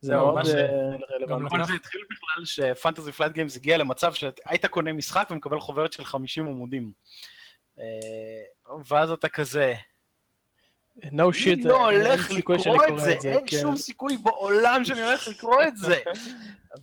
זה 0.00 0.16
מאוד 0.16 0.46
אה, 0.46 0.96
רלוונטי. 1.10 1.56
כל 1.56 1.64
זה 1.64 1.74
התחיל 1.74 2.00
בכלל 2.10 2.44
ש 2.44 2.59
Fantasy 2.59 3.12
Flight 3.12 3.32
Games 3.32 3.56
הגיע 3.56 3.78
למצב 3.78 4.12
שהיית 4.12 4.66
קונה 4.66 4.92
משחק 4.92 5.28
ומקבל 5.30 5.60
חוברת 5.60 5.92
של 5.92 6.04
50 6.04 6.46
עמודים. 6.46 6.92
אה, 7.78 7.84
ואז 8.88 9.10
אתה 9.10 9.28
כזה, 9.28 9.74
no 10.96 11.32
shit, 11.32 11.52
אני 11.52 11.64
לא 11.64 11.90
הולך 11.90 12.30
לקרוא 12.30 12.56
את 12.88 13.00
זה, 13.00 13.16
אין 13.24 13.44
כן. 13.46 13.60
שום 13.60 13.76
סיכוי 13.76 14.16
בעולם 14.16 14.84
שאני 14.84 15.02
הולך 15.02 15.28
לקרוא 15.28 15.62
את 15.62 15.76
זה. 15.76 16.00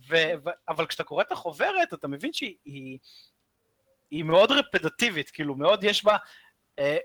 אבל 0.68 0.86
כשאתה 0.86 1.04
קורא 1.04 1.22
את 1.22 1.32
החוברת, 1.32 1.94
אתה 1.94 2.08
מבין 2.08 2.32
שהיא 2.32 2.98
מאוד 4.24 4.50
רפדטיבית, 4.52 5.30
כאילו 5.30 5.54
מאוד 5.54 5.84
יש 5.84 6.04
בה, 6.04 6.16
אה, 6.78 6.96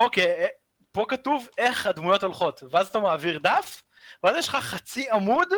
אוקיי, 0.00 0.26
אה, 0.26 0.46
פה 0.92 1.04
כתוב 1.08 1.48
איך 1.58 1.86
הדמויות 1.86 2.22
הולכות, 2.22 2.62
ואז 2.70 2.88
אתה 2.88 3.00
מעביר 3.00 3.38
דף, 3.38 3.82
ואז 4.22 4.36
יש 4.36 4.48
לך 4.48 4.56
חצי 4.56 5.10
עמוד 5.10 5.48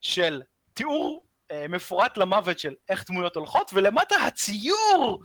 של 0.00 0.42
תיאור 0.74 1.26
אה, 1.50 1.68
מפורט 1.68 2.16
למוות 2.16 2.58
של 2.58 2.74
איך 2.88 3.04
דמויות 3.10 3.36
הולכות, 3.36 3.70
ולמטה 3.74 4.16
הציור 4.16 5.22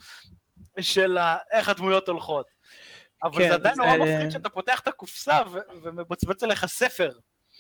של 0.80 1.18
איך 1.52 1.70
הדמויות 1.70 2.08
הולכות. 2.08 2.53
אבל 3.24 3.38
כן, 3.38 3.50
זה 3.50 3.54
עדיין 3.54 3.76
נורא 3.78 3.98
מפחיד 3.98 4.30
שאתה 4.30 4.50
פותח 4.50 4.80
את 4.80 4.88
הקופסה 4.88 5.40
ומבצבץ 5.84 6.44
עליך 6.44 6.66
ספר. 6.66 7.12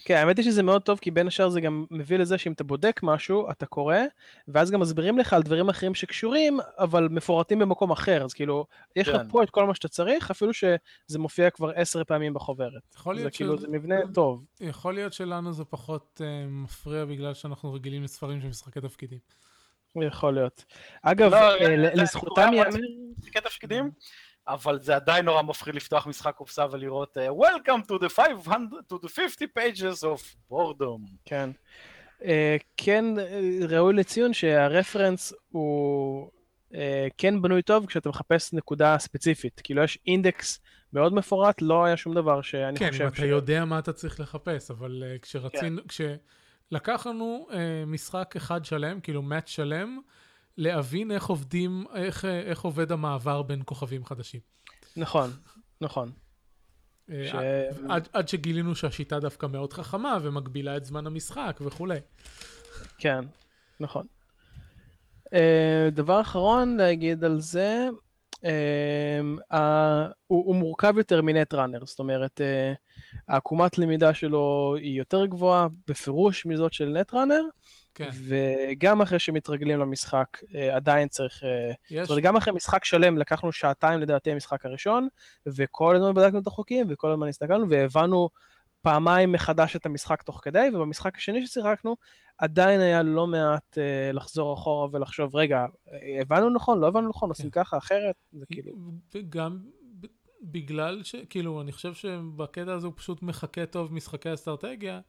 כן, 0.06 0.16
האמת 0.16 0.38
היא 0.38 0.46
שזה 0.46 0.64
מאוד 0.64 0.82
טוב, 0.82 1.00
כי 1.00 1.12
בין 1.12 1.28
השאר 1.28 1.50
זה 1.50 1.62
גם 1.62 1.86
מביא 1.92 2.18
לזה 2.18 2.38
שאם 2.38 2.52
אתה 2.52 2.64
בודק 2.64 3.00
משהו, 3.04 3.52
אתה 3.52 3.66
קורא, 3.66 3.98
ואז 4.48 4.72
גם 4.72 4.80
מסבירים 4.80 5.18
לך 5.18 5.34
על 5.34 5.44
דברים 5.44 5.70
אחרים 5.70 5.96
שקשורים, 5.96 6.60
אבל 6.80 7.08
מפורטים 7.12 7.60
במקום 7.60 7.92
אחר. 7.92 8.24
אז 8.26 8.34
כאילו, 8.34 8.66
יש 8.96 9.08
לך 9.08 9.16
כן. 9.16 9.30
פה 9.30 9.44
את 9.44 9.50
כל 9.50 9.66
מה 9.68 9.76
שאתה 9.76 9.88
צריך, 9.88 10.32
אפילו 10.32 10.54
שזה 10.54 11.20
מופיע 11.20 11.50
כבר 11.50 11.72
עשר 11.76 12.04
פעמים 12.04 12.34
בחוברת. 12.34 12.82
יכול 12.96 13.16
להיות 13.16 13.34
זה 13.34 13.38
כאילו, 13.38 13.58
זה 13.58 13.68
מבנה 13.68 13.96
טוב. 14.14 14.46
יכול 14.62 14.94
להיות 14.94 15.14
שלנו 15.14 15.54
זה 15.54 15.66
פחות 15.66 16.22
uh, 16.22 16.50
מפריע 16.50 17.06
בגלל 17.06 17.34
שאנחנו 17.34 17.74
רגילים 17.74 18.04
לספרים 18.04 18.42
של 18.42 18.48
משחקי 18.48 18.82
תפקידים. 18.82 19.20
יכול 19.96 20.34
להיות. 20.34 20.66
אגב, 21.02 21.32
לא, 21.32 21.38
אה, 21.38 21.76
לזכותם 21.78 22.50
ייאמר... 22.54 22.78
משחקי 23.18 23.42
תפקידים? 23.42 23.92
אבל 24.48 24.80
זה 24.82 24.96
עדיין 24.96 25.26
נורא 25.26 25.42
מפחיד 25.42 25.76
לפתוח 25.76 26.08
משחק 26.08 26.36
קופסה 26.36 26.66
ולראות 26.72 27.18
uh, 27.18 27.46
Welcome 27.46 27.88
to 27.88 28.04
the 28.04 28.10
500, 28.10 28.84
to 28.90 28.96
the 29.06 29.10
50 29.10 29.48
pages 29.58 30.04
of 30.04 30.52
boredom. 30.52 31.10
כן. 31.26 31.50
Uh, 32.22 32.26
כן 32.78 33.06
uh, 33.18 33.66
ראוי 33.70 33.94
לציון 33.94 34.34
שהרפרנס 34.34 35.34
הוא 35.50 36.30
uh, 36.72 36.76
כן 37.18 37.42
בנוי 37.42 37.62
טוב 37.62 37.86
כשאתה 37.86 38.10
מחפש 38.10 38.54
נקודה 38.54 38.98
ספציפית. 39.00 39.62
כאילו 39.64 39.84
יש 39.84 40.00
אינדקס 40.08 40.60
מאוד 40.94 41.14
מפורט, 41.14 41.62
לא 41.62 41.86
היה 41.86 41.98
שום 41.98 42.14
דבר 42.14 42.42
שאני 42.42 42.80
כן, 42.80 42.92
חושב 42.92 42.98
ש... 42.98 43.00
כן, 43.00 43.06
אם 43.06 43.14
אתה 43.14 43.26
יודע 43.26 43.66
מה 43.66 43.80
אתה 43.80 43.94
צריך 43.94 44.20
לחפש, 44.20 44.72
אבל 44.72 45.04
uh, 45.04 45.20
כשרצינו, 45.22 45.82
כן. 45.82 46.16
כשלקח 46.70 47.08
לנו 47.08 47.48
uh, 47.50 47.54
משחק 47.88 48.34
אחד 48.38 48.66
שלם, 48.66 49.00
כאילו 49.00 49.22
מאט 49.22 49.48
שלם, 49.48 50.00
להבין 50.58 51.12
איך 51.12 51.26
עובדים, 51.26 51.86
איך, 51.96 52.26
איך 52.26 52.62
עובד 52.62 52.92
המעבר 52.92 53.42
בין 53.42 53.62
כוכבים 53.66 54.06
חדשים. 54.06 54.42
נכון, 54.98 55.30
נכון. 55.82 56.12
אה, 57.10 57.28
ש... 57.28 57.36
עד, 57.90 58.08
עד 58.14 58.28
שגילינו 58.28 58.76
שהשיטה 58.76 59.20
דווקא 59.20 59.46
מאוד 59.46 59.74
חכמה 59.74 60.18
ומגבילה 60.22 60.78
את 60.78 60.86
זמן 60.86 61.08
המשחק 61.08 61.60
וכולי. 61.66 62.00
כן, 62.98 63.26
נכון. 63.80 64.06
אה, 65.34 65.90
דבר 65.92 66.22
אחרון 66.22 66.78
להגיד 66.78 67.24
על 67.24 67.40
זה, 67.40 67.90
uh, 68.44 69.56
הוא, 70.28 70.46
הוא 70.46 70.56
מורכב 70.56 70.98
יותר 70.98 71.22
מנט 71.22 71.54
ראנר, 71.54 71.86
זאת 71.86 72.00
אומרת, 72.00 72.42
uh, 72.42 72.76
העקומת 73.28 73.78
למידה 73.78 74.14
שלו 74.14 74.76
היא 74.80 74.98
יותר 74.98 75.26
גבוהה 75.26 75.68
בפירוש 75.88 76.46
מזאת 76.46 76.74
של 76.74 76.90
נט 76.90 77.14
ראנר, 77.14 77.42
כן. 77.96 78.10
וגם 78.28 79.02
אחרי 79.02 79.20
שמתרגלים 79.20 79.80
למשחק 79.80 80.28
uh, 80.42 80.58
עדיין 80.76 81.08
צריך, 81.08 81.44
יש. 81.92 82.02
זאת 82.02 82.10
אומרת, 82.10 82.24
גם 82.24 82.36
אחרי 82.36 82.54
משחק 82.54 82.86
שלם 82.86 83.18
לקחנו 83.18 83.52
שעתיים 83.52 84.00
לדעתי 84.00 84.32
המשחק 84.32 84.66
הראשון, 84.66 85.08
וכל 85.46 85.96
הזמן 85.96 86.14
בדקנו 86.14 86.40
את 86.40 86.48
החוקים, 86.48 86.88
וכל 86.90 87.12
הזמן 87.12 87.28
הסתכלנו, 87.28 87.70
והבנו 87.70 88.30
פעמיים 88.82 89.32
מחדש 89.32 89.76
את 89.76 89.86
המשחק 89.86 90.22
תוך 90.22 90.40
כדי, 90.44 90.70
ובמשחק 90.74 91.18
השני 91.18 91.48
ששיחקנו, 91.48 91.96
עדיין 92.38 92.80
היה 92.80 93.04
לא 93.04 93.28
מעט 93.28 93.78
אה, 93.78 94.12
לחזור 94.12 94.54
אחורה 94.54 94.88
ולחשוב, 94.92 95.36
רגע, 95.36 95.66
הבנו 96.22 96.50
נכון, 96.50 96.80
לא 96.80 96.88
הבנו 96.88 97.10
נכון, 97.10 97.30
עושים 97.30 97.50
כן. 97.50 97.64
ככה, 97.64 97.78
אחרת, 97.78 98.16
זה 98.32 98.46
כאילו... 98.52 98.74
וגם 99.16 99.60
בגלל 100.42 101.04
ש... 101.04 101.16
כאילו, 101.30 101.62
אני 101.62 101.72
חושב 101.72 101.94
שבקטע 101.94 102.74
הזה 102.74 102.88
הוא 102.88 102.94
פשוט 102.98 103.22
מחכה 103.22 103.66
טוב 103.66 103.94
משחקי 103.94 104.34
אסטרטגיה, 104.34 105.00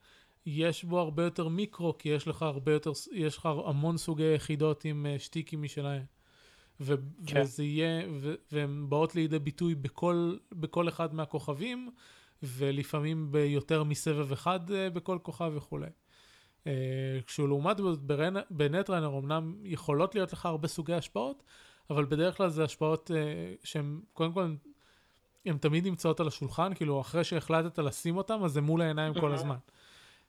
יש 0.46 0.84
בו 0.84 1.00
הרבה 1.00 1.24
יותר 1.24 1.48
מיקרו, 1.48 1.98
כי 1.98 2.08
יש 2.08 2.28
לך 2.28 2.42
הרבה 2.42 2.72
יותר, 2.72 2.92
יש 3.12 3.36
לך 3.36 3.46
המון 3.46 3.96
סוגי 3.96 4.34
יחידות 4.34 4.84
עם 4.84 5.06
uh, 5.06 5.18
שטיקים 5.18 5.62
משלהם. 5.62 6.02
ו- 6.80 6.94
כן. 7.26 7.40
וזה 7.42 7.64
יהיה, 7.64 8.06
ו- 8.20 8.34
והן 8.52 8.86
באות 8.88 9.14
לידי 9.14 9.38
ביטוי 9.38 9.74
בכל, 9.74 10.36
בכל 10.52 10.88
אחד 10.88 11.14
מהכוכבים, 11.14 11.90
ולפעמים 12.42 13.32
ביותר 13.32 13.84
מסבב 13.84 14.32
אחד 14.32 14.70
uh, 14.70 14.94
בכל 14.94 15.18
כוכב 15.22 15.52
וכולי. 15.54 15.86
Uh, 16.64 16.66
כשהוא 17.26 17.48
לעומת 17.48 17.76
בנטרנר 18.50 19.18
אמנם 19.18 19.54
יכולות 19.64 20.14
להיות 20.14 20.32
לך 20.32 20.46
הרבה 20.46 20.68
סוגי 20.68 20.94
השפעות, 20.94 21.42
אבל 21.90 22.04
בדרך 22.04 22.36
כלל 22.36 22.48
זה 22.48 22.64
השפעות 22.64 23.10
שהן 23.64 24.00
קודם 24.12 24.32
כל 24.32 24.54
הן 25.46 25.58
תמיד 25.58 25.86
נמצאות 25.86 26.20
על 26.20 26.28
השולחן, 26.28 26.74
כאילו 26.74 27.00
אחרי 27.00 27.24
שהחלטת 27.24 27.78
לשים 27.78 28.16
אותן 28.16 28.42
אז 28.44 28.52
זה 28.52 28.60
מול 28.60 28.82
העיניים 28.82 29.14
כל 29.14 29.32
הזמן. 29.32 29.56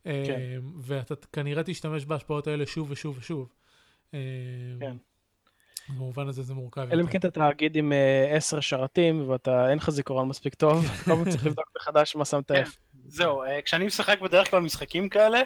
כן. 0.05 0.59
ואתה 0.81 1.15
כנראה 1.33 1.63
תשתמש 1.63 2.05
בהשפעות 2.05 2.47
האלה 2.47 2.65
שוב 2.65 2.91
ושוב 2.91 3.17
ושוב. 3.17 3.49
כן. 4.79 4.97
במובן 5.89 6.27
הזה 6.27 6.43
זה 6.43 6.53
מורכב. 6.53 6.87
אלא 6.91 7.01
אם 7.01 7.07
כן 7.07 7.17
אתה 7.17 7.31
תאגיד 7.31 7.75
עם 7.75 7.93
עשר 8.31 8.59
שרתים 8.59 9.29
ואתה 9.29 9.69
אין 9.69 9.77
לך 9.77 9.89
זיכרון 9.89 10.27
מספיק 10.27 10.53
טוב, 10.53 10.85
כל 11.05 11.11
פעם 11.11 11.29
צריך 11.29 11.45
לבדוק 11.45 11.65
מחדש 11.77 12.15
מה 12.15 12.25
שמת 12.25 12.51
איפה. 12.51 12.71
זהו, 13.07 13.43
כשאני 13.65 13.85
משחק 13.85 14.19
בדרך 14.21 14.51
כלל 14.51 14.59
משחקים 14.59 15.09
כאלה, 15.09 15.41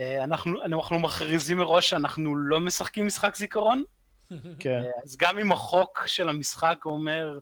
אנחנו, 0.00 0.62
אנחנו 0.62 0.98
מכריזים 0.98 1.58
מראש 1.58 1.90
שאנחנו 1.90 2.36
לא 2.36 2.60
משחקים 2.60 3.06
משחק 3.06 3.36
זיכרון. 3.36 3.82
כן. 4.58 4.82
אז 5.04 5.16
גם 5.16 5.38
אם 5.38 5.52
החוק 5.52 6.06
של 6.06 6.28
המשחק 6.28 6.78
אומר 6.84 7.38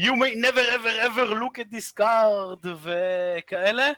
You 0.00 0.12
may 0.12 0.44
never 0.44 0.64
ever 0.76 1.06
ever 1.06 1.34
look 1.34 1.58
at 1.58 1.74
this 1.74 2.00
card 2.00 2.68
וכאלה, 2.82 3.90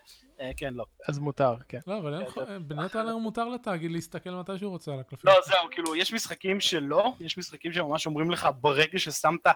כן, 0.56 0.74
לא. 0.74 0.84
אז 1.08 1.18
מותר, 1.18 1.54
כן. 1.68 1.78
לא, 1.86 1.98
אבל 1.98 2.22
בנטרלר 2.58 3.16
מותר 3.16 3.48
לתאגיד 3.48 3.90
להסתכל 3.90 4.30
מתי 4.30 4.58
שהוא 4.58 4.70
רוצה 4.70 4.92
על 4.92 5.00
הקלפים. 5.00 5.30
לא, 5.30 5.40
זהו, 5.44 5.70
כאילו, 5.70 5.96
יש 5.96 6.12
משחקים 6.12 6.60
שלא, 6.60 7.12
יש 7.20 7.38
משחקים 7.38 7.72
שממש 7.72 8.06
אומרים 8.06 8.30
לך, 8.30 8.48
ברגע 8.60 8.98
ששמת 8.98 9.46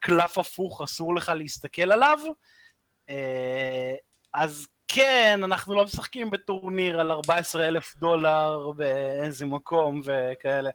קלף 0.00 0.38
הפוך, 0.38 0.82
אסור 0.82 1.14
לך 1.14 1.32
להסתכל 1.36 1.92
עליו, 1.92 2.18
אז 4.34 4.66
כן, 4.88 5.40
אנחנו 5.44 5.74
לא 5.74 5.84
משחקים 5.84 6.30
בטורניר 6.30 7.00
על 7.00 7.10
14 7.10 7.68
אלף 7.68 7.96
דולר 7.96 8.70
באיזה 8.76 9.46
מקום 9.46 10.00
וכאלה. 10.04 10.70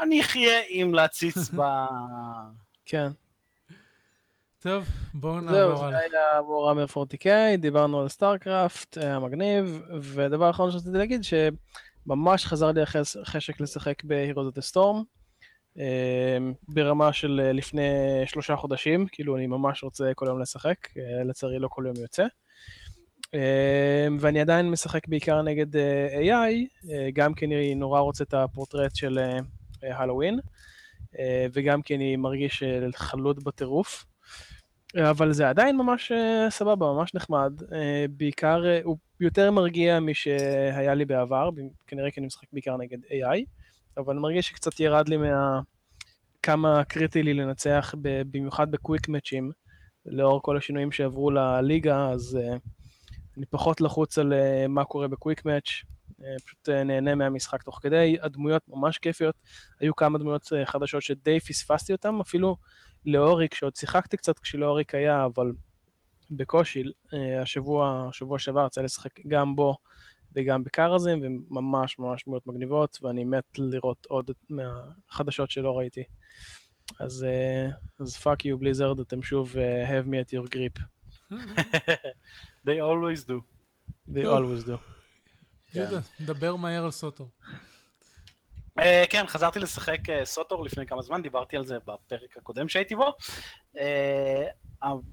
אני 0.00 0.20
אחיה 0.20 0.60
עם 0.68 0.94
להציץ 0.94 1.36
ב... 1.58 1.62
כן. 2.86 3.08
טוב, 4.62 4.88
בואו 5.14 5.40
נעבור 5.40 5.58
הלאה. 5.58 5.76
זהו, 5.76 5.90
זה 5.90 5.98
היה 5.98 6.42
Warhammer 6.42 6.84
40K, 6.84 7.26
דיברנו 7.58 8.00
על 8.00 8.08
StarCraft, 8.08 8.98
היה 8.98 9.18
מגניב, 9.18 9.82
ודבר 10.00 10.50
אחרון 10.50 10.70
שרציתי 10.70 10.98
להגיד, 10.98 11.20
שממש 11.24 12.46
חזר 12.46 12.70
לי 12.72 12.82
החשק 13.22 13.60
לשחק 13.60 14.04
ב-Heroes 14.04 14.54
of 14.54 14.58
the 14.58 14.72
Storm, 14.72 15.04
ברמה 16.68 17.12
של 17.12 17.50
לפני 17.54 17.82
שלושה 18.26 18.56
חודשים, 18.56 19.06
כאילו 19.12 19.36
אני 19.36 19.46
ממש 19.46 19.82
רוצה 19.82 20.12
כל 20.14 20.26
יום 20.28 20.40
לשחק, 20.40 20.76
לצערי 21.24 21.58
לא 21.58 21.68
כל 21.68 21.84
יום 21.86 21.96
יוצא. 21.96 22.26
ואני 24.20 24.40
עדיין 24.40 24.70
משחק 24.70 25.08
בעיקר 25.08 25.42
נגד 25.42 25.76
AI, 26.22 26.86
גם 27.12 27.34
כי 27.34 27.46
אני 27.46 27.74
נורא 27.74 28.00
רוצה 28.00 28.24
את 28.24 28.34
הפורטרט 28.34 28.96
של 28.96 29.18
הלואוין, 29.82 30.38
וגם 31.52 31.82
כי 31.82 31.96
אני 31.96 32.16
מרגיש 32.16 32.62
חלוד 32.94 33.44
בטירוף. 33.44 34.04
אבל 35.00 35.32
זה 35.32 35.48
עדיין 35.48 35.76
ממש 35.76 36.12
סבבה, 36.48 36.86
ממש 36.86 37.14
נחמד. 37.14 37.52
בעיקר, 38.10 38.62
הוא 38.84 38.96
יותר 39.20 39.50
מרגיע 39.50 40.00
משהיה 40.00 40.94
לי 40.94 41.04
בעבר, 41.04 41.50
כנראה 41.86 42.10
כי 42.10 42.20
אני 42.20 42.26
משחק 42.26 42.46
בעיקר 42.52 42.76
נגד 42.76 42.98
AI, 43.04 43.44
אבל 43.96 44.12
אני 44.12 44.22
מרגיש 44.22 44.48
שקצת 44.48 44.80
ירד 44.80 45.08
לי 45.08 45.16
מה... 45.16 45.60
כמה 46.42 46.84
קריטי 46.84 47.22
לי 47.22 47.34
לנצח, 47.34 47.94
במיוחד 48.02 48.70
בקוויק 48.70 49.08
מאצ'ים, 49.08 49.50
לאור 50.06 50.42
כל 50.42 50.56
השינויים 50.56 50.92
שעברו 50.92 51.30
לליגה, 51.30 52.08
אז 52.08 52.38
אני 53.36 53.46
פחות 53.46 53.80
לחוץ 53.80 54.18
על 54.18 54.32
מה 54.68 54.84
קורה 54.84 55.08
בקוויק 55.08 55.44
מאץ', 55.44 55.68
פשוט 56.44 56.68
נהנה 56.68 57.14
מהמשחק 57.14 57.62
תוך 57.62 57.78
כדי, 57.82 58.16
הדמויות 58.22 58.62
ממש 58.68 58.98
כיפיות, 58.98 59.34
היו 59.80 59.96
כמה 59.96 60.18
דמויות 60.18 60.48
חדשות 60.64 61.02
שדי 61.02 61.40
פספסתי 61.40 61.92
אותן, 61.92 62.14
אפילו 62.20 62.56
Leoric, 63.06 63.54
שעוד 63.54 63.76
שיחקתי 63.76 64.16
קצת 64.16 64.38
כש 64.38 64.60
Leoric 64.60 64.94
היה, 64.94 65.24
אבל 65.24 65.52
בקושי, 66.30 66.82
השבוע, 67.42 68.06
השבוע 68.08 68.38
שעבר 68.38 68.66
יצא 68.66 68.82
לשחק 68.82 69.20
גם 69.28 69.56
בו 69.56 69.76
וגם 70.34 70.64
בקארזים, 70.64 71.22
וממש 71.22 71.98
ממש 71.98 72.24
דמויות 72.24 72.46
מגניבות, 72.46 72.98
ואני 73.02 73.24
מת 73.24 73.58
לראות 73.58 74.06
עוד 74.06 74.30
מהחדשות 74.50 75.50
שלא 75.50 75.78
ראיתי. 75.78 76.04
אז, 77.00 77.26
אז 78.00 78.16
fuck 78.16 78.44
you 78.44 78.58
Blizzard, 78.58 79.00
אתם 79.00 79.22
שוב 79.22 79.52
אה, 79.52 79.88
have 79.88 80.08
me 80.08 80.14
at 80.24 80.32
your 80.34 80.54
grip. 80.54 80.82
They 82.66 82.78
always 82.80 83.24
do. 83.24 83.42
They 84.08 84.24
always 84.24 84.64
do. 84.66 84.76
יהודה, 85.74 86.00
דבר 86.20 86.56
מהר 86.56 86.84
על 86.84 86.90
סוטו. 86.90 87.28
Uh, 88.78 88.82
כן, 89.10 89.26
חזרתי 89.26 89.58
לשחק 89.58 89.98
uh, 90.08 90.24
סוטור 90.24 90.64
לפני 90.64 90.86
כמה 90.86 91.02
זמן, 91.02 91.22
דיברתי 91.22 91.56
על 91.56 91.66
זה 91.66 91.78
בפרק 91.78 92.36
הקודם 92.36 92.68
שהייתי 92.68 92.94
בו. 92.94 93.12
Uh, 93.76 93.80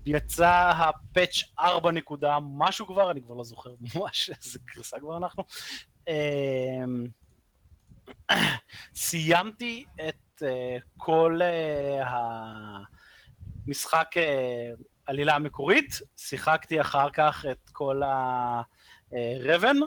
יצא 0.05 0.71
הפאץ' 0.75 1.43
4 1.59 1.91
נקודה 1.91 2.37
משהו 2.41 2.87
כבר, 2.87 3.11
אני 3.11 3.21
כבר 3.21 3.35
לא 3.35 3.43
זוכר 3.43 3.69
ממש 3.95 4.29
איזה 4.29 4.59
גרסה 4.75 4.99
כבר 4.99 5.17
אנחנו. 5.17 5.43
סיימתי 8.95 9.85
את 10.07 10.43
כל 10.97 11.39
המשחק 13.65 14.15
עלילה 15.05 15.35
המקורית, 15.35 15.99
שיחקתי 16.17 16.81
אחר 16.81 17.09
כך 17.09 17.45
את 17.51 17.69
כל 17.71 18.03
ה-Raven, 18.03 19.77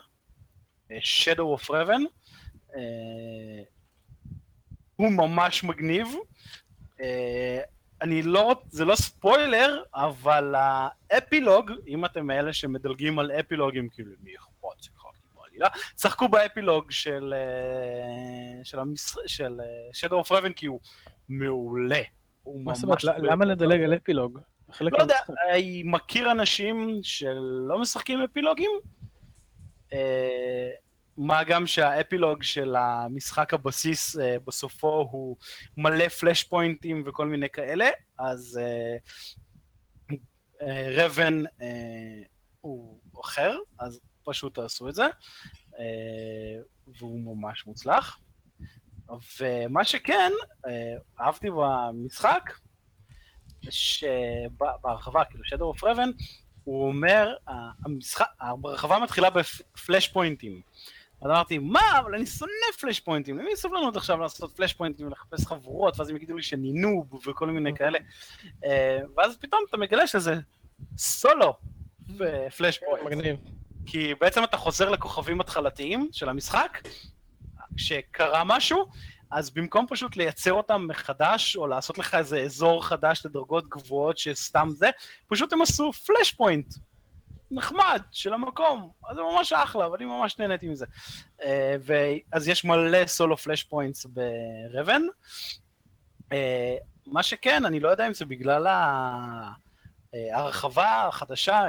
Shadow 0.90 1.60
of 1.60 1.68
Raven. 1.68 2.21
אה, 2.76 3.62
הוא 4.96 5.10
ממש 5.10 5.64
מגניב. 5.64 6.08
אה, 7.00 7.60
אני 8.02 8.22
לא, 8.22 8.62
זה 8.68 8.84
לא 8.84 8.96
ספוילר, 8.96 9.82
אבל 9.94 10.54
האפילוג, 10.56 11.70
אם 11.86 12.04
אתם 12.04 12.26
מאלה 12.26 12.52
שמדלגים 12.52 13.18
על 13.18 13.32
אפילוגים, 13.32 13.88
כאילו 13.88 14.10
מי 14.22 14.30
אכפת 14.36 14.82
שיחקתי 14.82 15.28
בעלילה, 15.34 15.68
צחקו 15.94 16.28
באפילוג 16.28 16.90
של, 16.90 17.34
אה, 17.36 18.64
של, 18.64 18.78
המש... 18.78 19.14
של 19.26 19.60
Shadow 19.92 20.26
of 20.26 20.28
Raven 20.28 20.52
כי 20.56 20.66
הוא 20.66 20.80
מעולה. 21.28 22.02
מה 22.46 22.74
זאת 22.74 22.84
אומרת, 22.84 23.04
למה 23.04 23.44
לדלג 23.44 23.82
על 23.82 23.94
אפילוג? 23.94 24.38
לא 24.80 24.98
יודע, 24.98 25.16
אני 25.50 25.82
מכיר 25.86 26.30
אנשים 26.30 27.00
שלא 27.02 27.78
משחקים 27.80 28.22
אפילוגים, 28.22 28.70
מה 31.16 31.44
גם 31.44 31.66
שהאפילוג 31.66 32.42
של 32.42 32.76
המשחק 32.76 33.54
הבסיס 33.54 34.16
uh, 34.16 34.20
בסופו 34.46 35.08
הוא 35.10 35.36
מלא 35.76 36.08
פלאש 36.08 36.44
פוינטים 36.44 37.02
וכל 37.06 37.26
מיני 37.26 37.48
כאלה, 37.50 37.88
אז 38.18 38.60
רבן 40.96 41.46
uh, 41.46 41.48
uh, 41.48 41.62
הוא 42.60 43.00
אחר, 43.20 43.56
אז 43.78 44.00
פשוט 44.24 44.54
תעשו 44.54 44.88
את 44.88 44.94
זה, 44.94 45.06
uh, 45.06 45.76
והוא 46.86 47.36
ממש 47.36 47.66
מוצלח. 47.66 48.18
ומה 49.40 49.84
שכן, 49.84 50.32
uh, 50.66 50.70
אהבתי 51.20 51.48
במשחק, 51.50 52.58
שבהרחבה, 53.70 55.24
כאילו 55.24 55.44
Shadow 55.44 55.78
of 55.78 55.82
Raven, 55.82 56.22
הוא 56.64 56.88
אומר, 56.88 57.34
המשחק, 57.84 58.26
הרחבה 58.40 58.98
מתחילה 58.98 59.30
בפלאש 59.30 60.08
פוינטים. 60.08 60.60
אז 61.22 61.30
אמרתי, 61.30 61.58
מה, 61.58 61.98
אבל 61.98 62.14
אני 62.14 62.26
שונא 62.26 62.52
פלאש 62.80 63.00
פוינטים, 63.00 63.38
למי 63.38 63.56
סבלנות 63.56 63.96
עכשיו 63.96 64.18
לעשות 64.18 64.56
פלאש 64.56 64.72
פוינטים 64.72 65.06
ולחפש 65.06 65.46
חבורות, 65.46 65.98
ואז 65.98 66.10
הם 66.10 66.16
יגידו 66.16 66.36
לי 66.36 66.42
שאני 66.42 66.72
נוב 66.72 67.14
וכל 67.26 67.46
מיני 67.46 67.74
כאלה. 67.74 67.98
אה, 68.64 68.98
ואז 69.16 69.36
פתאום 69.36 69.64
אתה 69.68 69.76
מגלה 69.76 70.06
שזה 70.06 70.34
סולו 70.96 71.54
פלאש 72.56 72.78
פוינט. 72.78 73.06
מגניב. 73.06 73.36
כי 73.86 74.14
בעצם 74.20 74.44
אתה 74.44 74.56
חוזר 74.56 74.90
לכוכבים 74.90 75.40
התחלתיים 75.40 76.08
של 76.12 76.28
המשחק, 76.28 76.78
כשקרה 77.76 78.44
משהו, 78.44 78.86
אז 79.30 79.50
במקום 79.50 79.86
פשוט 79.88 80.16
לייצר 80.16 80.52
אותם 80.52 80.86
מחדש, 80.88 81.56
או 81.56 81.66
לעשות 81.66 81.98
לך 81.98 82.14
איזה 82.14 82.40
אזור 82.40 82.84
חדש 82.86 83.26
לדרגות 83.26 83.68
גבוהות 83.68 84.18
שסתם 84.18 84.68
זה, 84.70 84.90
פשוט 85.28 85.52
הם 85.52 85.62
עשו 85.62 85.92
flashpoint. 85.92 86.74
נחמד, 87.52 88.02
של 88.10 88.32
המקום, 88.32 88.90
אז 89.08 89.16
זה 89.16 89.22
ממש 89.22 89.52
אחלה, 89.52 89.90
ואני 89.90 90.04
ממש 90.04 90.38
נהניתי 90.38 90.68
מזה. 90.68 90.86
אה, 91.42 91.76
אז 92.32 92.48
יש 92.48 92.64
מלא 92.64 93.06
solo 93.06 93.36
flashpoints 93.36 93.62
ב 93.62 94.06
Revan. 94.06 95.02
אה, 96.32 96.76
מה 97.06 97.22
שכן, 97.22 97.64
אני 97.64 97.80
לא 97.80 97.88
יודע 97.88 98.06
אם 98.06 98.14
זה 98.14 98.24
בגלל 98.24 98.66
אה, 98.66 99.48
ההרחבה 100.34 101.08
החדשה, 101.08 101.66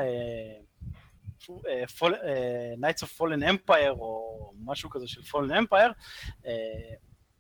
Knights 2.80 3.04
of 3.04 3.20
Fallen 3.20 3.44
Empire, 3.44 3.90
או 3.90 4.54
משהו 4.66 4.90
כזה 4.90 5.08
של 5.08 5.22
Fallen 5.22 5.52
Empire, 5.52 5.94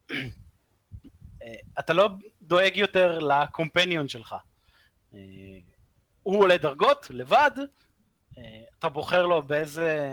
אתה 1.79 1.93
לא 1.93 2.09
דואג 2.41 2.77
יותר 2.77 3.19
לקומפניון 3.19 4.07
שלך. 4.07 4.35
הוא 6.23 6.39
עולה 6.39 6.57
דרגות 6.57 7.07
לבד, 7.09 7.51
אתה 8.79 8.89
בוחר 8.89 9.25
לו 9.25 9.43
באיזה 9.43 10.09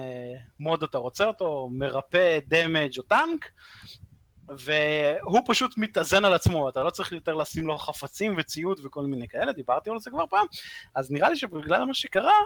מוד 0.61 0.83
אתה 0.83 0.99
רוצה 0.99 1.25
אותו, 1.25 1.69
מרפא, 1.73 2.39
דמג' 2.49 2.99
או 2.99 3.03
טנק, 3.03 3.51
והוא 4.59 5.41
פשוט 5.47 5.79
מתאזן 5.79 6.25
על 6.25 6.35
עצמו, 6.35 6.69
אתה 6.69 6.83
לא 6.83 6.91
צריך 6.91 7.13
יותר 7.13 7.35
לשים 7.35 7.67
לו 7.67 7.79
חפצים 7.79 8.35
וציוד 8.39 8.81
וכל 8.85 9.03
מיני 9.07 9.29
כאלה, 9.29 9.53
דיברתי 9.53 9.91
על 9.91 9.99
זה 9.99 10.11
כבר 10.11 10.27
פעם, 10.31 10.47
אז 10.95 11.11
נראה 11.11 11.31
לי 11.31 11.37
שבגלל 11.37 11.85
מה 11.85 11.95
שקרה, 11.95 12.39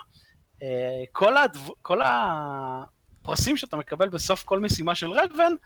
אה, 0.62 1.04
כל, 1.12 1.36
הדו... 1.36 1.74
כל 1.82 2.00
הפרסים 2.04 3.56
שאתה 3.56 3.76
מקבל 3.76 4.08
בסוף 4.08 4.44
כל 4.44 4.60
משימה 4.60 4.94
של 4.94 5.10
רדוון, 5.10 5.56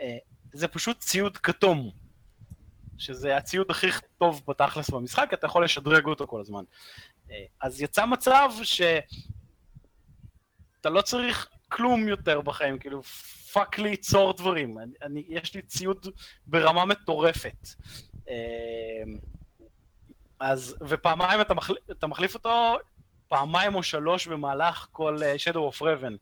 אה, 0.00 0.16
זה 0.52 0.68
פשוט 0.68 0.98
ציוד 0.98 1.38
כתום, 1.38 1.90
שזה 2.98 3.36
הציוד 3.36 3.70
הכי 3.70 3.86
טוב 4.18 4.42
בתכלס 4.48 4.90
במשחק, 4.90 5.30
אתה 5.34 5.46
יכול 5.46 5.64
לשדרג 5.64 6.04
אותו 6.04 6.26
כל 6.26 6.40
הזמן. 6.40 6.64
אה, 7.30 7.44
אז 7.60 7.82
יצא 7.82 8.06
מצב 8.06 8.50
שאתה 8.62 9.08
לא 10.90 11.02
צריך 11.02 11.48
כלום 11.68 12.08
יותר 12.08 12.40
בחיים, 12.40 12.78
כאילו 12.78 13.02
fuck 13.52 13.78
ליצור 13.78 14.32
דברים, 14.32 14.78
אני, 14.78 14.92
אני, 15.02 15.24
יש 15.28 15.54
לי 15.54 15.62
ציוד 15.62 16.06
ברמה 16.46 16.84
מטורפת. 16.84 17.68
אה, 18.28 18.34
אז, 20.40 20.76
ופעמיים 20.88 21.40
אתה, 21.40 21.54
מחל, 21.54 21.74
אתה 21.90 22.06
מחליף 22.06 22.34
אותו 22.34 22.78
פעמיים 23.30 23.74
או 23.74 23.82
שלוש 23.82 24.26
במהלך 24.26 24.86
כל 24.92 25.16
אה, 25.16 25.52
Shadow 25.52 25.74
of 25.76 25.82
Revan. 25.82 26.16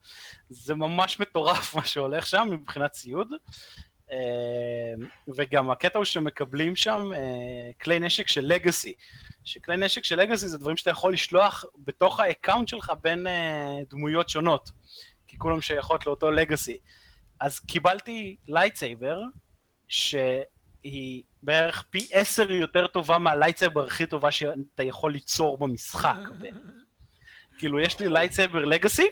זה 0.48 0.74
ממש 0.74 1.20
מטורף 1.20 1.74
מה 1.74 1.84
שהולך 1.84 2.26
שם 2.26 2.48
מבחינת 2.50 2.92
ציוד. 2.92 3.28
אה, 4.08 4.12
וגם 5.36 5.70
הקטע 5.70 5.98
הוא 5.98 6.04
שמקבלים 6.04 6.76
שם 6.76 7.10
אה, 7.12 7.82
כלי 7.82 7.98
נשק 7.98 8.28
של 8.28 8.44
legacy. 8.44 8.94
שכלי 9.48 9.76
נשק 9.76 10.04
של 10.04 10.20
legacy 10.20 10.48
זה 10.48 10.58
דברים 10.58 10.76
שאתה 10.76 10.90
יכול 10.90 11.12
לשלוח 11.12 11.64
בתוך 11.84 12.20
ה 12.20 12.26
account 12.26 12.68
שלך 12.68 12.92
בין 13.02 13.26
אה, 13.26 13.30
דמויות 13.90 14.28
שונות, 14.28 14.70
כי 15.26 15.38
כולם 15.38 15.60
שייכות 15.60 16.06
לאותו 16.06 16.30
legacy. 16.30 16.78
אז 17.40 17.58
קיבלתי 17.58 18.36
lightsaber, 18.48 19.20
שהיא 19.88 21.22
בערך 21.42 21.84
פי 21.90 22.08
עשר 22.12 22.50
יותר 22.50 22.86
טובה 22.86 23.18
מה 23.18 23.29
lightsaber 23.29 23.86
הכי 23.86 24.06
טובה 24.06 24.30
שאתה 24.30 24.82
יכול 24.82 25.12
ליצור 25.12 25.58
במשחק. 25.58 26.18
כאילו 27.58 27.80
יש 27.80 28.00
לי 28.00 28.08
lightsaber 28.08 28.64
legacy, 28.64 29.08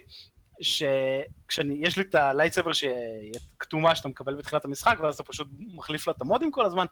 שכשיש 0.61 1.97
לי 1.97 2.03
את 2.03 2.15
ה 2.15 2.20
lightsaber 2.20 2.71
כתומה 3.59 3.95
שאתה 3.95 4.09
מקבל 4.09 4.35
בתחילת 4.35 4.65
המשחק, 4.65 4.99
ואז 5.01 5.15
אתה 5.15 5.23
פשוט 5.23 5.49
מחליף 5.75 6.07
לה 6.07 6.13
את 6.17 6.21
המודים 6.21 6.51
כל 6.51 6.65
הזמן, 6.65 6.87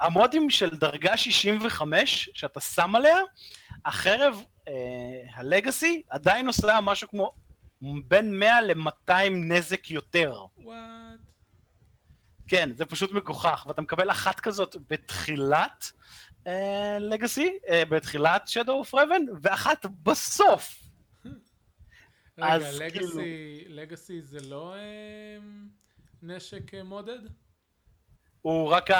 המודים 0.00 0.50
של 0.50 0.76
דרגה 0.76 1.16
65 1.16 2.30
שאתה 2.34 2.60
שם 2.60 2.94
עליה, 2.94 3.16
החרב, 3.84 4.42
אה, 4.68 4.74
ה 5.34 5.42
legacy, 5.42 6.02
עדיין 6.10 6.46
עושה 6.46 6.78
משהו 6.82 7.08
כמו 7.08 7.32
בין 8.08 8.38
100 8.38 8.62
ל-200 8.62 9.12
נזק 9.30 9.90
יותר. 9.90 10.44
What? 10.56 10.78
כן, 12.48 12.70
זה 12.74 12.84
פשוט 12.84 13.12
מגוחך, 13.12 13.64
ואתה 13.68 13.82
מקבל 13.82 14.10
אחת 14.10 14.40
כזאת 14.40 14.76
בתחילת 14.90 15.92
לגאסי, 17.00 17.58
uh, 17.64 17.68
uh, 17.68 17.88
בתחילת 17.88 18.48
Shadow 18.48 18.86
of 18.88 18.94
Raven, 18.94 19.30
ואחת 19.42 19.86
בסוף. 20.02 20.82
רגע, 22.38 22.72
לגאסי, 22.72 23.64
לגאסי 23.68 24.22
זה 24.22 24.38
לא 24.48 24.74
uh, 24.74 25.42
נשק 26.22 26.74
מודד? 26.84 27.18
הוא 28.46 28.68
רק 28.68 28.90
ה... 28.90 28.96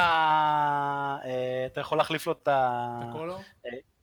אה, 1.24 1.66
אתה 1.66 1.80
יכול 1.80 1.98
להחליף 1.98 2.26
לו 2.26 2.32
את 2.32 2.48
ה... 2.48 3.00
את 3.02 3.08
הקולור? 3.08 3.40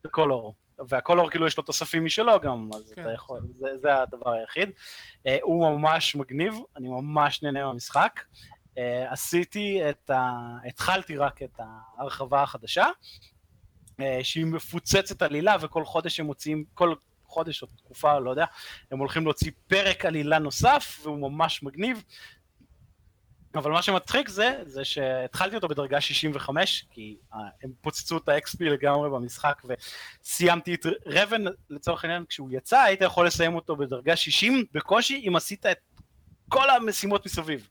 את 0.02 0.06
הקולור. 0.06 0.56
והקולור 0.88 1.30
כאילו 1.30 1.48
יש 1.48 1.58
לו 1.58 1.64
תוספים 1.64 2.06
משלו 2.06 2.40
גם, 2.40 2.70
אז 2.76 2.94
כן. 2.96 3.02
אתה 3.02 3.12
יכול, 3.12 3.42
זה, 3.60 3.68
זה 3.82 4.02
הדבר 4.02 4.32
היחיד. 4.32 4.70
אה, 5.28 5.38
הוא 5.42 5.78
ממש 5.78 6.16
מגניב, 6.16 6.56
אני 6.78 6.90
ממש 6.90 7.44
נהנה 7.44 7.66
מהמשחק. 7.66 8.20
אה, 8.78 9.12
עשיתי 9.12 9.90
את 9.90 10.10
ה... 10.10 10.32
התחלתי 10.68 11.18
רק 11.18 11.44
את 11.44 11.60
ההרחבה 11.60 12.44
החדשה, 12.44 12.86
אה, 14.00 14.20
שהיא 14.24 14.46
מפוצצת 14.46 15.22
עלילה 15.22 15.56
וכל 15.62 15.86
חודש 15.86 16.20
הם 16.20 16.26
מוציאים, 16.26 16.64
כל 16.74 16.96
חודש 17.26 17.62
או 17.62 17.68
תקופה, 17.68 18.20
לא 18.20 18.30
יודע, 18.30 18.46
הם 18.92 19.00
הולכים 19.00 19.24
להוציא 19.24 19.52
פרק 19.68 20.06
עלילה 20.06 20.40
נוסף 20.40 21.00
והוא 21.04 21.32
ממש 21.32 21.64
מגניב. 21.64 22.04
אבל 23.56 23.72
מה 23.72 23.82
שמצחיק 23.82 24.30
זה, 24.30 24.56
זה 24.66 24.86
שהתחלתי 24.86 25.56
אותו 25.56 25.68
בדרגה 25.68 26.02
65, 26.02 26.86
כי 26.92 27.18
uh, 27.34 27.36
הם 27.64 27.72
פוצצו 27.82 28.18
את 28.18 28.30
ה-XP 28.30 28.58
לגמרי 28.60 29.10
במשחק, 29.10 29.62
וסיימתי 29.66 30.74
את 30.74 30.86
רבן, 31.06 31.44
לצורך 31.70 32.04
העניין, 32.04 32.26
כשהוא 32.30 32.50
יצא, 32.52 32.80
היית 32.80 33.02
יכול 33.02 33.28
לסיים 33.28 33.56
אותו 33.56 33.76
בדרגה 33.76 34.16
60, 34.16 34.66
בקושי, 34.74 35.26
אם 35.28 35.36
עשית 35.36 35.66
את 35.66 35.78
כל 36.50 36.70
המשימות 36.70 37.26
מסביב. 37.26 37.68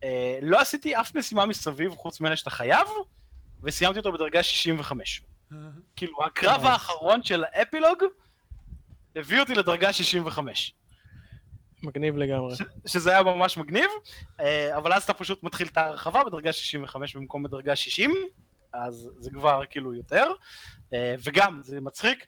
Uh, 0.00 0.04
לא 0.42 0.60
עשיתי 0.60 0.96
אף 0.96 1.14
משימה 1.14 1.46
מסביב, 1.46 1.94
חוץ 1.94 2.20
מאלה 2.20 2.36
שאתה 2.36 2.50
חייב, 2.50 2.88
וסיימתי 3.62 3.98
אותו 3.98 4.12
בדרגה 4.12 4.42
65. 4.42 5.22
כאילו, 5.96 6.24
הקרב 6.24 6.64
האחרון 6.64 7.22
של 7.22 7.44
האפילוג, 7.52 7.98
הביא 9.16 9.40
אותי 9.40 9.54
לדרגה 9.54 9.92
65. 9.92 10.74
מגניב 11.84 12.16
לגמרי. 12.16 12.54
שזה 12.86 13.10
היה 13.10 13.22
ממש 13.22 13.56
מגניב, 13.56 13.90
אה, 14.40 14.76
אבל 14.76 14.92
אז 14.92 15.02
אתה 15.02 15.12
פשוט 15.12 15.42
מתחיל 15.42 15.66
את 15.66 15.76
ההרחבה 15.76 16.24
בדרגה 16.24 16.52
65 16.52 17.16
במקום 17.16 17.42
בדרגה 17.42 17.76
60, 17.76 18.14
אז 18.72 19.10
זה 19.18 19.30
כבר 19.30 19.62
כאילו 19.70 19.94
יותר, 19.94 20.32
אה, 20.94 21.14
וגם 21.24 21.60
זה 21.62 21.80
מצחיק, 21.80 22.26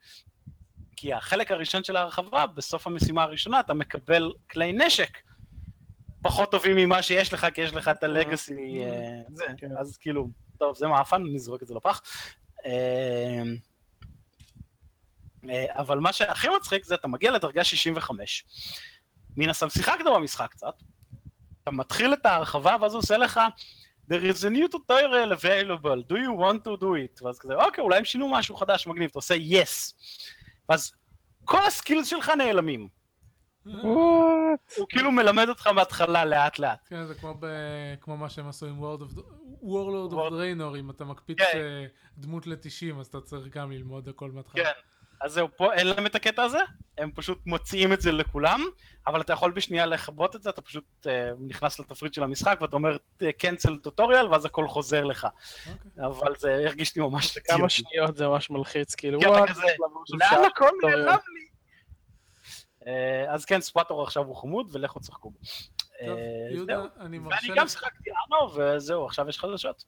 כי 0.96 1.12
החלק 1.12 1.50
הראשון 1.50 1.84
של 1.84 1.96
ההרחבה, 1.96 2.46
בסוף 2.46 2.86
המשימה 2.86 3.22
הראשונה 3.22 3.60
אתה 3.60 3.74
מקבל 3.74 4.32
כלי 4.50 4.72
נשק 4.72 5.18
פחות 6.22 6.50
טובים 6.50 6.76
ממה 6.76 7.02
שיש 7.02 7.32
לך, 7.32 7.46
כי 7.54 7.60
יש 7.60 7.72
לך 7.72 7.88
את 7.88 8.02
הלגאסי, 8.02 8.84
אה, 8.84 9.54
כן. 9.56 9.70
אז 9.78 9.96
כאילו, 9.96 10.28
טוב, 10.58 10.76
זה 10.76 10.86
מעפן, 10.86 11.22
נזרוק 11.22 11.62
את 11.62 11.68
זה 11.68 11.74
לפח. 11.74 12.02
אבל 15.68 15.98
מה 15.98 16.12
שהכי 16.12 16.48
מצחיק 16.56 16.84
זה 16.84 16.94
אתה 16.94 17.08
מגיע 17.08 17.30
לדרגה 17.30 17.64
65, 17.64 18.44
מן 19.36 19.48
הסתם 19.48 19.70
שיחקת 19.70 20.04
במשחק 20.16 20.50
קצת, 20.50 20.74
אתה 21.62 21.70
מתחיל 21.70 22.12
את 22.12 22.26
ההרחבה 22.26 22.76
ואז 22.80 22.92
הוא 22.92 22.98
עושה 22.98 23.16
לך 23.16 23.40
There 24.10 24.22
is 24.32 24.44
a 24.44 24.50
new 24.50 24.68
tutorial 24.76 25.32
available, 25.40 26.00
do 26.12 26.16
you 26.16 26.32
want 26.42 26.64
to 26.64 26.80
do 26.80 26.84
it? 26.84 27.24
ואז 27.24 27.38
כזה, 27.38 27.54
אוקיי, 27.54 27.84
אולי 27.84 27.98
הם 27.98 28.04
שינו 28.04 28.28
משהו 28.28 28.56
חדש, 28.56 28.86
מגניב, 28.86 29.10
אתה 29.10 29.18
עושה 29.18 29.34
yes. 29.34 29.92
ואז 30.68 30.92
כל 31.44 31.64
הסקילס 31.66 32.06
שלך 32.06 32.28
נעלמים. 32.38 32.88
הוא 33.82 34.56
כאילו 34.88 35.12
מלמד 35.12 35.48
אותך 35.48 35.66
מההתחלה 35.66 36.24
לאט 36.24 36.58
לאט. 36.58 36.78
כן, 36.88 37.06
זה 37.06 37.14
כמו, 37.14 37.34
ב... 37.40 37.46
כמו 38.00 38.16
מה 38.16 38.30
שהם 38.30 38.48
עשו 38.48 38.66
עם 38.66 38.80
World 38.80 39.00
of, 39.00 39.18
Warlord 39.62 40.12
of 40.12 40.14
World- 40.14 40.32
Draenor, 40.32 40.78
אם 40.78 40.90
אתה 40.90 41.04
מקפיץ 41.04 41.38
כן. 41.38 41.44
אה, 41.58 41.86
דמות 42.18 42.46
ל-90, 42.46 43.00
אז 43.00 43.06
אתה 43.06 43.20
צריך 43.20 43.56
גם 43.56 43.72
ללמוד 43.72 44.08
הכל 44.08 44.30
מההתחלה. 44.30 44.64
כן. 44.64 44.70
אז 45.20 45.32
זהו, 45.32 45.48
פה 45.56 45.72
אין 45.72 45.86
להם 45.86 46.06
את 46.06 46.14
הקטע 46.14 46.42
הזה, 46.42 46.58
הם 46.98 47.10
פשוט 47.14 47.38
מוציאים 47.46 47.92
את 47.92 48.00
זה 48.00 48.12
לכולם, 48.12 48.64
אבל 49.06 49.20
אתה 49.20 49.32
יכול 49.32 49.50
בשנייה 49.50 49.86
לכבות 49.86 50.36
את 50.36 50.42
זה, 50.42 50.50
אתה 50.50 50.62
פשוט 50.62 50.84
uh, 51.02 51.08
נכנס 51.40 51.78
לתפריט 51.78 52.14
של 52.14 52.22
המשחק 52.22 52.58
ואתה 52.60 52.76
אומר 52.76 52.96
cancel 53.20 53.78
טוטוריאל 53.82 54.28
ואז 54.28 54.44
הכל 54.44 54.68
חוזר 54.68 55.04
לך. 55.04 55.26
אוקיי. 55.72 56.06
אבל 56.06 56.34
זה 56.38 56.54
הרגיש 56.66 56.96
לי 56.96 57.02
ממש. 57.02 57.38
כמה 57.38 57.68
שניות 57.68 58.16
זה 58.16 58.28
ממש 58.28 58.50
מלחיץ, 58.50 58.94
כאילו, 58.94 59.20
שם 59.20 59.28
לאן 60.18 60.44
הכל. 60.44 60.70
נעלם 60.82 61.18
לי? 61.34 61.46
אה, 62.86 63.34
אז 63.34 63.44
כן, 63.44 63.60
ספאטור 63.60 64.02
עכשיו 64.02 64.24
הוא 64.24 64.36
חמוד, 64.36 64.68
ולכו 64.72 65.00
תשחקו 65.00 65.30
בו. 65.30 65.38
טוב, 66.06 66.18
אה, 66.18 66.54
יהודה. 66.54 66.82
אני 67.00 67.18
מרשה 67.18 67.46
ואני 67.46 67.60
גם 67.60 67.68
שיחקתי 67.68 68.10
אנו, 68.10 68.54
וזהו, 68.54 69.06
עכשיו 69.06 69.28
יש 69.28 69.38
חדשות. 69.38 69.84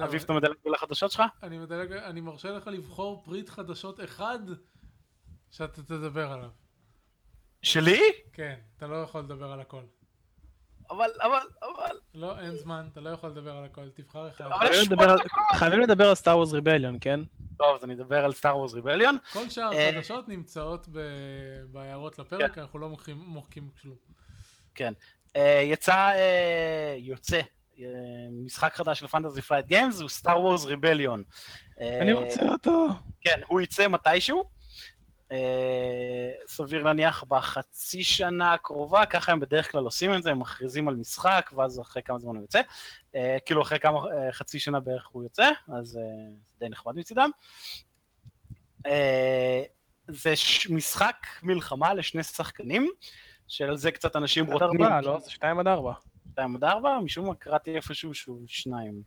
אביב, 0.00 0.22
אתה 0.22 0.32
מדלג 0.32 0.54
בין 0.64 0.74
החדשות 0.74 1.10
שלך? 1.10 1.22
אני 1.42 1.58
מדלג, 1.58 1.92
אני 1.92 2.20
מרשה 2.20 2.50
לך 2.50 2.66
לבחור 2.66 3.22
פריט 3.24 3.48
חדשות 3.48 4.00
אחד 4.04 4.38
שאתה 5.50 5.82
תדבר 5.82 6.32
עליו. 6.32 6.50
שלי? 7.62 8.00
כן, 8.32 8.58
אתה 8.76 8.86
לא 8.86 8.96
יכול 9.02 9.20
לדבר 9.20 9.52
על 9.52 9.60
הכל. 9.60 9.82
אבל, 10.90 11.08
אבל, 11.20 11.38
אבל... 11.62 11.96
לא, 12.14 12.38
אין 12.40 12.56
זמן, 12.56 12.88
אתה 12.92 13.00
לא 13.00 13.10
יכול 13.10 13.30
לדבר 13.30 13.56
על 13.56 13.64
הכל, 13.64 13.88
תבחר 13.94 14.28
אחד. 14.28 14.44
אבל- 14.44 14.58
חייבים 14.58 14.80
יש 14.80 14.86
לדבר 14.88 15.10
על- 15.10 16.08
על 16.08 16.14
Star 16.14 16.36
Wars 16.36 16.52
Rebellion, 16.52 16.98
כן? 17.00 17.20
טוב, 17.58 17.76
אז 17.76 17.84
אני 17.84 17.94
אדבר 17.94 18.24
על 18.24 18.32
Star 18.32 18.56
Wars 18.56 18.74
Rebellion. 18.74 19.16
כל 19.32 19.48
שאר 19.50 19.72
אה, 19.72 19.88
החדשות 19.88 20.28
נמצאות 20.28 20.88
בהערות 21.72 22.18
לפרק, 22.18 22.58
אנחנו 22.58 22.78
לא 22.78 22.88
מוחקים- 22.88 23.70
כלום. 23.82 23.96
כן. 24.74 24.92
אה, 25.36 25.60
יצא, 25.64 25.94
אה, 25.94 26.94
יוצא, 26.98 27.36
אה, 27.36 27.42
משחק 28.44 28.74
חדש 28.74 29.00
של 29.00 29.06
Fantasy 29.06 29.42
Flight 29.42 29.66
Games, 29.66 30.00
הוא 30.00 30.08
Star 30.08 30.40
Wars 30.40 30.64
Rebellion. 30.64 31.22
אני 31.80 32.12
רוצה 32.12 32.42
אותו. 32.48 32.86
כן, 33.20 33.40
הוא 33.46 33.60
יצא 33.60 33.88
מתישהו. 33.88 34.44
אה, 35.32 36.30
סביר 36.46 36.82
להניח 36.82 37.24
בחצי 37.28 38.04
שנה 38.04 38.52
הקרובה, 38.52 39.06
ככה 39.06 39.32
הם 39.32 39.40
בדרך 39.40 39.72
כלל 39.72 39.84
עושים 39.84 40.14
את 40.14 40.22
זה, 40.22 40.30
הם 40.30 40.38
מכריזים 40.38 40.88
על 40.88 40.94
משחק, 40.94 41.50
ואז 41.56 41.80
אחרי 41.80 42.02
כמה 42.02 42.18
זמן 42.18 42.34
הוא 42.36 42.42
יוצא. 42.42 42.60
אה, 43.14 43.36
כאילו 43.46 43.62
אחרי 43.62 43.78
כמה, 43.78 43.98
אה, 43.98 44.32
חצי 44.32 44.58
שנה 44.58 44.80
בערך 44.80 45.06
הוא 45.12 45.22
יוצא, 45.22 45.50
אז 45.78 45.96
אה, 45.96 46.02
זה 46.46 46.54
די 46.58 46.68
נחמד 46.68 46.96
מצידם. 46.96 47.30
אה, 48.86 49.62
זה 50.08 50.36
ש- 50.36 50.66
משחק 50.70 51.16
מלחמה 51.42 51.94
לשני 51.94 52.22
שחקנים, 52.22 52.90
שעל 53.48 53.76
זה 53.76 53.90
קצת 53.92 54.16
אנשים 54.16 54.44
עד 54.44 54.52
רותמים. 54.52 54.82
ארבע, 54.82 55.00
לא? 55.00 55.18
זה 55.20 55.30
שתיים 55.30 55.58
עד 55.58 55.66
ארבע. 55.66 55.92
שתיים 56.32 56.56
עד 56.56 56.64
ארבע, 56.64 56.98
משום 57.04 57.26
מה 57.26 57.34
קראתי 57.34 57.76
איפשהו 57.76 58.14
שהוא 58.14 58.40
שניים. 58.46 59.02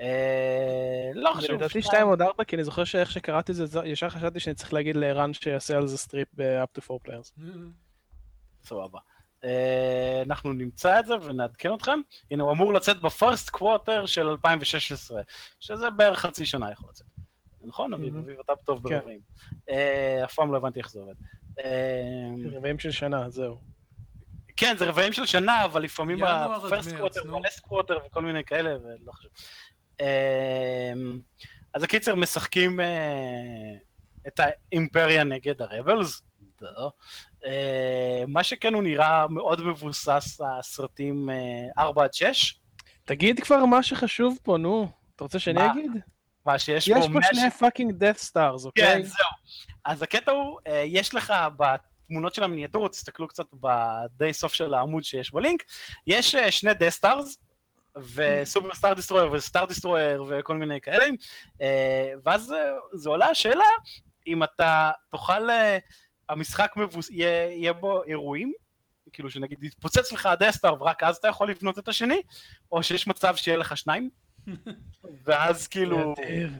אה, 0.00 1.10
לא 1.14 1.32
חשוב. 1.34 1.56
לדעתי 1.56 1.82
שתיים 1.82 2.12
עד 2.12 2.22
ארבע, 2.22 2.44
כי 2.44 2.56
אני 2.56 2.64
זוכר 2.64 2.84
שאיך 2.84 3.10
שקראתי 3.10 3.52
את 3.52 3.56
זה, 3.56 3.80
ישר 3.84 4.08
חשבתי 4.08 4.40
שאני 4.40 4.54
צריך 4.54 4.72
להגיד 4.72 4.96
לערן 4.96 5.34
שיעשה 5.34 5.76
על 5.76 5.86
זה 5.86 5.98
סטריפ 5.98 6.28
ב-up 6.34 6.80
to 6.80 6.82
4 6.90 6.98
players. 7.06 7.40
סבבה. 8.62 8.98
אה, 9.44 10.22
אנחנו 10.26 10.52
נמצא 10.52 11.00
את 11.00 11.06
זה 11.06 11.14
ונעדכן 11.22 11.74
אתכם. 11.74 12.00
הנה, 12.30 12.42
הוא 12.42 12.52
אמור 12.52 12.74
לצאת 12.74 13.00
ב 13.00 13.08
first 13.08 13.50
quarter 13.50 14.06
של 14.06 14.28
2016, 14.28 15.22
שזה 15.60 15.90
בערך 15.90 16.18
חצי 16.18 16.46
שנה 16.46 16.72
יכול 16.72 16.90
לצאת. 16.90 17.06
נכון, 17.62 17.94
אביב? 17.94 18.16
אביב, 18.16 18.36
אתה 18.44 18.52
טוב 18.64 18.88
כן. 18.88 18.98
ברבעים. 18.98 19.20
אה, 19.70 20.24
אף 20.24 20.34
פעם 20.34 20.52
לא 20.52 20.56
הבנתי 20.56 20.78
איך 20.78 20.90
זה 20.90 21.00
עובד. 21.00 21.14
אה, 21.58 22.56
רבעים 22.56 22.78
של 22.78 22.90
שנה, 22.90 23.30
זהו. 23.30 23.58
כן, 24.58 24.76
זה 24.76 24.84
רבעים 24.84 25.12
של 25.12 25.26
שנה, 25.26 25.64
אבל 25.64 25.82
לפעמים 25.82 26.18
quarter 26.98 27.24
נו. 27.24 27.32
וה 27.32 27.41
last 27.41 27.60
quarter 27.60 27.98
וכל 28.06 28.22
מיני 28.22 28.44
כאלה, 28.44 28.70
ולא 28.70 29.12
חשוב. 29.12 29.30
אה, 30.00 30.92
אז 31.74 31.82
הקיצר, 31.82 32.14
משחקים 32.14 32.80
אה, 32.80 32.86
את 34.26 34.40
האימפריה 34.40 35.24
נגד 35.24 35.62
ה 35.62 35.69
Rebels. 35.69 36.22
אה, 37.44 38.24
מה 38.28 38.44
שכן 38.44 38.74
הוא 38.74 38.82
נראה 38.82 39.28
מאוד 39.28 39.60
מבוסס 39.60 40.40
הסרטים 40.40 41.30
אה, 41.30 41.82
4 41.84 42.04
עד 42.04 42.14
6. 42.14 42.58
תגיד 43.04 43.40
כבר 43.40 43.64
מה 43.64 43.82
שחשוב 43.82 44.38
פה, 44.42 44.56
נו. 44.58 44.88
אתה 45.16 45.24
רוצה 45.24 45.38
שאני? 45.38 45.66
אגיד? 45.70 45.90
מה 46.46 46.58
שיש 46.58 46.88
יש 46.88 46.96
פה 46.96 47.02
פה 47.02 47.08
100 47.08 47.22
שני 47.34 47.50
fucking 47.50 48.04
death 48.04 48.18
stars, 48.18 48.34
כן, 48.34 48.66
אוקיי? 48.66 49.04
זהו. 49.04 49.26
אז 49.84 50.02
הקטע 50.02 50.32
הוא, 50.32 50.58
אה, 50.66 50.82
יש 50.86 51.14
לך 51.14 51.34
בתמונות 52.08 52.34
של 52.34 52.44
המיניאטורות, 52.44 52.92
תסתכלו 52.92 53.28
קצת 53.28 53.46
בדי 53.52 54.32
סוף 54.32 54.54
של 54.54 54.74
העמוד 54.74 55.04
שיש 55.04 55.32
בלינק, 55.32 55.64
יש 56.06 56.34
אה, 56.34 56.50
שני 56.50 56.74
Death 56.74 57.03
Stars, 57.03 57.38
ו 58.14 58.24
Super 58.24 58.74
Star 58.74 58.94
Destroyer 58.94 59.32
ו 59.32 59.38
Star 59.38 59.64
Destroyer 59.64 60.24
וכל 60.28 60.56
מיני 60.56 60.80
כאלה, 60.80 61.04
אה, 61.62 62.12
ואז 62.24 62.52
אה, 62.52 62.58
זו 62.92 63.10
עולה 63.10 63.26
השאלה 63.26 63.64
אם 64.26 64.42
אתה 64.42 64.90
תוכל, 65.10 65.48
המשחק 66.28 66.72
מבוס... 66.76 67.10
יהיה, 67.10 67.52
יהיה 67.52 67.72
בו 67.72 68.04
אירועים, 68.04 68.52
כאילו 69.12 69.30
שנגיד 69.30 69.64
יתפוצץ 69.64 70.12
לך 70.12 70.26
ה 70.26 70.32
Death 70.32 70.60
Star 70.60 70.82
ורק 70.82 71.02
אז 71.02 71.16
אתה 71.16 71.28
יכול 71.28 71.50
לבנות 71.50 71.78
את 71.78 71.88
השני, 71.88 72.22
או 72.72 72.82
שיש 72.82 73.06
מצב 73.06 73.36
שיהיה 73.36 73.56
לך 73.56 73.76
שניים, 73.76 74.10
ואז 75.24 75.68
כאילו, 75.68 76.14
נדיר. 76.18 76.50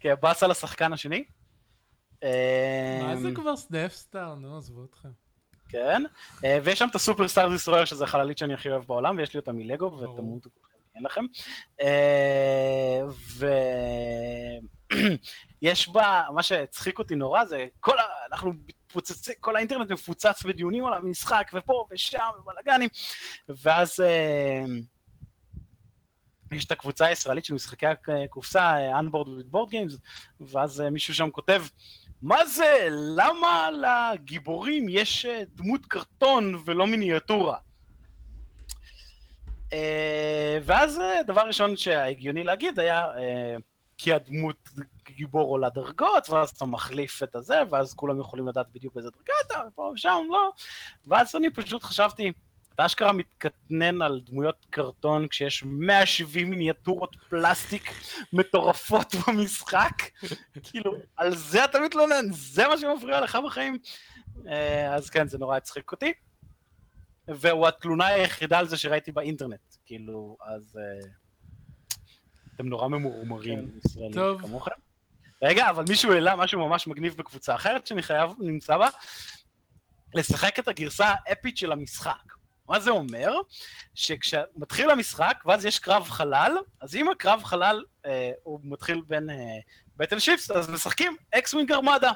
כן, 0.00 0.14
באסה 0.20 0.42
על 0.42 0.50
השחקן 0.50 0.92
השני. 0.92 1.24
מה 2.22 3.16
זה 3.16 3.28
אמ, 3.28 3.34
כבר 3.34 3.56
snap 3.56 3.92
star? 3.92 4.34
נו, 4.34 4.56
עזבו 4.56 4.84
אתכם. 4.84 5.08
כן, 5.68 6.02
אה, 6.44 6.58
ויש 6.64 6.78
שם 6.78 6.88
את 6.90 6.94
ה 6.94 7.00
Super 7.00 7.28
Star 7.28 7.48
Destroyer 7.48 7.84
שזה 7.84 8.04
החללית 8.04 8.38
שאני 8.38 8.54
הכי 8.54 8.70
אוהב 8.70 8.84
בעולם 8.84 9.16
ויש 9.16 9.34
לי 9.34 9.40
אותה 9.40 9.52
מלגו 9.52 9.90
ברור. 9.90 10.14
ותמותו 10.14 10.50
אין 10.94 11.04
לכם. 11.04 11.24
אה, 11.80 13.00
ויש 15.62 15.88
בה, 15.94 16.22
מה 16.34 16.42
שהצחיק 16.42 16.98
אותי 16.98 17.14
נורא 17.14 17.44
זה 17.44 17.66
כל 17.80 17.98
ה... 17.98 18.02
אנחנו 18.32 18.52
מפוצצים, 18.90 19.34
כל 19.40 19.56
האינטרנט 19.56 19.90
מפוצץ 19.90 20.42
בדיונים 20.44 20.86
על 20.86 20.94
המשחק 20.94 21.50
ופה 21.54 21.86
ושם 21.90 22.28
ובלאגנים 22.38 22.88
ואז 23.48 24.00
אה, 24.00 24.64
יש 26.52 26.64
את 26.64 26.72
הקבוצה 26.72 27.06
הישראלית 27.06 27.44
של 27.44 27.54
משחקי 27.54 27.86
הקופסה, 27.86 28.76
Unboard 29.00 29.26
with 29.26 29.54
Board 29.54 29.70
Games, 29.70 29.96
ואז 30.40 30.80
אה, 30.80 30.90
מישהו 30.90 31.14
שם 31.14 31.30
כותב 31.30 31.62
מה 32.24 32.46
זה? 32.46 32.88
למה 32.90 33.68
לגיבורים 33.70 34.86
יש 34.88 35.26
אה, 35.26 35.42
דמות 35.54 35.86
קרטון 35.86 36.62
ולא 36.64 36.86
מיניאטורה? 36.86 37.56
אה, 39.72 40.58
ואז 40.64 41.00
אה, 41.00 41.22
דבר 41.22 41.40
ראשון 41.40 41.76
שההגיוני 41.76 42.44
להגיד 42.44 42.78
היה 42.78 43.06
כי 43.98 44.12
הדמות 44.12 44.68
גיבור 45.06 45.50
עולה 45.50 45.68
דרגות, 45.68 46.30
ואז 46.30 46.50
אתה 46.50 46.64
מחליף 46.64 47.22
את 47.22 47.34
הזה, 47.34 47.60
ואז 47.70 47.94
כולם 47.94 48.20
יכולים 48.20 48.48
לדעת 48.48 48.66
בדיוק 48.74 48.94
באיזה 48.94 49.10
דרגה 49.10 49.34
אתה, 49.46 49.68
ופה 49.68 49.90
ושם, 49.94 50.22
לא. 50.30 50.50
ואז 51.06 51.36
אני 51.36 51.50
פשוט 51.50 51.82
חשבתי, 51.82 52.32
אתה 52.74 52.86
אשכרה 52.86 53.12
מתקטנן 53.12 54.02
על 54.02 54.20
דמויות 54.26 54.66
קרטון 54.70 55.28
כשיש 55.28 55.64
170 55.66 56.50
מיניאטורות 56.50 57.16
פלסטיק 57.28 57.90
מטורפות 58.32 59.14
במשחק? 59.14 60.02
כאילו, 60.62 60.94
על 61.16 61.36
זה 61.36 61.64
אתה 61.64 61.80
מתלונן? 61.80 62.32
זה 62.32 62.68
מה 62.68 62.78
שמפריע 62.78 63.20
לך 63.20 63.38
בחיים? 63.46 63.78
אה, 64.48 64.94
אז 64.94 65.10
כן, 65.10 65.28
זה 65.28 65.38
נורא 65.38 65.56
הצחיק 65.56 65.92
אותי. 65.92 66.12
והוא 67.28 67.68
התלונה 67.68 68.06
היחידה 68.06 68.58
על 68.58 68.68
זה 68.68 68.76
שראיתי 68.76 69.12
באינטרנט, 69.12 69.76
כאילו, 69.86 70.36
אז... 70.46 70.78
אה, 70.80 71.08
אתם 72.54 72.66
נורא 72.66 72.88
ממורמרים, 72.88 73.70
כן. 73.70 73.88
ישראלים. 73.88 74.38
כמוכם. 74.38 74.70
רגע, 75.42 75.70
אבל 75.70 75.84
מישהו 75.88 76.12
העלה 76.12 76.36
משהו 76.36 76.68
ממש 76.68 76.86
מגניב 76.86 77.14
בקבוצה 77.16 77.54
אחרת 77.54 77.86
שאני 77.86 78.02
חייב, 78.02 78.30
נמצא 78.38 78.78
בה, 78.78 78.88
לשחק 80.14 80.58
את 80.58 80.68
הגרסה 80.68 81.14
האפית 81.26 81.56
של 81.56 81.72
המשחק. 81.72 82.34
מה 82.68 82.80
זה 82.80 82.90
אומר? 82.90 83.32
שכשמתחיל 83.94 84.90
המשחק, 84.90 85.42
ואז 85.46 85.64
יש 85.64 85.78
קרב 85.78 86.08
חלל, 86.08 86.56
אז 86.80 86.96
אם 86.96 87.08
הקרב 87.08 87.44
חלל 87.44 87.84
אה, 88.06 88.32
הוא 88.42 88.60
מתחיל 88.62 89.00
בין 89.06 89.30
אה, 89.30 89.36
battleships, 89.96 90.50
אז 90.50 90.70
משחקים 90.70 91.16
X-Wing 91.34 91.72
Armada. 91.72 92.12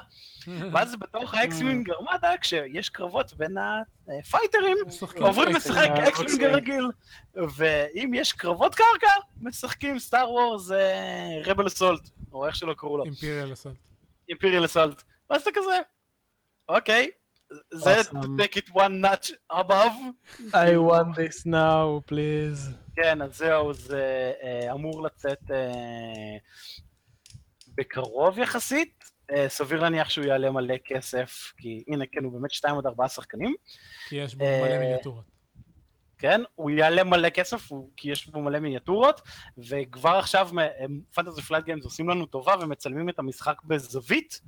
ואז 0.73 0.95
בתוך 0.95 1.33
ה 1.33 1.41
X-Wing 1.41 1.91
Armada, 1.91 2.37
כשיש 2.41 2.89
קרבות 2.89 3.33
בין 3.33 3.55
הפייטרים, 4.19 4.77
עוברים. 5.19 5.55
לשחק 5.55 5.89
X-Wing. 6.07 6.43
רגיל. 6.43 6.87
ואם 7.33 8.11
יש 8.13 8.33
קרבות 8.33 8.75
קרקע, 8.75 9.11
משחקים 9.41 9.99
Star 9.99 10.31
Wars 10.31 10.71
Rebel 11.45 11.67
Assault, 11.67 12.09
או 12.31 12.47
איך 12.47 12.55
שלא 12.55 12.73
קראו 12.73 12.97
לו, 12.97 13.03
Imperial 13.03 13.53
Assault. 13.53 13.77
Imperial 14.29 14.65
Assault. 14.65 15.03
ואז 15.29 15.41
אתה 15.41 15.51
כזה, 15.53 15.79
אוקיי, 16.69 17.09
Awesome. 17.51 18.37
take 18.37 18.57
it 18.57 18.69
one 18.73 19.01
notch 19.01 19.31
above. 19.49 19.95
I 20.53 20.77
want 20.77 21.15
this 21.15 21.45
now, 21.45 22.03
please. 22.07 22.59
כן, 22.95 23.21
אז 23.21 23.37
זהו, 23.37 23.73
זה 23.73 24.33
אה, 24.43 24.71
אמור 24.71 25.03
לצאת 25.03 25.51
אה, 25.51 26.37
בקרוב 27.75 28.39
יחסית. 28.39 29.03
אה, 29.31 29.49
סביר 29.49 29.81
להניח 29.81 30.09
שהוא 30.09 30.25
יעלה 30.25 30.51
מלא 30.51 30.75
כסף, 30.85 31.53
כי 31.57 31.83
הנה, 31.87 32.05
כן, 32.11 32.23
הוא 32.23 32.33
באמת 32.33 32.51
2 32.51 32.77
עד 32.77 32.85
4 32.85 33.07
שחקנים. 33.07 33.55
כי 34.09 34.15
יש 34.15 34.35
בו 34.35 34.45
מלא 34.45 34.79
מיניאטורות. 34.79 35.38
כן? 36.19 36.41
הוא 36.55 36.69
יעלה 36.69 37.03
מלא 37.03 37.29
כסף, 37.29 37.71
הוא, 37.71 37.89
כי 37.97 38.11
יש 38.11 38.27
בו 38.27 38.41
מלא 38.41 38.59
מיניאטורות, 38.59 39.21
וכבר 39.57 40.15
עכשיו 40.15 40.49
Fantasy 41.13 41.41
Flight 41.41 41.65
Games 41.65 41.83
עושים 41.83 42.09
לנו 42.09 42.25
טובה 42.25 42.55
ומצלמים 42.61 43.09
את 43.09 43.19
המשחק 43.19 43.63
בזווית, 43.63 44.41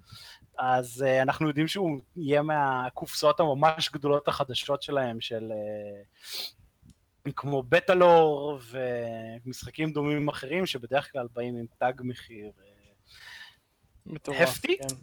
אז 0.57 1.05
אה, 1.07 1.21
אנחנו 1.21 1.47
יודעים 1.47 1.67
שהוא 1.67 1.99
יהיה 2.15 2.41
מהקופסאות 2.41 3.39
הממש 3.39 3.89
גדולות 3.89 4.27
החדשות 4.27 4.81
שלהם, 4.83 5.21
של 5.21 5.51
אה, 7.25 7.31
כמו 7.35 7.63
Battlelore 7.63 8.59
ומשחקים 8.71 9.93
דומים 9.93 10.27
אחרים, 10.27 10.65
שבדרך 10.65 11.11
כלל 11.11 11.27
באים 11.33 11.57
עם 11.57 11.65
תג 11.77 11.93
מחיר. 12.03 12.45
אה, 12.45 12.71
מטורף. 14.05 14.49
הפתי? 14.49 14.77
כן. 14.77 14.95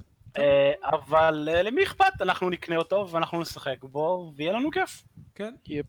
אבל 0.83 1.49
למי 1.63 1.83
אכפת? 1.83 2.13
אנחנו 2.21 2.51
נקנה 2.51 2.77
אותו 2.77 3.09
ואנחנו 3.11 3.41
נשחק 3.41 3.77
בו 3.83 4.33
ויהיה 4.37 4.53
לנו 4.53 4.71
כיף. 4.71 5.03
כן. 5.35 5.55
יפ. 5.67 5.87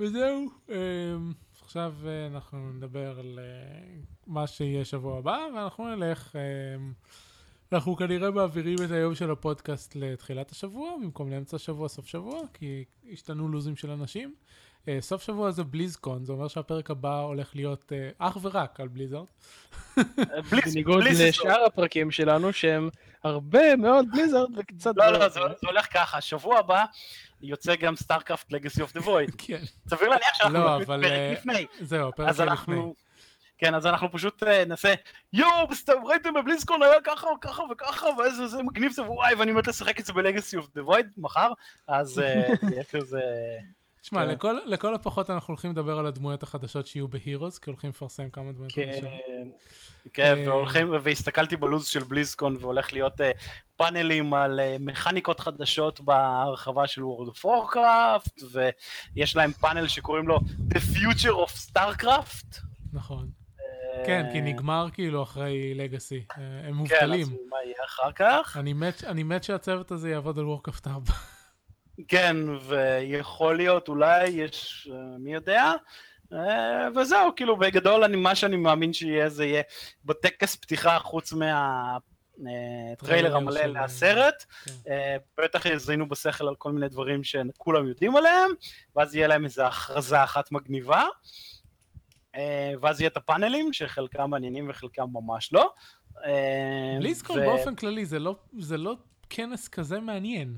וזהו, 0.00 0.50
אמ, 0.68 1.32
עכשיו 1.62 1.94
אה, 2.06 2.26
אנחנו 2.26 2.72
נדבר 2.72 3.18
על 3.18 3.38
אה, 3.42 4.00
מה 4.26 4.46
שיהיה 4.46 4.84
שבוע 4.84 5.18
הבא, 5.18 5.38
ואנחנו 5.54 5.96
נלך, 5.96 6.36
אמ, 6.36 6.92
אנחנו 7.72 7.96
כנראה 7.96 8.30
מעבירים 8.30 8.78
את 8.84 8.90
היום 8.90 9.14
של 9.14 9.30
הפודקאסט 9.30 9.96
לתחילת 9.96 10.50
השבוע, 10.50 10.92
במקום 11.02 11.30
לאמצע 11.30 11.56
השבוע, 11.56 11.88
סוף 11.88 12.06
שבוע, 12.06 12.40
כי 12.54 12.84
השתנו 13.12 13.48
לוזים 13.48 13.76
של 13.76 13.90
אנשים. 13.90 14.34
אה, 14.88 14.98
סוף 15.00 15.22
שבוע 15.22 15.50
זה 15.50 15.64
בליזקון, 15.64 16.24
זה 16.24 16.32
אומר 16.32 16.48
שהפרק 16.48 16.90
הבא 16.90 17.18
הולך 17.20 17.56
להיות 17.56 17.92
אה, 17.92 18.10
אך 18.18 18.36
ורק 18.42 18.80
על 18.80 18.88
בליזארד. 18.88 19.26
בלי- 20.50 20.60
בניגוד. 20.72 21.04
לשאר 21.04 21.64
הפרקים 21.64 22.10
שלנו 22.10 22.52
שהם 22.52 22.88
הרבה 23.24 23.76
מאוד 23.76 24.06
Blizzard 24.12 24.58
וקצת... 24.58 24.92
לא, 24.96 25.12
לא, 25.12 25.28
זה 25.28 25.40
זה 25.60 25.66
הולך 25.66 25.86
ככה, 25.94 26.20
שבוע 26.20 26.58
הבא 26.58 26.84
יוצא 27.42 27.76
גם 27.76 27.96
StarCraft 27.96 28.52
Legacy 28.52 28.82
of 28.82 28.92
the 28.92 29.00
Void. 29.00 29.30
כן, 29.38 29.60
סביר 29.88 30.08
להניח 30.08 30.34
שאנחנו 30.34 30.58
לא, 30.58 30.76
אבל, 30.76 30.84
פרק 31.02 31.04
אה, 31.12 31.32
לפני. 31.32 31.66
זהו, 31.80 32.08
הפרק 32.08 32.28
לפני. 32.28 32.44
אנחנו... 32.44 32.94
כן, 33.58 33.74
אז 33.74 33.86
אנחנו 33.86 34.12
פשוט 34.12 34.42
אה, 34.42 34.64
נעשה, 34.64 34.94
יואו, 35.32 35.66
בסתם 35.70 35.92
ראיתם 36.04 36.34
ב 36.34 36.39
BlizzCon 36.39 36.82
היה 36.82 37.00
ככה 37.04 37.26
וככה 37.26 37.62
וככה, 37.72 38.06
ואיזה 38.18 38.46
זה 38.46 38.62
מגניב 38.62 38.92
זה, 38.92 39.02
וואי, 39.02 39.34
ואני 39.34 39.52
מת 39.52 39.66
לשחק 39.66 40.00
את 40.00 40.06
זה 40.06 40.12
ב 40.12 40.18
Legacy 40.18 40.56
of 40.56 40.66
the 40.74 40.84
Void 40.84 41.06
מחר, 41.16 41.52
אז 41.88 42.18
אה, 42.18 42.48
יהיה 42.72 42.84
כזה... 42.84 43.20
תשמע, 44.02 44.24
כן. 44.24 44.28
לכל, 44.28 44.56
לכל 44.66 44.94
הפחות 44.94 45.30
אנחנו 45.30 45.52
הולכים 45.52 45.70
לדבר 45.70 45.98
על 45.98 46.06
הדמויות 46.06 46.42
החדשות 46.42 46.86
שיהיו 46.86 47.08
ב 47.08 47.14
Heroes, 47.14 47.58
כי 47.58 47.70
הולכים 47.70 47.90
לפרסם 47.90 48.30
כמה 48.30 48.52
דמויות 48.52 48.72
כן. 48.72 48.90
חדשות. 48.92 49.10
כן, 50.12 50.38
אה, 50.38 50.48
והולכים, 50.48 50.92
והסתכלתי 51.02 51.56
בלו"ז 51.56 51.86
של 51.86 52.04
בליזקון, 52.04 52.56
והולך 52.60 52.92
להיות 52.92 53.20
אה, 53.20 53.30
פאנלים 53.76 54.34
על 54.34 54.60
אה, 54.60 54.76
מכניקות 54.80 55.40
חדשות 55.40 56.00
בהרחבה 56.00 56.86
של 56.86 57.02
World 57.02 57.28
of 57.28 57.44
Warcraft, 57.44 58.44
ויש 58.52 59.36
להם 59.36 59.52
פאנל 59.52 59.88
שקוראים 59.88 60.28
לו 60.28 60.38
The 60.70 60.78
Future 60.78 61.46
of 61.46 61.70
Starcraft. 61.70 62.60
נכון. 62.92 63.30
כן, 64.06 64.26
כי 64.32 64.40
נגמר 64.40 64.88
כאילו 64.92 65.22
אחרי 65.22 65.74
לגאסי. 65.74 66.24
הם 66.36 66.62
כן, 66.64 66.72
מובטלים. 66.72 67.22
אז 67.22 67.28
מה 67.50 67.56
יהיה 67.64 67.76
אחר 67.86 68.12
כך? 68.12 68.56
אני 68.60 68.72
מת, 68.72 69.04
אני 69.04 69.22
מת 69.22 69.44
שהצוות 69.44 69.90
הזה 69.90 70.10
יעבוד 70.10 70.38
על 70.38 70.44
וורקאפט 70.44 70.86
4. 70.86 71.12
כן, 72.08 72.36
ויכול 72.68 73.56
להיות, 73.56 73.88
אולי 73.88 74.28
יש, 74.28 74.88
אה, 74.92 75.18
מי 75.18 75.34
יודע? 75.34 75.72
אה, 76.32 76.88
וזהו, 76.96 77.34
כאילו 77.36 77.56
בגדול 77.56 78.04
אני, 78.04 78.16
מה 78.16 78.34
שאני 78.34 78.56
מאמין 78.56 78.92
שיהיה 78.92 79.28
זה 79.28 79.44
יהיה 79.44 79.62
בטקס 80.04 80.56
פתיחה 80.56 80.98
חוץ 80.98 81.32
מהטריילר 81.32 82.96
טריילר 82.98 83.36
המלא 83.36 83.64
לסרט, 83.64 84.44
כן. 84.64 84.72
אה, 84.88 85.16
בטח 85.38 85.66
יזיינו 85.66 86.08
בשכל 86.08 86.48
על 86.48 86.54
כל 86.54 86.72
מיני 86.72 86.88
דברים 86.88 87.24
שכולם 87.24 87.88
יודעים 87.88 88.16
עליהם, 88.16 88.50
ואז 88.96 89.14
יהיה 89.14 89.26
להם 89.26 89.44
איזו 89.44 89.62
הכרזה 89.62 90.24
אחת 90.24 90.52
מגניבה, 90.52 91.04
אה, 92.36 92.72
ואז 92.80 93.00
יהיה 93.00 93.08
את 93.08 93.16
הפאנלים 93.16 93.72
שחלקם 93.72 94.30
מעניינים 94.30 94.70
וחלקם 94.70 95.06
ממש 95.12 95.52
לא. 95.52 95.72
אה, 96.24 96.96
BlizzCon 96.98 97.38
ו- 97.38 97.42
באופן 97.42 97.74
כללי 97.74 98.04
לא, 98.18 98.36
זה 98.58 98.76
לא 98.76 98.96
כנס 99.30 99.68
כזה 99.68 100.00
מעניין. 100.00 100.56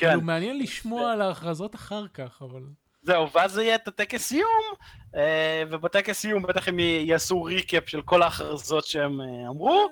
כן, 0.00 0.08
כאילו 0.08 0.20
מעניין 0.20 0.58
לשמוע 0.58 1.12
על 1.12 1.20
ההכרזות 1.20 1.74
אחר 1.74 2.08
כך, 2.08 2.42
אבל... 2.42 2.62
זהו, 3.02 3.32
ואז 3.32 3.58
יהיה 3.58 3.74
את 3.74 3.88
הטקס 3.88 4.22
סיום, 4.22 4.74
אה, 5.16 5.62
ובטקס 5.70 6.18
סיום 6.20 6.42
בטח 6.42 6.68
הם 6.68 6.78
יעשו 6.78 7.42
ריקאפ 7.42 7.88
של 7.88 8.02
כל 8.02 8.22
ההכרזות 8.22 8.84
שהם 8.84 9.20
אה, 9.20 9.48
אמרו, 9.48 9.86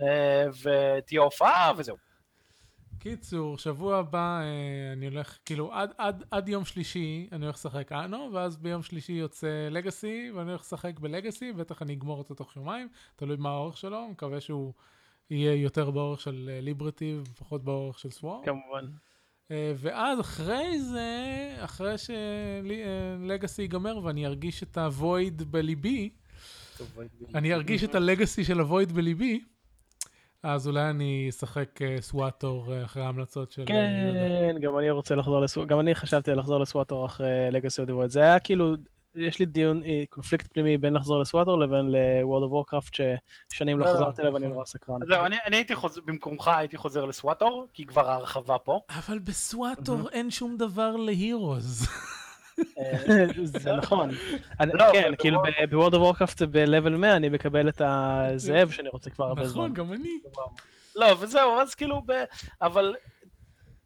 אה, 0.00 0.44
ותהיה 0.62 1.20
הופעה 1.20 1.72
וזהו. 1.76 1.96
קיצור, 2.98 3.58
שבוע 3.58 3.98
הבא 3.98 4.40
אני 4.92 5.06
הולך, 5.06 5.38
כאילו 5.44 5.72
עד, 5.72 5.92
עד, 5.98 6.24
עד 6.30 6.48
יום 6.48 6.64
שלישי 6.64 7.28
אני 7.32 7.44
הולך 7.44 7.56
לשחק 7.56 7.92
אנו, 7.92 8.30
ואז 8.32 8.56
ביום 8.56 8.82
שלישי 8.82 9.12
יוצא 9.12 9.68
לגאסי, 9.70 10.30
ואני 10.34 10.50
הולך 10.50 10.60
לשחק 10.60 10.98
בלגאסי, 10.98 11.52
בטח 11.52 11.82
אני 11.82 11.94
אגמור 11.94 12.18
אותו 12.18 12.34
תוך 12.34 12.56
יומיים, 12.56 12.88
תלוי 13.16 13.36
מה 13.36 13.50
האורך 13.50 13.76
שלו, 13.76 14.08
מקווה 14.08 14.40
שהוא 14.40 14.72
יהיה 15.30 15.54
יותר 15.54 15.90
באורך 15.90 16.20
של 16.20 16.50
אה, 16.52 16.60
ליברטי 16.60 17.18
ופחות 17.20 17.64
באורך 17.64 17.98
של 17.98 18.10
סוואר. 18.10 18.40
כמובן. 18.44 18.86
אה, 19.50 19.72
ואז 19.76 20.20
אחרי 20.20 20.78
זה, 20.80 21.08
אחרי 21.58 21.94
ש 21.98 22.39
Legacy 22.39 23.62
ייגמר 23.62 24.04
ואני 24.04 24.26
ארגיש 24.26 24.62
את 24.62 24.78
ה 24.78 24.91
Void 24.91 25.42
בליבי, 25.42 26.10
אני 27.34 27.54
ארגיש 27.54 27.84
את 27.84 27.94
ה 27.94 28.01
Legacy 28.01 28.44
של 28.44 28.60
ה 28.60 28.66
Void 28.66 28.92
בליבי, 28.92 29.40
אז 30.42 30.68
אולי 30.68 30.90
אני 30.90 31.26
אשחק 31.28 31.82
אה, 31.82 31.96
SWTOR 32.00 32.72
אה, 32.72 32.84
אחרי 32.84 33.02
ההמלצות 33.02 33.52
של... 33.52 33.62
כן, 33.66 34.56
גם 34.60 34.78
אני 34.78 34.90
רוצה 34.90 35.14
לחזור 35.14 35.40
ל 35.40 35.44
SWTOR, 35.44 35.68
גם 35.68 35.80
אני 35.80 35.94
חשבתי 35.94 36.30
לחזור 36.30 36.60
ל 36.60 36.68
SWTOR 36.68 37.06
אחרי 37.06 37.48
Legacy 37.50 37.82
of 37.82 38.06
זה 38.06 38.20
היה 38.20 38.38
כאילו, 38.38 38.74
יש 39.14 39.38
לי 39.38 39.46
דיון, 39.46 39.82
אה, 39.84 40.02
קונפליקט 40.10 40.52
פנימי 40.52 40.78
בין 40.78 40.94
לחזור 40.94 41.20
ל 41.20 41.26
SWTOR 41.26 41.58
לבין 41.58 41.90
ל-World 41.90 42.44
of 42.50 42.72
Warcraft 42.72 42.96
ששנים 43.52 43.78
לא 43.78 43.86
לא, 43.86 43.90
חזרתי 43.92 44.22
אליו 44.22 44.32
ואני 44.34 44.44
נכון. 44.44 44.54
נורא 44.54 44.64
סקרן. 44.66 44.98
זהו, 45.08 45.24
אני 45.26 45.36
אני 45.46 45.56
הייתי 45.56 45.74
חוזר, 45.74 46.00
במקומך 46.04 46.48
הייתי 46.48 46.76
חוזר 46.76 47.04
לסוואטור, 47.04 47.66
כי 47.74 47.86
כבר 47.86 48.10
ההרחבה 48.10 48.58
פה. 48.58 48.80
אבל 48.98 49.18
בסוואטור 49.18 50.08
אין 50.12 50.30
שום 50.30 50.56
דבר 50.56 50.96
להירוז. 50.96 51.88
אה, 52.78 53.26
זה 53.44 53.72
נכון. 53.72 54.10
אני- 54.60 54.72
לא, 54.74 54.84
כן, 54.92 55.04
אבל 55.04 55.14
כאילו 55.18 55.38
ב- 55.42 55.64
ב-World 55.74 55.92
of 55.92 55.96
Warcraft 56.18 56.46
ב-level 56.50 56.88
100 56.96 57.16
אני 57.16 57.28
מקבל 57.28 57.68
את 57.68 57.80
הזאב 57.84 58.70
שאני 58.70 58.88
רוצה 58.88 59.10
כבר 59.10 59.24
הרבה 59.24 59.44
זמן. 59.48 59.60
נכון, 59.62 59.74
גם 59.74 59.92
אני. 59.92 60.18
לא, 60.96 61.06
וזהו, 61.20 61.60
אז 61.60 61.74
כאילו, 61.74 62.02
ב... 62.06 62.12
אבל 62.62 62.94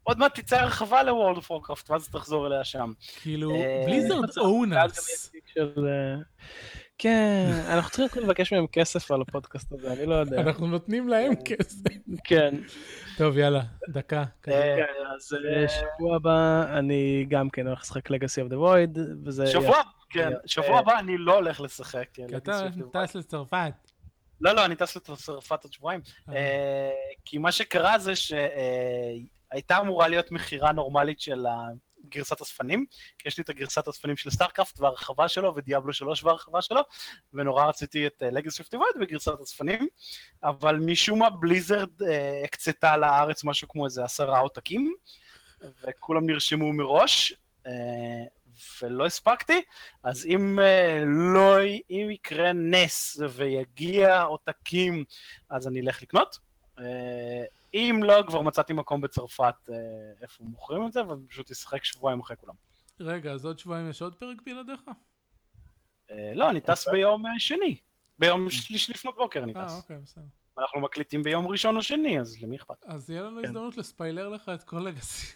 עוד 0.07 0.19
מעט 0.19 0.39
תצא 0.39 0.59
הרחבה 0.59 1.03
ל-World 1.03 1.37
of 1.37 1.43
Warcraft, 1.43 1.83
ואז 1.89 2.09
תחזור 2.09 2.47
אליה 2.47 2.63
שם. 2.63 2.91
כאילו, 3.21 3.55
אה, 3.55 3.83
בליזרד 3.85 4.29
יהיה 4.37 4.47
אונס. 4.47 5.31
אה, 5.57 5.63
כן, 6.97 7.49
אנחנו 7.69 7.91
צריכים 7.91 8.23
לבקש 8.23 8.53
מהם 8.53 8.67
כסף 8.67 9.11
על 9.11 9.21
הפודקאסט 9.21 9.71
הזה, 9.71 9.93
אני 9.93 10.05
לא 10.05 10.15
יודע. 10.15 10.41
אנחנו 10.41 10.67
נותנים 10.67 11.07
להם 11.07 11.35
כסף. 11.45 11.79
כן. 12.23 12.55
טוב, 13.17 13.37
יאללה, 13.37 13.61
דקה. 13.89 14.23
אה, 14.47 14.75
כן, 14.77 14.83
אז 15.15 15.33
אה, 15.33 15.65
שבוע 15.69 16.15
הבא 16.15 16.63
אני 16.77 17.25
גם 17.29 17.49
כן 17.49 17.67
הולך 17.67 17.81
לשחק 17.81 18.11
Legacy 18.11 18.47
of 18.47 18.51
the 18.51 18.55
Void, 18.55 18.99
וזה... 19.25 19.47
שבוע, 19.47 19.81
כן, 20.09 20.33
אה, 20.33 20.37
שבוע 20.45 20.79
הבא 20.79 20.99
אני 20.99 21.17
לא 21.17 21.35
הולך 21.35 21.61
לשחק. 21.61 22.07
כי 22.13 22.37
אתה. 22.37 22.67
טס 22.93 23.15
לצרפת. 23.15 23.73
לא, 24.41 24.51
לא, 24.51 24.65
אני 24.65 24.75
טס 24.75 24.95
לצרפת 24.95 25.63
עוד 25.63 25.73
שבועיים. 25.73 26.01
אה. 26.29 26.35
אה, 26.35 26.89
כי 27.25 27.37
מה 27.37 27.51
שקרה 27.51 27.99
זה 27.99 28.13
שהייתה 29.55 29.79
אמורה 29.79 30.07
להיות 30.07 30.31
מכירה 30.31 30.71
נורמלית 30.71 31.19
של 31.19 31.45
גרסת 32.09 32.41
האספנים, 32.41 32.85
כי 33.17 33.27
יש 33.27 33.37
לי 33.37 33.43
את 33.43 33.49
הגרסת 33.49 33.87
אספנים 33.87 34.17
של 34.17 34.29
StarCraft 34.29 34.79
והרחבה 34.79 35.27
שלו, 35.27 35.55
ו 35.55 35.60
Diablo 35.60 35.93
3 35.93 36.23
והרחבה 36.23 36.61
שלו, 36.61 36.81
ונורא 37.33 37.65
רציתי 37.65 38.07
את 38.07 38.23
Legacy 38.31 38.61
of 38.61 38.71
the 38.71 38.81
Void 38.81 38.95
בגרסת 38.99 39.39
האספנים, 39.41 39.87
אבל 40.43 40.75
משום 40.75 41.19
מה 41.19 41.29
Blizzard 41.29 42.01
אה, 42.01 42.41
הקצתה 42.43 42.97
לארץ 42.97 43.43
משהו 43.43 43.67
כמו 43.67 43.85
איזה 43.85 44.03
עשרה 44.03 44.39
עותקים, 44.39 44.93
וכולם 45.83 46.25
נרשמו 46.25 46.73
מראש. 46.73 47.33
אה, 47.67 47.71
ולא 48.81 49.05
הספקתי, 49.05 49.61
אז 50.03 50.25
אם 50.25 50.59
אה, 50.59 51.03
לא, 51.05 51.57
אם 51.89 52.07
יקרה 52.11 52.53
נס 52.53 53.17
ויגיע 53.29 54.21
עותקים, 54.21 55.03
אז 55.49 55.67
אני 55.67 55.81
אלך 55.81 56.01
לקנות. 56.01 56.39
אה, 56.79 57.43
אם 57.75 57.99
לא, 58.03 58.23
כבר 58.27 58.41
מצאתי 58.41 58.73
מקום 58.73 59.01
בצרפת 59.01 59.55
אה, 59.69 59.75
איפה 60.21 60.43
מוכרים 60.43 60.87
את 60.87 60.91
זה, 60.91 61.01
ופשוט 61.03 61.51
אשחק 61.51 61.83
שבועיים 61.83 62.19
אחרי 62.19 62.37
כולם. 62.37 62.53
רגע, 62.99 63.31
אז 63.31 63.45
עוד 63.45 63.59
שבועיים 63.59 63.89
יש 63.89 64.01
עוד 64.01 64.15
פרק 64.15 64.37
בלעדיך? 64.45 64.81
אה, 66.11 66.31
לא, 66.35 66.49
אני 66.49 66.61
טס 66.61 66.87
ביום 66.87 67.25
אה, 67.25 67.39
שני. 67.39 67.77
ביום 68.19 68.49
שלישי 68.49 68.91
לפנות 68.91 69.15
בוקר 69.15 69.43
אני 69.43 69.53
אה, 69.55 69.65
טס. 69.65 69.77
אוקיי, 69.77 69.97
בסדר. 69.97 70.23
אנחנו 70.57 70.79
מקליטים 70.79 71.23
ביום 71.23 71.47
ראשון 71.47 71.75
או 71.77 71.83
שני, 71.83 72.19
אז 72.19 72.43
למי 72.43 72.55
אכפת? 72.55 72.83
אז 72.85 73.09
יהיה 73.09 73.21
לנו 73.21 73.41
כן. 73.41 73.45
הזדמנות 73.47 73.77
לספיילר 73.77 74.29
לך 74.29 74.49
את 74.49 74.63
כל 74.63 74.79
לגאסי. 74.79 75.33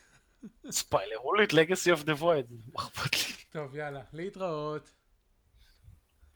ספיילרו 0.71 1.33
לי 1.33 1.43
את 1.43 1.53
Legacy 1.53 1.91
of 1.91 2.03
the 2.03 2.13
Void, 2.13 2.45
מה 2.73 2.79
אכפת 2.79 3.13
לי? 3.13 3.33
טוב, 3.49 3.75
יאללה, 3.75 4.01
להתראות. 4.13 4.91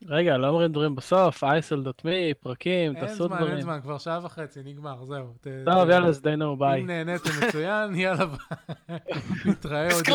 רגע, 0.08 0.38
לא 0.38 0.48
אומרים 0.48 0.72
דברים 0.72 0.96
בסוף, 0.96 1.44
isl.me, 1.44 2.34
פרקים, 2.40 2.96
אין 2.96 3.06
תעשו 3.06 3.28
זמן, 3.28 3.38
אין 3.38 3.46
דברים. 3.46 3.62
זמן, 3.62 3.80
כבר 3.82 3.98
שעה 3.98 4.20
וחצי, 4.24 4.60
נגמר, 4.66 5.06
זהו. 5.06 5.34
טוב, 5.66 5.90
יאללה, 5.90 6.08
אז 6.08 6.22
דיינו, 6.22 6.58
ביי. 6.58 6.82
אם 6.82 6.88
נהניתם 6.88 7.30
מצוין, 7.48 7.96
יאללה, 8.00 8.26
ביי. 8.26 8.98
נתראה 9.46 9.88
עוד! 9.94 10.04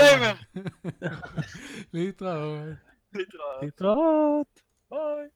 להתראות. 1.94 2.68
להתראות. 3.14 3.62
להתראות. 3.62 4.60
ביי. 4.90 5.28